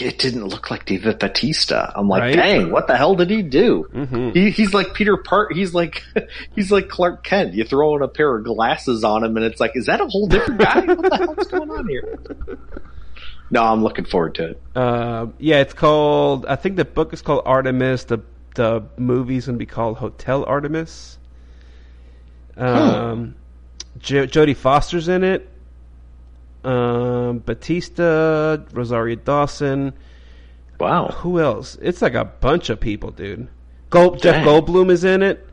It 0.00 0.18
didn't 0.18 0.46
look 0.48 0.70
like 0.70 0.84
David 0.86 1.18
Batista. 1.18 1.92
I'm 1.94 2.08
like, 2.08 2.20
Right? 2.22 2.36
dang, 2.36 2.70
what 2.70 2.86
the 2.86 2.96
hell 2.96 3.14
did 3.14 3.30
he 3.30 3.40
do? 3.42 3.86
Mhm. 3.94 4.34
He, 4.34 4.50
he's 4.50 4.74
like 4.74 4.92
Peter 4.94 5.16
Part. 5.16 5.54
He's 5.54 5.72
like 5.74 6.02
he's 6.54 6.70
like 6.72 6.88
Clark 6.88 7.24
Kent. 7.24 7.54
You 7.54 7.64
throw 7.64 7.94
in 7.96 8.02
a 8.02 8.08
pair 8.08 8.36
of 8.36 8.44
glasses 8.44 9.04
on 9.04 9.22
him, 9.24 9.36
and 9.36 9.46
it's 9.46 9.60
like, 9.60 9.72
is 9.76 9.86
that 9.86 10.00
a 10.00 10.06
whole 10.06 10.26
different 10.26 10.60
guy? 10.60 10.80
what 10.86 11.08
the 11.10 11.16
hell's 11.16 11.46
going 11.46 11.70
on 11.70 11.88
here? 11.88 12.18
No, 13.52 13.62
I'm 13.62 13.82
looking 13.84 14.04
forward 14.06 14.34
to 14.36 14.50
it. 14.50 14.62
Uh, 14.74 15.26
yeah, 15.38 15.60
it's 15.60 15.74
called. 15.74 16.46
I 16.46 16.56
think 16.56 16.76
the 16.76 16.84
book 16.84 17.12
is 17.12 17.22
called 17.22 17.42
Artemis. 17.44 18.04
The 18.04 18.18
the 18.56 18.82
movie's 18.96 19.46
gonna 19.46 19.58
be 19.58 19.66
called 19.66 19.98
Hotel 19.98 20.44
Artemis. 20.44 21.18
Um, 22.56 23.34
Jo- 23.98 24.26
Jodie 24.26 24.56
Foster's 24.56 25.08
in 25.08 25.22
it. 25.24 25.48
Um, 26.64 27.38
Batista, 27.40 28.58
Rosario 28.72 29.16
Dawson. 29.16 29.92
Wow. 30.78 31.08
Who 31.08 31.40
else? 31.40 31.76
It's 31.80 32.02
like 32.02 32.14
a 32.14 32.24
bunch 32.24 32.70
of 32.70 32.80
people, 32.80 33.10
dude. 33.10 33.48
Gold, 33.90 34.22
Jeff 34.22 34.44
Goldblum 34.46 34.90
is 34.90 35.04
in 35.04 35.22
it. 35.22 35.46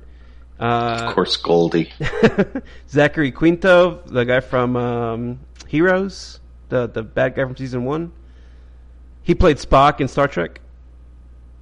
Uh, 0.60 1.04
Of 1.08 1.16
course, 1.16 1.36
Goldie. 1.38 1.92
Zachary 2.90 3.32
Quinto, 3.32 4.02
the 4.06 4.24
guy 4.26 4.40
from 4.40 4.76
um, 4.76 5.40
Heroes, 5.68 6.40
the 6.70 6.88
the 6.88 7.04
bad 7.04 7.36
guy 7.36 7.44
from 7.44 7.56
season 7.56 7.84
one. 7.86 8.12
He 9.24 9.36
played 9.36 9.58
Spock 9.58 10.00
in 10.00 10.08
Star 10.08 10.28
Trek. 10.28 10.62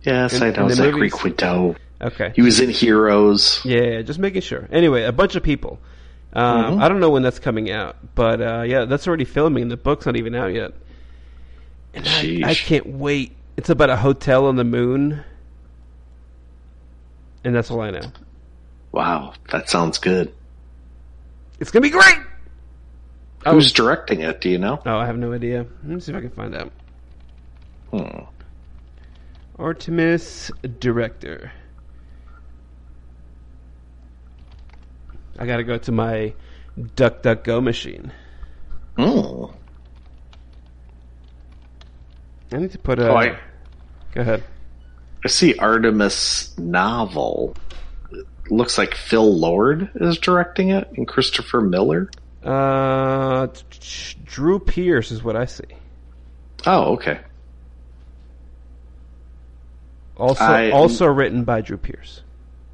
Yes, 0.03 0.33
In- 0.33 0.43
I 0.43 0.51
know 0.51 0.69
Zachary? 0.69 1.09
Quinto. 1.09 1.75
Okay. 1.99 2.31
He 2.35 2.41
was 2.43 2.59
in 2.59 2.69
Heroes. 2.69 3.59
Yeah, 3.65 4.01
just 4.03 4.19
making 4.19 4.41
sure. 4.41 4.69
Anyway, 4.71 5.03
a 5.03 5.11
bunch 5.11 5.35
of 5.35 5.41
people. 5.43 5.79
Um, 6.33 6.77
Mhm. 6.77 6.81
I 6.83 6.87
don't 6.89 6.99
know 6.99 7.09
when 7.09 7.23
that's 7.23 7.39
coming 7.39 7.71
out, 7.71 7.95
but 8.13 8.39
uh, 8.41 8.61
yeah, 8.61 8.85
that's 8.85 9.07
already 9.07 9.25
filming. 9.25 9.69
The 9.69 9.77
book's 9.77 10.05
not 10.05 10.15
even 10.15 10.35
out 10.35 10.53
yet. 10.53 10.73
And 11.93 12.07
I, 12.07 12.49
I 12.51 12.53
can't 12.53 12.85
wait. 12.87 13.35
It's 13.57 13.69
about 13.71 13.89
a 13.89 13.95
hotel 13.95 14.45
on 14.45 14.55
the 14.55 14.63
moon, 14.63 15.23
and 17.43 17.55
that's 17.55 17.71
all 17.71 17.81
I 17.81 17.89
know. 17.91 18.01
Wow, 18.91 19.33
that 19.49 19.69
sounds 19.69 19.97
good. 19.97 20.33
It's 21.59 21.71
gonna 21.71 21.81
be 21.81 21.89
great. 21.89 22.17
Oh. 23.47 23.53
Who's 23.53 23.71
directing 23.71 24.21
it? 24.21 24.41
Do 24.41 24.49
you 24.49 24.57
know? 24.57 24.79
Oh, 24.85 24.97
I 24.97 25.05
have 25.05 25.17
no 25.17 25.33
idea. 25.33 25.65
Let 25.83 25.83
me 25.83 25.99
see 25.99 26.11
if 26.11 26.17
I 26.17 26.21
can 26.21 26.29
find 26.31 26.55
out. 26.55 26.71
Hmm. 27.91 28.25
Artemis 29.57 30.51
director. 30.79 31.51
I 35.39 35.45
gotta 35.45 35.63
go 35.63 35.77
to 35.77 35.91
my 35.91 36.33
DuckDuckGo 36.77 37.63
machine. 37.63 38.11
Mm. 38.97 39.53
I 42.51 42.57
need 42.57 42.71
to 42.71 42.79
put 42.79 42.99
a. 42.99 43.09
Oh, 43.09 43.15
I- 43.15 43.39
Go 44.13 44.21
ahead. 44.21 44.43
I 45.23 45.27
see 45.27 45.55
Artemis 45.57 46.57
novel. 46.57 47.55
It 48.11 48.25
looks 48.51 48.77
like 48.77 48.95
Phil 48.95 49.37
Lord 49.37 49.89
is 49.95 50.17
directing 50.17 50.69
it, 50.69 50.87
and 50.95 51.07
Christopher 51.07 51.61
Miller. 51.61 52.09
Uh, 52.43 53.47
Drew 54.25 54.59
Pearce 54.59 55.11
is 55.11 55.23
what 55.23 55.35
I 55.35 55.45
see. 55.45 55.63
Oh, 56.65 56.93
okay. 56.93 57.19
Also, 60.15 60.43
I- 60.43 60.71
also 60.71 61.05
written 61.05 61.43
by 61.43 61.61
Drew 61.61 61.77
Pearce. 61.77 62.21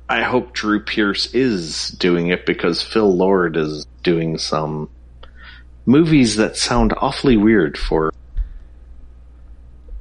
I 0.10 0.22
hope 0.22 0.54
Drew 0.54 0.80
Pearce 0.82 1.34
is 1.34 1.90
doing 1.90 2.28
it 2.28 2.46
because 2.46 2.82
Phil 2.82 3.16
Lord 3.16 3.58
is 3.58 3.88
doing 4.04 4.38
some 4.38 4.90
movies 5.86 6.36
that 6.36 6.56
sound 6.58 6.94
awfully 6.98 7.36
weird 7.38 7.78
for 7.78 8.14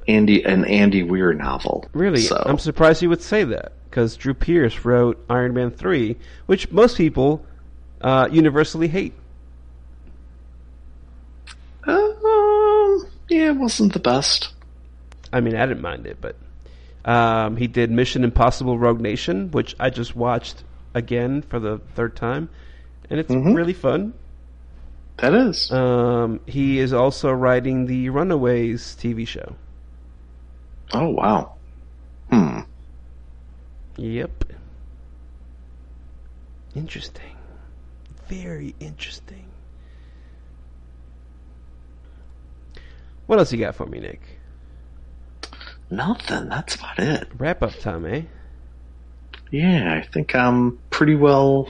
Andy 0.07 0.43
an 0.43 0.65
Andy 0.65 1.03
Weir 1.03 1.33
novel. 1.33 1.87
Really, 1.93 2.21
So 2.21 2.41
I'm 2.45 2.59
surprised 2.59 3.01
you 3.01 3.09
would 3.09 3.21
say 3.21 3.43
that 3.45 3.71
because 3.89 4.17
Drew 4.17 4.33
Pearce 4.33 4.83
wrote 4.85 5.23
Iron 5.29 5.53
Man 5.53 5.71
three, 5.71 6.17
which 6.45 6.69
most 6.71 6.97
people 6.97 7.45
uh, 8.01 8.27
universally 8.31 8.89
hate. 8.89 9.13
um, 11.87 13.07
yeah, 13.33 13.49
it 13.49 13.57
wasn't 13.57 13.93
the 13.93 13.99
best. 13.99 14.53
I 15.31 15.39
mean, 15.41 15.55
I 15.55 15.65
didn't 15.65 15.81
mind 15.81 16.05
it, 16.05 16.17
but 16.21 16.35
um, 17.09 17.57
he 17.57 17.67
did 17.67 17.89
Mission 17.91 18.23
Impossible: 18.23 18.77
Rogue 18.77 19.01
Nation, 19.01 19.49
which 19.51 19.75
I 19.79 19.89
just 19.89 20.15
watched 20.15 20.63
again 20.93 21.41
for 21.41 21.59
the 21.59 21.79
third 21.95 22.15
time, 22.15 22.49
and 23.09 23.19
it's 23.19 23.33
Mhm. 23.33 23.55
really 23.55 23.73
fun. 23.73 24.13
That 25.17 25.33
is. 25.33 25.71
Um, 25.71 26.39
he 26.45 26.79
is 26.79 26.93
also 26.93 27.31
writing 27.31 27.85
the 27.85 28.09
Runaways 28.09 28.95
TV 28.99 29.25
show. 29.27 29.55
oh 30.93 31.09
wow. 31.09 31.53
Hmm. 32.29 32.59
Yep. 33.97 34.43
Interesting. 36.75 37.35
Very 38.27 38.75
interesting. 38.79 39.45
What 43.27 43.39
else 43.39 43.51
you 43.51 43.59
got 43.59 43.75
for 43.75 43.85
me, 43.85 43.99
Nick? 43.99 44.21
Nothing. 45.89 46.49
That's 46.49 46.75
about 46.75 46.99
it. 46.99 47.27
Wrap 47.37 47.61
up 47.63 47.77
time, 47.79 48.05
eh? 48.05 48.23
Yeah, 49.51 49.93
I 49.93 50.07
think 50.07 50.35
I'm 50.35 50.79
pretty 50.89 51.15
well, 51.15 51.69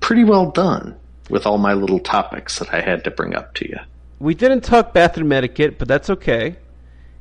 pretty 0.00 0.24
well 0.24 0.50
done 0.50 0.96
with 1.28 1.46
all 1.46 1.58
my 1.58 1.74
little 1.74 1.98
topics 2.00 2.58
that 2.58 2.72
I 2.72 2.80
had 2.80 3.04
to 3.04 3.10
bring 3.10 3.34
up 3.34 3.54
to 3.54 3.68
you. 3.68 3.78
We 4.18 4.34
didn't 4.34 4.62
talk 4.62 4.92
bathroom 4.94 5.32
etiquette, 5.32 5.78
but 5.78 5.88
that's 5.88 6.08
okay. 6.08 6.56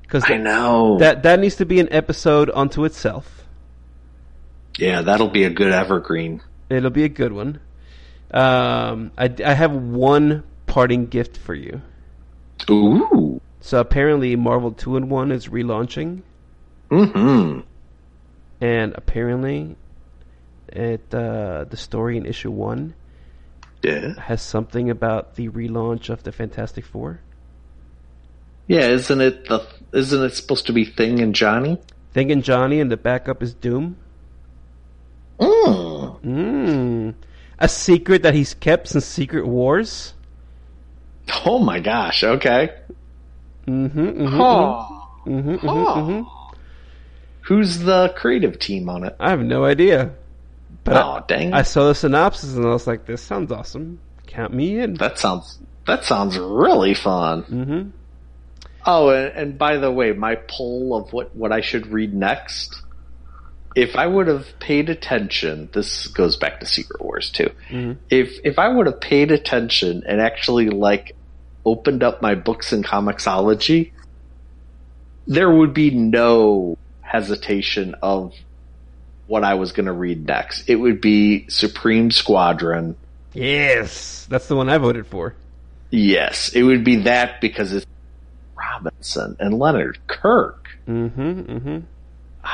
Because 0.04 0.24
I 0.28 0.38
know. 0.38 0.98
that 1.00 1.24
that 1.24 1.40
needs 1.40 1.56
to 1.58 1.66
be 1.66 1.80
an 1.80 1.88
episode 1.92 2.52
unto 2.54 2.84
itself. 2.86 3.46
yeah, 4.78 5.02
that'll 5.02 5.30
be 5.30 5.44
a 5.46 5.50
good 5.50 5.72
evergreen. 5.72 6.42
It'll 6.70 6.90
be 6.90 7.04
a 7.04 7.10
good 7.10 7.34
one. 7.34 7.60
Um, 8.34 9.12
I, 9.18 9.34
I 9.46 9.54
have 9.54 9.74
one 9.74 10.44
parting 10.68 11.08
gift 11.08 11.38
for 11.38 11.54
you. 11.54 11.82
Ooh. 12.70 13.42
So 13.62 13.80
apparently, 13.80 14.36
Marvel 14.36 14.72
Two 14.72 14.98
in 14.98 15.10
One 15.10 15.32
is 15.32 15.48
relaunching, 15.48 16.22
Hmm. 16.90 17.60
and 18.60 18.94
apparently, 18.96 19.76
it 20.68 21.02
uh, 21.14 21.66
the 21.70 21.78
story 21.78 22.18
in 22.18 22.26
issue 22.26 22.52
one 22.52 22.94
Yeah. 23.84 24.14
has 24.20 24.42
something 24.42 24.90
about 24.90 25.36
the 25.36 25.50
relaunch 25.50 26.10
of 26.10 26.24
the 26.24 26.32
Fantastic 26.32 26.86
Four. 26.86 27.20
Yeah. 28.68 28.88
Isn't 28.88 29.22
it 29.22 29.48
the? 29.48 29.66
Isn't 29.94 30.24
it 30.24 30.34
supposed 30.34 30.66
to 30.68 30.74
be 30.74 30.86
Thing 30.86 31.20
and 31.20 31.36
Johnny? 31.36 31.78
Thing 32.14 32.32
and 32.32 32.44
Johnny, 32.44 32.80
and 32.80 32.92
the 32.92 32.98
backup 32.98 33.42
is 33.44 33.54
Doom. 33.54 33.96
Mm. 35.40 36.22
Mm. 36.22 37.14
A 37.60 37.68
secret 37.70 38.24
that 38.24 38.34
he's 38.34 38.54
kept 38.54 38.88
since 38.90 39.06
Secret 39.06 39.46
Wars. 39.48 40.14
Oh 41.46 41.60
my 41.60 41.80
gosh. 41.80 42.24
Okay. 42.24 42.72
Mm-hmm. 43.68 44.00
mm-hmm, 44.00 44.26
Huh. 44.28 44.86
mm-hmm, 45.26 45.56
mm-hmm, 45.56 45.68
mm-hmm. 45.68 46.56
Who's 47.42 47.80
the 47.80 48.14
creative 48.16 48.60
team 48.60 48.90
on 48.90 49.04
it? 49.04 49.16
I 49.20 49.30
have 49.32 49.42
no 49.42 49.66
idea. 49.66 50.12
But 50.84 50.98
Oh, 50.98 51.12
I, 51.12 51.24
dang. 51.28 51.54
I 51.54 51.62
saw 51.64 51.88
the 51.88 51.96
synopsis 51.96 52.56
and 52.56 52.66
I 52.66 52.70
was 52.70 52.88
like, 52.88 53.06
"This 53.06 53.22
sounds 53.22 53.52
awesome. 53.52 54.00
Count 54.28 54.54
me 54.54 54.80
in." 54.80 54.96
That 54.96 55.20
sounds. 55.20 55.60
That 55.88 56.04
sounds 56.04 56.38
really 56.38 56.94
fun. 56.94 57.44
Mm-hmm. 57.44 57.90
Oh, 58.86 59.10
and, 59.10 59.34
and 59.36 59.58
by 59.58 59.78
the 59.78 59.92
way, 59.92 60.12
my 60.14 60.36
poll 60.48 60.96
of 60.96 61.14
what, 61.14 61.36
what 61.36 61.52
I 61.52 61.62
should 61.62 61.88
read 61.88 62.14
next, 62.14 62.82
if 63.76 63.96
I 63.96 64.06
would 64.06 64.28
have 64.28 64.48
paid 64.60 64.90
attention, 64.90 65.70
this 65.74 66.08
goes 66.08 66.38
back 66.38 66.60
to 66.60 66.66
Secret 66.66 67.02
Wars 67.02 67.30
too. 67.30 67.50
Mhm. 67.70 67.98
If 68.10 68.40
if 68.44 68.60
I 68.60 68.68
would 68.68 68.86
have 68.86 69.00
paid 69.00 69.32
attention 69.32 70.04
and 70.06 70.20
actually 70.20 70.70
like 70.70 71.16
opened 71.66 72.04
up 72.04 72.22
my 72.22 72.36
books 72.36 72.74
in 72.74 72.84
comiXology, 72.84 73.92
there 75.28 75.50
would 75.50 75.74
be 75.74 75.92
no 75.92 76.78
hesitation 77.02 77.96
of 78.02 78.34
what 79.28 79.44
I 79.44 79.54
was 79.54 79.72
going 79.72 79.86
to 79.86 79.94
read 79.94 80.28
next. 80.28 80.70
It 80.70 80.76
would 80.76 81.00
be 81.00 81.46
Supreme 81.50 82.12
Squadron. 82.12 82.96
Yes, 83.34 84.26
that's 84.30 84.48
the 84.48 84.56
one 84.56 84.68
I 84.70 84.78
voted 84.78 85.08
for. 85.08 85.36
Yes, 85.90 86.50
it 86.54 86.64
would 86.64 86.84
be 86.84 86.98
that 86.98 87.40
because 87.40 87.72
it's 87.74 87.86
Robinson 88.58 89.38
and 89.40 89.58
Leonard 89.58 90.00
Kirk. 90.08 90.68
Mm-hmm. 90.88 91.22
Mm-hmm. 91.22 91.78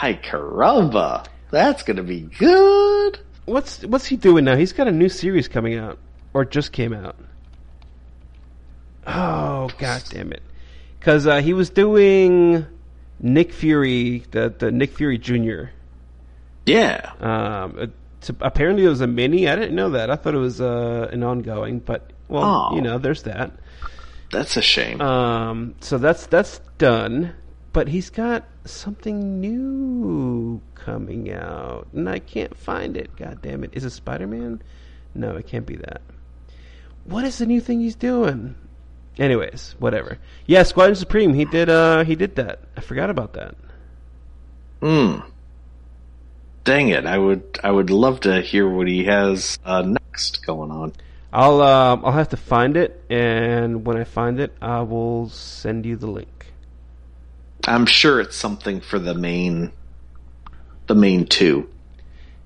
Ay 0.02 0.20
caramba. 0.24 1.26
That's 1.52 1.84
gonna 1.84 2.04
be 2.04 2.22
good. 2.22 3.20
What's 3.46 3.84
what's 3.84 4.06
he 4.06 4.18
doing 4.18 4.46
now? 4.46 4.56
He's 4.56 4.74
got 4.74 4.88
a 4.88 4.92
new 4.92 5.10
series 5.10 5.48
coming 5.48 5.76
out, 5.78 5.98
or 6.34 6.46
just 6.46 6.72
came 6.72 6.94
out. 6.94 7.16
Oh 9.06 9.70
god 9.78 10.04
damn 10.10 10.32
it! 10.32 10.44
Because 11.00 11.26
uh, 11.28 11.42
he 11.42 11.54
was 11.54 11.70
doing 11.70 12.66
Nick 13.20 13.54
Fury, 13.54 14.24
the 14.32 14.54
the 14.58 14.72
Nick 14.72 14.92
Fury 14.92 15.18
Jr. 15.18 15.70
Yeah. 16.66 17.12
Um, 17.22 17.94
apparently 18.42 18.84
it 18.86 18.90
was 18.90 19.00
a 19.02 19.08
mini. 19.08 19.48
I 19.48 19.56
didn't 19.56 19.76
know 19.76 19.92
that. 19.92 20.10
I 20.12 20.18
thought 20.18 20.34
it 20.36 20.40
was 20.40 20.60
uh, 20.60 21.08
an 21.12 21.24
ongoing, 21.24 21.80
but 21.80 22.12
well, 22.28 22.44
Oh. 22.72 22.76
you 22.76 22.82
know, 22.82 22.98
there's 22.98 23.24
that. 23.24 23.54
That's 24.32 24.58
a 24.58 24.62
shame. 24.62 25.00
Um, 25.00 25.76
so 25.80 25.98
that's 25.98 26.26
that's 26.28 26.60
done. 26.78 27.34
But 27.72 27.88
he's 27.88 28.10
got 28.10 28.44
something 28.72 29.40
new 29.40 30.62
coming 30.76 31.32
out, 31.32 31.88
and 31.94 32.10
I 32.10 32.20
can't 32.20 32.56
find 32.56 32.98
it. 32.98 33.16
God 33.16 33.42
damn 33.42 33.64
it! 33.64 33.72
Is 33.74 33.86
it 33.86 33.92
Spider 33.92 34.28
Man? 34.28 34.62
No, 35.14 35.36
it 35.36 35.48
can't 35.48 35.66
be 35.66 35.76
that. 35.78 36.02
What 37.06 37.24
is 37.24 37.38
the 37.38 37.46
new 37.46 37.62
thing 37.62 37.80
he's 37.80 37.96
doing? 37.96 38.56
Anyways, 39.18 39.76
whatever. 39.80 40.20
Yeah, 40.46 40.64
Squadron 40.64 40.96
Supreme. 40.96 41.34
He 41.34 41.46
did. 41.46 41.70
Uh, 41.70 42.04
he 42.04 42.16
did 42.16 42.36
that. 42.36 42.60
I 42.76 42.82
forgot 42.82 43.10
about 43.10 43.34
that. 43.34 43.56
Hmm. 44.82 45.20
Dang 46.64 46.90
it. 46.90 47.06
I 47.06 47.18
would 47.18 47.60
I 47.64 47.72
would 47.72 47.90
love 47.90 48.20
to 48.22 48.42
hear 48.42 48.70
what 48.70 48.88
he 48.88 49.06
has 49.06 49.58
uh, 49.66 49.82
next 49.82 50.46
going 50.46 50.70
on. 50.70 50.94
I'll 51.34 51.62
um, 51.62 52.06
I'll 52.06 52.12
have 52.12 52.30
to 52.30 52.38
find 52.38 52.78
it, 52.78 53.04
and 53.10 53.86
when 53.86 53.98
I 53.98 54.04
find 54.04 54.40
it, 54.40 54.54
I 54.62 54.82
will 54.82 55.30
send 55.30 55.86
you 55.86 55.96
the 55.96 56.08
link. 56.08 56.37
I'm 57.68 57.86
sure 57.86 58.20
it's 58.20 58.36
something 58.36 58.82
for 58.82 59.00
the 59.00 59.14
main 59.14 59.72
the 60.88 60.96
main 60.96 61.26
two. 61.26 61.70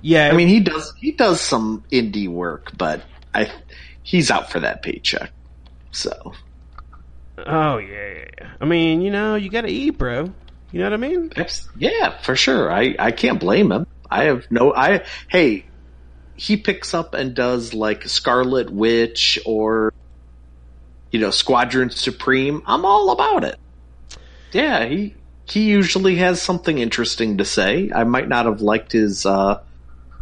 Yeah, 0.01 0.29
I 0.29 0.35
mean 0.35 0.47
he 0.47 0.59
does 0.59 0.93
he 0.99 1.11
does 1.11 1.39
some 1.39 1.83
indie 1.91 2.27
work, 2.27 2.71
but 2.77 3.03
I 3.33 3.51
he's 4.03 4.31
out 4.31 4.51
for 4.51 4.59
that 4.59 4.81
paycheck. 4.81 5.31
So 5.91 6.33
oh 7.37 7.77
yeah. 7.77 8.25
I 8.59 8.65
mean, 8.65 9.01
you 9.01 9.11
know, 9.11 9.35
you 9.35 9.49
gotta 9.49 9.69
eat, 9.69 9.91
bro. 9.91 10.33
You 10.71 10.79
know 10.79 10.85
what 10.85 10.93
I 10.93 10.97
mean? 10.97 11.31
Yeah, 11.77 12.17
for 12.21 12.35
sure. 12.35 12.71
I, 12.71 12.95
I 12.97 13.11
can't 13.11 13.39
blame 13.39 13.71
him. 13.71 13.85
I 14.09 14.25
have 14.25 14.49
no 14.49 14.73
I 14.73 15.03
hey, 15.27 15.65
he 16.35 16.57
picks 16.57 16.93
up 16.93 17.13
and 17.13 17.35
does 17.35 17.73
like 17.73 18.07
Scarlet 18.07 18.71
Witch 18.71 19.37
or 19.45 19.93
you 21.11 21.19
know, 21.19 21.29
Squadron 21.29 21.89
Supreme. 21.89 22.63
I'm 22.65 22.85
all 22.85 23.11
about 23.11 23.43
it. 23.43 23.59
Yeah, 24.51 24.85
he 24.85 25.15
he 25.45 25.69
usually 25.69 26.15
has 26.17 26.41
something 26.41 26.77
interesting 26.77 27.37
to 27.37 27.45
say. 27.45 27.91
I 27.93 28.03
might 28.03 28.27
not 28.27 28.45
have 28.45 28.61
liked 28.61 28.91
his 28.91 29.25
uh 29.25 29.61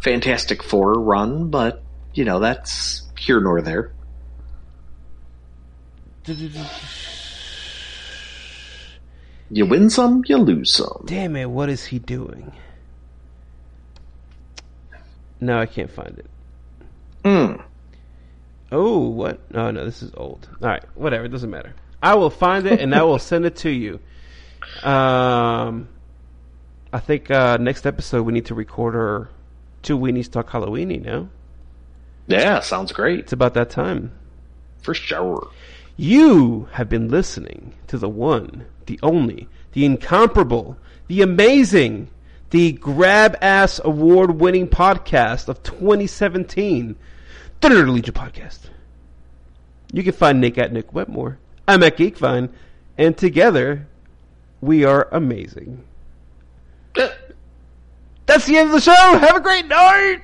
Fantastic 0.02 0.62
Four 0.62 0.94
run, 0.94 1.50
but 1.50 1.82
you 2.14 2.24
know, 2.24 2.40
that's 2.40 3.02
here 3.18 3.40
nor 3.40 3.60
there. 3.60 3.92
You 9.50 9.66
win 9.66 9.90
some, 9.90 10.22
you 10.26 10.36
lose 10.36 10.72
some. 10.72 11.04
Damn 11.06 11.36
it! 11.36 11.50
What 11.50 11.68
is 11.68 11.84
he 11.84 11.98
doing? 11.98 12.52
No, 15.40 15.58
I 15.58 15.66
can't 15.66 15.90
find 15.90 16.18
it. 16.18 16.26
Mm. 17.24 17.62
Oh, 18.70 19.08
what? 19.08 19.40
Oh 19.54 19.70
no, 19.70 19.84
this 19.84 20.02
is 20.02 20.12
old. 20.16 20.48
All 20.62 20.68
right, 20.68 20.84
whatever. 20.94 21.24
It 21.24 21.30
doesn't 21.30 21.50
matter. 21.50 21.74
I 22.02 22.14
will 22.14 22.30
find 22.30 22.66
it 22.66 22.80
and 22.80 22.94
I 22.94 23.02
will 23.02 23.18
send 23.18 23.44
it 23.44 23.56
to 23.56 23.70
you. 23.70 24.00
Um, 24.82 25.88
I 26.92 26.98
think 27.00 27.30
uh, 27.30 27.56
next 27.58 27.86
episode 27.86 28.22
we 28.22 28.32
need 28.32 28.46
to 28.46 28.54
record 28.54 28.94
our 28.96 29.28
two 29.82 29.98
weenies 29.98 30.30
talk 30.30 30.50
Halloween. 30.50 30.90
You 30.90 31.00
know, 31.00 31.28
Yeah, 32.26 32.60
sounds 32.60 32.92
great. 32.92 33.20
it's 33.20 33.32
about 33.32 33.54
that 33.54 33.70
time. 33.70 34.12
For 34.82 34.94
sure. 34.94 35.48
You 35.96 36.68
have 36.72 36.88
been 36.88 37.08
listening 37.08 37.74
to 37.88 37.98
the 37.98 38.08
one, 38.08 38.64
the 38.86 38.98
only, 39.02 39.48
the 39.72 39.84
incomparable, 39.84 40.78
the 41.08 41.20
amazing, 41.20 42.08
the 42.50 42.72
grab 42.72 43.36
ass 43.42 43.80
award 43.84 44.40
winning 44.40 44.66
podcast 44.66 45.48
of 45.48 45.62
2017, 45.62 46.96
the 47.60 47.68
Nerd 47.68 47.92
Legion 47.92 48.14
Podcast. 48.14 48.60
You 49.92 50.02
can 50.02 50.12
find 50.14 50.40
Nick 50.40 50.56
at 50.56 50.72
Nick 50.72 50.92
Wetmore. 50.94 51.36
I'm 51.68 51.82
at 51.82 51.98
Geekvine, 51.98 52.48
and 52.96 53.16
together 53.16 53.86
we 54.60 54.84
are 54.84 55.08
amazing. 55.12 55.84
Uh. 56.96 57.08
That's 58.26 58.46
the 58.46 58.56
end 58.56 58.68
of 58.68 58.74
the 58.74 58.80
show. 58.80 58.92
Have 58.92 59.36
a 59.36 59.40
great 59.40 59.66
night. 59.66 60.22